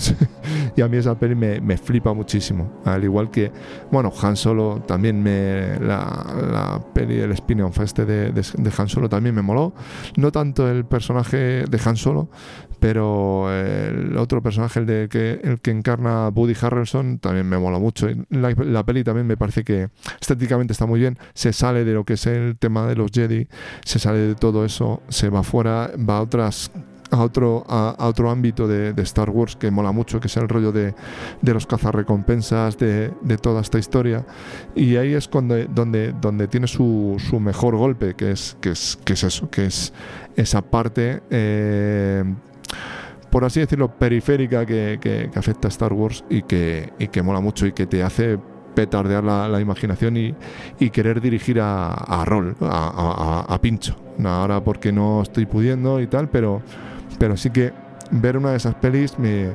Y 0.76 0.82
a 0.82 0.89
mí 0.89 0.99
esa 0.99 1.18
peli 1.18 1.34
me, 1.34 1.61
me, 1.61 1.76
flipa 1.76 2.12
muchísimo. 2.12 2.80
Al 2.84 3.03
igual 3.03 3.30
que 3.30 3.51
bueno 3.91 4.12
Han 4.22 4.37
Solo 4.37 4.82
también 4.87 5.20
me 5.22 5.78
la, 5.80 6.24
la 6.53 6.80
peli 6.93 7.18
el 7.18 7.32
spin-off 7.32 7.80
este 7.80 8.05
de, 8.05 8.30
de, 8.30 8.43
de, 8.43 8.72
Han 8.76 8.89
Solo 8.89 9.09
también 9.09 9.34
me 9.34 9.43
moló. 9.43 9.72
No 10.16 10.30
tanto 10.30 10.68
el 10.68 10.84
personaje 10.84 11.64
de 11.64 11.80
Han 11.84 11.97
Solo 11.97 12.28
pero 12.80 13.52
el 13.52 14.16
otro 14.16 14.42
personaje, 14.42 14.80
el, 14.80 14.86
de 14.86 15.08
que, 15.08 15.40
el 15.42 15.60
que 15.60 15.70
encarna 15.70 16.28
Buddy 16.30 16.54
Harrelson, 16.60 17.18
también 17.18 17.48
me 17.48 17.58
mola 17.58 17.78
mucho. 17.78 18.08
La, 18.30 18.50
la, 18.50 18.84
peli 18.84 19.04
también 19.04 19.26
me 19.26 19.36
parece 19.36 19.64
que 19.64 19.88
estéticamente 20.20 20.72
está 20.72 20.86
muy 20.86 21.00
bien, 21.00 21.18
se 21.34 21.52
sale 21.52 21.84
de 21.84 21.92
lo 21.92 22.04
que 22.04 22.14
es 22.14 22.26
el 22.26 22.56
tema 22.58 22.86
de 22.86 22.96
los 22.96 23.10
Jedi, 23.10 23.48
se 23.84 23.98
sale 23.98 24.18
de 24.18 24.34
todo 24.34 24.64
eso, 24.64 25.02
se 25.08 25.28
va 25.28 25.42
fuera, 25.42 25.90
va 25.96 26.18
a 26.18 26.22
otras 26.22 26.70
a 27.10 27.22
otro, 27.22 27.64
a, 27.68 28.06
otro 28.06 28.30
ámbito 28.30 28.66
de, 28.66 28.94
Star 29.02 29.30
Wars 29.30 29.56
que 29.56 29.70
mola 29.70 29.92
mucho, 29.92 30.20
que 30.20 30.26
es 30.26 30.36
el 30.36 30.48
rollo 30.48 30.72
de, 30.72 30.94
de 31.42 31.54
los 31.54 31.66
cazarrecompensas, 31.66 32.78
de, 32.78 33.12
de 33.22 33.38
toda 33.38 33.60
esta 33.60 33.78
historia. 33.78 34.26
Y 34.74 34.96
ahí 34.96 35.14
es 35.14 35.28
cuando, 35.28 35.56
donde, 35.66 36.12
donde 36.12 36.48
tiene 36.48 36.66
su, 36.66 37.16
su 37.18 37.40
mejor 37.40 37.76
golpe, 37.76 38.14
que 38.14 38.32
es, 38.32 38.56
que, 38.60 38.70
es, 38.70 38.98
que 39.04 39.12
es 39.14 39.24
eso, 39.24 39.50
que 39.50 39.66
es 39.66 39.92
esa 40.36 40.62
parte 40.62 41.22
eh, 41.30 42.24
por 43.30 43.44
así 43.44 43.60
decirlo, 43.60 43.90
periférica 43.90 44.64
que, 44.64 45.30
afecta 45.34 45.68
a 45.68 45.70
Star 45.70 45.92
Wars 45.92 46.24
y 46.30 46.42
que, 46.42 46.92
que 47.10 47.22
mola 47.22 47.40
mucho 47.40 47.66
y 47.66 47.72
que 47.72 47.86
te 47.86 48.02
hace 48.02 48.38
petardear 48.74 49.24
la, 49.24 49.60
imaginación 49.60 50.16
y, 50.16 50.34
querer 50.90 51.20
dirigir 51.20 51.60
a, 51.60 51.88
a 51.92 52.24
rol, 52.24 52.56
a, 52.60 53.58
pincho. 53.60 53.96
ahora 54.24 54.62
porque 54.62 54.92
no 54.92 55.22
estoy 55.22 55.46
pudiendo 55.46 56.00
y 56.00 56.06
tal, 56.06 56.28
pero, 56.28 56.62
pero 57.18 57.36
sí 57.36 57.50
que 57.50 57.72
ver 58.10 58.36
una 58.36 58.50
de 58.50 58.58
esas 58.58 58.74
pelis 58.74 59.18
me, 59.18 59.52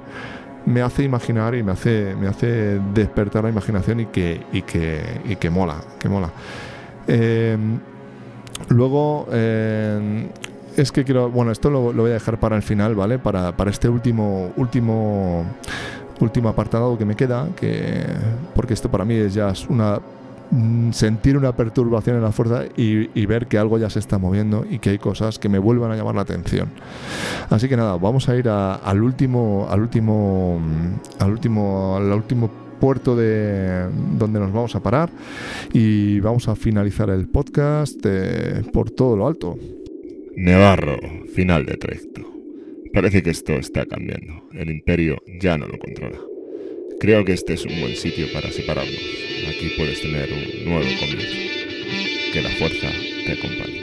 me 0.65 0.81
hace 0.81 1.03
imaginar 1.03 1.55
y 1.55 1.63
me 1.63 1.71
hace, 1.71 2.15
me 2.19 2.27
hace 2.27 2.79
despertar 2.93 3.43
la 3.43 3.49
imaginación 3.49 4.01
y 4.01 4.05
que, 4.07 4.41
y 4.51 4.63
que, 4.63 5.01
y 5.25 5.35
que 5.35 5.49
mola, 5.49 5.77
que 5.99 6.09
mola. 6.09 6.31
Eh, 7.07 7.57
luego, 8.69 9.27
eh, 9.31 10.29
es 10.77 10.91
que 10.91 11.03
quiero, 11.03 11.29
bueno, 11.29 11.51
esto 11.51 11.69
lo, 11.69 11.93
voy 11.93 12.11
a 12.11 12.13
dejar 12.13 12.39
para 12.39 12.55
el 12.55 12.63
final, 12.63 12.95
¿vale? 12.95 13.19
Para, 13.19 13.55
para 13.55 13.71
este 13.71 13.89
último, 13.89 14.51
último, 14.57 15.45
último 16.19 16.49
apartado 16.49 16.97
que 16.97 17.05
me 17.05 17.15
queda, 17.15 17.47
que, 17.55 18.05
porque 18.55 18.73
esto 18.73 18.89
para 18.89 19.05
mí 19.05 19.15
es 19.15 19.33
ya 19.33 19.53
una 19.69 19.99
mm, 20.51 20.91
sentir 20.91 21.37
una 21.37 21.55
perturbación 21.55 22.17
en 22.17 22.23
la 22.23 22.31
fuerza 22.31 22.63
y, 22.75 23.25
ver 23.25 23.47
que 23.47 23.57
algo 23.57 23.77
ya 23.77 23.89
se 23.89 23.99
está 23.99 24.17
moviendo 24.17 24.65
y 24.69 24.79
que 24.79 24.91
hay 24.91 24.97
cosas 24.97 25.39
que 25.39 25.49
me 25.49 25.59
vuelvan 25.59 25.91
a 25.91 25.95
llamar 25.95 26.15
la 26.15 26.21
atención. 26.21 26.69
Así 27.49 27.67
que 27.67 27.77
nada, 27.77 27.97
vamos 27.97 28.29
a 28.29 28.35
ir 28.35 28.49
al 28.49 29.03
último, 29.03 29.67
al 29.69 29.81
último, 29.81 30.59
mm, 30.59 31.21
al 31.23 31.31
último, 31.31 31.97
al 31.97 32.11
último 32.13 32.49
puerto 32.79 33.15
de 33.15 33.87
donde 34.17 34.39
nos 34.39 34.51
vamos 34.51 34.75
a 34.75 34.79
parar 34.79 35.11
y 35.71 36.19
vamos 36.19 36.47
a 36.47 36.55
finalizar 36.55 37.11
el 37.11 37.27
podcast 37.27 37.99
eh, 38.03 38.63
por 38.73 38.89
todo 38.89 39.15
lo 39.15 39.27
alto. 39.27 39.55
Nevarro, 40.35 40.97
final 41.33 41.65
de 41.65 41.77
trayecto. 41.77 42.21
Parece 42.93 43.21
que 43.21 43.31
esto 43.31 43.53
está 43.53 43.85
cambiando. 43.85 44.47
El 44.53 44.69
imperio 44.69 45.21
ya 45.39 45.57
no 45.57 45.67
lo 45.67 45.77
controla. 45.77 46.19
Creo 46.99 47.25
que 47.25 47.33
este 47.33 47.53
es 47.53 47.65
un 47.65 47.79
buen 47.81 47.95
sitio 47.95 48.31
para 48.33 48.51
separarnos. 48.51 48.95
Aquí 49.49 49.73
puedes 49.75 50.01
tener 50.01 50.29
un 50.31 50.65
nuevo 50.65 50.87
comienzo. 50.99 51.35
Que 52.33 52.41
la 52.41 52.49
fuerza 52.51 52.87
te 53.25 53.31
acompañe. 53.33 53.80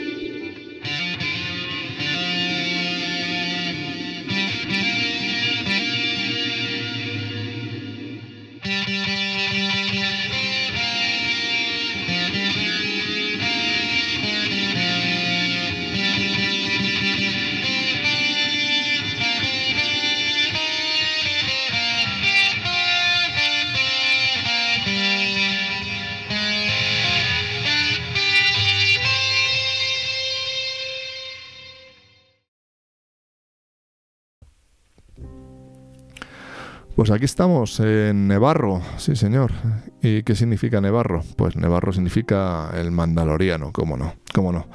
Pues 36.99 37.11
aquí 37.11 37.23
estamos 37.23 37.79
en 37.79 38.27
Nevarro, 38.27 38.81
sí 38.97 39.15
señor. 39.15 39.53
¿Y 40.01 40.23
qué 40.23 40.35
significa 40.35 40.81
Nevarro? 40.81 41.23
Pues 41.37 41.55
Nevarro 41.55 41.93
significa 41.93 42.71
el 42.75 42.91
mandaloriano, 42.91 43.71
cómo 43.71 43.95
no, 43.95 44.15
cómo 44.33 44.51
no. 44.51 44.67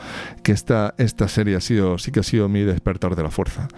Que 0.43 0.53
esta, 0.53 0.95
esta 0.97 1.29
serie 1.29 1.55
ha 1.55 1.61
sido, 1.61 1.99
sí 1.99 2.13
que 2.13 2.21
ha 2.21 2.23
sido 2.23 2.49
mi 2.49 2.63
despertar 2.63 3.15
de 3.15 3.25
la 3.25 3.31
fuerza 3.31 3.69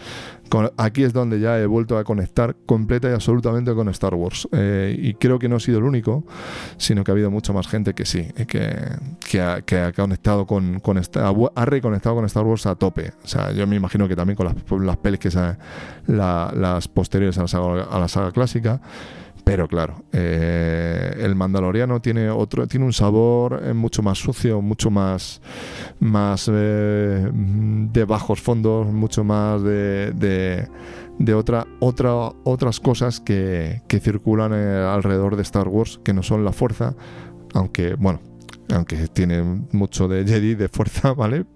aquí 0.77 1.03
es 1.03 1.13
donde 1.13 1.41
ya 1.41 1.59
he 1.59 1.67
vuelto 1.67 1.99
a 1.99 2.05
conectar 2.05 2.57
completa 2.67 3.09
y 3.11 3.13
absolutamente 3.13 3.75
con 3.75 3.89
Star 3.89 4.15
Wars. 4.15 4.49
Eh, 4.53 4.97
y 4.99 5.15
creo 5.15 5.39
que 5.39 5.49
no 5.49 5.57
he 5.57 5.61
sido 5.61 5.79
el 5.79 5.85
único, 5.85 6.25
sino 6.77 7.05
que 7.05 7.11
ha 7.11 7.15
habido 7.15 7.31
mucha 7.31 7.53
más 7.53 7.69
gente 7.69 7.95
que 7.95 8.05
sí, 8.05 8.29
que, 8.47 8.77
que, 9.29 9.41
ha, 9.41 9.63
que 9.63 9.79
ha, 9.79 9.93
conectado 9.93 10.47
con, 10.47 10.81
con 10.81 10.99
ha 10.99 11.65
reconectado 11.65 12.17
con 12.17 12.25
Star 12.25 12.45
Wars 12.45 12.67
a 12.67 12.75
tope. 12.75 13.13
O 13.25 13.29
sea, 13.29 13.53
yo 13.53 13.67
me 13.67 13.77
imagino 13.77 14.09
que 14.09 14.17
también 14.17 14.37
con 14.37 14.47
las, 14.47 14.55
las 14.81 14.97
pelis 14.97 15.21
que 15.21 15.31
son 15.31 15.57
las 16.07 16.89
posteriores 16.89 17.39
a 17.39 17.43
la 17.43 17.49
saga, 17.49 17.85
a 17.85 17.99
la 17.99 18.09
saga 18.09 18.33
clásica. 18.33 18.81
Pero 19.47 19.69
claro, 19.69 20.03
eh, 20.13 21.19
el 21.21 21.37
Mandaloriano 21.37 22.01
tiene 22.01 22.29
otro, 22.31 22.67
tiene 22.67 22.85
un 22.85 22.93
sabor 22.93 23.63
eh, 23.65 23.75
mucho 23.75 24.03
más 24.03 24.19
sucio, 24.19 24.61
mucho 24.61 24.91
más, 24.91 25.41
más 26.01 26.51
eh, 26.53 27.31
de 27.33 28.05
bajos 28.07 28.41
fondos, 28.41 28.89
mucho 28.89 29.23
más 29.23 29.63
de, 29.63 30.67
de, 31.21 31.35
otra, 31.35 31.65
otra, 31.79 32.33
otras 32.43 32.81
cosas 32.81 33.21
que, 33.21 33.83
que 33.87 34.01
circulan 34.01 34.53
alrededor 34.53 35.37
de 35.37 35.43
Star 35.43 35.69
Wars, 35.69 36.01
que 36.03 36.13
no 36.13 36.25
son 36.25 36.45
la 36.45 36.51
fuerza, 36.51 36.97
aunque 37.55 37.95
bueno, 37.95 38.19
aunque 38.75 39.07
tiene 39.07 39.43
mucho 39.71 40.09
de 40.09 40.25
Jedi, 40.25 40.57
de 40.57 40.69
fuerza, 40.69 41.13
¿vale? 41.15 41.47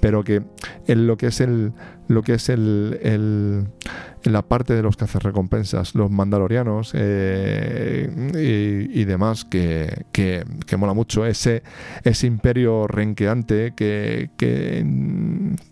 pero 0.00 0.24
que 0.24 0.42
en 0.88 1.06
lo 1.06 1.16
que 1.16 1.28
es 1.28 1.40
el 1.40 1.72
lo 2.08 2.22
que 2.22 2.34
es 2.34 2.48
el, 2.48 2.98
el 3.02 3.68
la 4.24 4.42
parte 4.42 4.74
de 4.74 4.82
los 4.82 4.96
cazarrecompensas, 4.96 5.94
los 5.94 6.10
mandalorianos 6.10 6.92
eh, 6.94 8.90
y, 8.92 9.04
demás, 9.04 9.44
que, 9.44 10.04
que, 10.12 10.44
mola 10.76 10.94
mucho. 10.94 11.24
Ese, 11.24 11.62
ese 12.04 12.26
imperio 12.26 12.86
renqueante 12.86 13.74
que, 13.74 14.30
que, 14.36 14.84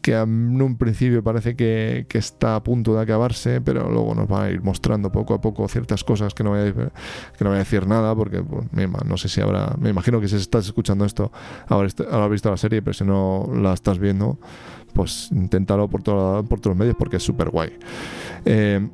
que 0.01 0.14
en 0.14 0.62
un 0.62 0.76
principio 0.76 1.22
parece 1.22 1.57
que, 1.57 2.07
está 2.16 2.57
a 2.57 2.62
punto 2.62 2.95
de 2.95 3.03
acabarse, 3.03 3.61
pero 3.61 3.91
luego 3.91 4.14
nos 4.14 4.30
va 4.30 4.45
a 4.45 4.51
ir 4.51 4.62
mostrando 4.62 5.12
poco 5.12 5.34
a 5.34 5.41
poco 5.41 5.68
ciertas 5.68 6.03
cosas 6.03 6.32
que 6.32 6.43
no 6.43 6.51
voy 6.51 6.61
a, 6.61 6.72
que 6.72 7.45
no 7.45 7.51
voy 7.51 7.57
a 7.57 7.59
decir 7.59 7.87
nada, 7.87 8.14
porque 8.14 8.43
pues, 8.43 8.66
no 9.05 9.16
sé 9.18 9.28
si 9.28 9.43
habrá. 9.43 9.74
Me 9.78 9.91
imagino 9.91 10.18
que 10.18 10.28
si 10.28 10.37
estás 10.37 10.64
escuchando 10.64 11.05
esto, 11.05 11.30
habrás 11.68 12.30
visto 12.30 12.51
la 12.51 12.57
serie, 12.57 12.80
pero 12.80 12.95
si 12.95 13.05
no 13.05 13.51
la 13.55 13.74
estás 13.74 13.99
viendo 13.99 14.39
pues 14.97 15.28
inténtalo 15.30 15.88
por, 15.88 16.03
por 16.03 16.61
todos 16.61 16.66
los 16.72 16.76
medios 16.76 16.97
porque 16.99 17.18
es 17.18 17.22
súper 17.22 17.51
guay. 17.51 17.70
Eh, 18.47 18.88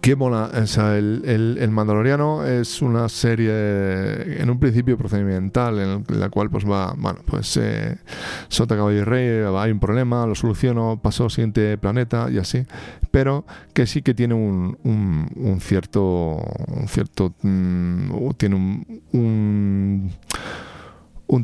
qué 0.00 0.16
mola, 0.16 0.50
el, 0.52 1.56
el, 1.58 1.70
Mandaloriano 1.70 2.44
es 2.44 2.82
una 2.82 3.08
serie 3.08 4.40
en 4.40 4.50
un 4.50 4.58
principio 4.58 4.98
procedimental 4.98 5.78
en 5.78 6.20
la 6.20 6.28
cual 6.30 6.50
pues 6.50 6.68
va, 6.68 6.94
bueno, 6.96 7.20
pues 7.24 7.56
eh, 7.58 7.96
Sota 8.48 8.76
Caballo 8.76 8.98
y 8.98 9.04
Rey, 9.04 9.44
hay 9.56 9.70
un 9.70 9.78
problema, 9.78 10.26
lo 10.26 10.34
soluciono, 10.34 10.98
paso 11.00 11.24
al 11.24 11.30
siguiente 11.30 11.78
planeta 11.78 12.28
y 12.30 12.38
así, 12.38 12.64
pero 13.12 13.44
que 13.72 13.86
sí 13.86 14.02
que 14.02 14.14
tiene 14.14 14.34
un, 14.34 14.78
un, 14.82 15.60
cierto, 15.60 16.00
un 16.00 16.88
cierto, 16.88 17.34
mm, 17.42 18.30
tiene 18.36 18.56
un 19.12 20.10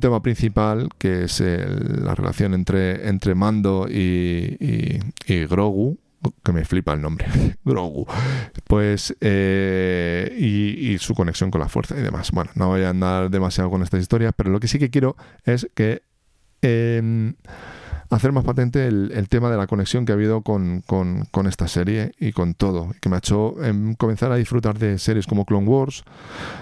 tema 0.01 0.23
principal 0.23 0.89
que 0.99 1.25
es 1.25 1.41
la 1.41 2.15
relación 2.15 2.55
entre, 2.55 3.09
entre 3.09 3.35
Mando 3.35 3.87
y, 3.89 5.01
y, 5.27 5.45
Grogu, 5.47 5.99
que 6.43 6.53
me 6.53 6.65
flipa 6.65 6.93
el 6.93 7.03
nombre, 7.03 7.27
Grogu, 7.65 8.07
pues, 8.67 9.15
eh, 9.21 10.35
y, 10.39 10.99
su 10.99 11.15
conexión 11.15 11.51
con 11.51 11.61
la 11.61 11.69
fuerza 11.69 11.99
y 11.99 12.03
demás. 12.03 12.31
Bueno, 12.33 12.51
no 12.55 12.69
voy 12.69 12.83
a 12.83 12.91
andar 12.91 13.31
demasiado 13.31 13.71
con 13.71 13.83
estas 13.83 14.01
historias, 14.01 14.33
pero 14.37 14.51
lo 14.51 14.61
que 14.61 14.69
sí 14.69 14.79
que 14.79 14.91
quiero 14.91 15.17
es 15.45 15.69
que 15.75 16.03
em, 16.63 17.35
hacer 18.17 18.33
más 18.33 18.45
patente 18.45 18.87
el, 18.87 19.29
tema 19.29 19.51
de 19.51 19.57
la 19.57 19.67
conexión 19.67 20.05
que 20.05 20.13
ha 20.13 20.15
habido 20.15 20.43
con, 20.43 20.83
esta 21.47 21.69
serie 21.69 22.13
y 22.19 22.33
con 22.33 22.55
todo, 22.55 22.91
que 23.01 23.09
me 23.09 23.17
ha 23.17 23.19
hecho 23.19 23.63
em, 23.63 23.95
comenzar 23.95 24.33
a 24.33 24.37
disfrutar 24.37 24.79
de 24.79 24.99
series 24.99 25.27
como 25.27 25.45
Clone 25.45 25.67
Wars. 25.67 26.05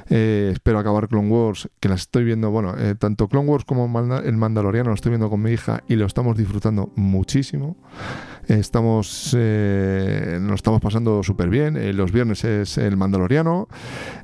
Eh, 0.09 0.50
espero 0.53 0.78
acabar 0.78 1.09
Clone 1.09 1.28
Wars, 1.28 1.68
que 1.80 1.88
las 1.88 2.03
estoy 2.03 2.24
viendo, 2.24 2.50
bueno, 2.50 2.74
eh, 2.76 2.94
tanto 2.94 3.28
Clone 3.28 3.48
Wars 3.48 3.64
como 3.64 3.84
el 4.24 4.36
Mandaloriano 4.36 4.90
lo 4.90 4.94
estoy 4.94 5.11
viendo 5.11 5.30
con 5.30 5.42
mi 5.42 5.50
hija 5.50 5.82
y 5.88 5.96
lo 5.96 6.07
estamos 6.07 6.36
disfrutando 6.36 6.92
muchísimo. 6.96 7.76
Estamos, 8.49 9.36
eh, 9.38 10.38
nos 10.40 10.57
estamos 10.57 10.80
pasando 10.80 11.22
súper 11.22 11.49
bien. 11.49 11.97
los 11.97 12.12
viernes 12.12 12.45
es 12.45 12.78
el 12.78 12.97
Mandaloriano 12.97 13.68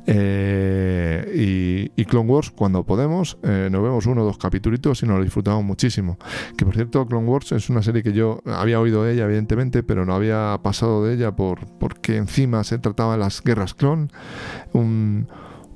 y, 0.06 1.90
y, 1.94 2.04
Clone 2.04 2.30
Wars 2.30 2.50
cuando 2.50 2.84
podemos. 2.84 3.38
nos 3.42 3.82
vemos 3.82 4.06
uno 4.06 4.22
o 4.22 4.24
dos 4.24 4.38
capítulos 4.38 5.02
y 5.02 5.06
nos 5.06 5.18
lo 5.18 5.24
disfrutamos 5.24 5.64
muchísimo. 5.64 6.18
Que 6.56 6.64
por 6.64 6.74
cierto, 6.74 7.06
Clone 7.06 7.28
Wars 7.28 7.52
es 7.52 7.70
una 7.70 7.82
serie 7.82 8.02
que 8.02 8.12
yo 8.12 8.40
había 8.46 8.80
oído 8.80 9.04
de 9.04 9.14
ella, 9.14 9.24
evidentemente, 9.24 9.82
pero 9.82 10.04
no 10.04 10.14
había 10.14 10.58
pasado 10.62 11.04
de 11.04 11.14
ella 11.14 11.34
por, 11.34 11.66
porque 11.78 12.16
encima 12.16 12.64
se 12.64 12.78
trataba 12.78 13.12
de 13.12 13.18
las 13.18 13.42
guerras 13.42 13.74
clon. 13.74 14.10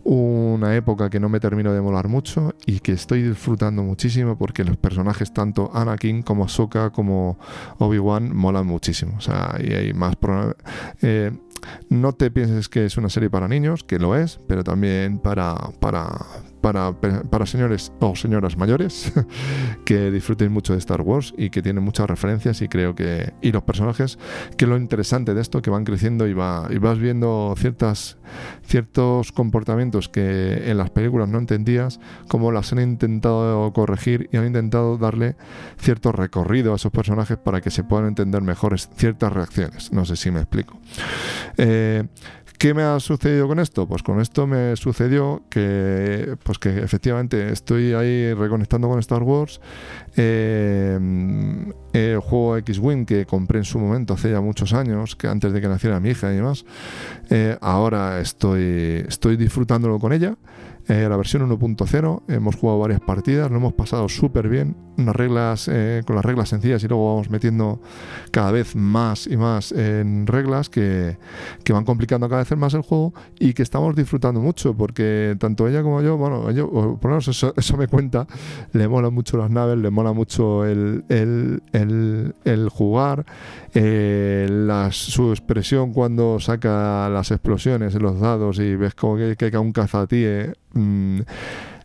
Una 0.04 0.74
época 0.74 1.10
que 1.10 1.20
no 1.20 1.28
me 1.28 1.40
termino 1.40 1.72
de 1.72 1.80
molar 1.80 2.08
mucho 2.08 2.54
y 2.66 2.80
que 2.80 2.92
estoy 2.92 3.22
disfrutando 3.22 3.82
muchísimo 3.82 4.36
porque 4.36 4.64
los 4.64 4.76
personajes, 4.76 5.32
tanto 5.32 5.70
Anakin 5.74 6.22
como 6.22 6.44
Ahsoka 6.44 6.90
como 6.90 7.38
Obi-Wan, 7.78 8.34
molan 8.34 8.66
muchísimo. 8.66 9.16
O 9.16 9.20
sea, 9.20 9.56
y 9.62 9.72
hay 9.72 9.92
más. 9.92 10.16
Eh, 11.02 11.30
no 11.88 12.12
te 12.12 12.30
pienses 12.30 12.68
que 12.68 12.84
es 12.84 12.96
una 12.96 13.08
serie 13.08 13.30
para 13.30 13.48
niños, 13.48 13.84
que 13.84 13.98
lo 13.98 14.16
es, 14.16 14.40
pero 14.48 14.64
también 14.64 15.18
para, 15.18 15.54
para, 15.80 16.08
para, 16.62 16.92
para 16.92 17.44
señores 17.44 17.92
o 18.00 18.16
señoras 18.16 18.56
mayores 18.56 19.12
que 19.84 20.10
disfruten 20.10 20.50
mucho 20.50 20.72
de 20.72 20.78
Star 20.78 21.02
Wars 21.02 21.34
y 21.36 21.50
que 21.50 21.60
tienen 21.60 21.84
muchas 21.84 22.08
referencias 22.08 22.62
y 22.62 22.68
creo 22.68 22.94
que 22.94 23.34
y 23.42 23.52
los 23.52 23.64
personajes 23.64 24.18
que 24.56 24.66
lo 24.66 24.76
interesante 24.76 25.34
de 25.34 25.42
esto 25.42 25.60
que 25.60 25.70
van 25.70 25.84
creciendo 25.84 26.26
y, 26.26 26.32
va, 26.32 26.68
y 26.70 26.78
vas 26.78 26.98
viendo 26.98 27.54
ciertas 27.58 28.16
ciertos 28.64 29.32
comportamientos 29.32 30.08
que 30.08 30.70
en 30.70 30.78
las 30.78 30.90
películas 30.90 31.28
no 31.28 31.38
entendías 31.38 32.00
como 32.28 32.52
las 32.52 32.72
han 32.72 32.80
intentado 32.80 33.72
corregir 33.72 34.30
y 34.32 34.36
han 34.36 34.46
intentado 34.46 34.96
darle 34.96 35.36
cierto 35.78 36.12
recorrido 36.12 36.72
a 36.72 36.76
esos 36.76 36.92
personajes 36.92 37.36
para 37.36 37.60
que 37.60 37.70
se 37.70 37.84
puedan 37.84 38.06
entender 38.06 38.40
mejores 38.42 38.88
ciertas 38.96 39.32
reacciones. 39.32 39.92
No 39.92 40.04
sé 40.04 40.16
si 40.16 40.30
me 40.30 40.40
explico. 40.40 40.78
Eh, 41.58 42.04
¿Qué 42.62 42.74
me 42.74 42.84
ha 42.84 43.00
sucedido 43.00 43.48
con 43.48 43.58
esto? 43.58 43.88
Pues 43.88 44.04
con 44.04 44.20
esto 44.20 44.46
me 44.46 44.76
sucedió 44.76 45.42
que, 45.50 46.36
pues 46.44 46.60
que 46.60 46.78
efectivamente 46.78 47.50
estoy 47.50 47.92
ahí 47.92 48.32
reconectando 48.34 48.88
con 48.88 49.00
Star 49.00 49.24
Wars. 49.24 49.60
Eh, 50.16 50.96
el 51.92 52.20
juego 52.20 52.56
X-Wing 52.58 53.04
que 53.04 53.26
compré 53.26 53.58
en 53.58 53.64
su 53.64 53.80
momento 53.80 54.14
hace 54.14 54.30
ya 54.30 54.40
muchos 54.40 54.74
años, 54.74 55.16
que 55.16 55.26
antes 55.26 55.52
de 55.52 55.60
que 55.60 55.66
naciera 55.66 55.98
mi 55.98 56.10
hija 56.10 56.32
y 56.32 56.36
demás, 56.36 56.64
eh, 57.30 57.58
ahora 57.60 58.20
estoy, 58.20 59.04
estoy 59.08 59.36
disfrutándolo 59.36 59.98
con 59.98 60.12
ella. 60.12 60.36
eh, 60.86 61.06
la 61.08 61.16
versión 61.16 61.42
1.0. 61.48 62.22
Hemos 62.28 62.54
jugado 62.54 62.78
varias 62.78 63.00
partidas, 63.00 63.50
lo 63.50 63.56
hemos 63.56 63.72
pasado 63.72 64.08
súper 64.08 64.48
bien, 64.48 64.76
unas 64.96 65.16
reglas 65.16 65.68
eh, 65.72 66.02
con 66.06 66.16
las 66.16 66.24
reglas 66.24 66.48
sencillas 66.48 66.82
y 66.84 66.88
luego 66.88 67.14
vamos 67.14 67.30
metiendo 67.30 67.80
cada 68.30 68.52
vez 68.52 68.76
más 68.76 69.26
y 69.26 69.36
más 69.36 69.72
en 69.72 70.26
reglas 70.26 70.68
que, 70.68 71.16
que, 71.64 71.72
van 71.72 71.84
complicando 71.84 72.28
cada 72.28 72.42
vez 72.42 72.56
más 72.56 72.74
el 72.74 72.82
juego 72.82 73.14
y 73.38 73.54
que 73.54 73.62
estamos 73.62 73.94
disfrutando 73.96 74.40
mucho 74.40 74.74
porque 74.74 75.36
tanto 75.38 75.68
ella 75.68 75.82
como 75.82 76.02
yo, 76.02 76.16
bueno, 76.16 76.50
yo, 76.50 76.70
por 76.70 77.04
lo 77.04 77.08
menos 77.10 77.28
eso, 77.28 77.54
eso 77.56 77.76
me 77.76 77.88
cuenta, 77.88 78.26
le 78.72 78.88
mola 78.88 79.10
mucho 79.10 79.36
las 79.36 79.50
naves, 79.50 79.78
le 79.78 79.90
mola 79.90 80.12
mucho 80.12 80.64
el, 80.64 81.04
el, 81.08 81.62
el, 81.72 82.34
el 82.44 82.68
jugar, 82.68 83.24
eh, 83.74 84.48
su 84.90 85.30
expresión 85.30 85.92
cuando 85.92 86.38
saca 86.40 87.08
las 87.08 87.30
explosiones 87.30 87.94
en 87.94 88.02
los 88.02 88.20
dados 88.20 88.58
y 88.58 88.76
ves 88.76 88.94
como 88.94 89.16
que, 89.16 89.36
que, 89.36 89.58
un 89.58 89.72
cazatíe 89.72 90.52
mm, 90.74 91.20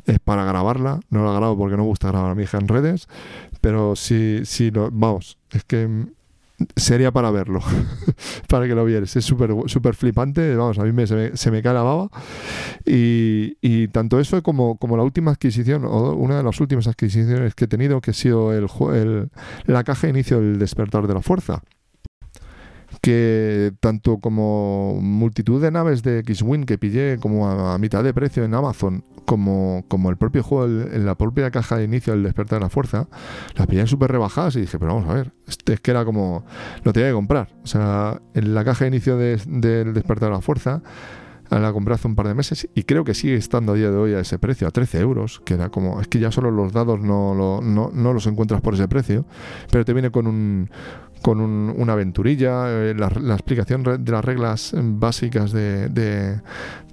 es 0.07 0.19
para 0.19 0.45
grabarla. 0.45 0.99
No 1.09 1.25
la 1.25 1.33
grabo 1.33 1.57
porque 1.57 1.77
no 1.77 1.83
gusta 1.83 2.07
grabar 2.07 2.31
a 2.31 2.35
mi 2.35 2.43
hija 2.43 2.57
en 2.57 2.67
redes, 2.67 3.07
pero 3.61 3.95
sí, 3.95 4.41
sí, 4.45 4.71
lo, 4.71 4.89
vamos, 4.91 5.37
es 5.51 5.63
que 5.65 5.87
mm, 5.87 6.07
sería 6.75 7.11
para 7.11 7.29
verlo, 7.29 7.59
para 8.47 8.67
que 8.67 8.73
lo 8.73 8.85
vieres. 8.85 9.15
Es 9.15 9.25
súper 9.25 9.51
super 9.67 9.95
flipante, 9.95 10.55
vamos, 10.55 10.79
a 10.79 10.83
mí 10.83 10.91
me, 10.91 11.05
se, 11.05 11.15
me, 11.15 11.37
se, 11.37 11.51
me, 11.51 11.61
cae 11.61 11.73
la 11.73 11.83
baba. 11.83 12.09
Y, 12.85 13.57
y, 13.61 13.89
tanto 13.89 14.19
eso 14.19 14.41
como, 14.41 14.77
como 14.77 14.97
la 14.97 15.03
última 15.03 15.31
adquisición, 15.31 15.85
o 15.85 16.13
una 16.13 16.37
de 16.37 16.43
las 16.43 16.59
últimas 16.59 16.87
adquisiciones 16.87 17.53
que 17.53 17.65
he 17.65 17.67
tenido, 17.67 18.01
que 18.01 18.11
ha 18.11 18.13
sido 18.13 18.53
el, 18.53 18.67
el, 18.95 19.29
la 19.65 19.83
caja 19.83 20.07
de 20.07 20.11
inicio 20.11 20.39
del 20.39 20.57
despertar 20.57 21.07
de 21.07 21.13
la 21.13 21.21
fuerza 21.21 21.61
que 23.07 23.71
tanto 23.79 24.17
como 24.17 24.99
multitud 25.01 25.61
de 25.61 25.71
naves 25.71 26.03
de 26.03 26.19
X-Wing 26.19 26.65
que 26.65 26.77
pillé 26.77 27.19
como 27.19 27.47
a, 27.47 27.77
mitad 27.77 28.03
de 28.03 28.13
precio 28.13 28.43
en 28.43 28.53
Amazon, 28.53 29.05
como, 29.23 29.85
como 29.87 30.09
el 30.09 30.17
propio 30.17 30.43
juego, 30.43 30.65
el, 30.65 30.93
en 30.93 31.05
la 31.05 31.15
propia 31.15 31.49
caja 31.49 31.77
de 31.77 31.85
inicio 31.85 32.11
del 32.11 32.23
Despertar 32.23 32.59
de 32.59 32.65
la 32.65 32.69
Fuerza, 32.69 33.07
las 33.55 33.65
pillé 33.67 33.87
súper 33.87 34.11
rebajadas 34.11 34.57
y 34.57 34.59
dije, 34.59 34.77
pero 34.77 34.93
vamos 34.93 35.09
a 35.09 35.13
ver, 35.13 35.31
este 35.47 35.71
es 35.71 35.79
que 35.79 35.91
era 35.91 36.03
como, 36.03 36.43
lo 36.83 36.91
tenía 36.91 37.07
que 37.07 37.13
comprar. 37.13 37.47
O 37.63 37.67
sea, 37.67 38.21
en 38.33 38.53
la 38.53 38.65
caja 38.65 38.83
de 38.83 38.89
inicio 38.89 39.15
del 39.15 39.39
de, 39.45 39.85
de 39.85 39.93
Despertar 39.93 40.27
de 40.27 40.35
la 40.35 40.41
Fuerza, 40.41 40.81
la 41.49 41.71
compré 41.71 41.93
hace 41.93 42.07
un 42.07 42.15
par 42.15 42.27
de 42.27 42.33
meses 42.33 42.67
y 42.75 42.83
creo 42.83 43.03
que 43.03 43.13
sigue 43.13 43.35
estando 43.35 43.71
a 43.71 43.75
día 43.75 43.89
de 43.89 43.95
hoy 43.95 44.13
a 44.13 44.19
ese 44.19 44.37
precio, 44.37 44.67
a 44.67 44.71
13 44.71 44.99
euros, 44.99 45.41
que 45.45 45.53
era 45.53 45.69
como, 45.69 46.01
es 46.01 46.07
que 46.07 46.19
ya 46.19 46.31
solo 46.31 46.51
los 46.51 46.73
dados 46.73 46.99
no, 46.99 47.33
lo, 47.33 47.61
no, 47.61 47.89
no 47.93 48.13
los 48.13 48.27
encuentras 48.27 48.61
por 48.61 48.73
ese 48.73 48.87
precio, 48.87 49.25
pero 49.71 49.85
te 49.85 49.93
viene 49.93 50.11
con 50.11 50.27
un 50.27 50.69
con 51.27 51.41
un, 51.41 51.73
una 51.75 51.91
aventurilla, 51.91 52.69
eh, 52.69 52.95
la, 52.95 53.33
explicación 53.33 53.83
de 53.83 54.11
las 54.13 54.23
reglas 54.23 54.73
básicas 54.73 55.51
de, 55.51 55.89
de, 55.89 56.39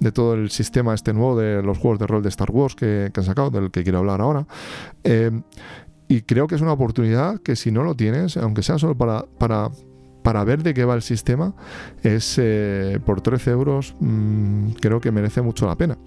de, 0.01 0.11
todo 0.11 0.33
el 0.33 0.49
sistema 0.49 0.93
este 0.93 1.13
nuevo 1.13 1.39
de 1.39 1.63
los 1.63 1.77
juegos 1.77 1.99
de 1.99 2.07
rol 2.07 2.21
de 2.21 2.27
Star 2.27 2.51
Wars 2.51 2.75
que, 2.75 3.11
que 3.13 3.19
han 3.21 3.25
sacado, 3.25 3.49
del 3.49 3.71
que 3.71 3.83
quiero 3.83 3.99
hablar 3.99 4.19
ahora. 4.19 4.45
Eh, 5.05 5.31
y 6.09 6.23
creo 6.23 6.47
que 6.47 6.55
es 6.55 6.61
una 6.61 6.73
oportunidad 6.73 7.39
que 7.39 7.55
si 7.55 7.71
no 7.71 7.85
lo 7.85 7.95
tienes, 7.95 8.35
aunque 8.35 8.61
sea 8.61 8.77
solo 8.77 8.97
para, 8.97 9.23
para, 9.37 9.69
para 10.25 10.43
ver 10.43 10.63
de 10.63 10.73
qué 10.73 10.85
va 10.85 10.95
el 10.95 11.03
sistema, 11.03 11.53
es 12.01 12.39
eh, 12.39 12.99
por 13.05 13.21
13 13.21 13.51
euros, 13.51 13.93
mmm, 13.99 14.69
creo 14.81 14.99
que 14.99 15.11
merece 15.11 15.43
mucho 15.43 15.67
la 15.67 15.75
pena. 15.75 15.99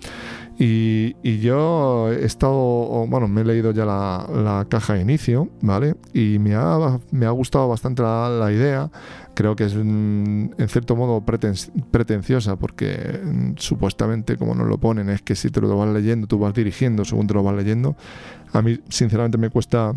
Y, 0.58 1.38
yo 1.38 2.10
he 2.10 2.24
estado, 2.24 3.06
bueno, 3.06 3.28
me 3.28 3.42
he 3.42 3.44
leído 3.44 3.70
ya 3.70 3.84
la, 3.84 4.26
la, 4.28 4.66
caja 4.68 4.94
de 4.94 5.02
inicio, 5.02 5.48
¿vale? 5.62 5.94
Y 6.12 6.40
me 6.40 6.56
ha, 6.56 6.98
me 7.12 7.26
ha 7.26 7.30
gustado 7.30 7.68
bastante 7.68 8.02
la, 8.02 8.50
idea. 8.50 8.90
Creo 9.34 9.54
que 9.54 9.66
es 9.66 9.74
en 9.74 10.50
cierto 10.68 10.96
modo 10.96 11.20
preten, 11.20 11.54
pretenciosa 11.92 12.56
porque 12.56 13.20
mm, 13.22 13.52
supuestamente 13.54 14.36
como 14.36 14.52
nos 14.56 14.66
lo 14.66 14.78
ponen 14.78 15.10
es 15.10 15.22
que 15.22 15.36
si 15.36 15.48
te 15.50 15.60
lo 15.60 15.76
vas 15.76 15.90
leyendo, 15.90 16.26
tú 16.26 16.40
vas 16.40 16.54
dirigiendo 16.54 17.04
según 17.04 17.28
te 17.28 17.34
lo 17.34 17.44
vas 17.44 17.54
leyendo. 17.54 17.94
A 18.52 18.60
mí 18.60 18.80
sinceramente 18.88 19.38
me 19.38 19.50
cuesta 19.50 19.94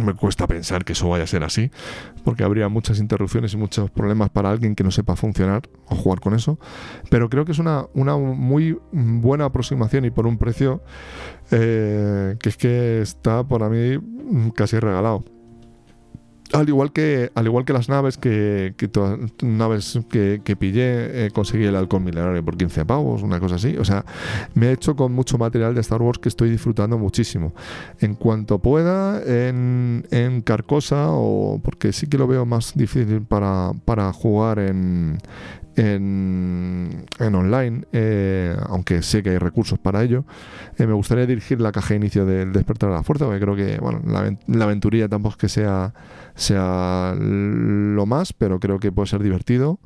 me 0.00 0.14
cuesta 0.14 0.46
pensar 0.46 0.84
que 0.84 0.92
eso 0.92 1.08
vaya 1.08 1.24
a 1.24 1.26
ser 1.26 1.44
así, 1.44 1.70
porque 2.24 2.44
habría 2.44 2.68
muchas 2.68 2.98
interrupciones 3.00 3.52
y 3.54 3.56
muchos 3.56 3.90
problemas 3.90 4.30
para 4.30 4.50
alguien 4.50 4.74
que 4.74 4.84
no 4.84 4.90
sepa 4.90 5.16
funcionar 5.16 5.62
o 5.86 5.96
jugar 5.96 6.20
con 6.20 6.34
eso. 6.34 6.58
Pero 7.10 7.28
creo 7.28 7.44
que 7.44 7.52
es 7.52 7.58
una, 7.58 7.86
muy 7.94 8.78
buena 8.92 9.46
aproximación 9.46 10.04
y 10.04 10.10
por 10.10 10.26
un 10.26 10.38
precio 10.38 10.82
eh, 11.50 12.36
que 12.40 12.48
es 12.48 12.56
que 12.56 13.00
está 13.00 13.46
para 13.46 13.68
mí 13.68 13.98
casi 14.54 14.78
regalado. 14.78 15.24
Al 16.52 16.68
igual 16.68 16.92
que, 16.92 17.30
al 17.34 17.46
igual 17.46 17.64
que 17.64 17.72
las 17.72 17.88
naves 17.88 18.18
que, 18.18 18.74
que 18.76 18.90
naves 19.42 20.00
que, 20.10 20.40
que 20.44 20.56
pillé, 20.56 21.26
eh, 21.26 21.30
conseguí 21.30 21.64
el 21.64 21.76
halcón 21.76 22.04
milenario 22.04 22.44
por 22.44 22.56
15 22.56 22.84
pavos, 22.84 23.22
una 23.22 23.38
cosa 23.38 23.54
así. 23.54 23.76
O 23.76 23.84
sea, 23.84 24.04
me 24.54 24.68
he 24.68 24.72
hecho 24.72 24.96
con 24.96 25.12
mucho 25.12 25.38
material 25.38 25.74
de 25.74 25.80
Star 25.80 26.02
Wars 26.02 26.18
que 26.18 26.28
estoy 26.28 26.50
disfrutando 26.50 26.98
muchísimo. 26.98 27.54
En 28.00 28.14
cuanto 28.14 28.58
pueda, 28.58 29.22
en, 29.22 30.06
en 30.10 30.40
Carcosa, 30.42 31.10
o 31.10 31.60
porque 31.62 31.92
sí 31.92 32.06
que 32.08 32.18
lo 32.18 32.26
veo 32.26 32.44
más 32.46 32.72
difícil 32.74 33.22
para, 33.22 33.72
para 33.84 34.12
jugar 34.12 34.58
en, 34.58 35.18
en, 35.80 37.06
en 37.18 37.34
online, 37.34 37.84
eh, 37.92 38.54
aunque 38.66 39.02
sé 39.02 39.22
que 39.22 39.30
hay 39.30 39.38
recursos 39.38 39.78
para 39.78 40.02
ello. 40.02 40.24
Eh, 40.76 40.86
me 40.86 40.92
gustaría 40.92 41.26
dirigir 41.26 41.60
la 41.60 41.72
caja 41.72 41.90
de 41.90 41.96
inicio 41.96 42.26
del 42.26 42.52
Despertar 42.52 42.90
de 42.90 42.96
la 42.96 43.02
Fuerza, 43.02 43.24
porque 43.24 43.40
creo 43.40 43.56
que 43.56 43.78
bueno, 43.78 44.02
la, 44.06 44.36
la, 44.46 44.64
aventurilla 44.64 45.08
tampoco 45.08 45.32
es 45.32 45.36
que 45.38 45.48
sea, 45.48 45.94
sea 46.34 47.14
lo 47.18 48.04
más, 48.04 48.34
pero 48.34 48.60
creo 48.60 48.78
que 48.78 48.92
puede 48.92 49.08
ser 49.08 49.22
divertido. 49.22 49.78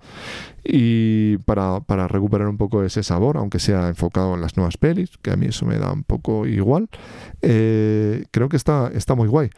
Y 0.64 1.36
para, 1.38 1.80
para 1.80 2.08
recuperar 2.08 2.48
un 2.48 2.56
poco 2.56 2.82
ese 2.82 3.02
sabor, 3.02 3.36
aunque 3.36 3.60
sea 3.60 3.88
enfocado 3.88 4.34
en 4.34 4.40
las 4.40 4.56
nuevas 4.56 4.76
pelis, 4.76 5.10
que 5.22 5.30
a 5.30 5.36
mí 5.36 5.46
eso 5.46 5.64
me 5.64 5.78
da 5.78 5.92
un 5.92 6.02
poco 6.02 6.46
igual, 6.46 6.88
eh, 7.42 8.24
creo 8.32 8.48
que 8.48 8.56
está, 8.56 8.90
está 8.94 9.14
muy 9.14 9.28
guay. 9.28 9.50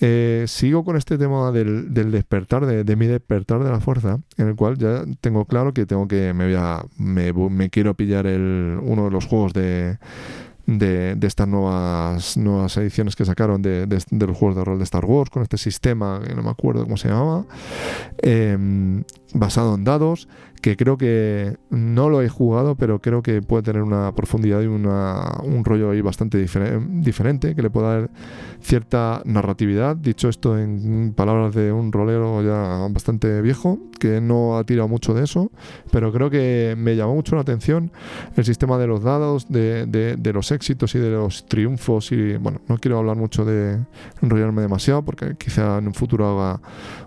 Eh, 0.00 0.44
sigo 0.48 0.84
con 0.84 0.96
este 0.96 1.18
tema 1.18 1.52
del, 1.52 1.92
despertar, 1.92 2.66
de, 2.66 2.84
de, 2.84 2.96
mi 2.96 3.06
despertar 3.06 3.62
de 3.62 3.70
la 3.70 3.80
fuerza, 3.80 4.18
en 4.36 4.48
el 4.48 4.56
cual 4.56 4.78
ya 4.78 5.04
tengo 5.20 5.44
claro 5.44 5.72
que 5.72 5.86
tengo 5.86 6.08
que, 6.08 6.32
me 6.32 6.46
voy 6.46 6.54
a, 6.56 6.84
me, 6.98 7.32
me 7.32 7.70
quiero 7.70 7.94
pillar 7.94 8.26
el, 8.26 8.78
uno 8.82 9.04
de 9.04 9.10
los 9.10 9.26
juegos 9.26 9.52
de, 9.52 9.98
de, 10.66 11.14
de, 11.14 11.26
estas 11.26 11.48
nuevas, 11.48 12.36
nuevas 12.36 12.76
ediciones 12.76 13.16
que 13.16 13.24
sacaron 13.24 13.62
de, 13.62 13.86
de, 13.86 14.02
de, 14.10 14.26
los 14.26 14.36
juegos 14.36 14.56
de 14.56 14.64
rol 14.64 14.78
de 14.78 14.84
Star 14.84 15.04
Wars, 15.04 15.30
con 15.30 15.42
este 15.42 15.58
sistema, 15.58 16.20
que 16.26 16.34
no 16.34 16.42
me 16.42 16.50
acuerdo 16.50 16.84
cómo 16.84 16.96
se 16.96 17.08
llamaba, 17.08 17.44
eh, 18.18 19.02
basado 19.34 19.74
en 19.74 19.84
dados, 19.84 20.28
que 20.62 20.76
creo 20.76 20.96
que 20.96 21.56
no 21.70 22.08
lo 22.08 22.22
he 22.22 22.28
jugado, 22.28 22.76
pero 22.76 23.00
creo 23.00 23.20
que 23.20 23.42
puede 23.42 23.64
tener 23.64 23.82
una 23.82 24.14
profundidad 24.14 24.62
y 24.62 24.66
una, 24.66 25.40
un 25.42 25.64
rollo 25.64 25.90
ahí 25.90 26.00
bastante 26.00 26.38
difer 26.38 26.80
diferente, 26.88 27.56
que 27.56 27.62
le 27.62 27.68
pueda 27.68 28.00
dar 28.00 28.10
cierta 28.60 29.22
narratividad. 29.24 29.96
Dicho 29.96 30.28
esto 30.28 30.56
en 30.56 31.12
palabras 31.14 31.52
de 31.54 31.72
un 31.72 31.90
rolero 31.90 32.42
ya 32.42 32.86
bastante 32.90 33.42
viejo, 33.42 33.80
que 33.98 34.20
no 34.20 34.56
ha 34.56 34.64
tirado 34.64 34.86
mucho 34.86 35.14
de 35.14 35.24
eso, 35.24 35.50
pero 35.90 36.12
creo 36.12 36.30
que 36.30 36.74
me 36.78 36.94
llamó 36.94 37.16
mucho 37.16 37.34
la 37.34 37.42
atención 37.42 37.90
el 38.36 38.44
sistema 38.44 38.78
de 38.78 38.86
los 38.86 39.02
dados, 39.02 39.48
de, 39.48 39.86
de, 39.86 40.16
de 40.16 40.32
los 40.32 40.52
éxitos 40.52 40.94
y 40.94 41.00
de 41.00 41.10
los 41.10 41.46
triunfos. 41.46 42.12
Y 42.12 42.36
bueno, 42.36 42.60
no 42.68 42.78
quiero 42.78 42.98
hablar 42.98 43.16
mucho 43.16 43.44
de 43.44 43.80
enrollarme 44.22 44.62
demasiado, 44.62 45.02
porque 45.02 45.34
quizá 45.36 45.78
en 45.78 45.88
un 45.88 45.94
futuro 45.94 46.26
haga 46.26 46.60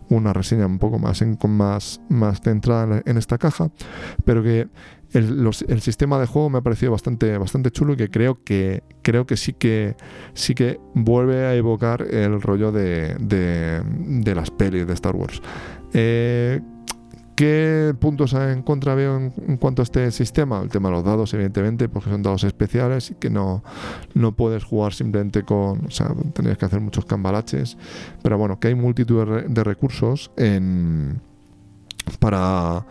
una 0.10 0.34
reseña 0.34 0.66
un 0.66 0.80
poco 0.80 1.00
más, 1.00 1.22
en, 1.22 1.38
más, 1.48 2.02
más 2.10 2.42
centrada 2.42 2.98
en, 2.98 3.04
en 3.06 3.18
esta 3.18 3.38
caja, 3.38 3.70
pero 4.24 4.44
que 4.44 4.68
el, 5.14 5.44
los, 5.44 5.62
el, 5.64 5.82
sistema 5.82 6.20
de 6.20 6.28
juego 6.28 6.50
me 6.50 6.58
ha 6.58 6.62
parecido 6.62 6.92
bastante, 6.92 7.38
bastante 7.38 7.72
chulo 7.72 7.94
y 7.94 7.98
que 7.98 8.10
creo 8.10 8.44
que 8.44 8.84
creo 9.02 9.26
que 9.26 9.38
sí 9.38 9.54
que 9.54 9.96
sí 10.34 10.56
que 10.56 10.80
vuelve 10.94 11.46
a 11.46 11.56
evocar 11.56 12.02
el 12.02 12.42
rollo 12.42 12.72
de, 12.72 13.16
de, 13.20 13.82
de 13.86 14.36
las 14.36 14.52
pelis 14.52 14.86
de 14.86 14.94
Star 14.94 15.16
Wars. 15.16 15.42
Eh, 15.94 16.62
¿Qué 17.36 17.94
puntos 18.00 18.34
en 18.34 18.62
contra 18.62 18.96
veo 18.96 19.18
en, 19.18 19.58
cuanto 19.58 19.82
a 19.82 19.84
este 19.84 20.10
sistema? 20.12 20.62
El 20.62 20.70
tema 20.70 20.88
de 20.88 20.96
los 20.96 21.04
dados, 21.04 21.34
evidentemente, 21.34 21.90
porque 21.90 22.10
son 22.10 22.24
dados 22.24 22.46
especiales 22.46 23.12
y 23.12 23.16
que 23.16 23.30
no, 23.30 23.62
no 24.14 24.32
puedes 24.36 24.64
jugar 24.64 24.94
simplemente 24.94 25.44
con. 25.44 25.86
O 25.86 25.92
sea, 25.92 26.14
tendrías 26.34 26.58
que 26.58 26.66
hacer 26.66 26.80
muchos 26.80 27.06
cambalaches. 27.06 27.78
Pero 28.24 28.38
bueno, 28.38 28.60
que 28.60 28.70
hay 28.70 28.76
multitud 28.76 29.28
de, 29.28 29.42
de 29.50 29.64
recursos 29.66 30.32
en 30.38 31.20
para, 32.20 32.86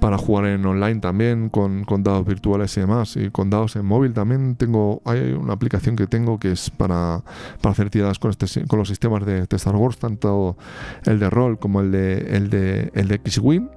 para 0.00 0.18
jugar 0.18 0.46
en 0.46 0.64
online 0.66 1.00
también 1.00 1.48
con, 1.48 1.84
con, 1.84 2.02
dados 2.02 2.26
virtuales 2.26 2.76
y 2.76 2.80
demás 2.80 3.16
y 3.16 3.30
con 3.30 3.50
dados 3.50 3.76
en 3.76 3.84
móvil 3.86 4.12
también 4.12 4.56
tengo 4.56 5.02
hay 5.04 5.32
una 5.32 5.52
aplicación 5.52 5.96
que 5.96 6.06
tengo 6.06 6.38
que 6.38 6.52
es 6.52 6.70
para, 6.70 7.22
para 7.60 7.72
hacer 7.72 7.90
tiradas 7.90 8.18
con, 8.18 8.30
este, 8.30 8.66
con 8.66 8.78
los 8.78 8.88
sistemas 8.88 9.24
de, 9.24 9.46
de, 9.46 9.56
Star 9.56 9.76
Wars 9.76 9.98
tanto 9.98 10.56
el 11.04 11.18
de 11.18 11.30
rol 11.30 11.58
como 11.58 11.80
el 11.80 11.92
de 11.92 12.36
el 12.36 12.50
de, 12.50 12.90
el 12.94 13.08
de 13.08 13.14
X-Wing 13.16 13.68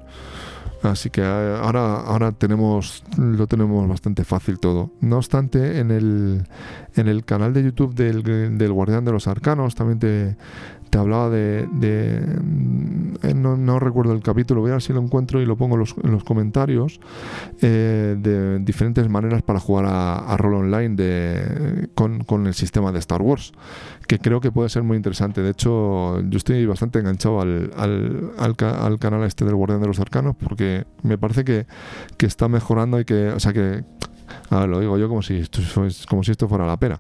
Así 0.82 1.10
que 1.10 1.24
ahora, 1.24 1.96
ahora 1.96 2.32
tenemos, 2.32 3.04
lo 3.18 3.48
tenemos 3.48 3.88
bastante 3.88 4.24
fácil 4.24 4.60
todo. 4.60 4.92
No 5.02 5.18
obstante, 5.18 5.80
en 5.80 5.92
el, 5.92 6.48
en 6.96 7.08
el 7.10 7.26
canal 7.26 7.54
de 7.54 7.64
YouTube 7.64 7.94
del, 7.94 8.24
del 8.58 8.72
Guardián 8.72 9.04
de 9.04 9.12
los 9.12 9.28
Arcanos 9.28 9.76
también 9.76 10.00
te, 10.00 10.38
te 10.90 10.98
hablaba 10.98 11.30
de, 11.30 11.68
eh, 11.82 13.34
no, 13.34 13.80
recuerdo 13.80 14.14
el 14.14 14.22
capítulo, 14.22 14.62
voy 14.62 14.72
a 14.72 14.74
ver 14.74 14.82
si 14.82 14.94
lo 14.94 15.02
encuentro 15.02 15.42
y 15.42 15.46
lo 15.46 15.56
pongo 15.56 15.76
en 15.76 16.12
los, 16.12 16.24
comentarios, 16.24 17.00
eh, 17.62 18.16
de 18.18 18.60
diferentes 18.60 19.08
maneras 19.10 19.42
para 19.44 19.60
jugar 19.60 19.86
a, 19.88 20.36
rol 20.38 20.56
online 20.56 20.96
de, 20.96 21.90
con, 21.96 22.48
el 22.48 22.54
sistema 22.54 22.92
de 22.92 23.00
Star 23.00 23.22
Wars, 23.22 23.54
que 24.08 24.20
creo 24.20 24.42
que 24.42 24.52
puede 24.52 24.70
ser 24.70 24.84
muy 24.84 24.98
interesante. 24.98 25.42
De 25.42 25.52
hecho, 25.52 26.22
yo 26.22 26.38
estoy 26.38 26.66
bastante 26.66 27.00
enganchado 27.00 27.42
al, 27.42 27.72
al, 28.38 28.56
canal 29.00 29.24
este 29.24 29.46
del 29.46 29.56
Guardián 29.56 29.82
de 29.82 29.88
los 29.88 30.00
Arcanos, 30.00 30.36
porque 30.36 30.86
me 31.04 31.18
parece 31.18 31.44
que, 31.44 31.68
que 32.18 32.26
está 32.26 32.48
mejorando 32.48 33.00
y 33.00 33.06
que, 33.06 33.30
o 33.30 33.40
sea 33.40 33.54
que, 33.54 33.84
a 34.50 34.60
ver, 34.60 34.70
lo 34.70 34.80
digo 34.80 34.98
yo 34.98 35.08
como 35.08 35.22
si, 35.22 35.44
como 36.08 36.24
si 36.24 36.32
esto 36.32 36.48
fuera 36.48 36.66
la 36.66 36.78
pera. 36.78 37.00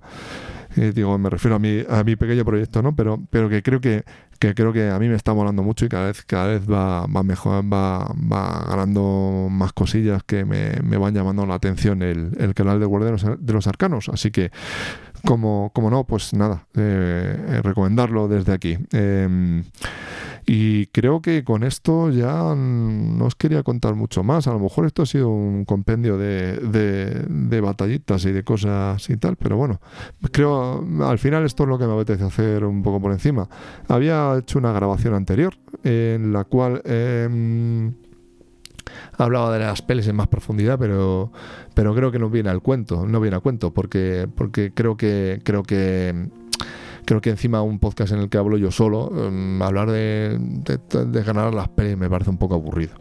Eh, 0.75 0.91
digo, 0.93 1.17
me 1.17 1.29
refiero 1.29 1.55
a 1.55 1.59
mi, 1.59 1.83
a 1.89 2.03
mi 2.03 2.15
pequeño 2.15 2.45
proyecto, 2.45 2.81
¿no? 2.81 2.95
Pero, 2.95 3.19
pero 3.29 3.49
que 3.49 3.63
creo 3.63 3.81
que, 3.81 4.03
que 4.39 4.53
creo 4.53 4.71
que 4.71 4.89
a 4.89 4.99
mí 4.99 5.07
me 5.07 5.15
está 5.15 5.33
molando 5.33 5.63
mucho 5.63 5.85
y 5.85 5.89
cada 5.89 6.07
vez, 6.07 6.23
cada 6.23 6.47
vez 6.47 6.69
va, 6.69 7.05
va 7.07 7.23
mejor, 7.23 7.63
va, 7.63 8.13
va 8.31 8.65
ganando 8.69 9.47
más 9.49 9.73
cosillas 9.73 10.23
que 10.23 10.45
me, 10.45 10.73
me 10.83 10.97
van 10.97 11.13
llamando 11.13 11.45
la 11.45 11.55
atención 11.55 12.01
el, 12.01 12.31
el 12.37 12.53
canal 12.53 12.79
de 12.79 12.85
Guardianes 12.85 13.25
de 13.39 13.53
los 13.53 13.67
Arcanos. 13.67 14.09
Así 14.09 14.31
que, 14.31 14.51
como, 15.25 15.71
como 15.73 15.89
no, 15.89 16.05
pues 16.05 16.33
nada, 16.33 16.65
eh, 16.75 17.35
eh, 17.47 17.61
recomendarlo 17.63 18.27
desde 18.27 18.53
aquí. 18.53 18.77
Em, 18.91 19.63
y 20.51 20.87
creo 20.87 21.21
que 21.21 21.43
con 21.43 21.63
esto 21.63 22.09
ya 22.09 22.55
no 22.55 23.25
os 23.25 23.35
quería 23.35 23.61
contar 23.61 23.93
mucho 23.93 24.23
más. 24.23 24.47
A 24.47 24.51
lo 24.51 24.57
mejor 24.57 24.87
esto 24.87 25.03
ha 25.03 25.05
sido 25.05 25.29
un 25.29 25.63
compendio 25.63 26.17
de, 26.17 26.55
de, 26.57 27.61
batallitas 27.61 28.25
y 28.25 28.31
de 28.31 28.43
cosas 28.43 29.07
y 29.11 29.17
tal, 29.17 29.35
pero 29.35 29.57
bueno, 29.57 29.79
creo 30.31 30.83
al 31.01 31.19
final 31.19 31.45
esto 31.45 31.63
es 31.63 31.69
lo 31.69 31.77
que 31.77 31.85
me 31.85 31.93
apetece 31.93 32.23
hacer 32.23 32.65
un 32.65 32.81
poco 32.81 32.99
por 32.99 33.11
encima. 33.11 33.47
Había 33.89 34.39
hecho 34.39 34.57
una 34.57 34.71
grabación 34.71 35.13
anterior 35.13 35.53
en 35.83 36.33
la 36.33 36.45
cual... 36.45 36.81
Eh, 36.83 37.91
hablaba 39.17 39.53
de 39.53 39.59
las 39.59 39.83
pelis 39.83 40.07
en 40.07 40.15
más 40.15 40.27
profundidad, 40.27 40.79
pero, 40.79 41.31
pero 41.75 41.93
creo 41.93 42.11
que 42.11 42.17
no 42.17 42.29
viene 42.29 42.49
al 42.49 42.61
cuento, 42.61 43.05
no 43.05 43.19
viene 43.19 43.37
a 43.37 43.39
cuento, 43.39 43.71
porque, 43.71 44.27
porque 44.35 44.71
creo 44.73 44.97
que 44.97 45.41
creo 45.43 45.61
que 45.61 46.29
creo 47.09 47.21
que 47.21 47.31
encima 47.31 47.63
un 47.63 47.79
podcast 47.79 48.13
en 48.13 48.19
el 48.19 48.29
que 48.29 48.37
hablo 48.37 48.55
yo 48.55 48.69
solo, 48.69 49.11
em, 49.15 49.59
hablar 49.63 49.89
de, 49.89 50.39
ganar 51.25 51.55
las 51.55 51.67
pelis 51.69 51.97
me 51.97 52.07
parece 52.07 52.29
un 52.29 52.37
poco 52.37 52.53
aburrido. 52.53 52.93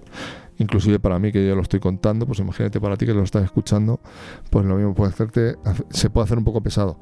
Inclusive 0.56 0.98
para 0.98 1.18
mí 1.18 1.30
que 1.30 1.46
yo 1.46 1.54
lo 1.54 1.60
estoy 1.60 1.78
contando, 1.78 2.24
pues 2.24 2.38
imagínate 2.38 2.80
para 2.80 2.96
ti 2.96 3.04
que 3.04 3.12
lo 3.12 3.22
estás 3.22 3.44
escuchando, 3.44 4.00
pues 4.48 4.64
lo 4.64 4.76
mismo 4.76 4.94
puede 4.94 5.10
hacerte, 5.10 5.56
se 5.90 6.08
puede 6.08 6.24
hacer 6.24 6.38
un 6.38 6.44
poco 6.44 6.62
pesado. 6.62 6.98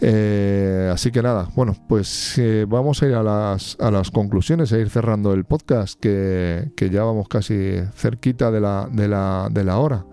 Eh, 0.00 0.90
así 0.94 1.10
que 1.10 1.22
nada, 1.22 1.48
bueno, 1.56 1.74
pues 1.88 2.38
eh, 2.38 2.66
vamos 2.68 3.02
a 3.02 3.06
ir 3.06 3.14
a 3.14 3.24
las, 3.24 4.10
conclusiones, 4.12 4.72
a 4.72 4.78
ir 4.78 4.90
cerrando 4.90 5.32
el 5.32 5.44
podcast, 5.44 5.98
que, 5.98 6.70
ya 6.88 7.02
vamos 7.02 7.26
casi 7.26 7.80
cerquita 7.96 8.52
de 8.52 8.60
la 8.60 9.78
hora. 9.78 10.06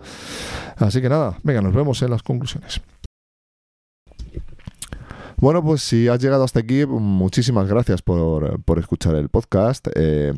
Así 0.77 1.03
que 1.03 1.09
nada, 1.09 1.37
venga, 1.43 1.61
nos 1.61 1.75
vemos 1.75 2.01
en 2.01 2.09
las 2.09 2.23
conclusiones. 2.23 2.81
Bueno, 5.41 5.63
pues 5.63 5.81
si 5.81 6.09
has 6.09 6.19
llegado 6.19 6.43
hasta 6.43 6.59
aquí, 6.59 6.85
muchísimas 6.85 7.67
gracias 7.67 8.01
por, 8.01 8.61
escuchar 8.77 9.15
el 9.15 9.29
podcast. 9.29 9.87
Eh, 9.95 10.33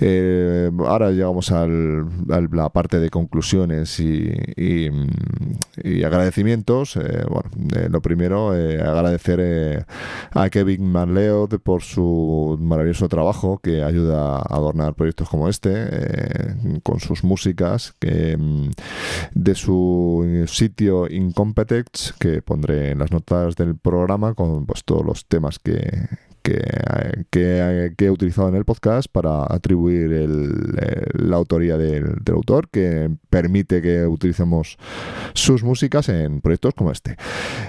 eh, 0.00 0.70
ahora 0.86 1.10
llegamos 1.10 1.50
a 1.52 1.66
la 1.66 2.68
parte 2.70 3.00
de 3.00 3.10
conclusiones 3.10 4.00
y, 4.00 4.90
agradecimientos. 6.04 6.96
Eh, 6.96 7.24
bueno, 7.28 7.50
lo 7.90 8.00
primero, 8.00 8.50
agradecer 8.50 9.86
a 10.32 10.50
Kevin 10.50 10.90
Manleo 10.90 11.48
por 11.62 11.82
su 11.82 12.56
maravilloso 12.60 13.08
trabajo 13.08 13.58
que 13.58 13.82
ayuda 13.82 14.36
a 14.36 14.42
adornar 14.42 14.94
proyectos 14.94 15.28
como 15.28 15.48
este 15.48 15.68
con 16.82 17.00
sus 17.00 17.24
músicas 17.24 17.94
que, 17.98 18.36
mm, 18.36 18.70
de 19.34 19.54
su 19.54 20.44
sitio 20.46 21.08
Incompetex 21.08 22.14
que 22.18 22.42
pondré 22.42 22.90
en 22.92 22.98
las 22.98 23.12
notas 23.12 23.56
del 23.56 23.76
programa 23.76 24.34
con 24.34 24.66
pues, 24.66 24.84
todos 24.84 25.04
los 25.04 25.26
temas 25.26 25.58
que, 25.58 26.08
que, 27.30 27.94
he 27.98 28.10
utilizado 28.10 28.48
en 28.48 28.56
el 28.56 28.64
podcast 28.64 29.08
para 29.10 29.44
atribuir 29.48 30.10
la 31.14 31.36
autoría 31.36 31.76
del, 31.76 32.22
autor, 32.32 32.68
que 32.68 33.10
permite 33.28 33.82
que 33.82 34.06
utilicemos 34.06 34.78
sus 35.34 35.62
músicas 35.62 36.08
en 36.08 36.40
proyectos 36.40 36.74
como 36.74 36.92
este. 36.92 37.16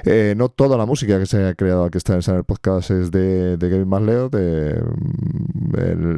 Eh, 0.06 0.34
no 0.38 0.50
toda 0.50 0.78
la 0.78 0.86
música 0.86 1.20
que 1.20 1.26
se 1.26 1.46
ha 1.46 1.54
creado 1.56 1.90
que 1.90 1.98
está 1.98 2.16
en 2.16 2.36
el 2.36 2.44
podcast 2.44 2.92
es 2.92 3.12
de, 3.12 3.58
de 3.58 3.70
Kevin 3.70 3.88
Marleo, 3.88 4.30
de, 4.30 4.82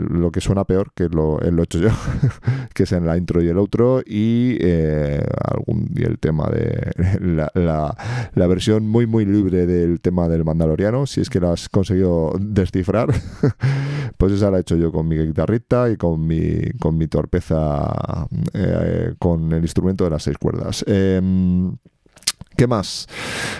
lo 0.10 0.32
que 0.32 0.42
suena 0.42 0.66
peor, 0.66 0.92
que 0.94 1.10
lo, 1.10 1.39
lo 1.39 1.62
he 1.62 1.64
hecho 1.64 1.80
yo, 1.80 1.89
que 2.74 2.84
es 2.84 2.92
en 2.92 3.06
la 3.06 3.18
intro 3.18 3.42
y 3.42 3.48
el 3.48 3.58
outro, 3.58 4.02
y, 4.06 4.58
eh, 4.60 5.24
algún, 5.44 5.89
y 5.96 6.04
el 6.04 6.20
tema 6.20 6.50
de 6.50 6.92
la, 7.20 7.52
la, 7.54 7.98
la 8.34 8.48
versión 8.48 8.88
muy, 8.88 9.08
muy 9.08 9.26
libre 9.26 9.66
del 9.66 10.00
tema 10.02 10.28
del 10.28 10.46
Mandaloriano, 10.46 11.06
si 11.06 11.22
es 11.22 11.30
que 11.30 11.39
lo 11.39 11.52
has 11.52 11.70
conseguido 11.70 12.34
descifrar, 12.39 13.10
pues 14.18 14.34
esa 14.34 14.52
la 14.52 14.58
he 14.58 14.62
hecho 14.62 14.76
yo 14.76 14.92
con 14.92 15.08
mi 15.08 15.18
guitarrita 15.18 15.89
y 15.89 15.98
con 15.98 16.26
mi, 16.26 16.72
con 16.80 16.98
mi 16.98 17.08
torpeza 17.08 18.28
eh, 18.54 19.14
el 19.36 19.62
instrumento 19.62 20.04
de 20.04 20.10
las 20.10 20.24
seis 20.24 20.38
cuerdas. 20.38 20.84
Em, 20.88 21.76
¿Qué 22.62 22.68
más? 22.68 23.07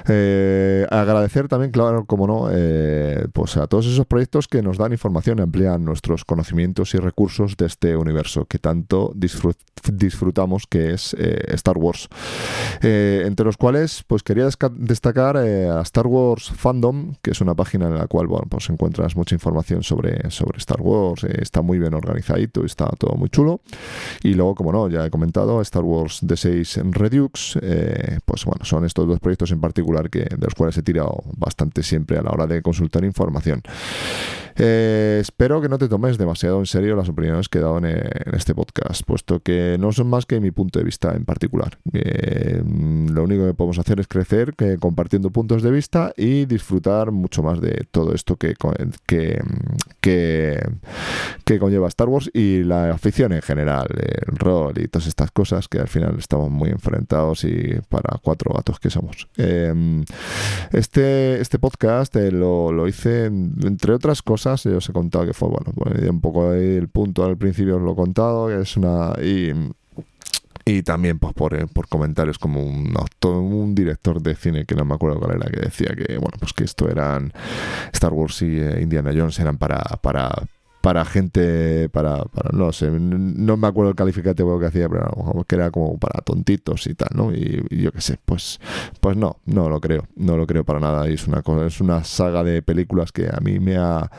Eh, 0.08 0.86
agradecer 0.91 1.47
también, 1.47 1.72
claro, 1.72 2.06
como 2.06 2.28
no, 2.28 2.49
eh, 2.52 3.26
pues 3.34 3.58
a 3.58 3.66
todos 3.66 3.88
esos 3.88 4.06
proyectos 4.06 4.47
que 4.47 4.62
nos 4.62 4.78
dan 4.78 4.91
información 4.91 5.39
y 5.39 5.80
nuestros 5.80 6.24
conocimientos 6.24 6.93
y 6.93 6.99
recursos 6.99 7.58
de 7.58 7.66
este 7.66 7.95
universo 7.95 8.45
que 8.45 8.60
tanto 8.60 9.12
disfrutamos, 9.16 10.68
que 10.68 10.93
es 10.93 11.16
eh, 11.18 11.45
Star 11.56 11.80
Wars. 11.80 12.10
entre 12.82 13.43
los 13.43 13.58
cuales, 13.58 14.04
pues 14.06 14.22
quería 14.22 14.47
destacar 14.74 15.38
a 15.38 15.82
Star 15.82 16.06
Wars 16.06 16.52
Fandom, 16.56 17.16
que 17.24 17.32
es 17.32 17.41
una 17.41 17.56
página 17.56 17.88
en 17.88 17.95
la 17.95 18.06
cual, 18.06 18.28
bueno, 18.28 18.45
pues 18.49 18.70
encuentras 18.70 19.16
mucha 19.16 19.34
información 19.34 19.82
sobre, 19.82 20.30
sobre 20.30 20.60
Star 20.60 20.80
Wars, 20.80 21.24
está 21.24 21.64
muy 21.64 21.80
bien 21.80 21.95
organizadito, 21.95 22.64
está 22.64 22.86
todo 22.99 23.16
muy 23.16 23.30
chulo. 23.30 23.62
Y 24.22 24.36
luego, 24.36 24.54
como 24.54 24.72
no, 24.72 24.88
ya 24.89 25.08
he 25.08 25.10
comentado, 25.10 25.60
Star 25.62 25.84
Wars 25.84 26.22
D6 26.22 26.91
Redux, 26.91 27.58
pues 28.26 28.45
bueno, 28.45 28.64
son 28.64 28.91
estos 28.92 29.08
dos 29.08 29.20
proyectos 29.20 29.52
en 29.52 29.62
particular 29.62 30.10
que, 30.10 30.20
de 30.20 30.46
los 30.46 30.54
cuales 30.54 30.78
he 30.78 30.84
tirado 30.84 31.24
bastante 31.38 31.82
siempre 31.82 32.18
a 32.18 32.22
la 32.22 32.32
hora 32.32 32.46
de 32.46 32.62
consultar 32.62 33.04
información. 33.06 33.62
Eh, 34.56 35.20
espero 35.22 35.62
que 35.62 35.70
no 35.70 35.78
te 35.78 35.88
tomes 35.88 36.18
demasiado 36.18 36.60
en 36.60 36.66
serio 36.66 36.95
las 36.95 37.10
opiniones 37.10 37.49
que 37.49 37.60
he 37.60 37.62
dado 37.62 37.78
en, 37.78 37.86
este 38.34 38.54
podcast, 38.56 39.04
puesto 39.04 39.39
que 39.39 39.78
no 39.80 39.91
son 39.91 40.08
más 40.08 40.26
que 40.26 40.39
mi 40.39 40.52
punto 40.52 40.80
de 40.80 40.86
vista 40.86 41.14
en 41.16 41.26
particular. 41.26 41.78
Eh, 41.93 42.62
lo 42.66 43.24
único 43.24 43.45
que 43.45 43.54
podemos 43.54 43.80
hacer 43.80 43.99
es 43.99 44.08
crecer 44.08 44.54
que, 44.54 44.78
compartiendo 44.78 45.32
puntos 45.32 45.64
de 45.64 45.72
vista 45.72 46.14
y 46.18 46.45
disfrutar 46.45 47.12
mucho 47.12 47.43
más 47.43 47.62
de 47.62 47.86
todo 47.91 48.14
esto 48.14 48.36
que, 48.36 48.56
que, 49.06 49.41
que, 50.02 51.60
conlleva 51.60 51.88
Star 51.89 52.08
Wars 52.08 52.32
y 52.34 52.64
la 52.64 52.91
afición 52.91 53.34
en 53.34 53.41
general, 53.41 53.88
el 53.91 54.38
rol 54.38 54.74
y 54.78 54.88
todas 54.88 55.08
estas 55.08 55.32
cosas 55.32 55.68
que 55.68 55.80
al 55.80 55.88
final 55.88 56.16
estamos 56.18 56.49
muy 56.49 56.70
enfrentados 56.70 57.43
y 57.43 57.76
para 57.89 58.18
cuatro 58.22 58.54
gatos 58.54 58.80
que 58.80 58.89
somos. 58.89 59.28
Eh, 59.38 60.04
este, 60.72 61.41
este 61.41 61.60
podcast 61.60 62.16
lo, 62.16 62.72
lo 62.72 62.88
hice, 62.88 63.26
entre 63.26 63.93
otras 63.93 64.22
cosas, 64.22 64.41
yo 64.44 64.78
os 64.78 64.89
he 64.89 64.94
contado 64.94 65.26
que 65.26 65.34
fue, 65.34 65.50
bueno, 65.50 65.72
un 66.10 66.22
poco 66.22 66.54
el 66.54 66.88
punto 66.89 67.24
al 67.24 67.38
principio 67.38 67.78
os 67.78 67.82
lo 67.82 67.94
he 67.94 67.96
contado, 67.96 68.48
que 68.48 68.62
es 68.62 68.78
una... 68.78 69.14
Y, 69.22 69.52
y 70.66 70.84
también 70.84 71.20
pues 71.20 71.34
por, 71.34 71.56
eh, 71.56 71.66
por 71.68 71.88
comentarios 71.88 72.38
como 72.38 72.64
un, 72.64 72.94
un 73.24 73.76
director 73.76 74.22
de 74.22 74.36
cine 74.36 74.66
que 74.66 74.76
no 74.76 74.86
me 74.86 74.94
acuerdo 74.94 75.20
cuál 75.20 75.38
era 75.38 75.50
que 75.50 75.60
decía 75.60 75.96
que 75.96 76.18
bueno 76.18 76.38
pues 76.39 76.54
que 76.54 76.64
esto 76.64 76.88
eran 76.88 77.34
Star 77.94 78.14
Wars 78.14 78.42
y 78.44 78.60
eh, 78.60 78.80
Indiana 78.82 79.12
Jones 79.12 79.39
eran 79.39 79.58
para 79.58 79.82
para 80.02 80.32
para 80.82 81.06
gente, 81.06 81.90
para, 81.90 82.26
para, 82.26 82.50
no 82.54 82.72
sé, 82.72 82.90
no 82.92 83.56
me 83.56 83.68
acuerdo 83.68 83.92
el 83.92 83.96
calificativo 83.96 84.60
que 84.60 84.66
hacía, 84.66 84.90
pero 84.90 85.46
que 85.48 85.56
era 85.56 85.70
como 85.70 85.98
para 85.98 86.22
tontitos 86.22 86.88
y 86.88 86.96
tal, 86.96 87.10
¿no? 87.14 87.32
Y, 87.32 87.64
yo 87.70 87.92
qué 87.92 88.02
sé, 88.02 88.18
pues, 88.26 88.60
pues 89.00 89.16
no, 89.16 89.38
no 89.46 89.70
lo 89.70 89.80
creo, 89.80 90.08
no 90.16 90.38
lo 90.38 90.48
creo 90.48 90.64
para 90.64 90.80
nada. 90.80 91.10
Y 91.10 91.14
es 91.14 91.28
una 91.28 91.44
cosa, 91.44 91.68
es 91.68 91.80
una 91.82 92.04
saga 92.04 92.44
de 92.44 92.62
películas 92.62 93.12
que 93.12 93.28
a 93.28 93.40
mí 93.42 93.60
me 93.60 93.78
ha, 93.78 94.10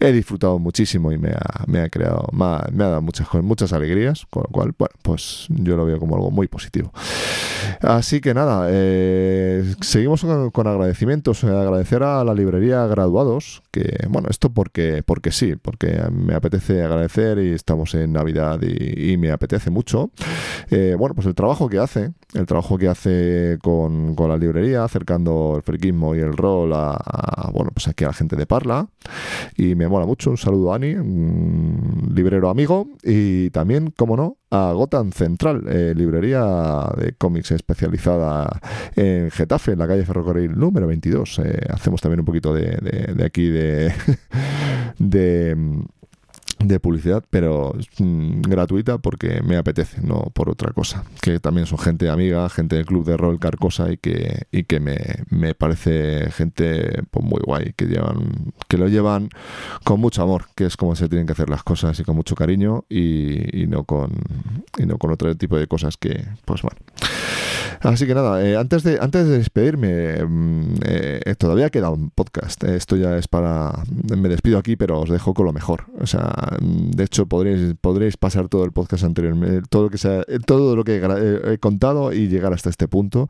he 0.00 0.12
disfrutado 0.12 0.58
muchísimo 0.58 1.12
y 1.12 1.18
me 1.18 1.30
ha, 1.30 1.64
me 1.66 1.80
ha 1.80 1.88
creado, 1.88 2.28
me 2.32 2.44
ha, 2.44 2.88
dado 2.88 3.02
muchas, 3.02 3.26
muchas 3.42 3.72
alegrías, 3.72 4.26
con 4.30 4.44
lo 4.44 4.48
cual, 4.50 4.74
bueno, 4.78 4.94
pues 5.02 5.46
yo 5.48 5.76
lo 5.76 5.84
veo 5.84 5.98
como 5.98 6.14
algo 6.14 6.30
muy 6.30 6.46
positivo. 6.46 6.92
Así 7.80 8.20
que 8.20 8.34
nada, 8.34 8.68
eh, 8.70 9.74
seguimos 9.80 10.24
con, 10.52 10.66
agradecimientos, 10.66 11.42
agradecer 11.44 12.02
a 12.02 12.22
la 12.24 12.34
librería 12.34 12.86
Graduados, 12.86 13.62
que, 13.70 14.06
bueno, 14.08 14.28
esto 14.30 14.50
porque, 14.50 15.02
porque 15.04 15.32
sí, 15.32 15.56
porque 15.56 16.03
me 16.10 16.34
apetece 16.34 16.82
agradecer 16.82 17.38
y 17.38 17.52
estamos 17.52 17.94
en 17.94 18.12
Navidad 18.12 18.60
y, 18.62 19.16
me 19.16 19.30
apetece 19.30 19.70
mucho. 19.70 20.10
Eh, 20.70 20.96
bueno, 20.98 21.14
pues 21.14 21.26
el 21.26 21.34
trabajo 21.34 21.68
que 21.68 21.78
hace, 21.78 22.12
el 22.34 22.46
trabajo 22.46 22.76
que 22.78 22.88
hace 22.88 23.58
con, 23.62 24.14
la 24.16 24.36
librería, 24.36 24.84
acercando 24.84 25.54
el 25.56 25.62
friquismo 25.62 26.14
y 26.14 26.20
el 26.20 26.32
rol 26.32 26.72
a, 26.74 27.50
bueno, 27.52 27.70
pues 27.72 27.88
aquí 27.88 28.04
a 28.04 28.08
la 28.08 28.12
gente 28.12 28.36
de 28.36 28.46
Parla. 28.46 28.88
Y 29.56 29.74
me 29.74 29.88
mola 29.88 30.06
mucho. 30.06 30.30
Un 30.30 30.36
saludo 30.36 30.72
a 30.72 30.76
Ani, 30.76 30.94
librero 32.12 32.50
amigo. 32.50 32.88
Y 33.02 33.50
también, 33.50 33.92
como 33.96 34.16
no, 34.16 34.38
a 34.50 34.72
Gotham 34.72 35.12
Central, 35.12 35.64
eh, 35.68 35.94
librería 35.96 36.88
de 36.96 37.12
cómics 37.14 37.50
especializada 37.52 38.60
en 38.96 39.30
Getafe, 39.30 39.72
en 39.72 39.78
la 39.78 39.86
calle 39.86 40.04
Ferrocarril 40.04 40.58
número 40.58 40.86
22. 40.86 41.38
Eh, 41.40 41.60
hacemos 41.70 42.00
también 42.00 42.20
un 42.20 42.26
poquito 42.26 42.54
de, 42.54 43.14
de 43.14 43.24
aquí 43.24 43.48
de 43.48 43.92
de 46.68 46.80
publicidad, 46.80 47.24
pero 47.30 47.74
mm, 47.98 48.42
gratuita 48.42 48.98
porque 48.98 49.40
me 49.42 49.56
apetece, 49.56 50.00
no 50.02 50.30
por 50.32 50.50
otra 50.50 50.72
cosa. 50.72 51.04
Que 51.20 51.40
también 51.40 51.66
son 51.66 51.78
gente 51.78 52.08
amiga, 52.08 52.48
gente 52.48 52.76
del 52.76 52.86
club 52.86 53.04
de 53.04 53.16
rol 53.16 53.38
Carcosa 53.38 53.92
y 53.92 53.96
que, 53.96 54.46
y 54.50 54.64
que 54.64 54.80
me, 54.80 54.96
me 55.30 55.54
parece 55.54 56.30
gente 56.30 57.02
pues, 57.10 57.24
muy 57.24 57.40
guay, 57.44 57.72
que 57.76 57.86
llevan, 57.86 58.52
que 58.68 58.78
lo 58.78 58.88
llevan 58.88 59.28
con 59.84 60.00
mucho 60.00 60.22
amor, 60.22 60.46
que 60.54 60.66
es 60.66 60.76
como 60.76 60.96
se 60.96 61.08
tienen 61.08 61.26
que 61.26 61.32
hacer 61.32 61.50
las 61.50 61.62
cosas 61.62 61.98
y 62.00 62.04
con 62.04 62.16
mucho 62.16 62.34
cariño 62.34 62.84
y, 62.88 63.62
y 63.62 63.66
no 63.66 63.84
con 63.84 64.12
y 64.78 64.86
no 64.86 64.98
con 64.98 65.10
otro 65.10 65.34
tipo 65.36 65.56
de 65.56 65.66
cosas 65.66 65.96
que, 65.96 66.24
pues 66.44 66.62
bueno. 66.62 66.78
Así 67.80 68.06
que 68.06 68.14
nada, 68.14 68.42
eh, 68.42 68.56
antes, 68.56 68.82
de, 68.82 68.98
antes 68.98 69.28
de 69.28 69.38
despedirme, 69.38 70.24
mm, 70.24 70.74
eh, 70.86 71.34
todavía 71.36 71.68
queda 71.68 71.90
un 71.90 72.10
podcast. 72.10 72.64
esto 72.64 72.96
ya 72.96 73.16
es 73.18 73.28
para. 73.28 73.72
Me 74.16 74.28
despido 74.30 74.58
aquí, 74.58 74.76
pero 74.76 75.00
os 75.00 75.10
dejo 75.10 75.34
con 75.34 75.44
lo 75.44 75.52
mejor. 75.52 75.84
O 76.00 76.06
sea, 76.06 76.53
de 76.60 77.04
hecho, 77.04 77.26
podréis, 77.26 77.74
podréis 77.80 78.16
pasar 78.16 78.48
todo 78.48 78.64
el 78.64 78.72
podcast 78.72 79.04
anteriormente, 79.04 79.62
todo 79.68 79.84
lo 79.84 79.90
que, 79.90 79.98
sea, 79.98 80.22
eh, 80.28 80.38
todo 80.44 80.76
lo 80.76 80.84
que 80.84 81.02
he 81.52 81.58
contado 81.58 82.12
y 82.12 82.28
llegar 82.28 82.52
hasta 82.52 82.70
este 82.70 82.88
punto 82.88 83.28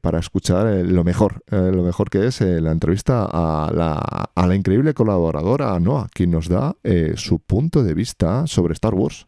para 0.00 0.18
escuchar 0.18 0.66
lo 0.86 1.04
mejor. 1.04 1.42
lo 1.50 1.82
mejor 1.82 2.10
que 2.10 2.26
es 2.26 2.40
la 2.40 2.72
entrevista 2.72 3.26
a 3.30 3.70
la, 3.72 4.30
a 4.34 4.46
la 4.46 4.54
increíble 4.54 4.94
colaboradora 4.94 5.78
Noah, 5.80 6.08
quien 6.12 6.30
nos 6.30 6.48
da 6.48 6.74
su 7.16 7.40
punto 7.40 7.82
de 7.82 7.94
vista 7.94 8.46
sobre 8.46 8.74
Star 8.74 8.94
Wars. 8.94 9.26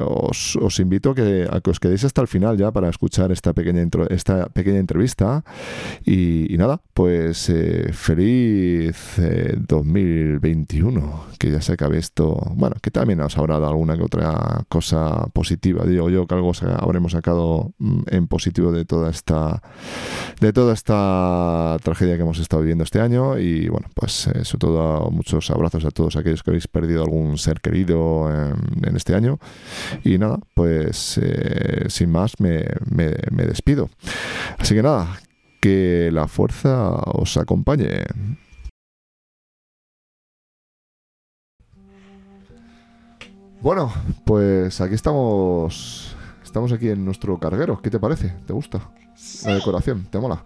os, 0.00 0.56
os 0.56 0.80
invito 0.80 1.14
que, 1.14 1.46
a 1.50 1.60
que 1.60 1.70
os 1.70 1.80
quedéis 1.80 2.04
hasta 2.04 2.22
el 2.22 2.28
final 2.28 2.56
ya 2.56 2.70
para 2.72 2.88
escuchar 2.88 3.32
esta 3.32 3.52
pequeña, 3.52 3.86
esta 4.10 4.46
pequeña 4.46 4.78
entrevista. 4.78 5.44
Y, 6.04 6.54
nada, 6.58 6.80
pues 6.94 7.48
eh, 7.50 7.92
feliz 7.92 9.16
2021, 9.68 11.00
eh, 11.00 11.35
que 11.38 11.50
ya 11.50 11.60
se 11.60 11.72
acabe 11.72 11.98
esto. 11.98 12.52
Bueno, 12.54 12.76
que 12.82 12.90
también 12.90 13.20
os 13.20 13.36
habrá 13.38 13.54
dado 13.58 13.72
alguna 13.72 13.96
que 13.96 14.02
otra 14.02 14.64
cosa 14.68 15.26
positiva. 15.32 15.84
Digo 15.84 16.10
yo 16.10 16.26
que 16.26 16.34
algo 16.34 16.52
habremos 16.78 17.12
sacado 17.12 17.72
mm, 17.78 18.02
en 18.08 18.26
positivo 18.26 18.72
de 18.72 18.84
toda 18.84 19.10
esta 19.10 19.62
de 20.40 20.52
toda 20.52 20.74
esta 20.74 21.76
tragedia 21.82 22.16
que 22.16 22.22
hemos 22.22 22.38
estado 22.38 22.62
viviendo 22.62 22.84
este 22.84 23.00
año. 23.00 23.38
Y 23.38 23.68
bueno, 23.68 23.88
pues 23.94 24.26
eh, 24.28 24.44
sobre 24.44 24.60
todo 24.60 25.10
muchos 25.10 25.50
abrazos 25.50 25.84
a 25.84 25.90
todos 25.90 26.16
aquellos 26.16 26.42
que 26.42 26.50
habéis 26.50 26.68
perdido 26.68 27.02
algún 27.02 27.38
ser 27.38 27.60
querido 27.60 28.30
en, 28.30 28.96
este 28.96 29.14
año. 29.14 29.38
Y 30.04 30.18
nada, 30.18 30.38
pues 30.54 31.20
sin 31.88 32.10
más, 32.10 32.40
me 32.40 32.56
me, 32.90 33.46
despido. 33.46 33.90
Así 34.58 34.74
que 34.74 34.82
nada, 34.82 35.20
que 35.60 36.10
la 36.12 36.28
fuerza 36.28 36.90
os 36.90 37.36
acompañe. 37.36 38.04
Bueno, 43.66 43.92
pues 44.24 44.80
aquí 44.80 44.94
estamos. 44.94 46.14
Estamos 46.44 46.70
aquí 46.70 46.88
en 46.88 47.04
nuestro 47.04 47.36
carguero. 47.36 47.82
¿Qué 47.82 47.90
te 47.90 47.98
parece? 47.98 48.32
¿Te 48.46 48.52
gusta? 48.52 48.80
La 49.44 49.54
decoración, 49.56 50.06
¿te 50.08 50.20
mola? 50.20 50.40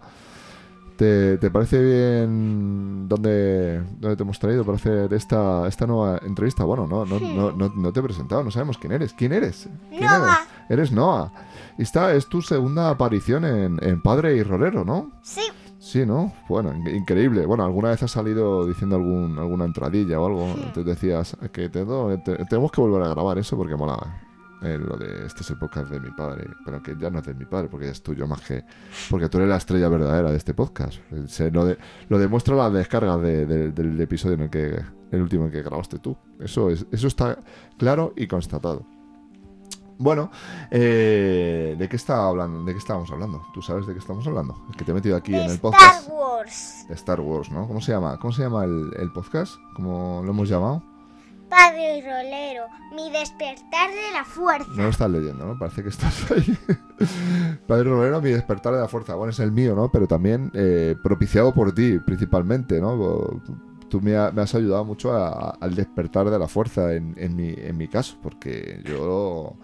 ¿Te, 0.97 1.37
parece 1.51 1.83
bien 1.83 3.07
dónde, 3.07 3.83
dónde, 3.99 4.15
te 4.15 4.23
hemos 4.23 4.39
traído 4.39 4.65
para 4.65 4.77
hacer 4.77 5.13
esta, 5.13 5.67
esta 5.67 5.85
nueva 5.85 6.19
entrevista? 6.23 6.63
Bueno, 6.63 6.87
no, 6.87 7.05
no, 7.05 7.19
no, 7.51 7.51
no, 7.69 7.93
te 7.93 7.99
he 7.99 8.03
presentado, 8.03 8.43
no 8.43 8.49
sabemos 8.49 8.79
quién 8.79 8.93
eres. 8.93 9.13
¿Quién 9.13 9.33
eres? 9.33 9.69
¿Quién 9.91 10.03
Noah. 10.03 10.39
Eres? 10.67 10.89
eres 10.89 10.91
Noah. 10.91 11.31
Esta 11.77 12.15
es 12.15 12.27
tu 12.27 12.41
segunda 12.41 12.89
aparición 12.89 13.45
en, 13.45 14.01
Padre 14.01 14.35
y 14.35 14.41
Rolero, 14.41 14.83
¿no? 14.83 15.11
Sí. 15.21 15.43
Sí, 15.81 16.05
¿no? 16.05 16.31
Bueno, 16.47 16.75
increíble. 16.91 17.43
Bueno, 17.47 17.63
alguna 17.65 17.89
vez 17.89 18.03
has 18.03 18.11
salido 18.11 18.67
diciendo 18.67 18.97
algún, 18.97 19.39
alguna 19.39 19.65
entradilla 19.65 20.19
o 20.19 20.27
algo. 20.27 20.45
Entonces 20.45 20.85
decías 20.85 21.35
que 21.51 21.69
tenemos 21.69 22.71
que 22.71 22.81
volver 22.81 23.01
a 23.01 23.09
grabar 23.09 23.39
eso 23.39 23.57
porque 23.57 23.75
mola. 23.75 23.97
Eh, 24.61 24.77
lo 24.77 24.95
de 24.95 25.25
este 25.25 25.41
es 25.41 25.49
el 25.49 25.57
podcast 25.57 25.89
de 25.89 25.99
mi 25.99 26.11
padre, 26.11 26.47
pero 26.63 26.83
que 26.83 26.95
ya 26.95 27.09
no 27.09 27.17
es 27.17 27.25
de 27.25 27.33
mi 27.33 27.45
padre 27.45 27.67
porque 27.67 27.89
es 27.89 28.03
tuyo 28.03 28.27
más 28.27 28.41
que. 28.41 28.63
Porque 29.09 29.27
tú 29.27 29.39
eres 29.39 29.49
la 29.49 29.57
estrella 29.57 29.89
verdadera 29.89 30.29
de 30.29 30.37
este 30.37 30.53
podcast. 30.53 30.99
Se, 31.25 31.49
lo, 31.49 31.65
de, 31.65 31.79
lo 32.09 32.19
demuestra 32.19 32.55
la 32.55 32.69
descarga 32.69 33.17
del 33.17 33.99
episodio 33.99 34.35
en 34.35 34.41
el 34.41 34.49
que. 34.51 34.79
El 35.11 35.21
último 35.23 35.45
en 35.45 35.51
que 35.51 35.63
grabaste 35.63 35.97
tú. 35.97 36.15
Eso, 36.39 36.69
es, 36.69 36.85
eso 36.91 37.07
está 37.07 37.39
claro 37.77 38.13
y 38.15 38.27
constatado. 38.27 38.85
Bueno, 40.01 40.31
eh, 40.71 41.75
¿de 41.77 41.87
qué 41.87 41.95
está 41.95 42.25
hablando? 42.25 42.63
¿De 42.63 42.71
qué 42.71 42.79
estábamos 42.79 43.11
hablando? 43.11 43.45
¿Tú 43.53 43.61
sabes 43.61 43.85
de 43.85 43.93
qué 43.93 43.99
estamos 43.99 44.25
hablando? 44.25 44.57
Es 44.71 44.75
que 44.75 44.83
te 44.83 44.89
he 44.89 44.95
metido 44.95 45.15
aquí 45.15 45.35
en 45.35 45.51
el 45.51 45.59
podcast. 45.59 46.01
Star 46.01 46.15
Wars. 46.15 46.85
De 46.87 46.95
Star 46.95 47.21
Wars, 47.21 47.51
¿no? 47.51 47.67
¿Cómo 47.67 47.81
se 47.81 47.91
llama? 47.91 48.17
¿Cómo 48.17 48.33
se 48.33 48.41
llama 48.41 48.65
el, 48.65 49.11
podcast? 49.13 49.57
¿Cómo 49.75 50.23
lo 50.25 50.31
hemos 50.31 50.49
llamado? 50.49 50.81
Padre 51.49 51.97
y 51.97 52.01
Rolero, 52.01 52.65
mi 52.95 53.11
despertar 53.11 53.91
de 53.91 54.11
la 54.11 54.25
fuerza. 54.25 54.71
No 54.75 54.83
lo 54.83 54.89
estás 54.89 55.11
leyendo, 55.11 55.45
¿no? 55.45 55.59
Parece 55.59 55.83
que 55.83 55.89
estás 55.89 56.31
ahí. 56.31 56.57
Padre 57.67 57.83
Rolero, 57.83 58.23
mi 58.23 58.31
despertar 58.31 58.73
de 58.73 58.79
la 58.79 58.87
fuerza. 58.87 59.13
Bueno, 59.13 59.29
es 59.29 59.39
el 59.39 59.51
mío, 59.51 59.75
¿no? 59.75 59.91
Pero 59.91 60.07
también 60.07 60.49
eh, 60.55 60.95
propiciado 61.03 61.53
por 61.53 61.75
ti, 61.75 61.99
principalmente, 61.99 62.81
¿no? 62.81 63.39
Tú 63.87 64.01
me, 64.01 64.15
has 64.15 64.55
ayudado 64.55 64.83
mucho 64.83 65.13
al 65.13 65.75
despertar 65.75 66.31
de 66.31 66.39
la 66.39 66.47
fuerza 66.47 66.95
en, 66.95 67.35
mi, 67.35 67.53
en 67.55 67.77
mi 67.77 67.87
caso, 67.87 68.17
porque 68.23 68.81
yo 68.83 69.57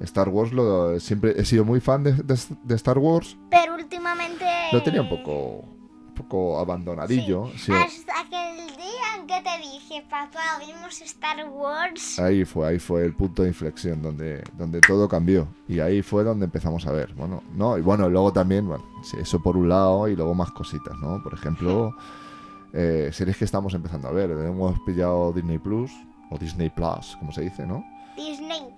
Star 0.00 0.28
Wars 0.28 0.52
lo, 0.52 0.98
siempre 1.00 1.34
he 1.36 1.44
sido 1.44 1.64
muy 1.64 1.80
fan 1.80 2.02
de, 2.04 2.74
Star 2.74 2.98
Wars. 2.98 3.36
Pero 3.50 3.74
últimamente... 3.74 4.44
Lo 4.72 4.82
tenía 4.82 5.02
un 5.02 5.08
poco, 5.08 5.64
un 6.08 6.14
poco 6.14 6.58
abandonadillo. 6.58 7.46
Hasta 7.46 8.28
que 8.28 8.50
el 8.50 8.76
día 8.76 9.16
en 9.18 9.26
que 9.26 9.40
te 9.42 9.58
dije, 9.58 10.04
papá, 10.08 10.58
vimos 10.58 11.00
Star 11.00 11.48
Wars. 11.48 12.18
Ahí 12.18 12.44
fue, 12.44 12.68
ahí 12.68 12.78
fue 12.78 13.04
el 13.04 13.14
punto 13.14 13.42
de 13.42 13.48
inflexión 13.48 14.02
donde, 14.02 14.42
donde 14.58 14.80
todo 14.80 15.08
cambió. 15.08 15.48
Y 15.66 15.80
ahí 15.80 16.02
fue 16.02 16.24
donde 16.24 16.44
empezamos 16.44 16.86
a 16.86 16.92
ver. 16.92 17.14
Bueno, 17.14 17.42
no, 17.54 17.78
y 17.78 17.80
bueno, 17.80 18.08
luego 18.10 18.32
también, 18.32 18.68
bueno, 18.68 18.84
eso 19.18 19.42
por 19.42 19.56
un 19.56 19.68
lado 19.68 20.08
y 20.08 20.16
luego 20.16 20.34
más 20.34 20.50
cositas, 20.50 20.94
¿no? 21.00 21.22
Por 21.22 21.32
ejemplo, 21.32 21.96
eh, 22.74 23.10
series 23.12 23.38
que 23.38 23.46
estamos 23.46 23.72
empezando 23.72 24.08
a 24.08 24.12
ver. 24.12 24.30
Hemos 24.30 24.78
pillado 24.80 25.32
Disney 25.32 25.58
Plus, 25.58 25.90
o 26.30 26.38
Disney 26.38 26.68
Plus, 26.68 27.16
como 27.18 27.32
se 27.32 27.42
dice, 27.42 27.66
¿no? 27.66 27.84
Disney 28.16 28.75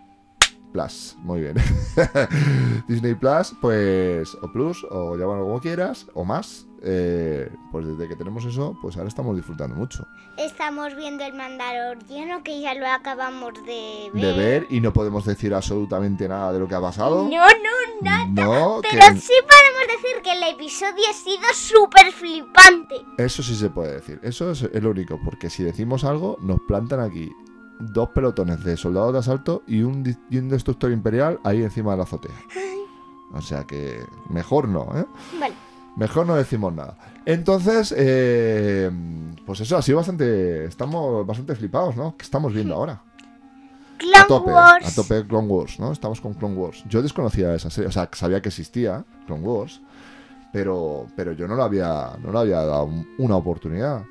Plus, 0.72 1.16
muy 1.20 1.40
bien. 1.40 1.54
Disney 2.88 3.14
Plus, 3.14 3.54
pues, 3.60 4.34
o 4.42 4.52
Plus, 4.52 4.84
o 4.90 5.16
llámalo 5.16 5.44
como 5.44 5.60
quieras, 5.60 6.06
o 6.14 6.24
más. 6.24 6.66
Eh, 6.80 7.50
pues 7.72 7.86
desde 7.86 8.06
que 8.06 8.14
tenemos 8.14 8.44
eso, 8.44 8.78
pues 8.80 8.96
ahora 8.96 9.08
estamos 9.08 9.34
disfrutando 9.34 9.74
mucho. 9.74 10.06
Estamos 10.36 10.94
viendo 10.94 11.24
el 11.24 11.34
Mandaloriano, 11.34 12.44
que 12.44 12.60
ya 12.60 12.74
lo 12.74 12.86
acabamos 12.86 13.54
de 13.66 14.10
ver. 14.14 14.24
De 14.24 14.32
ver, 14.32 14.66
y 14.70 14.80
no 14.80 14.92
podemos 14.92 15.24
decir 15.24 15.52
absolutamente 15.54 16.28
nada 16.28 16.52
de 16.52 16.60
lo 16.60 16.68
que 16.68 16.76
ha 16.76 16.80
pasado. 16.80 17.24
No, 17.24 17.30
no, 17.30 18.00
nada. 18.02 18.26
No, 18.26 18.80
Pero 18.82 19.06
sí 19.16 19.32
podemos 19.42 20.02
decir 20.02 20.22
que 20.22 20.32
el 20.32 20.54
episodio 20.54 21.04
ha 21.10 21.14
sido 21.14 21.48
súper 21.52 22.12
flipante. 22.12 22.94
Eso 23.16 23.42
sí 23.42 23.56
se 23.56 23.70
puede 23.70 23.94
decir. 23.94 24.20
Eso 24.22 24.52
es 24.52 24.62
lo 24.80 24.90
único, 24.90 25.18
porque 25.24 25.50
si 25.50 25.64
decimos 25.64 26.04
algo, 26.04 26.36
nos 26.40 26.60
plantan 26.68 27.00
aquí 27.00 27.32
dos 27.80 28.10
pelotones 28.10 28.62
de 28.64 28.76
soldados 28.76 29.12
de 29.12 29.18
asalto 29.20 29.62
y 29.66 29.82
un, 29.82 30.02
destructor 30.02 30.90
imperial 30.92 31.38
ahí 31.44 31.62
encima 31.62 31.92
de 31.92 31.96
la 31.98 32.02
azotea. 32.04 32.34
O 33.32 33.42
sea 33.42 33.64
que 33.64 34.00
mejor 34.30 34.68
no, 34.68 34.88
¿eh? 34.96 35.04
Vale. 35.38 35.54
Mejor 35.96 36.26
no 36.26 36.36
decimos 36.36 36.72
nada. 36.72 36.96
Entonces, 37.26 37.92
eh, 37.96 38.90
pues 39.44 39.60
eso 39.60 39.76
ha 39.76 39.82
sido 39.82 39.98
bastante. 39.98 40.64
Estamos 40.64 41.26
bastante 41.26 41.56
flipados, 41.56 41.96
¿no? 41.96 42.16
¿Qué 42.16 42.22
estamos 42.22 42.52
viendo 42.54 42.74
ahora? 42.76 43.02
Clone 43.98 44.16
a 44.16 44.26
tope, 44.26 44.52
Wars. 44.52 44.86
A 44.86 45.02
tope 45.02 45.26
Clone 45.26 45.48
Wars, 45.48 45.80
¿no? 45.80 45.90
Estamos 45.90 46.20
con 46.20 46.34
Clone 46.34 46.54
Wars. 46.54 46.84
Yo 46.88 47.02
desconocía 47.02 47.52
esa 47.54 47.68
serie, 47.68 47.88
o 47.88 47.92
sea, 47.92 48.08
sabía 48.12 48.40
que 48.40 48.48
existía 48.48 49.04
Clone 49.26 49.42
Wars, 49.42 49.80
pero, 50.52 51.08
pero 51.16 51.32
yo 51.32 51.48
no 51.48 51.56
le 51.56 51.62
había, 51.62 52.12
no 52.22 52.30
le 52.30 52.38
había 52.38 52.62
dado 52.62 52.90
una 53.18 53.36
oportunidad. 53.36 54.04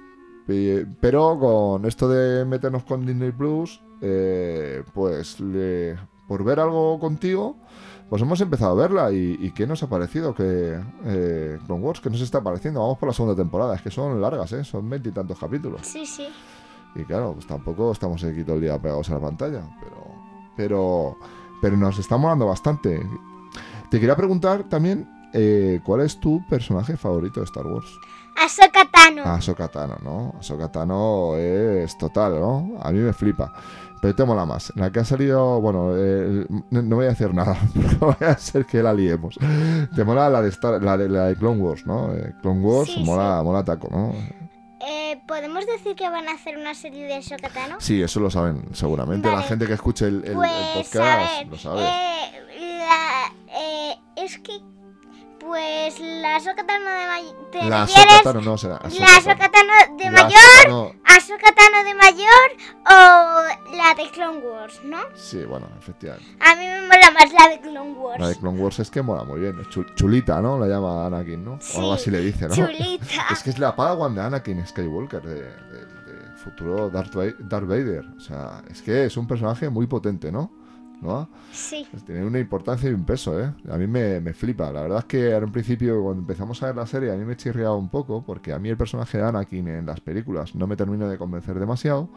Pero 0.47 1.37
con 1.39 1.85
esto 1.85 2.07
de 2.07 2.45
meternos 2.45 2.83
con 2.83 3.05
Disney 3.05 3.31
Plus, 3.31 3.81
eh, 4.01 4.83
pues 4.93 5.37
por 6.27 6.43
ver 6.43 6.59
algo 6.61 6.99
contigo, 6.99 7.57
pues 8.09 8.21
hemos 8.21 8.39
empezado 8.39 8.71
a 8.71 8.75
verla. 8.75 9.11
¿Y, 9.11 9.51
qué 9.51 9.67
nos 9.67 9.83
ha 9.83 9.89
parecido? 9.89 10.33
Que 10.33 10.79
eh, 11.05 11.59
Wars, 11.67 11.99
que 11.99 12.09
nos 12.09 12.21
está 12.21 12.41
pareciendo? 12.41 12.79
Vamos 12.79 12.97
por 12.97 13.07
la 13.07 13.13
segunda 13.13 13.35
temporada, 13.35 13.75
es 13.75 13.81
que 13.81 13.91
son 13.91 14.21
largas, 14.21 14.53
¿eh? 14.53 14.63
son 14.63 14.89
veintitantos 14.89 15.37
capítulos. 15.37 15.81
Sí, 15.83 16.05
sí. 16.05 16.27
Y 16.95 17.03
claro, 17.03 17.33
pues 17.33 17.45
tampoco 17.45 17.91
estamos 17.91 18.23
aquí 18.23 18.43
todo 18.43 18.55
el 18.55 18.61
día 18.61 18.81
pegados 18.81 19.09
a 19.09 19.15
la 19.15 19.19
pantalla, 19.19 19.61
pero, 19.81 20.05
pero, 20.55 21.17
pero 21.61 21.77
nos 21.77 21.99
está 21.99 22.15
molando 22.17 22.47
bastante. 22.47 23.01
Te 23.91 23.99
quería 23.99 24.15
preguntar 24.15 24.63
también, 24.69 25.07
eh, 25.33 25.81
¿cuál 25.85 26.01
es 26.01 26.19
tu 26.19 26.41
personaje 26.47 26.95
favorito 26.95 27.41
de 27.41 27.45
Star 27.45 27.67
Wars? 27.67 27.99
Ahsoka 28.43 28.85
Tano. 28.91 29.23
Ahsoka 29.23 29.67
Tano, 29.67 29.95
¿no? 30.03 30.33
Ahsoka 30.39 30.71
Tano 30.71 31.35
es 31.37 31.97
total, 31.97 32.39
¿no? 32.39 32.77
A 32.81 32.91
mí 32.91 32.99
me 32.99 33.13
flipa. 33.13 33.51
Pero 33.99 34.13
te 34.15 34.23
mola 34.25 34.45
más. 34.45 34.71
La 34.75 34.91
que 34.91 34.99
ha 34.99 35.05
salido, 35.05 35.59
bueno, 35.59 35.89
eh, 35.95 36.45
no, 36.69 36.81
no 36.83 36.95
voy 36.97 37.05
a 37.05 37.09
decir 37.09 37.33
nada, 37.33 37.57
porque 37.99 38.25
va 38.25 38.31
a 38.31 38.37
ser 38.37 38.65
que 38.65 38.83
la 38.83 38.93
liemos. 38.93 39.39
Te 39.95 40.03
mola 40.03 40.29
la 40.29 40.41
de, 40.43 40.49
Star, 40.49 40.81
la 40.83 40.95
de, 40.97 41.09
la 41.09 41.25
de 41.25 41.35
Clone 41.35 41.59
Wars, 41.61 41.85
¿no? 41.87 42.13
Eh, 42.13 42.33
Clone 42.41 42.61
Wars 42.61 42.91
Sí, 42.93 43.03
mola, 43.03 43.41
mola 43.43 43.63
taco, 43.63 43.87
¿no? 43.91 44.13
Eh, 44.87 45.19
¿Podemos 45.27 45.65
decir 45.65 45.95
que 45.95 46.07
van 46.07 46.29
a 46.29 46.33
hacer 46.33 46.57
una 46.57 46.75
serie 46.75 47.05
de 47.05 47.15
Ahsoka 47.15 47.49
Tano? 47.49 47.77
Sí, 47.79 47.99
eso 48.01 48.19
lo 48.19 48.29
saben 48.29 48.65
seguramente. 48.73 49.27
La 49.29 49.35
Vale. 49.37 49.47
gente 49.47 49.65
que 49.65 49.73
escuche 49.73 50.05
el, 50.05 50.17
el- 50.23 50.25
el 50.29 50.33
Pues, 50.35 50.51
podcast 50.75 50.95
a 50.97 51.17
ver, 51.39 51.47
lo 51.47 51.57
sabe. 51.57 51.81
eh, 51.81 52.77
la- 52.79 53.33
eh, 53.59 53.95
es 54.15 54.37
que, 54.37 54.59
pues, 55.47 55.99
la 55.99 56.35
Ahsoka 56.35 56.65
Tano 56.65 56.89
de 56.89 57.07
mayor... 57.07 57.49
¿Te 57.51 57.63
la 57.63 57.81
refieres? 57.85 58.05
Ahsoka 58.13 58.23
Tano 58.23 58.41
no 58.41 58.57
será. 58.57 58.79
¿La 58.99 59.17
Ahsoka 59.17 59.49
Tano 59.49 59.97
de 59.97 60.11
mayor? 60.11 60.33
Ahsoka 60.33 60.63
Tano- 60.63 60.93
¿Ahsoka 61.05 61.55
Tano 61.55 61.83
de 61.83 61.93
mayor 61.95 62.49
o 62.85 63.75
la 63.75 63.93
de 63.95 64.09
Clone 64.11 64.37
Wars, 64.39 64.79
no? 64.83 64.97
Sí, 65.15 65.43
bueno, 65.45 65.67
efectivamente. 65.79 66.27
A 66.39 66.55
mí 66.55 66.65
me 66.65 66.81
mola 66.81 67.11
más 67.11 67.31
la 67.33 67.49
de 67.49 67.59
Clone 67.61 67.93
Wars. 67.93 68.19
La 68.19 68.27
de 68.29 68.35
Clone 68.35 68.59
Wars 68.61 68.79
es 68.79 68.91
que 68.91 69.01
mola 69.01 69.23
muy 69.23 69.39
bien. 69.39 69.55
Chulita, 69.95 70.41
¿no? 70.41 70.59
La 70.59 70.67
llama 70.67 71.05
Anakin, 71.07 71.43
¿no? 71.43 71.57
Sí, 71.61 71.77
o 71.77 71.79
algo 71.79 71.93
así 71.93 72.11
le 72.11 72.19
dice, 72.19 72.47
¿no? 72.47 72.53
Chulita. 72.55 73.05
Es 73.31 73.43
que 73.43 73.49
es 73.49 73.59
la 73.59 73.75
Padawan 73.75 74.13
de 74.15 74.21
Anakin 74.21 74.65
Skywalker, 74.67 75.21
de, 75.21 75.35
de- 75.43 75.85
de 75.85 76.37
futuro 76.37 76.89
Darth 76.89 77.13
Vader. 77.15 78.05
O 78.15 78.19
sea, 78.19 78.61
es 78.69 78.81
que 78.81 79.05
es 79.05 79.17
un 79.17 79.27
personaje 79.27 79.69
muy 79.69 79.87
potente, 79.87 80.31
¿no? 80.31 80.51
¿No? 81.01 81.29
Sí. 81.51 81.87
Pues 81.91 82.03
tiene 82.03 82.25
una 82.25 82.39
importancia 82.39 82.89
y 82.89 82.93
un 82.93 83.05
peso, 83.05 83.39
¿eh? 83.39 83.53
A 83.69 83.77
mí 83.77 83.85
me, 83.85 84.19
me 84.19 84.33
flipa. 84.33 84.71
La 84.71 84.81
verdad 84.81 84.99
es 84.99 85.05
que 85.05 85.29
en 85.29 85.43
un 85.43 85.51
principio, 85.51 86.01
cuando 86.01 86.21
empezamos 86.21 86.61
a 86.63 86.67
ver 86.67 86.75
la 86.75 86.87
serie, 86.87 87.11
a 87.11 87.15
mí 87.15 87.23
me 87.23 87.35
chirriaba 87.35 87.75
un 87.75 87.89
poco, 87.89 88.23
porque 88.25 88.51
a 88.51 88.59
mí 88.59 88.69
el 88.69 88.77
personaje 88.77 89.19
de 89.19 89.23
Anakin 89.23 89.67
en 89.67 89.85
las 89.85 89.99
películas 89.99 90.55
no 90.55 90.65
me 90.65 90.75
termina 90.75 91.07
de 91.07 91.17
convencer 91.17 91.59
demasiado, 91.59 92.09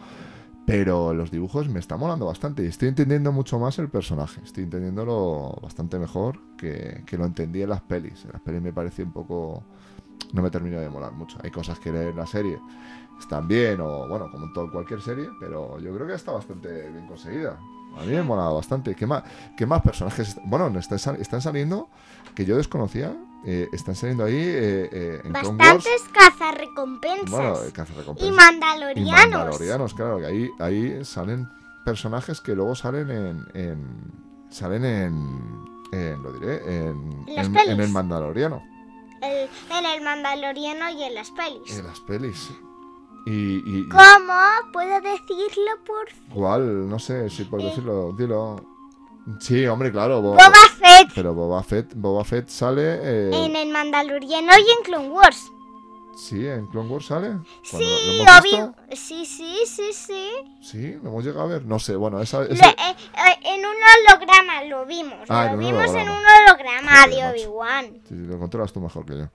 pero 0.67 1.13
los 1.13 1.31
dibujos 1.31 1.69
me 1.69 1.79
está 1.79 1.97
molando 1.97 2.27
bastante 2.27 2.63
y 2.63 2.67
estoy 2.67 2.89
entendiendo 2.89 3.33
mucho 3.33 3.59
más 3.59 3.79
el 3.79 3.89
personaje. 3.89 4.41
Estoy 4.45 4.65
entendiéndolo 4.65 5.59
bastante 5.63 5.99
mejor 5.99 6.39
que, 6.57 7.03
que 7.07 7.19
lo 7.19 7.27
entendí 7.27 7.63
en 7.63 7.71
las 7.71 7.83
pelis. 7.83 8.25
En 8.25 8.33
las 8.33 8.41
pelis 8.41 8.63
me 8.63 8.73
pareció 8.73 9.05
un 9.05 9.13
poco... 9.13 9.65
No 10.33 10.43
me 10.43 10.51
termina 10.51 10.79
de 10.81 10.89
molar 10.89 11.13
mucho. 11.13 11.39
Hay 11.43 11.51
cosas 11.51 11.79
que 11.81 11.89
en 11.89 12.17
la 12.17 12.27
serie 12.27 12.59
están 13.19 13.49
bien, 13.49 13.81
o 13.81 14.09
bueno, 14.09 14.31
como 14.31 14.47
en 14.47 14.53
todo, 14.53 14.71
cualquier 14.71 15.01
serie, 15.01 15.29
pero 15.41 15.79
yo 15.81 15.95
creo 15.95 16.07
que 16.07 16.15
está 16.15 16.33
bastante 16.33 16.89
bien 16.91 17.07
conseguida. 17.07 17.59
A 17.99 18.03
mí 18.03 18.13
me 18.13 18.23
mola 18.23 18.45
bastante. 18.49 18.95
¿Qué 18.95 19.07
más, 19.07 19.23
qué 19.57 19.67
más 19.67 19.83
personajes? 19.83 20.37
Bueno, 20.45 20.71
están, 20.79 21.17
están 21.21 21.41
saliendo 21.43 21.89
que 22.35 22.45
yo 22.45 22.57
desconocía. 22.57 23.15
eh, 23.47 23.69
están 23.73 23.95
saliendo 23.95 24.25
ahí 24.25 24.35
eh, 24.37 24.89
eh, 24.93 25.21
en. 25.25 25.33
Bastantes 25.33 26.03
cazarrecompensas. 26.13 27.31
Bueno, 27.31 27.55
eh, 27.63 27.73
cazarrecompensas. 27.73 28.29
y 28.31 28.33
Y 28.33 28.37
mandalorianos. 28.37 29.13
mandalorianos, 29.13 29.95
claro, 29.95 30.19
que 30.19 30.27
ahí, 30.27 30.51
ahí 30.59 31.05
salen 31.05 31.49
personajes 31.85 32.41
que 32.41 32.55
luego 32.55 32.75
salen 32.75 33.11
en. 33.11 33.47
en- 33.55 34.13
salen 34.51 34.85
en. 34.85 35.65
en- 35.93 36.23
lo 36.23 36.33
diré, 36.35 36.57
en, 36.87 37.25
En 37.29 37.81
el 37.81 37.89
Mandaloriano, 37.89 38.63
El- 39.23 39.49
en 39.77 39.87
el 39.87 40.03
mandaloriano 40.03 40.91
y 40.91 41.03
en 41.05 41.15
las 41.15 41.31
pelis. 41.31 41.79
en 41.79 41.87
las 41.87 42.01
pelis. 42.01 42.51
Y, 43.27 43.33
y- 43.33 43.63
y- 43.81 43.89
¿Cómo? 43.89 44.73
¿Puedo 44.73 45.01
decirlo 45.01 45.71
por 45.87 46.09
¿Cuál? 46.35 46.89
No 46.89 46.99
sé 46.99 47.29
si 47.31 47.45
puedo 47.45 47.65
decirlo, 47.69 48.13
dilo. 48.17 48.57
Sí, 49.41 49.67
hombre, 49.67 49.93
claro. 49.93 50.23
Bo- 50.23 50.31
Boba 50.33 50.51
Fett? 50.79 51.11
Pero 51.15 51.35
Boba 51.35 51.63
Fett, 51.63 51.93
Boba 51.95 52.25
Fett 52.25 52.49
sale. 52.49 52.99
eh, 53.03 53.31
En 53.45 53.55
el 53.55 53.69
mandaloriano 53.71 54.53
y 54.59 54.71
en 54.79 54.83
Clone 54.85 55.09
Wars. 55.11 55.53
Sí, 56.17 56.47
en 56.47 56.67
Clone 56.67 56.89
Wars 56.91 57.07
sale. 57.07 57.39
Sí, 57.63 57.79
visto. 58.43 58.75
Sí, 58.93 59.25
sí, 59.27 59.57
sí, 59.67 59.93
sí. 59.93 60.29
Sí, 60.63 60.93
lo 61.03 61.11
hemos 61.11 61.25
llegado 61.25 61.43
a 61.43 61.47
ver. 61.47 61.65
No 61.67 61.79
sé, 61.79 61.97
bueno, 61.97 62.21
esa. 62.21 62.39
Lo- 62.41 62.45
ese- 62.47 62.65
eh, 62.65 62.75
eh, 63.15 63.39
en 63.45 63.61
un 63.61 63.75
holograma 64.11 64.65
lo 64.65 64.85
vimos. 64.87 65.19
Ah, 65.29 65.47
en 65.47 65.53
lo 65.53 65.59
vimos 65.59 65.85
en 65.85 65.91
holograma. 66.09 66.19
un 66.19 66.49
holograma 66.49 66.91
Joder, 67.05 67.11
de. 67.11 67.27
Obi-Wan. 67.45 67.85
Sí, 67.87 68.01
sí, 68.09 68.15
lo 68.17 68.39
controlas 68.39 68.73
tú 68.73 68.81
mejor 68.81 69.05
que 69.07 69.17
yo. 69.19 69.29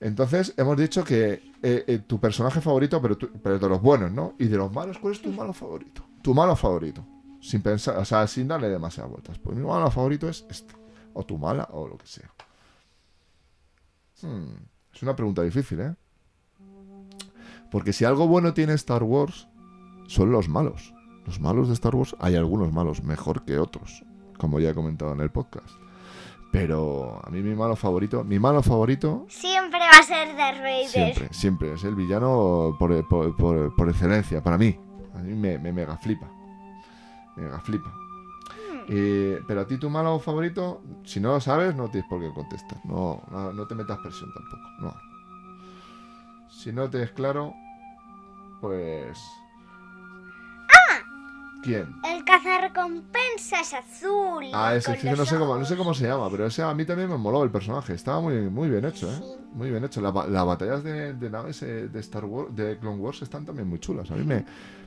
Entonces, 0.00 0.52
hemos 0.56 0.76
dicho 0.76 1.02
que 1.04 1.32
eh, 1.62 1.84
eh, 1.86 1.98
tu 2.06 2.20
personaje 2.20 2.60
favorito, 2.60 3.00
pero, 3.00 3.16
tú- 3.16 3.30
pero 3.42 3.58
de 3.58 3.68
los 3.68 3.80
buenos, 3.80 4.12
¿no? 4.12 4.34
Y 4.38 4.46
de 4.46 4.56
los 4.56 4.70
malos, 4.72 4.98
¿cuál 4.98 5.14
es 5.14 5.22
tu 5.22 5.32
malo 5.32 5.52
favorito? 5.52 6.04
Tu 6.22 6.34
malo 6.34 6.54
favorito. 6.54 7.04
Sin 7.40 7.62
pensar, 7.62 7.96
o 7.96 8.04
sea, 8.04 8.26
sin 8.26 8.48
darle 8.48 8.68
demasiadas 8.68 9.10
vueltas. 9.10 9.38
Pues 9.38 9.56
mi 9.56 9.64
malo 9.64 9.90
favorito 9.90 10.28
es 10.28 10.44
este. 10.50 10.74
O 11.14 11.24
tu 11.24 11.38
mala, 11.38 11.68
o 11.72 11.88
lo 11.88 11.96
que 11.96 12.06
sea. 12.06 12.30
Hmm, 14.22 14.54
Es 14.92 15.02
una 15.02 15.14
pregunta 15.16 15.42
difícil, 15.42 15.80
¿eh? 15.80 15.94
Porque 17.70 17.92
si 17.92 18.04
algo 18.04 18.26
bueno 18.28 18.54
tiene 18.54 18.72
Star 18.74 19.02
Wars, 19.02 19.48
son 20.08 20.30
los 20.30 20.48
malos. 20.48 20.94
Los 21.26 21.40
malos 21.40 21.68
de 21.68 21.74
Star 21.74 21.94
Wars, 21.94 22.14
hay 22.20 22.36
algunos 22.36 22.72
malos 22.72 23.02
mejor 23.02 23.44
que 23.44 23.58
otros, 23.58 24.04
como 24.38 24.60
ya 24.60 24.70
he 24.70 24.74
comentado 24.74 25.12
en 25.12 25.20
el 25.20 25.30
podcast. 25.30 25.68
Pero 26.60 27.20
a 27.24 27.30
mí 27.30 27.40
mi 27.42 27.54
malo 27.54 27.76
favorito, 27.76 28.24
mi 28.24 28.38
malo 28.38 28.62
favorito 28.62 29.26
Siempre 29.28 29.78
va 29.80 29.98
a 29.98 30.02
ser 30.02 30.36
Darth 30.36 30.58
Vader. 30.58 30.88
siempre, 30.88 31.28
siempre 31.32 31.72
es 31.74 31.84
el 31.84 31.94
villano 31.94 32.76
por, 32.78 33.06
por- 33.08 33.36
por- 33.36 33.74
por 33.76 33.88
excelencia, 33.88 34.42
para 34.42 34.56
mí. 34.58 34.78
A 35.14 35.18
mí 35.18 35.34
me, 35.34 35.58
me 35.58 35.72
mega 35.72 35.96
flipa. 35.96 36.28
Mega 37.36 37.58
flipa. 37.60 37.88
Hmm. 37.90 38.80
Eh, 38.88 39.38
pero 39.46 39.60
a 39.62 39.66
ti 39.66 39.78
tu 39.78 39.90
malo 39.90 40.18
favorito, 40.18 40.82
si 41.04 41.20
no 41.20 41.32
lo 41.32 41.40
sabes, 41.40 41.74
no 41.74 41.88
tienes 41.90 42.08
por 42.08 42.20
qué 42.20 42.32
contestar. 42.32 42.78
No, 42.84 43.22
no, 43.30 43.52
no 43.52 43.66
te 43.66 43.74
metas 43.74 43.98
presión 43.98 44.30
tampoco. 44.32 44.62
No. 44.80 44.94
Si 46.50 46.72
no 46.72 46.88
te 46.88 47.02
es 47.02 47.10
claro, 47.12 47.52
pues... 48.60 49.18
¿Quién? 51.66 51.96
El 52.08 52.24
cazarrecompensas 52.24 53.74
azul. 53.74 54.44
Ah, 54.54 54.74
ese 54.76 54.96
con 54.96 55.16
no 55.16 55.24
sé, 55.24 55.36
cómo, 55.38 55.56
no 55.56 55.64
sé 55.64 55.76
cómo 55.76 55.94
se 55.94 56.06
llama, 56.06 56.30
pero 56.30 56.46
ese 56.46 56.62
a 56.62 56.72
mí 56.74 56.84
también 56.84 57.08
me 57.10 57.16
moló 57.18 57.42
el 57.42 57.50
personaje. 57.50 57.92
Estaba 57.94 58.20
muy, 58.20 58.48
muy 58.48 58.68
bien 58.70 58.84
hecho, 58.84 59.10
¿eh? 59.10 59.16
Sí. 59.18 59.24
Muy 59.52 59.70
bien 59.70 59.84
hecho. 59.84 60.00
La 60.00 60.12
las 60.28 60.46
batallas 60.46 60.84
de, 60.84 61.14
de 61.14 61.30
naves 61.30 61.60
de 61.60 61.98
Star 62.00 62.24
Wars, 62.24 62.54
de 62.54 62.78
Clone 62.78 62.98
Wars, 62.98 63.22
están 63.22 63.44
también 63.44 63.68
muy 63.68 63.78
chulas. 63.80 64.10
A 64.10 64.14
mí 64.14 64.22
me, 64.24 64.44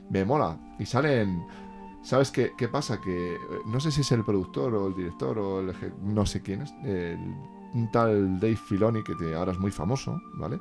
me 0.08 0.24
mola. 0.24 0.56
Y 0.78 0.86
salen. 0.86 1.44
¿Sabes 2.02 2.30
qué, 2.30 2.52
qué 2.56 2.66
pasa? 2.68 2.98
Que 2.98 3.34
eh, 3.34 3.38
no 3.66 3.78
sé 3.78 3.90
si 3.90 4.00
es 4.00 4.10
el 4.12 4.24
productor 4.24 4.74
o 4.74 4.86
el 4.88 4.94
director 4.94 5.38
o 5.38 5.60
el 5.60 5.68
eje- 5.74 5.92
no 6.02 6.24
sé 6.24 6.40
quién 6.40 6.62
es. 6.62 6.72
el- 6.84 7.18
un 7.72 7.88
tal 7.92 8.40
Dave 8.40 8.56
Filoni, 8.56 9.04
que 9.04 9.14
te- 9.14 9.32
ahora 9.34 9.52
es 9.52 9.58
muy 9.60 9.70
famoso, 9.70 10.20
¿vale? 10.34 10.58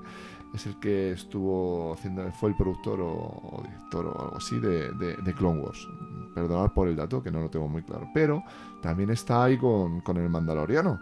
Es 0.53 0.65
el 0.65 0.79
que 0.79 1.11
estuvo 1.11 1.93
haciendo, 1.93 2.29
fue 2.31 2.49
el 2.49 2.55
productor 2.55 3.01
o, 3.01 3.11
o 3.13 3.61
director 3.63 4.05
o 4.07 4.21
algo 4.21 4.37
así 4.37 4.59
de, 4.59 4.91
de- 4.93 5.15
de 5.15 5.33
Clone 5.33 5.61
Wars. 5.61 5.87
Perdonad 6.33 6.71
por 6.73 6.87
el 6.87 6.95
dato, 6.95 7.21
que 7.21 7.31
no 7.31 7.39
lo 7.41 7.49
tengo 7.49 7.67
muy 7.67 7.83
claro. 7.83 8.07
Pero 8.13 8.43
también 8.81 9.09
está 9.11 9.43
ahí 9.43 9.57
con, 9.57 10.01
con 10.01 10.17
el 10.17 10.29
Mandaloriano. 10.29 10.99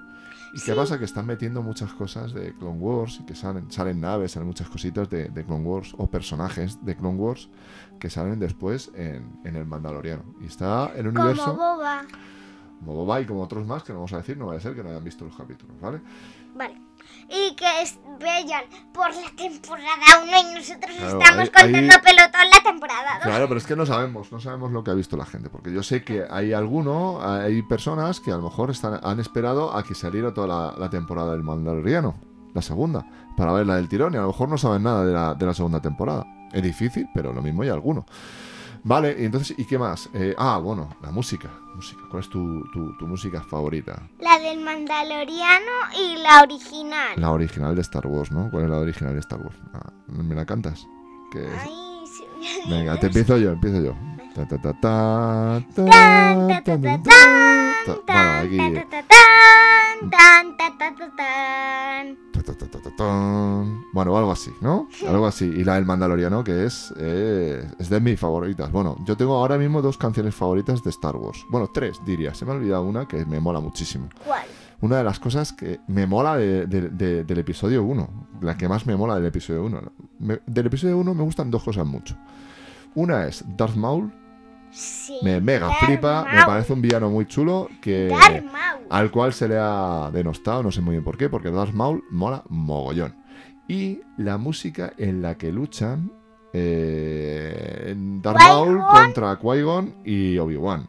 ¿Y 0.53 0.61
qué 0.61 0.73
pasa? 0.73 0.97
Que 0.97 1.05
están 1.05 1.25
metiendo 1.25 1.61
muchas 1.61 1.93
cosas 1.93 2.33
de 2.33 2.53
Clone 2.55 2.79
Wars 2.79 3.19
y 3.21 3.25
que 3.25 3.35
salen, 3.35 3.69
salen 3.71 3.99
naves, 4.01 4.31
salen 4.31 4.47
muchas 4.47 4.69
cositas 4.69 5.09
de, 5.09 5.29
de 5.29 5.43
Clone 5.45 5.63
Wars 5.65 5.93
o 5.97 6.07
personajes 6.09 6.83
de 6.85 6.95
Clone 6.95 7.17
Wars 7.17 7.49
que 7.99 8.09
salen 8.09 8.39
después 8.39 8.89
en, 8.95 9.39
en 9.43 9.55
el 9.55 9.65
Mandaloriano. 9.65 10.23
Y 10.41 10.45
está 10.45 10.87
el 10.95 11.05
Como 11.07 11.19
universo 11.19 11.53
boba. 11.55 12.05
como 12.79 12.93
Boba 12.93 13.21
y 13.21 13.25
como 13.25 13.41
otros 13.43 13.65
más 13.67 13.83
que 13.83 13.91
no 13.91 13.99
vamos 13.99 14.13
a 14.13 14.17
decir, 14.17 14.37
no 14.37 14.47
vaya 14.47 14.59
a 14.59 14.61
ser 14.61 14.73
que 14.75 14.83
no 14.83 14.89
hayan 14.89 15.03
visto 15.03 15.25
los 15.25 15.35
capítulos, 15.35 15.75
¿vale? 15.81 15.99
Vale. 16.55 16.79
Y 17.29 17.55
que 17.55 17.81
es- 17.81 17.99
vayan 18.19 18.63
por 18.93 19.09
la 19.13 19.29
temporada 19.35 20.21
1 20.23 20.31
y 20.51 20.55
nosotros 20.55 20.95
Claro, 20.95 21.19
estamos 21.21 21.39
ahí- 21.39 21.49
contando 21.49 21.93
ahí- 21.93 22.01
pelotón 22.03 22.49
la 22.49 22.63
temporada 22.63 23.13
2. 23.15 23.23
Claro, 23.23 23.47
pero 23.47 23.57
es 23.59 23.65
que 23.67 23.75
no 23.75 23.85
sabemos, 23.85 24.31
no 24.31 24.39
sabemos 24.39 24.71
lo 24.71 24.83
que 24.83 24.91
ha 24.91 24.93
visto 24.93 25.17
la 25.17 25.25
gente, 25.25 25.49
porque 25.49 25.73
yo 25.73 25.83
sé 25.83 26.03
que 26.03 26.25
hay 26.29 26.53
alguno, 26.53 27.19
hay 27.21 27.61
personas 27.63 28.19
que 28.21 28.31
a 28.31 28.37
lo 28.37 28.43
mejor 28.43 28.71
están, 28.71 28.99
han 29.03 29.19
esperado 29.19 29.75
a 29.75 29.83
que 29.83 29.93
saliera 29.93 30.33
toda 30.33 30.47
la, 30.47 30.75
la 30.77 30.89
temporada 30.89 31.31
del 31.33 31.43
Mandaloriano, 31.43 32.15
la 32.53 32.61
segunda, 32.61 33.05
para 33.35 33.51
ver 33.51 33.67
la 33.67 33.75
del 33.75 33.89
tirón, 33.89 34.13
y 34.13 34.17
a 34.17 34.21
lo 34.21 34.27
mejor 34.27 34.49
no 34.49 34.57
saben 34.57 34.83
nada 34.83 35.05
de 35.05 35.13
la, 35.13 35.33
de 35.35 35.45
la 35.45 35.53
segunda 35.53 35.81
temporada. 35.81 36.25
Es 36.53 36.63
difícil, 36.63 37.07
pero 37.13 37.33
lo 37.33 37.41
mismo 37.41 37.61
hay 37.63 37.69
alguno. 37.69 38.05
Vale, 38.83 39.15
y 39.19 39.25
entonces, 39.25 39.57
¿y 39.57 39.65
qué 39.65 39.77
más? 39.77 40.09
Eh, 40.13 40.33
ah, 40.37 40.57
bueno, 40.57 40.95
la 41.01 41.11
música, 41.11 41.49
música. 41.75 42.01
¿Cuál 42.09 42.23
es 42.23 42.29
tu, 42.29 42.63
tu- 42.71 42.95
tu 42.97 43.07
música 43.07 43.41
favorita? 43.41 44.07
La 44.19 44.39
del 44.39 44.59
Mandaloriano 44.61 45.71
y 45.99 46.17
la 46.21 46.41
original. 46.41 47.13
La 47.19 47.31
original 47.31 47.75
de 47.75 47.81
Star 47.81 48.07
Wars, 48.07 48.31
¿no? 48.31 48.49
¿Cuál 48.51 48.63
es 48.65 48.69
la 48.69 48.77
original 48.77 49.13
de 49.13 49.19
Star 49.19 49.39
Wars? 49.41 49.55
Ah, 49.73 49.91
¿Me 50.07 50.35
la 50.35 50.45
cantas? 50.45 50.87
Es- 51.35 51.61
Ay, 51.61 52.03
sí. 52.05 52.23
Venga, 52.69 52.99
te 52.99 53.07
empiezo 53.07 53.37
yo, 53.37 53.51
empiezo 53.51 53.81
yo. 53.81 53.93
Ta, 54.35 54.47
ta, 54.47 54.57
ta, 54.61 54.73
ta, 54.73 55.63
ta, 55.75 55.85
Tan, 55.85 56.47
ta, 56.47 56.63
ta, 56.63 56.77
ta, 56.77 56.97
ta, 57.03 57.05
ta, 57.85 57.95
ta. 58.05 58.43
tan, 61.07 62.17
Bueno, 63.93 64.17
algo 64.17 64.31
así, 64.31 64.51
¿no? 64.61 64.87
Algo 65.07 65.25
así. 65.27 65.45
Y 65.45 65.63
la 65.63 65.75
del 65.75 65.85
Mandaloriano, 65.85 66.43
que 66.43 66.65
es, 66.65 66.93
eh, 66.97 67.67
es 67.79 67.89
de 67.89 67.99
mis 67.99 68.19
favoritas. 68.19 68.71
Bueno, 68.71 68.95
yo 69.05 69.15
tengo 69.17 69.35
ahora 69.35 69.57
mismo 69.57 69.81
dos 69.81 69.97
canciones 69.97 70.35
favoritas 70.35 70.83
de 70.83 70.89
Star 70.89 71.15
Wars. 71.15 71.45
Bueno, 71.49 71.69
tres, 71.73 71.99
diría. 72.05 72.33
Se 72.33 72.45
me 72.45 72.51
ha 72.51 72.55
olvidado 72.55 72.83
una 72.83 73.07
que 73.07 73.25
me 73.25 73.39
mola 73.39 73.59
muchísimo. 73.59 74.09
¿Cuál? 74.25 74.43
Una 74.79 74.97
de 74.97 75.03
las 75.03 75.19
cosas 75.19 75.53
que 75.53 75.79
me 75.87 76.05
mola 76.05 76.37
de- 76.37 76.67
de- 76.67 76.89
de- 76.89 77.23
del 77.23 77.39
episodio 77.39 77.83
1. 77.83 78.27
La 78.41 78.55
que 78.55 78.69
más 78.69 78.85
me 78.85 78.95
mola 78.95 79.15
del 79.15 79.25
episodio 79.25 79.65
1. 79.65 79.81
Me- 80.19 80.39
del 80.45 80.67
episodio 80.67 80.97
1 80.99 81.13
me 81.15 81.23
gustan 81.23 81.49
dos 81.49 81.63
cosas 81.63 81.85
mucho. 81.85 82.15
Una 82.95 83.25
es 83.25 83.43
Darth 83.57 83.75
Maul. 83.75 84.11
Sí. 84.77 85.17
Me 85.23 85.41
mega 85.41 85.71
flipa. 85.73 86.25
Me 86.31 86.45
parece 86.45 86.73
un 86.73 86.81
villano 86.81 87.09
muy 87.09 87.25
chulo. 87.25 87.67
Que, 87.81 88.13
al 88.89 89.11
cual 89.11 89.33
se 89.33 89.47
le 89.47 89.57
ha 89.59 90.11
denostado, 90.13 90.61
no 90.63 90.71
sé 90.71 90.81
muy 90.81 90.93
bien 90.93 91.03
por 91.03 91.17
qué, 91.17 91.29
porque 91.29 91.49
Darth 91.49 91.73
Maul 91.73 92.03
mola 92.11 92.43
mogollón. 92.49 93.15
Y 93.67 94.01
la 94.17 94.37
música 94.37 94.93
en 94.97 95.21
la 95.21 95.35
que 95.35 95.51
luchan 95.51 96.11
eh, 96.53 97.95
Darth 98.21 98.39
Maul 98.39 98.79
contra 98.91 99.37
Qui-Gon 99.39 99.95
y 100.05 100.37
Obi-Wan. 100.37 100.87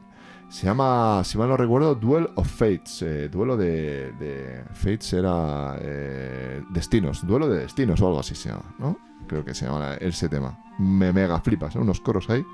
Se 0.51 0.67
llama, 0.67 1.23
si 1.25 1.37
mal 1.37 1.49
no 1.49 1.57
recuerdo, 1.57 1.95
Duel 1.95 2.29
of 2.37 2.49
Fates. 2.49 3.03
eh, 3.03 3.29
duelo 3.29 3.57
de, 3.57 4.13
de 4.13 4.65
Fates 4.73 5.13
era 5.13 5.77
eh, 5.81 6.63
Destinos. 6.71 7.27
Duelo 7.27 7.49
de 7.49 7.61
Destinos 7.61 8.01
o 8.01 8.07
algo 8.07 8.21
así 8.21 8.35
se 8.35 8.51
llama, 8.51 8.75
¿no? 8.79 8.99
Creo 9.27 9.45
que 9.45 9.55
se 9.55 9.67
llama 9.67 9.95
ese 9.97 10.29
tema. 10.29 10.59
Me 10.79 11.13
mega 11.13 11.41
flipas, 11.41 11.75
¿eh? 11.77 11.79
unos 11.79 12.01
coros 12.01 12.31
ahí. 12.31 12.45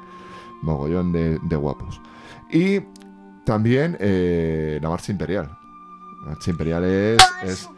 Mogollón 0.62 1.12
de, 1.12 1.39
de 1.43 1.56
guapos. 1.56 2.01
Y 2.51 2.81
también 3.44 3.97
eh, 4.01 4.78
la 4.82 4.89
marcha 4.89 5.12
imperial. 5.12 5.56
La 6.22 6.31
marcha 6.31 6.51
imperial 6.51 6.85
es, 6.85 7.22
Por 7.40 7.48
es, 7.48 7.68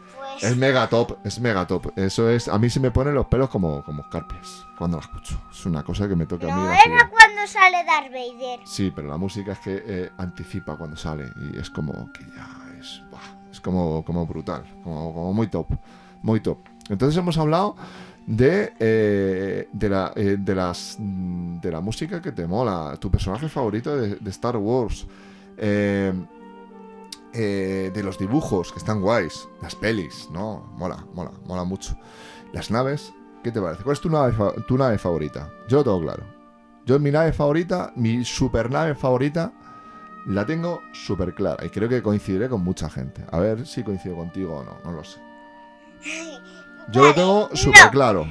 es 0.41 0.57
mega 0.57 0.87
top, 0.87 1.17
es 1.23 1.39
mega 1.39 1.67
top. 1.67 1.91
Eso 1.95 2.29
es, 2.29 2.47
a 2.47 2.57
mí 2.57 2.69
se 2.69 2.79
me 2.79 2.91
ponen 2.91 3.13
los 3.13 3.25
pelos 3.27 3.49
como, 3.49 3.83
como 3.83 4.03
escarpias 4.03 4.65
cuando 4.77 4.97
la 4.97 5.01
escucho. 5.01 5.39
Es 5.51 5.65
una 5.65 5.83
cosa 5.83 6.07
que 6.07 6.15
me 6.15 6.25
toca 6.25 6.51
a 6.51 6.55
mí. 6.55 6.61
No 6.61 6.69
la 6.69 6.77
fibra. 6.77 6.97
era 6.99 7.09
cuando 7.09 7.47
sale 7.47 7.83
Darth 7.83 8.11
Vader. 8.11 8.59
Sí, 8.65 8.91
pero 8.95 9.07
la 9.07 9.17
música 9.17 9.53
es 9.53 9.59
que 9.59 9.83
eh, 9.85 10.11
anticipa 10.17 10.77
cuando 10.77 10.95
sale 10.95 11.31
y 11.35 11.57
es 11.57 11.69
como 11.69 12.11
que 12.13 12.23
ya 12.35 12.47
es, 12.79 13.01
es 13.51 13.59
como, 13.59 14.03
como 14.05 14.25
brutal, 14.25 14.63
como, 14.83 15.13
como 15.13 15.33
muy 15.33 15.47
top, 15.47 15.67
muy 16.21 16.39
top. 16.39 16.59
Entonces 16.89 17.17
hemos 17.17 17.37
hablado 17.37 17.75
de, 18.27 18.73
eh, 18.77 19.69
de, 19.71 19.89
la, 19.89 20.11
eh, 20.15 20.35
de, 20.37 20.53
las, 20.53 20.97
mm, 20.99 21.59
de 21.61 21.71
la 21.71 21.79
música 21.79 22.21
que 22.21 22.33
te 22.33 22.45
mola, 22.45 22.97
tu 22.99 23.09
personaje 23.09 23.47
favorito 23.47 23.95
de, 23.95 24.29
Star 24.29 24.57
Wars, 24.57 25.07
eh, 25.57 26.13
eh, 27.33 27.91
de 27.93 28.03
los 28.03 28.19
dibujos 28.19 28.71
que 28.71 28.79
están 28.79 29.01
guays, 29.01 29.47
las 29.61 29.75
pelis, 29.75 30.27
¿no? 30.31 30.73
Mola, 30.75 31.05
mola, 31.13 31.31
mola 31.45 31.63
mucho. 31.63 31.97
Las 32.51 32.69
naves, 32.69 33.13
¿qué 33.43 33.51
te 33.51 33.61
parece? 33.61 33.83
¿Cuál 33.83 33.93
es 33.93 34.01
tu 34.01 34.09
nave, 34.09 34.35
tu 34.67 34.77
nave 34.77 34.97
favorita? 34.97 35.49
Yo 35.69 35.77
lo 35.77 35.83
tengo 35.85 36.01
claro. 36.01 36.23
Yo 36.85 36.99
mi 36.99 37.11
nave 37.11 37.31
favorita, 37.31 37.93
mi 37.95 38.25
super 38.25 38.69
nave 38.69 38.93
favorita, 38.93 39.53
la 40.25 40.45
tengo 40.45 40.81
súper 40.91 41.33
clara 41.33 41.65
y 41.65 41.69
creo 41.69 41.87
que 41.87 42.01
coincidiré 42.01 42.49
con 42.49 42.61
mucha 42.61 42.89
gente. 42.89 43.23
A 43.31 43.39
ver 43.39 43.65
si 43.65 43.83
coincido 43.83 44.17
contigo 44.17 44.57
o 44.57 44.63
no, 44.63 44.77
no 44.83 44.91
lo 44.91 45.03
sé. 45.03 45.19
Yo 46.91 47.03
lo 47.03 47.13
tengo 47.13 47.49
súper 47.53 47.89
claro. 47.91 48.25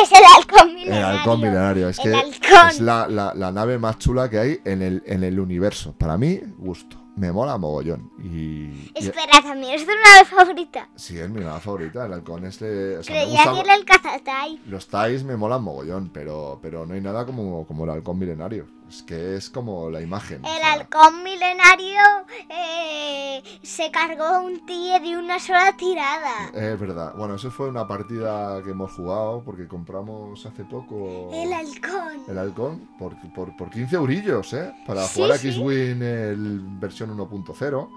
Es 0.00 0.10
el 0.10 0.24
halcón 0.36 0.68
El 0.70 0.74
milenario. 0.74 1.06
halcón 1.20 1.40
milenario. 1.40 1.88
Es 1.88 1.98
El 2.00 2.04
que 2.04 2.14
halcón. 2.16 2.68
es 2.70 2.80
la, 2.80 3.06
la- 3.08 3.32
la 3.34 3.52
nave 3.52 3.78
más 3.78 3.98
chula 3.98 4.28
que 4.28 4.38
hay 4.38 4.58
en 4.64 4.82
el, 4.82 5.02
en 5.06 5.22
el 5.22 5.38
universo. 5.38 5.94
Para 5.96 6.16
mí, 6.18 6.40
gusto. 6.58 6.96
Me 7.16 7.30
mola 7.30 7.56
mogollón. 7.58 8.10
Y, 8.24 8.90
Espera, 8.92 9.40
también 9.40 9.74
es 9.74 9.82
tu 9.86 9.92
nave 9.92 10.24
favorita. 10.28 10.88
sí, 10.96 11.16
es 11.16 11.30
mi 11.30 11.42
nave 11.42 11.60
favorita. 11.60 12.06
El 12.06 12.12
halcón 12.14 12.44
es 12.44 12.58
de... 12.58 12.98
o 12.98 13.02
sea, 13.04 13.14
Creía 13.14 13.36
gusta- 13.44 13.52
que 13.54 13.60
era 13.60 13.74
el 13.76 13.84
cazatai. 13.84 14.60
Los 14.66 14.88
Tais 14.88 15.22
me 15.22 15.36
molan 15.36 15.62
mogollón, 15.62 16.10
pero, 16.12 16.58
pero 16.60 16.86
no 16.86 16.94
hay 16.94 17.00
nada 17.00 17.24
como, 17.24 17.64
como 17.68 17.84
el 17.84 17.90
halcón 17.90 18.18
milenario. 18.18 18.66
Es 18.94 19.02
que 19.02 19.34
es 19.36 19.50
como 19.50 19.90
la 19.90 20.00
imagen. 20.00 20.44
o 20.44 20.48
El 20.48 20.54
sea, 20.60 20.72
halcón 20.74 21.24
milenario 21.24 22.00
eh, 22.48 23.42
se 23.62 23.90
cargó 23.90 24.44
un 24.44 24.64
tío 24.66 25.00
de 25.00 25.16
una 25.16 25.40
sola 25.40 25.76
tirada. 25.76 26.48
Es 26.54 26.78
verdad. 26.78 27.12
Bueno, 27.16 27.34
eso 27.34 27.50
fue 27.50 27.68
una 27.68 27.88
partida 27.88 28.62
que 28.62 28.70
hemos 28.70 28.92
jugado 28.92 29.42
porque 29.44 29.66
compramos 29.66 30.46
hace 30.46 30.62
poco 30.64 31.30
El 31.32 31.52
halcón. 31.52 32.22
el 32.28 32.38
halcón 32.38 32.88
por, 32.96 33.16
por, 33.34 33.56
por 33.56 33.70
15 33.70 33.96
eurillos, 33.96 34.52
¿eh? 34.52 34.72
Para 34.86 35.02
Sí, 35.08 35.14
jugar 35.16 35.32
a 35.32 35.38
sí. 35.38 35.48
X-Wing 35.48 36.02
el 36.02 36.60
versión 36.78 37.16
1.0. 37.16 37.88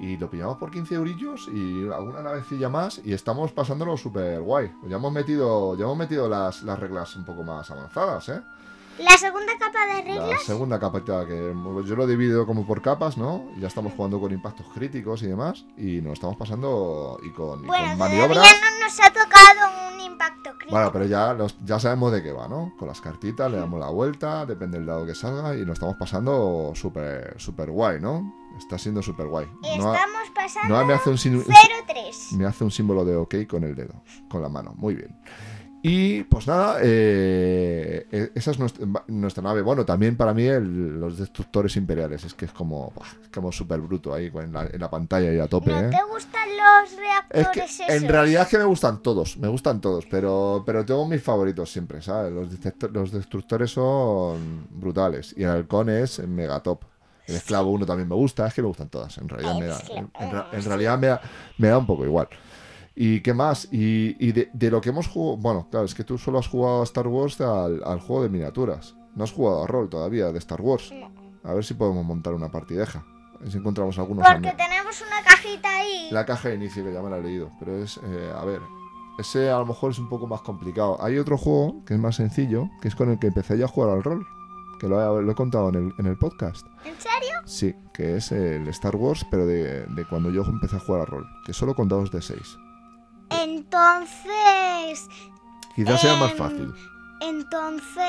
Y 0.00 0.16
lo 0.18 0.28
pillamos 0.28 0.58
por 0.58 0.70
15 0.72 0.96
eurillos 0.96 1.48
y 1.54 1.88
alguna 1.90 2.20
navecilla 2.20 2.68
más 2.68 3.00
y 3.04 3.12
estamos 3.14 3.52
pasándolo 3.52 3.96
súper 3.96 4.40
guay. 4.42 4.70
Ya 4.88 4.96
hemos 4.96 5.12
metido, 5.12 5.74
ya 5.78 5.84
hemos 5.84 5.96
metido 5.96 6.28
las, 6.28 6.62
las 6.64 6.78
reglas 6.78 7.14
un 7.16 7.24
poco 7.24 7.44
más 7.44 7.70
avanzadas, 7.70 8.28
¿eh? 8.28 8.42
La 8.98 9.18
segunda 9.18 9.52
capa 9.58 9.86
de 9.86 10.14
La 10.14 10.20
reglas. 10.22 10.42
segunda 10.44 10.78
capa 10.78 11.04
que 11.04 11.52
yo 11.86 11.96
lo 11.96 12.04
he 12.04 12.06
dividido 12.06 12.46
como 12.46 12.66
por 12.66 12.80
capas, 12.82 13.16
¿no? 13.18 13.44
Ya 13.58 13.66
estamos 13.68 13.92
jugando 13.94 14.20
con 14.20 14.32
impactos 14.32 14.66
críticos 14.72 15.22
y 15.22 15.26
demás. 15.26 15.64
Y 15.76 16.00
nos 16.00 16.14
estamos 16.14 16.36
pasando 16.36 17.18
y 17.24 17.30
con, 17.30 17.64
y 17.64 17.66
Bueno, 17.66 17.88
con 17.88 17.98
maniobras. 17.98 18.36
no 18.60 18.84
nos 18.86 19.00
ha 19.00 19.08
tocado 19.12 19.94
un 19.94 20.00
impacto 20.00 20.50
crítico. 20.52 20.70
Bueno, 20.70 20.92
pero 20.92 21.06
ya, 21.06 21.34
los- 21.34 21.56
ya 21.64 21.80
sabemos 21.80 22.12
de 22.12 22.22
qué 22.22 22.32
va, 22.32 22.46
¿no? 22.46 22.72
Con 22.78 22.86
las 22.88 23.00
cartitas 23.00 23.50
le 23.50 23.56
damos 23.58 23.80
la 23.80 23.88
vuelta, 23.88 24.46
depende 24.46 24.78
del 24.78 24.86
lado 24.86 25.04
que 25.06 25.14
salga 25.14 25.56
y 25.56 25.60
nos 25.64 25.74
estamos 25.74 25.96
pasando 25.96 26.72
súper 26.74 27.34
súper 27.40 27.70
guay, 27.70 28.00
¿no? 28.00 28.32
Está 28.56 28.78
siendo 28.78 29.02
súper 29.02 29.26
guay. 29.26 29.46
No, 29.62 29.92
Estamos 29.94 30.30
pasando 30.34 30.78
no 30.78 30.84
me 30.84 30.94
hace 30.94 31.10
un, 31.10 31.18
sin- 31.18 31.42
0-3. 31.44 32.32
me 32.36 32.46
hace 32.46 32.62
un 32.62 32.70
símbolo 32.70 33.04
de 33.04 33.16
ok 33.16 33.34
con 33.48 33.64
el 33.64 33.74
dedo, 33.74 33.94
con 34.30 34.40
la 34.42 34.48
mano. 34.48 34.72
Muy 34.76 34.94
bien. 34.94 35.18
Y 35.86 36.22
pues 36.24 36.46
nada, 36.46 36.78
eh, 36.82 38.06
eh, 38.10 38.30
esa 38.34 38.52
es 38.52 38.58
nuestra, 38.58 38.86
nuestra 39.08 39.42
nave. 39.42 39.60
Bueno, 39.60 39.84
también 39.84 40.16
para 40.16 40.32
mí 40.32 40.44
el- 40.46 40.98
los 40.98 41.18
destructores 41.18 41.76
imperiales. 41.76 42.24
Es 42.24 42.32
que 42.32 42.46
es 42.46 42.52
como, 42.52 42.90
es 43.22 43.28
como 43.28 43.52
súper 43.52 43.80
bruto 43.80 44.14
ahí 44.14 44.32
en 44.34 44.50
la, 44.54 44.62
en 44.64 44.80
la 44.80 44.88
pantalla 44.88 45.30
y 45.30 45.38
a 45.38 45.46
tope, 45.46 45.72
¿No 45.72 45.80
¿eh? 45.80 45.90
te 45.90 46.02
gustan 46.10 46.48
los 46.56 46.90
Es 46.90 46.96
reactores 46.98 47.50
que 47.76 47.82
esos? 47.84 48.02
en 48.02 48.08
realidad 48.08 48.42
es 48.44 48.48
que 48.48 48.56
me 48.56 48.64
gustan 48.64 49.02
todos, 49.02 49.36
me 49.36 49.48
gustan 49.48 49.82
todos, 49.82 50.06
pero, 50.10 50.62
pero 50.64 50.86
tengo 50.86 51.06
mis 51.06 51.22
favoritos 51.22 51.70
siempre, 51.70 52.00
¿sabes? 52.00 52.32
Los, 52.32 53.12
destructores 53.12 53.70
son 53.70 54.66
brutales 54.70 55.34
y 55.36 55.42
el 55.42 55.50
halcón 55.50 55.90
es 55.90 56.18
mega 56.26 56.62
top. 56.62 56.82
El 57.26 57.34
esclavo 57.34 57.70
1 57.72 57.84
también 57.84 58.08
me 58.08 58.14
gusta, 58.14 58.46
es 58.46 58.54
que 58.54 58.62
me 58.62 58.68
gustan 58.68 58.88
todas, 58.88 59.18
en 59.18 59.28
realidad, 59.28 59.54
me 59.58 59.66
da, 59.66 59.78
en, 59.90 60.10
en 60.58 60.64
realidad 60.64 60.98
me 60.98 61.06
da, 61.08 61.20
me 61.58 61.68
da 61.68 61.76
un 61.76 61.86
poco 61.86 62.06
igual. 62.06 62.28
¿Y 62.96 63.20
qué 63.22 63.34
más? 63.34 63.68
Y, 63.72 64.16
y 64.24 64.32
de, 64.32 64.50
de 64.52 64.70
lo 64.70 64.80
que 64.80 64.90
hemos 64.90 65.08
jugado, 65.08 65.36
bueno, 65.36 65.68
claro, 65.70 65.84
es 65.86 65.94
que 65.94 66.04
tú 66.04 66.16
solo 66.16 66.38
has 66.38 66.46
jugado 66.48 66.80
a 66.80 66.84
Star 66.84 67.08
Wars 67.08 67.40
al, 67.40 67.82
al 67.84 68.00
juego 68.00 68.22
de 68.22 68.28
miniaturas, 68.28 68.94
no 69.16 69.24
has 69.24 69.32
jugado 69.32 69.64
a 69.64 69.66
rol 69.66 69.88
todavía 69.88 70.30
de 70.30 70.38
Star 70.38 70.60
Wars. 70.60 70.92
A 71.42 71.52
ver 71.52 71.64
si 71.64 71.74
podemos 71.74 72.04
montar 72.04 72.34
una 72.34 72.50
partideja, 72.50 73.04
a 73.34 73.38
ver 73.42 73.50
si 73.50 73.58
encontramos 73.58 73.98
algunos 73.98 74.24
Porque 74.24 74.48
amigos. 74.48 74.56
tenemos 74.56 75.02
una 75.02 75.22
cajita 75.28 75.76
ahí. 75.76 76.08
La 76.12 76.24
caja 76.24 76.48
de 76.50 76.54
inicio, 76.54 76.84
que 76.84 76.92
ya 76.92 77.02
me 77.02 77.10
la 77.10 77.18
he 77.18 77.22
leído. 77.22 77.50
Pero 77.58 77.76
es, 77.82 77.98
eh, 78.02 78.32
a 78.34 78.44
ver, 78.44 78.60
ese 79.18 79.50
a 79.50 79.58
lo 79.58 79.66
mejor 79.66 79.90
es 79.90 79.98
un 79.98 80.08
poco 80.08 80.26
más 80.26 80.40
complicado. 80.42 80.96
Hay 81.02 81.18
otro 81.18 81.36
juego 81.36 81.84
que 81.84 81.94
es 81.94 82.00
más 82.00 82.16
sencillo, 82.16 82.70
que 82.80 82.88
es 82.88 82.94
con 82.94 83.10
el 83.10 83.18
que 83.18 83.26
empecé 83.26 83.58
ya 83.58 83.64
a 83.66 83.68
jugar 83.68 83.90
al 83.90 84.02
rol. 84.04 84.24
Que 84.80 84.88
lo 84.88 85.00
he, 85.20 85.22
lo 85.22 85.30
he 85.32 85.34
contado 85.34 85.68
en 85.68 85.74
el, 85.76 85.94
en 85.98 86.06
el 86.06 86.16
podcast. 86.16 86.66
¿En 86.84 86.94
serio? 86.98 87.36
Sí, 87.44 87.74
que 87.92 88.16
es 88.16 88.32
el 88.32 88.66
Star 88.68 88.96
Wars, 88.96 89.26
pero 89.30 89.46
de, 89.46 89.84
de 89.86 90.04
cuando 90.08 90.30
yo 90.30 90.42
empecé 90.44 90.76
a 90.76 90.80
jugar 90.80 91.02
al 91.02 91.06
rol. 91.08 91.26
Que 91.44 91.52
solo 91.52 91.74
con 91.74 91.88
dados 91.88 92.10
de 92.10 92.22
6. 92.22 92.58
Entonces... 93.42 95.08
Quizás 95.74 96.00
sea 96.00 96.16
más 96.16 96.30
Em, 96.32 96.36
fácil. 96.38 96.72
Entonces... 97.20 98.04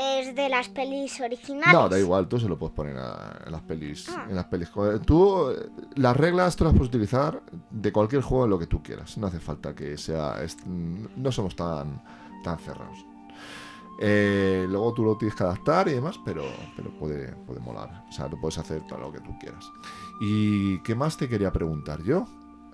Es 0.00 0.32
de 0.36 0.48
las 0.48 0.68
pelis 0.68 1.20
originales. 1.20 1.72
No, 1.72 1.88
da 1.88 1.98
igual, 1.98 2.28
tú 2.28 2.38
se 2.38 2.48
lo 2.48 2.56
puedes 2.56 2.72
poner 2.72 2.96
a- 2.98 3.42
en 3.44 3.50
las 3.50 3.62
pelis. 3.62 4.08
Ah. 4.08 4.26
En 4.30 4.36
las 4.36 4.44
pelis. 4.44 4.68
Joder, 4.70 5.00
Tú, 5.00 5.50
eh, 5.50 5.68
las 5.96 6.16
reglas 6.16 6.54
tú 6.54 6.62
las 6.62 6.72
puedes 6.72 6.86
utilizar 6.88 7.42
de 7.70 7.92
cualquier 7.92 8.22
juego 8.22 8.44
en 8.44 8.50
lo 8.50 8.60
que 8.60 8.68
tú 8.68 8.80
quieras. 8.80 9.18
No 9.18 9.26
hace 9.26 9.40
falta 9.40 9.74
que 9.74 9.98
sea. 9.98 10.36
No 11.16 11.32
somos 11.32 11.56
tan, 11.56 12.00
tan 12.44 12.60
cerrados. 12.60 12.96
Eh, 14.00 14.66
luego 14.68 14.94
tú 14.94 15.02
lo 15.04 15.18
tienes 15.18 15.34
que 15.34 15.42
adaptar 15.42 15.88
y 15.88 15.94
demás, 15.94 16.20
pero, 16.24 16.44
pero 16.76 16.96
puede, 16.96 17.32
puede 17.44 17.58
molar. 17.58 18.04
O 18.08 18.12
sea, 18.12 18.28
lo 18.28 18.40
puedes 18.40 18.56
hacer 18.58 18.86
todo 18.86 19.00
lo 19.00 19.10
que 19.10 19.18
tú 19.18 19.36
quieras. 19.40 19.68
¿Y 20.20 20.78
qué 20.84 20.94
más 20.94 21.16
te 21.16 21.28
quería 21.28 21.52
preguntar 21.52 22.04
yo? 22.04 22.24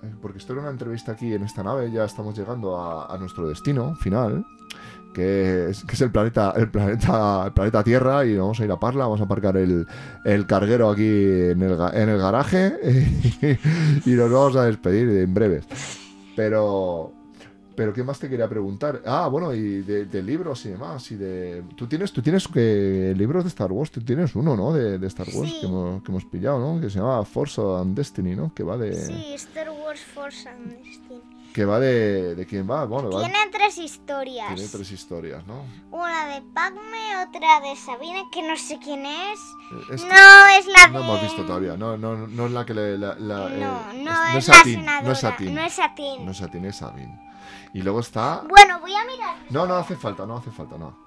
Eh, 0.05 0.15
Porque 0.21 0.37
estoy 0.37 0.55
en 0.55 0.63
una 0.63 0.71
entrevista 0.71 1.13
aquí 1.13 1.33
en 1.33 1.43
esta 1.43 1.63
nave, 1.63 1.91
ya 1.91 2.05
estamos 2.05 2.37
llegando 2.37 2.77
a, 2.77 3.13
a 3.13 3.17
nuestro 3.17 3.47
destino 3.47 3.95
final, 3.95 4.45
que 5.13 5.69
es, 5.69 5.83
que 5.85 5.93
es 5.93 6.01
el 6.01 6.11
planeta, 6.11 6.53
el 6.55 6.69
planeta, 6.69 7.45
el 7.47 7.53
planeta 7.53 7.83
Tierra, 7.83 8.25
y 8.25 8.37
vamos 8.37 8.59
a 8.59 8.65
ir 8.65 8.71
a 8.71 8.79
Parla, 8.79 9.05
vamos 9.05 9.21
a 9.21 9.23
aparcar 9.23 9.55
el, 9.57 9.87
el 10.25 10.45
carguero 10.45 10.89
aquí 10.89 11.07
en 11.07 11.61
el, 11.61 11.77
en 11.93 12.09
el 12.09 12.17
garaje 12.17 12.77
y 14.05 14.11
nos 14.11 14.31
vamos 14.31 14.55
a 14.57 14.65
despedir 14.65 15.07
en 15.09 15.33
breves. 15.33 15.65
Pero, 16.35 17.13
Pero 17.75 17.93
¿qué 17.93 18.03
más 18.03 18.19
te 18.19 18.27
quería 18.27 18.49
preguntar? 18.49 19.01
Ah, 19.05 19.29
bueno, 19.29 19.53
y 19.53 19.81
de, 19.81 20.21
libros 20.21 20.65
y 20.65 20.69
demás. 20.69 21.09
Y 21.11 21.15
de... 21.15 21.63
Tú 21.77 21.87
tienes, 21.87 22.11
tú 22.11 22.21
tienes 22.21 22.45
que 22.49 23.13
libros 23.15 23.45
de 23.45 23.47
Star 23.47 23.71
Wars, 23.71 23.91
tú 23.91 24.01
tienes 24.01 24.35
uno, 24.35 24.57
¿no? 24.57 24.73
De, 24.73 25.07
Star 25.07 25.27
Wars 25.33 25.53
que, 25.61 25.65
hemos, 25.65 26.25
pillado, 26.25 26.59
¿no? 26.59 26.81
Que 26.81 26.89
se 26.89 26.99
llama 26.99 27.23
Force 27.23 27.61
and 27.61 27.95
Destiny, 27.95 28.35
¿no? 28.35 28.53
Que 28.53 28.63
va 28.63 28.77
de... 28.77 28.93
Sí, 28.93 29.33
Star 29.35 29.69
Wars 29.69 29.74
Destiny. 29.99 31.21
Que 31.53 31.63
va 31.63 31.79
de... 31.79 32.35
¿De 32.35 32.45
quién 32.45 32.69
va? 32.69 32.83
Bueno, 32.85 33.09
Tiene 33.09 33.37
tres 33.49 33.77
historias. 33.77 34.53
Tiene 34.55 34.69
tres 34.69 34.91
historias, 34.91 35.47
¿no? 35.47 35.63
Una 35.89 36.27
de 36.27 36.41
Padme, 36.53 37.25
otra 37.25 37.61
de 37.61 37.75
Sabine, 37.77 38.25
que 38.31 38.41
no 38.43 38.57
sé 38.57 38.77
quién 38.83 39.05
es. 39.05 39.39
Eh, 39.89 40.05
no, 40.05 40.47
es 40.59 40.67
la 40.67 40.87
de... 40.87 40.91
No 40.91 40.99
hemos 40.99 41.21
visto 41.21 41.45
todavía, 41.45 41.77
no, 41.77 41.97
no, 41.97 42.27
no 42.27 42.45
es 42.47 42.51
la 42.51 42.65
que 42.65 42.73
le... 42.73 42.97
La, 42.97 43.15
no, 43.15 43.47
eh, 43.47 44.03
no, 44.03 44.27
es, 44.29 44.35
es, 44.35 44.47
la 44.49 44.63
senadora. 44.63 45.01
No 45.01 45.11
es 45.13 45.19
Satín. 45.19 45.55
No 45.55 45.61
es 45.61 45.73
Satín. 45.73 46.25
No 46.25 46.31
es 46.31 46.37
Satín, 46.37 46.65
es 46.65 46.75
Sabine. 46.75 47.21
Y 47.73 47.81
luego 47.81 48.01
está... 48.01 48.43
Bueno, 48.49 48.79
voy 48.81 48.93
a 48.93 49.05
mirar. 49.05 49.37
No, 49.49 49.65
no 49.65 49.75
hace 49.75 49.95
falta, 49.95 50.25
no 50.25 50.37
hace 50.37 50.51
falta, 50.51 50.77
no. 50.77 51.04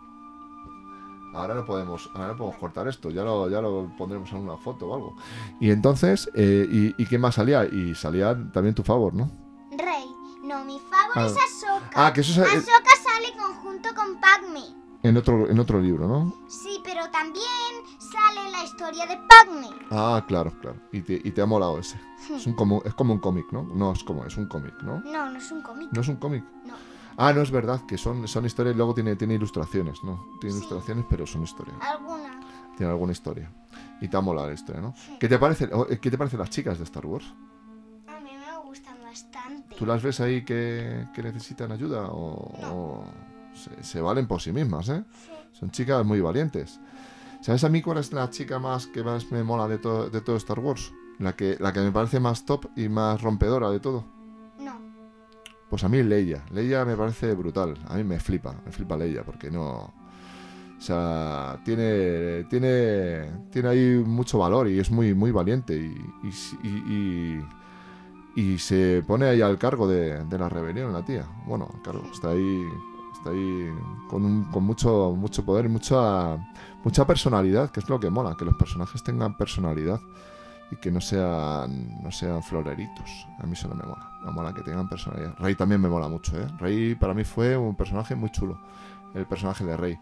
Ahora 1.38 1.54
no 1.54 1.64
podemos, 1.64 2.10
ahora 2.14 2.28
no 2.28 2.36
podemos 2.36 2.58
cortar 2.58 2.88
esto, 2.88 3.10
ya 3.10 3.22
lo, 3.22 3.48
ya 3.48 3.60
lo 3.60 3.92
pondremos 3.96 4.30
en 4.32 4.38
una 4.38 4.56
foto 4.56 4.88
o 4.88 4.94
algo. 4.94 5.16
Y 5.60 5.70
entonces, 5.70 6.28
eh, 6.34 6.94
y, 6.98 7.06
qué 7.06 7.16
más 7.16 7.36
salía? 7.36 7.64
Y 7.64 7.94
salía 7.94 8.36
también 8.52 8.74
tu 8.74 8.82
favor, 8.82 9.14
¿no? 9.14 9.30
Rey. 9.70 10.04
No, 10.42 10.64
mi 10.64 10.80
favor 10.80 11.14
ah. 11.14 11.26
es 11.26 11.36
Ahsoka. 11.36 12.06
Ah, 12.06 12.12
que 12.12 12.22
eso 12.22 12.42
es... 12.42 12.48
Ahsoka 12.48 12.90
sale 13.04 13.36
conjunto 13.38 13.88
con 13.94 14.20
Padme. 14.20 14.64
En 15.04 15.16
otro, 15.16 15.48
en 15.48 15.60
otro 15.60 15.80
libro, 15.80 16.08
¿no? 16.08 16.34
Sí, 16.48 16.80
pero 16.82 17.08
también 17.10 17.44
sale 18.00 18.50
la 18.50 18.64
historia 18.64 19.06
de 19.06 19.16
Padme. 19.28 19.68
Ah, 19.92 20.24
claro, 20.26 20.52
claro. 20.60 20.80
Y 20.90 21.02
te, 21.02 21.20
y 21.22 21.30
te 21.30 21.40
ha 21.40 21.46
molado 21.46 21.78
ese. 21.78 22.00
Es, 22.34 22.48
un 22.48 22.54
como, 22.54 22.82
es 22.84 22.94
como 22.94 23.12
un 23.12 23.20
cómic, 23.20 23.46
¿no? 23.52 23.62
No, 23.62 23.92
es 23.92 24.02
como, 24.02 24.24
es 24.24 24.36
un 24.36 24.48
cómic, 24.48 24.74
¿no? 24.82 25.00
No, 25.02 25.30
no 25.30 25.38
es 25.38 25.52
un 25.52 25.62
cómic. 25.62 25.88
¿No 25.92 26.00
es 26.00 26.08
un 26.08 26.16
cómic? 26.16 26.44
No. 26.64 26.74
Ah, 27.20 27.32
no, 27.32 27.42
es 27.42 27.50
verdad, 27.50 27.80
que 27.84 27.98
son, 27.98 28.28
son 28.28 28.46
historias 28.46 28.74
y 28.74 28.76
luego 28.76 28.94
tiene, 28.94 29.16
tiene 29.16 29.34
ilustraciones, 29.34 30.04
¿no? 30.04 30.24
Tiene 30.40 30.56
ilustraciones, 30.56 31.04
pero 31.10 31.26
son 31.26 31.42
historias. 31.42 31.76
Alguna. 31.80 32.38
Tiene 32.76 32.92
alguna 32.92 33.10
historia. 33.10 33.50
Y 34.00 34.06
te 34.06 34.16
ha 34.16 34.20
molado 34.20 34.46
la 34.46 34.54
historia, 34.54 34.80
¿no? 34.80 34.94
¿Qué, 35.18 35.28
te 35.28 35.36
parece, 35.36 35.64
eh, 35.64 35.98
¿Qué 35.98 36.12
te 36.12 36.16
parecen 36.16 36.38
las 36.38 36.50
chicas 36.50 36.78
de 36.78 36.84
Star 36.84 37.04
Wars? 37.04 37.26
A 38.06 38.20
mí 38.20 38.30
me 38.36 38.58
gustan 38.64 39.02
bastante. 39.02 39.74
¿Tú 39.74 39.84
las 39.84 40.00
ves 40.00 40.20
ahí 40.20 40.44
que, 40.44 41.08
que 41.12 41.22
necesitan 41.24 41.72
ayuda 41.72 42.06
o, 42.08 43.04
se, 43.82 44.00
valen 44.00 44.28
por 44.28 44.40
sí 44.40 44.52
mismas, 44.52 44.88
¿eh? 44.88 45.02
Sí. 45.10 45.32
Son 45.58 45.72
chicas 45.72 46.06
muy 46.06 46.20
valientes. 46.20 46.78
¿Sabes 47.40 47.64
a 47.64 47.68
mí 47.68 47.82
cuál 47.82 47.98
es 47.98 48.12
la 48.12 48.30
chica 48.30 48.60
más 48.60 48.86
que 48.86 49.02
más 49.02 49.32
me 49.32 49.42
mola 49.42 49.66
de, 49.66 49.78
todo 49.78 50.08
de 50.08 50.20
todo 50.20 50.36
Star 50.36 50.60
Wars? 50.60 50.92
La 51.18 51.34
que, 51.34 51.56
la 51.58 51.72
que 51.72 51.80
me 51.80 51.90
parece 51.90 52.20
más 52.20 52.44
top 52.44 52.66
y 52.76 52.88
más 52.88 53.20
rompedora 53.20 53.70
de 53.70 53.80
todo. 53.80 54.17
Pues 55.68 55.84
a 55.84 55.88
mí 55.88 56.02
Leia. 56.02 56.44
Leia 56.50 56.84
me 56.84 56.96
parece 56.96 57.34
brutal. 57.34 57.74
A 57.88 57.96
mí 57.96 58.04
me 58.04 58.18
flipa. 58.18 58.54
Me 58.64 58.72
flipa 58.72 58.96
Leia 58.96 59.22
porque 59.24 59.50
no... 59.50 59.92
O 60.78 60.80
sea, 60.80 61.58
tiene, 61.64 62.44
tiene, 62.44 63.48
tiene 63.50 63.68
ahí 63.68 64.02
mucho 64.06 64.38
valor 64.38 64.68
y 64.68 64.78
es 64.78 64.92
muy, 64.92 65.12
muy 65.12 65.32
valiente 65.32 65.74
y, 65.74 65.92
y, 66.62 67.40
y, 68.36 68.58
se 68.58 69.02
pone 69.04 69.26
ahí 69.26 69.42
al 69.42 69.58
cargo 69.58 69.88
de, 69.88 70.24
de, 70.24 70.38
la 70.38 70.48
rebelión, 70.48 70.92
la 70.92 71.04
tía. 71.04 71.26
Bueno, 71.46 71.68
claro, 71.82 72.04
está 72.12 72.30
ahí, 72.30 72.64
está 73.12 73.30
ahí 73.30 73.68
con, 74.08 74.24
un, 74.24 74.44
con 74.52 74.62
mucho, 74.62 75.16
mucho 75.16 75.44
poder 75.44 75.64
y 75.64 75.68
mucha, 75.68 76.36
mucha 76.84 77.04
personalidad, 77.04 77.70
que 77.70 77.80
es 77.80 77.88
lo 77.88 77.98
que 77.98 78.08
mola, 78.08 78.36
que 78.38 78.44
los 78.44 78.54
personajes 78.54 79.02
tengan 79.02 79.36
personalidad 79.36 79.98
y 80.70 80.76
que 80.76 80.90
no 80.90 81.00
sean, 81.00 82.02
no 82.02 82.10
sean 82.10 82.42
floreritos. 82.42 83.26
A 83.38 83.46
mí 83.46 83.52
eso 83.52 83.68
no 83.68 83.74
me 83.74 83.84
mola. 83.84 84.10
Me 84.24 84.30
mola 84.30 84.52
que 84.52 84.62
tengan 84.62 84.88
personalidad. 84.88 85.34
Rey 85.38 85.54
también 85.54 85.80
me 85.80 85.88
mola 85.88 86.08
mucho, 86.08 86.38
¿eh? 86.38 86.46
Rey 86.58 86.94
para 86.94 87.14
mí 87.14 87.24
fue 87.24 87.56
un 87.56 87.74
personaje 87.74 88.14
muy 88.14 88.30
chulo. 88.30 88.60
El 89.14 89.26
personaje 89.26 89.64
de 89.64 89.76
Rey. 89.76 89.98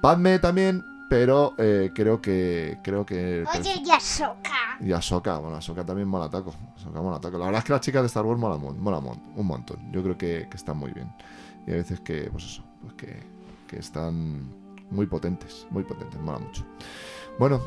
Padme 0.00 0.38
también, 0.40 0.84
pero 1.08 1.54
eh, 1.58 1.92
creo 1.94 2.20
que. 2.20 2.78
Creo 2.82 3.06
que. 3.06 3.44
Oye, 3.54 3.82
Yasoka. 3.84 4.78
Yasoka, 4.80 5.38
bueno, 5.38 5.56
Yasoka 5.56 5.84
también 5.84 6.08
mola 6.08 6.28
taco. 6.28 6.52
mola 6.92 7.20
taco. 7.20 7.38
La 7.38 7.46
verdad 7.46 7.60
es 7.60 7.64
que 7.64 7.72
las 7.72 7.80
chicas 7.82 8.02
de 8.02 8.06
Star 8.08 8.24
Wars 8.24 8.40
mola, 8.40 8.56
mola 8.56 8.98
un 9.36 9.46
montón. 9.46 9.92
Yo 9.92 10.02
creo 10.02 10.18
que, 10.18 10.48
que, 10.50 10.56
están 10.56 10.78
muy 10.78 10.90
bien. 10.90 11.12
Y 11.66 11.70
a 11.70 11.74
veces 11.74 12.00
que, 12.00 12.28
pues 12.32 12.44
eso, 12.44 12.64
pues 12.80 12.94
que, 12.94 13.22
que 13.68 13.78
están 13.78 14.50
muy 14.90 15.06
potentes, 15.06 15.66
muy 15.70 15.84
potentes, 15.84 16.20
mola 16.20 16.40
mucho. 16.40 16.64
Bueno, 17.38 17.60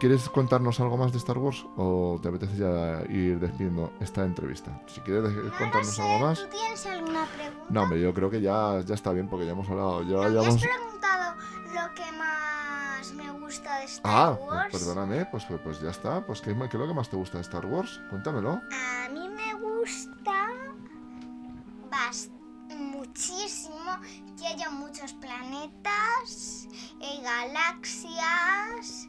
¿Quieres 0.00 0.28
contarnos 0.28 0.80
algo 0.80 0.96
más 0.96 1.12
de 1.12 1.18
Star 1.18 1.38
Wars 1.38 1.64
o 1.76 2.18
te 2.20 2.28
apetece 2.28 2.56
ya 2.56 3.02
ir 3.08 3.38
despidiendo 3.38 3.92
esta 4.00 4.24
entrevista? 4.24 4.82
Si 4.86 5.00
quieres 5.00 5.32
contarnos 5.58 5.98
algo 5.98 6.18
más. 6.18 6.40
¿Tú 6.40 6.48
tienes 6.50 6.86
alguna 6.86 7.26
pregunta? 7.26 7.66
No, 7.70 7.82
hombre, 7.82 8.00
yo 8.00 8.12
creo 8.12 8.30
que 8.30 8.40
ya, 8.40 8.80
ya 8.80 8.94
está 8.94 9.12
bien 9.12 9.28
porque 9.28 9.46
ya 9.46 9.52
hemos 9.52 9.68
hablado. 9.68 10.02
Ya, 10.02 10.28
ya 10.28 10.48
has 10.48 10.60
preguntado 10.60 11.36
lo 11.66 11.94
que 11.94 12.12
más 12.12 13.12
me 13.14 13.30
gusta 13.32 13.78
de 13.78 13.84
Star 13.84 14.12
ah, 14.12 14.38
Wars. 14.40 14.66
Ah, 14.66 14.68
perdóname, 14.70 15.26
pues, 15.26 15.44
pues, 15.44 15.60
pues, 15.62 15.80
ya 15.80 15.90
está. 15.90 16.26
Pues 16.26 16.40
¿qué, 16.40 16.54
¿qué, 16.54 16.64
es 16.64 16.74
lo 16.74 16.86
que 16.88 16.94
más 16.94 17.08
te 17.08 17.16
gusta 17.16 17.38
de 17.38 17.42
Star 17.42 17.64
Wars? 17.64 18.00
Cuéntamelo. 18.10 18.60
A 18.72 19.08
mí 19.10 19.28
me 19.28 19.54
gusta 19.54 20.50
muchísimo 22.76 23.98
que 24.36 24.46
haya 24.46 24.70
muchos 24.70 25.12
planetas, 25.14 26.68
y 27.00 27.22
galaxias 27.22 29.08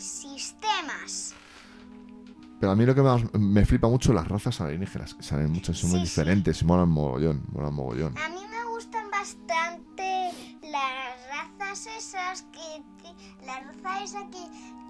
y 0.00 0.02
sistemas. 0.02 1.34
Pero 2.58 2.72
a 2.72 2.76
mí 2.76 2.84
lo 2.84 2.94
que 2.94 3.02
más 3.02 3.22
me 3.34 3.64
flipa 3.64 3.88
mucho 3.88 4.12
las 4.12 4.26
razas 4.28 4.60
alienígenas, 4.60 5.14
que 5.14 5.22
salen 5.22 5.50
muchas, 5.50 5.78
son 5.78 5.90
muy 5.90 6.00
diferentes 6.00 6.60
y 6.60 6.64
molan 6.64 6.88
mogollón, 6.88 7.42
molan 7.52 7.74
mogollón. 7.74 8.18
A 8.18 8.28
mí 8.28 8.40
me 8.50 8.64
gustan 8.70 9.10
bastante 9.10 10.30
las 10.62 11.58
razas 11.58 11.86
esas 11.98 12.42
que, 12.52 12.82
la 13.46 13.60
raza 13.60 14.02
esa 14.02 14.30
que, 14.30 14.38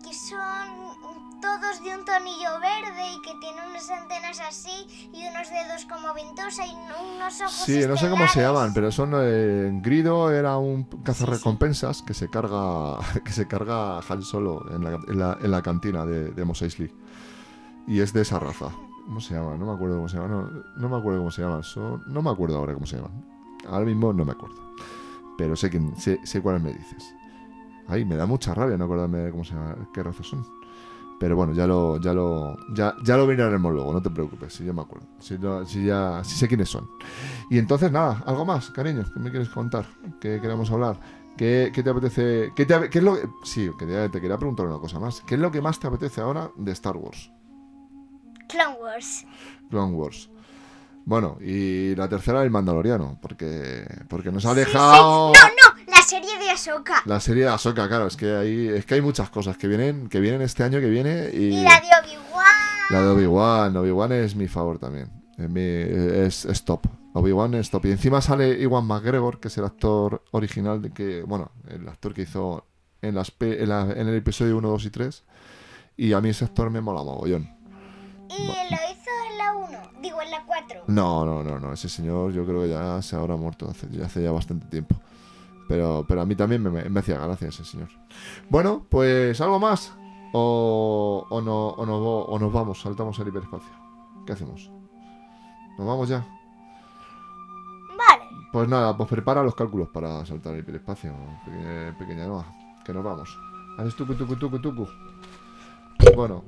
que 0.03 0.15
son 0.15 1.41
todos 1.41 1.83
de 1.83 1.97
un 1.97 2.05
tonillo 2.05 2.61
verde 2.61 3.13
y 3.15 3.23
que 3.23 3.35
tienen 3.41 3.65
unas 3.71 3.91
antenas 3.91 4.41
así 4.41 5.09
y 5.13 5.27
unos 5.27 5.49
dedos 5.49 5.87
como 5.87 6.13
ventosa 6.15 6.67
y 6.67 6.71
unos 6.71 7.41
ojos 7.41 7.53
Sí, 7.53 7.87
no 7.87 7.97
sé 7.97 8.11
cómo 8.11 8.29
se 8.29 8.43
llaman, 8.43 8.73
pero 8.75 8.93
son 8.93 9.13
eh, 9.15 9.71
Grido 9.83 10.31
era 10.31 10.59
un 10.59 10.85
cazarrecompensas 11.03 12.03
que 12.03 12.15
se 12.15 12.29
carga 12.29 12.99
que 13.25 13.33
se 13.33 13.47
carga 13.47 14.01
Han 14.01 14.23
Solo 14.23 14.65
en 14.71 14.85
la, 15.19 15.39
en 15.41 15.51
la, 15.51 15.63
cantina 15.63 16.05
de, 16.05 16.31
de 16.31 16.45
Mos 16.45 16.63
Eisley. 16.63 16.93
Y 17.87 18.01
es 18.01 18.13
de 18.13 18.23
esa 18.23 18.39
raza. 18.39 18.71
¿Cómo 19.07 19.21
se 19.21 19.35
llama? 19.35 19.57
No 19.57 19.67
me 19.67 19.73
acuerdo 19.73 19.97
cómo 19.97 20.09
se 20.09 20.19
llama. 20.19 20.29
No, 20.29 20.51
no 20.77 20.89
me 20.89 20.97
acuerdo 20.97 21.19
cómo 21.21 21.31
se 21.31 21.43
llama. 21.43 21.61
no 22.07 22.23
me 22.23 22.31
acuerdo 22.31 22.59
ahora 22.59 22.75
cómo 22.75 22.87
se 22.87 22.97
llaman. 22.97 23.25
Ahora 23.67 23.85
mismo 23.85 24.13
no 24.13 24.25
me 24.25 24.33
acuerdo. 24.33 24.75
Pero 25.37 25.57
sé, 25.57 25.71
quién, 25.71 25.97
sé, 25.97 26.21
sé 26.25 26.41
cuáles 26.41 26.63
me 26.63 26.73
dices. 26.73 27.15
Ay, 27.91 28.05
me 28.05 28.17
da 28.17 28.27
mucha 28.27 28.55
rabia 28.55 28.77
no 28.77 28.85
acordarme 28.85 29.19
de 29.19 29.31
cómo 29.31 29.45
se 29.45 29.55
llama, 29.55 29.77
qué 29.93 30.03
razas 30.03 30.27
son. 30.27 30.45
Pero 31.19 31.37
bueno, 31.37 31.53
ya 31.53 31.67
lo, 31.67 32.01
ya 32.01 32.15
lo, 32.15 32.57
ya, 32.73 32.95
ya 33.05 33.17
lo 33.17 33.27
miraremos 33.27 33.73
luego, 33.73 33.93
no 33.93 34.01
te 34.01 34.09
preocupes, 34.09 34.55
si 34.55 34.65
yo 34.65 34.73
me 34.73 34.81
acuerdo. 34.81 35.07
Si, 35.19 35.37
ya, 35.39 36.25
si 36.25 36.37
sé 36.37 36.49
quiénes 36.49 36.71
son. 36.71 36.89
Y 37.51 37.59
entonces 37.59 37.93
nada, 37.93 38.23
algo 38.25 38.47
más, 38.47 38.71
cariño, 38.71 39.05
¿qué 39.12 39.21
me 39.21 39.31
quieres 39.31 39.51
contar? 39.51 39.85
¿Qué 40.19 40.41
queremos 40.41 40.71
hablar? 40.71 40.99
¿Qué, 41.37 41.73
te 41.75 41.91
apetece? 41.91 42.53
¿Qué, 42.55 42.65
te, 42.65 42.89
qué 42.89 42.99
es 42.99 43.05
lo 43.05 43.15
que, 43.15 43.29
sí, 43.45 43.71
que 43.79 43.87
te, 43.87 44.21
quería 44.21 44.39
preguntar 44.39 44.67
una 44.67 44.79
cosa 44.79 44.99
más. 44.99 45.23
¿Qué 45.27 45.35
es 45.35 45.41
lo 45.41 45.51
que 45.51 45.61
más 45.61 45.79
te 45.79 45.87
apetece 45.87 46.21
ahora 46.21 46.51
de 46.57 46.73
Star 46.73 46.97
Wars? 46.97 47.31
Clone 48.49 48.77
Wars. 48.81 49.27
Clone 49.69 49.93
Wars. 49.93 50.31
Bueno, 51.05 51.39
y 51.41 51.95
la 51.97 52.09
tercera 52.09 52.43
el 52.43 52.51
Mandaloriano, 52.51 53.19
porque 53.21 53.85
porque 54.09 54.31
nos 54.31 54.45
ha 54.47 54.55
dejado. 54.55 55.33
No, 55.33 55.33
no, 55.33 55.35
la 55.35 55.60
serie 56.11 56.39
de 56.39 56.51
Ahsoka. 56.51 57.03
La 57.07 57.20
serie 57.20 57.45
de 57.45 57.51
Ahsoka, 57.51 57.87
claro, 57.87 58.07
es 58.09 58.16
que 58.16 58.35
hay 58.35 58.69
es 58.69 58.85
que 58.85 58.95
hay 58.95 59.01
muchas 59.01 59.31
cosas 59.31 59.57
que 59.57 59.69
vienen 59.69 60.09
que 60.09 60.19
vienen 60.19 60.43
este 60.43 60.65
año 60.65 60.81
que 60.81 60.91
viene 60.91 61.31
y, 61.32 61.45
y 61.45 61.62
la 61.62 61.81
de 61.81 61.87
Obi-Wan. 62.03 62.45
La 62.91 63.03
de 63.03 63.09
Obi-Wan, 63.09 63.77
Obi-Wan 63.77 64.12
es 64.12 64.35
mi 64.35 64.49
favor 64.49 64.78
también. 64.78 65.09
Es, 65.39 66.45
es, 66.45 66.65
top. 66.65 66.87
Obi-Wan 67.15 67.55
es 67.55 67.70
top. 67.70 67.87
Y 67.87 67.93
encima 67.93 68.20
sale 68.20 68.61
Iwan 68.61 68.85
McGregor, 68.85 69.41
que 69.41 69.49
es 69.49 69.57
el 69.57 69.65
actor 69.65 70.23
original 70.32 70.82
de 70.82 70.91
que, 70.91 71.23
bueno, 71.23 71.53
el 71.69 71.89
actor 71.89 72.12
que 72.12 72.23
hizo 72.23 72.66
en 73.01 73.15
las 73.15 73.32
en, 73.41 73.70
en 73.70 74.09
el 74.09 74.15
episodio 74.16 74.59
1, 74.59 74.69
2 74.69 74.85
y 74.85 74.91
3. 74.91 75.24
Y 75.97 76.12
a 76.12 76.20
mí 76.20 76.28
ese 76.31 76.45
actor 76.45 76.70
me 76.70 76.81
mola 76.81 77.03
mogollón. 77.03 77.49
Y 78.28 78.47
lo 78.47 78.78
hizo 78.91 79.11
en 79.31 79.39
la 79.39 79.55
1, 79.55 79.93
digo 80.03 80.20
en 80.20 80.31
la 80.31 80.45
4. 80.45 80.85
No, 80.89 81.24
no, 81.24 81.43
no, 81.43 81.59
no. 81.59 81.73
Ese 81.73 81.89
señor 81.89 82.32
yo 82.32 82.45
creo 82.45 82.62
que 82.62 82.69
ya 82.69 83.01
se 83.01 83.16
habrá 83.16 83.37
muerto 83.37 83.70
hace, 83.70 83.87
hace 84.05 84.23
ya 84.23 84.32
bastante 84.32 84.66
tiempo. 84.66 84.97
Pero, 85.71 86.05
pero 86.09 86.23
a 86.23 86.27
mí 86.27 86.35
también 86.35 86.65
me, 86.65 86.91
me 86.91 86.99
hacía 86.99 87.21
gracia 87.21 87.47
ese 87.47 87.65
señor. 87.65 87.87
Bueno, 88.49 88.85
pues 88.89 89.41
algo 89.41 89.61
más. 89.61 89.95
O, 90.33 91.25
o, 91.31 91.41
no, 91.41 91.69
o, 91.69 91.87
no, 91.87 91.97
o 91.97 92.39
nos 92.41 92.53
vamos, 92.53 92.81
saltamos 92.81 93.21
al 93.21 93.29
hiperespacio. 93.29 93.71
¿Qué 94.27 94.33
hacemos? 94.33 94.69
¿Nos 95.79 95.87
vamos 95.87 96.09
ya? 96.09 96.27
Vale. 97.97 98.25
Pues 98.53 98.69
nada, 98.69 98.97
pues 98.97 99.09
prepara 99.09 99.45
los 99.45 99.55
cálculos 99.55 99.89
para 99.91 100.27
saltar 100.27 100.55
el 100.55 100.61
hiperespacio, 100.61 101.15
pequeña, 101.45 101.97
pequeña 101.97 102.27
Noa. 102.27 102.47
Que 102.85 102.93
nos 102.93 103.05
vamos. 103.05 103.39
Haces 103.79 103.95
tucu, 103.95 104.15
tucu, 104.15 104.35
tucu, 104.35 104.59
tucu. 104.61 104.89
Bueno, 106.17 106.43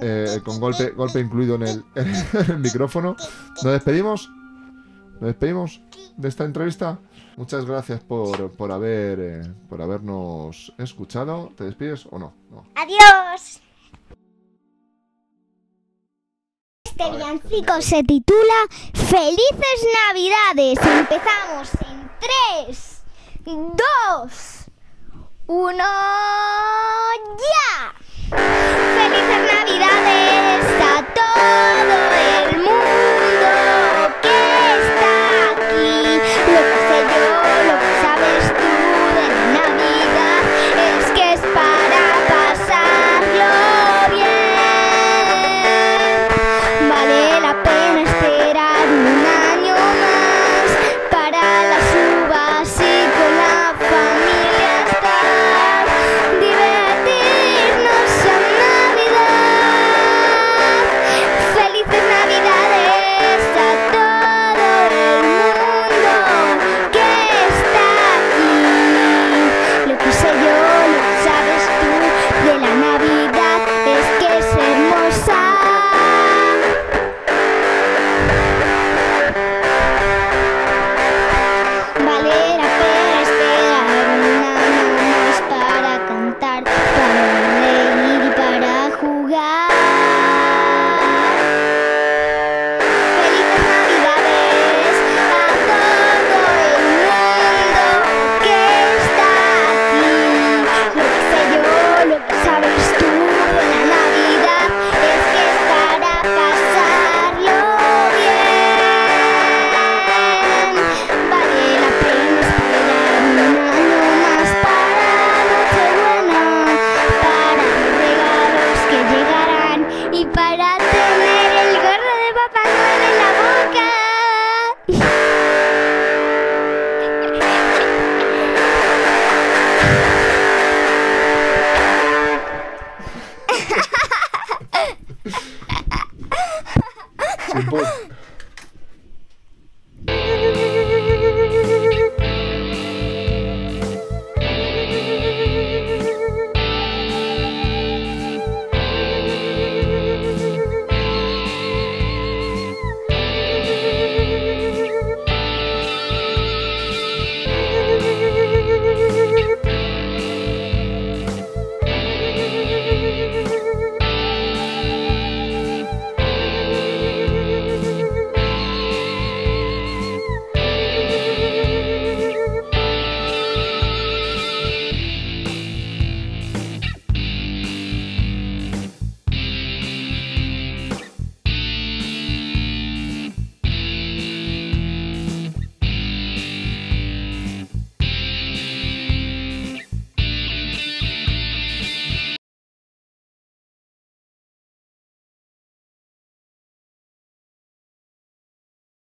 eh, 0.00 0.40
con 0.42 0.58
golpe, 0.58 0.92
golpe 0.92 1.20
incluido 1.20 1.56
en 1.56 1.62
el 1.62 1.84
micrófono. 2.58 3.16
¿Nos 3.62 3.72
despedimos? 3.74 4.30
¿Nos 5.20 5.28
despedimos 5.28 5.82
de 6.16 6.28
esta 6.28 6.44
entrevista? 6.44 6.98
Muchas 7.36 7.64
gracias 7.64 8.00
por, 8.00 8.50
por 8.52 8.72
haber, 8.72 9.18
eh, 9.20 9.54
por 9.68 9.80
habernos 9.80 10.72
escuchado. 10.78 11.52
¿Te 11.56 11.64
despides 11.64 12.06
o 12.10 12.18
no? 12.18 12.34
no. 12.50 12.66
¡Adiós! 12.74 13.60
Este 16.84 17.10
villancico 17.12 17.80
se 17.80 18.02
titula 18.02 18.54
Felices 18.92 19.86
Navidades. 20.08 20.78
Empezamos 20.84 21.70
en 21.88 22.10
3, 22.66 23.02
2, 23.46 24.64
1, 25.46 25.84
ya. 27.38 27.94
Felices 28.28 29.42
Navidades 29.50 30.64
a 30.82 30.94
todo 31.14 31.96
el 32.38 32.58
mundo. 32.58 34.14
¿Qué? 34.20 34.59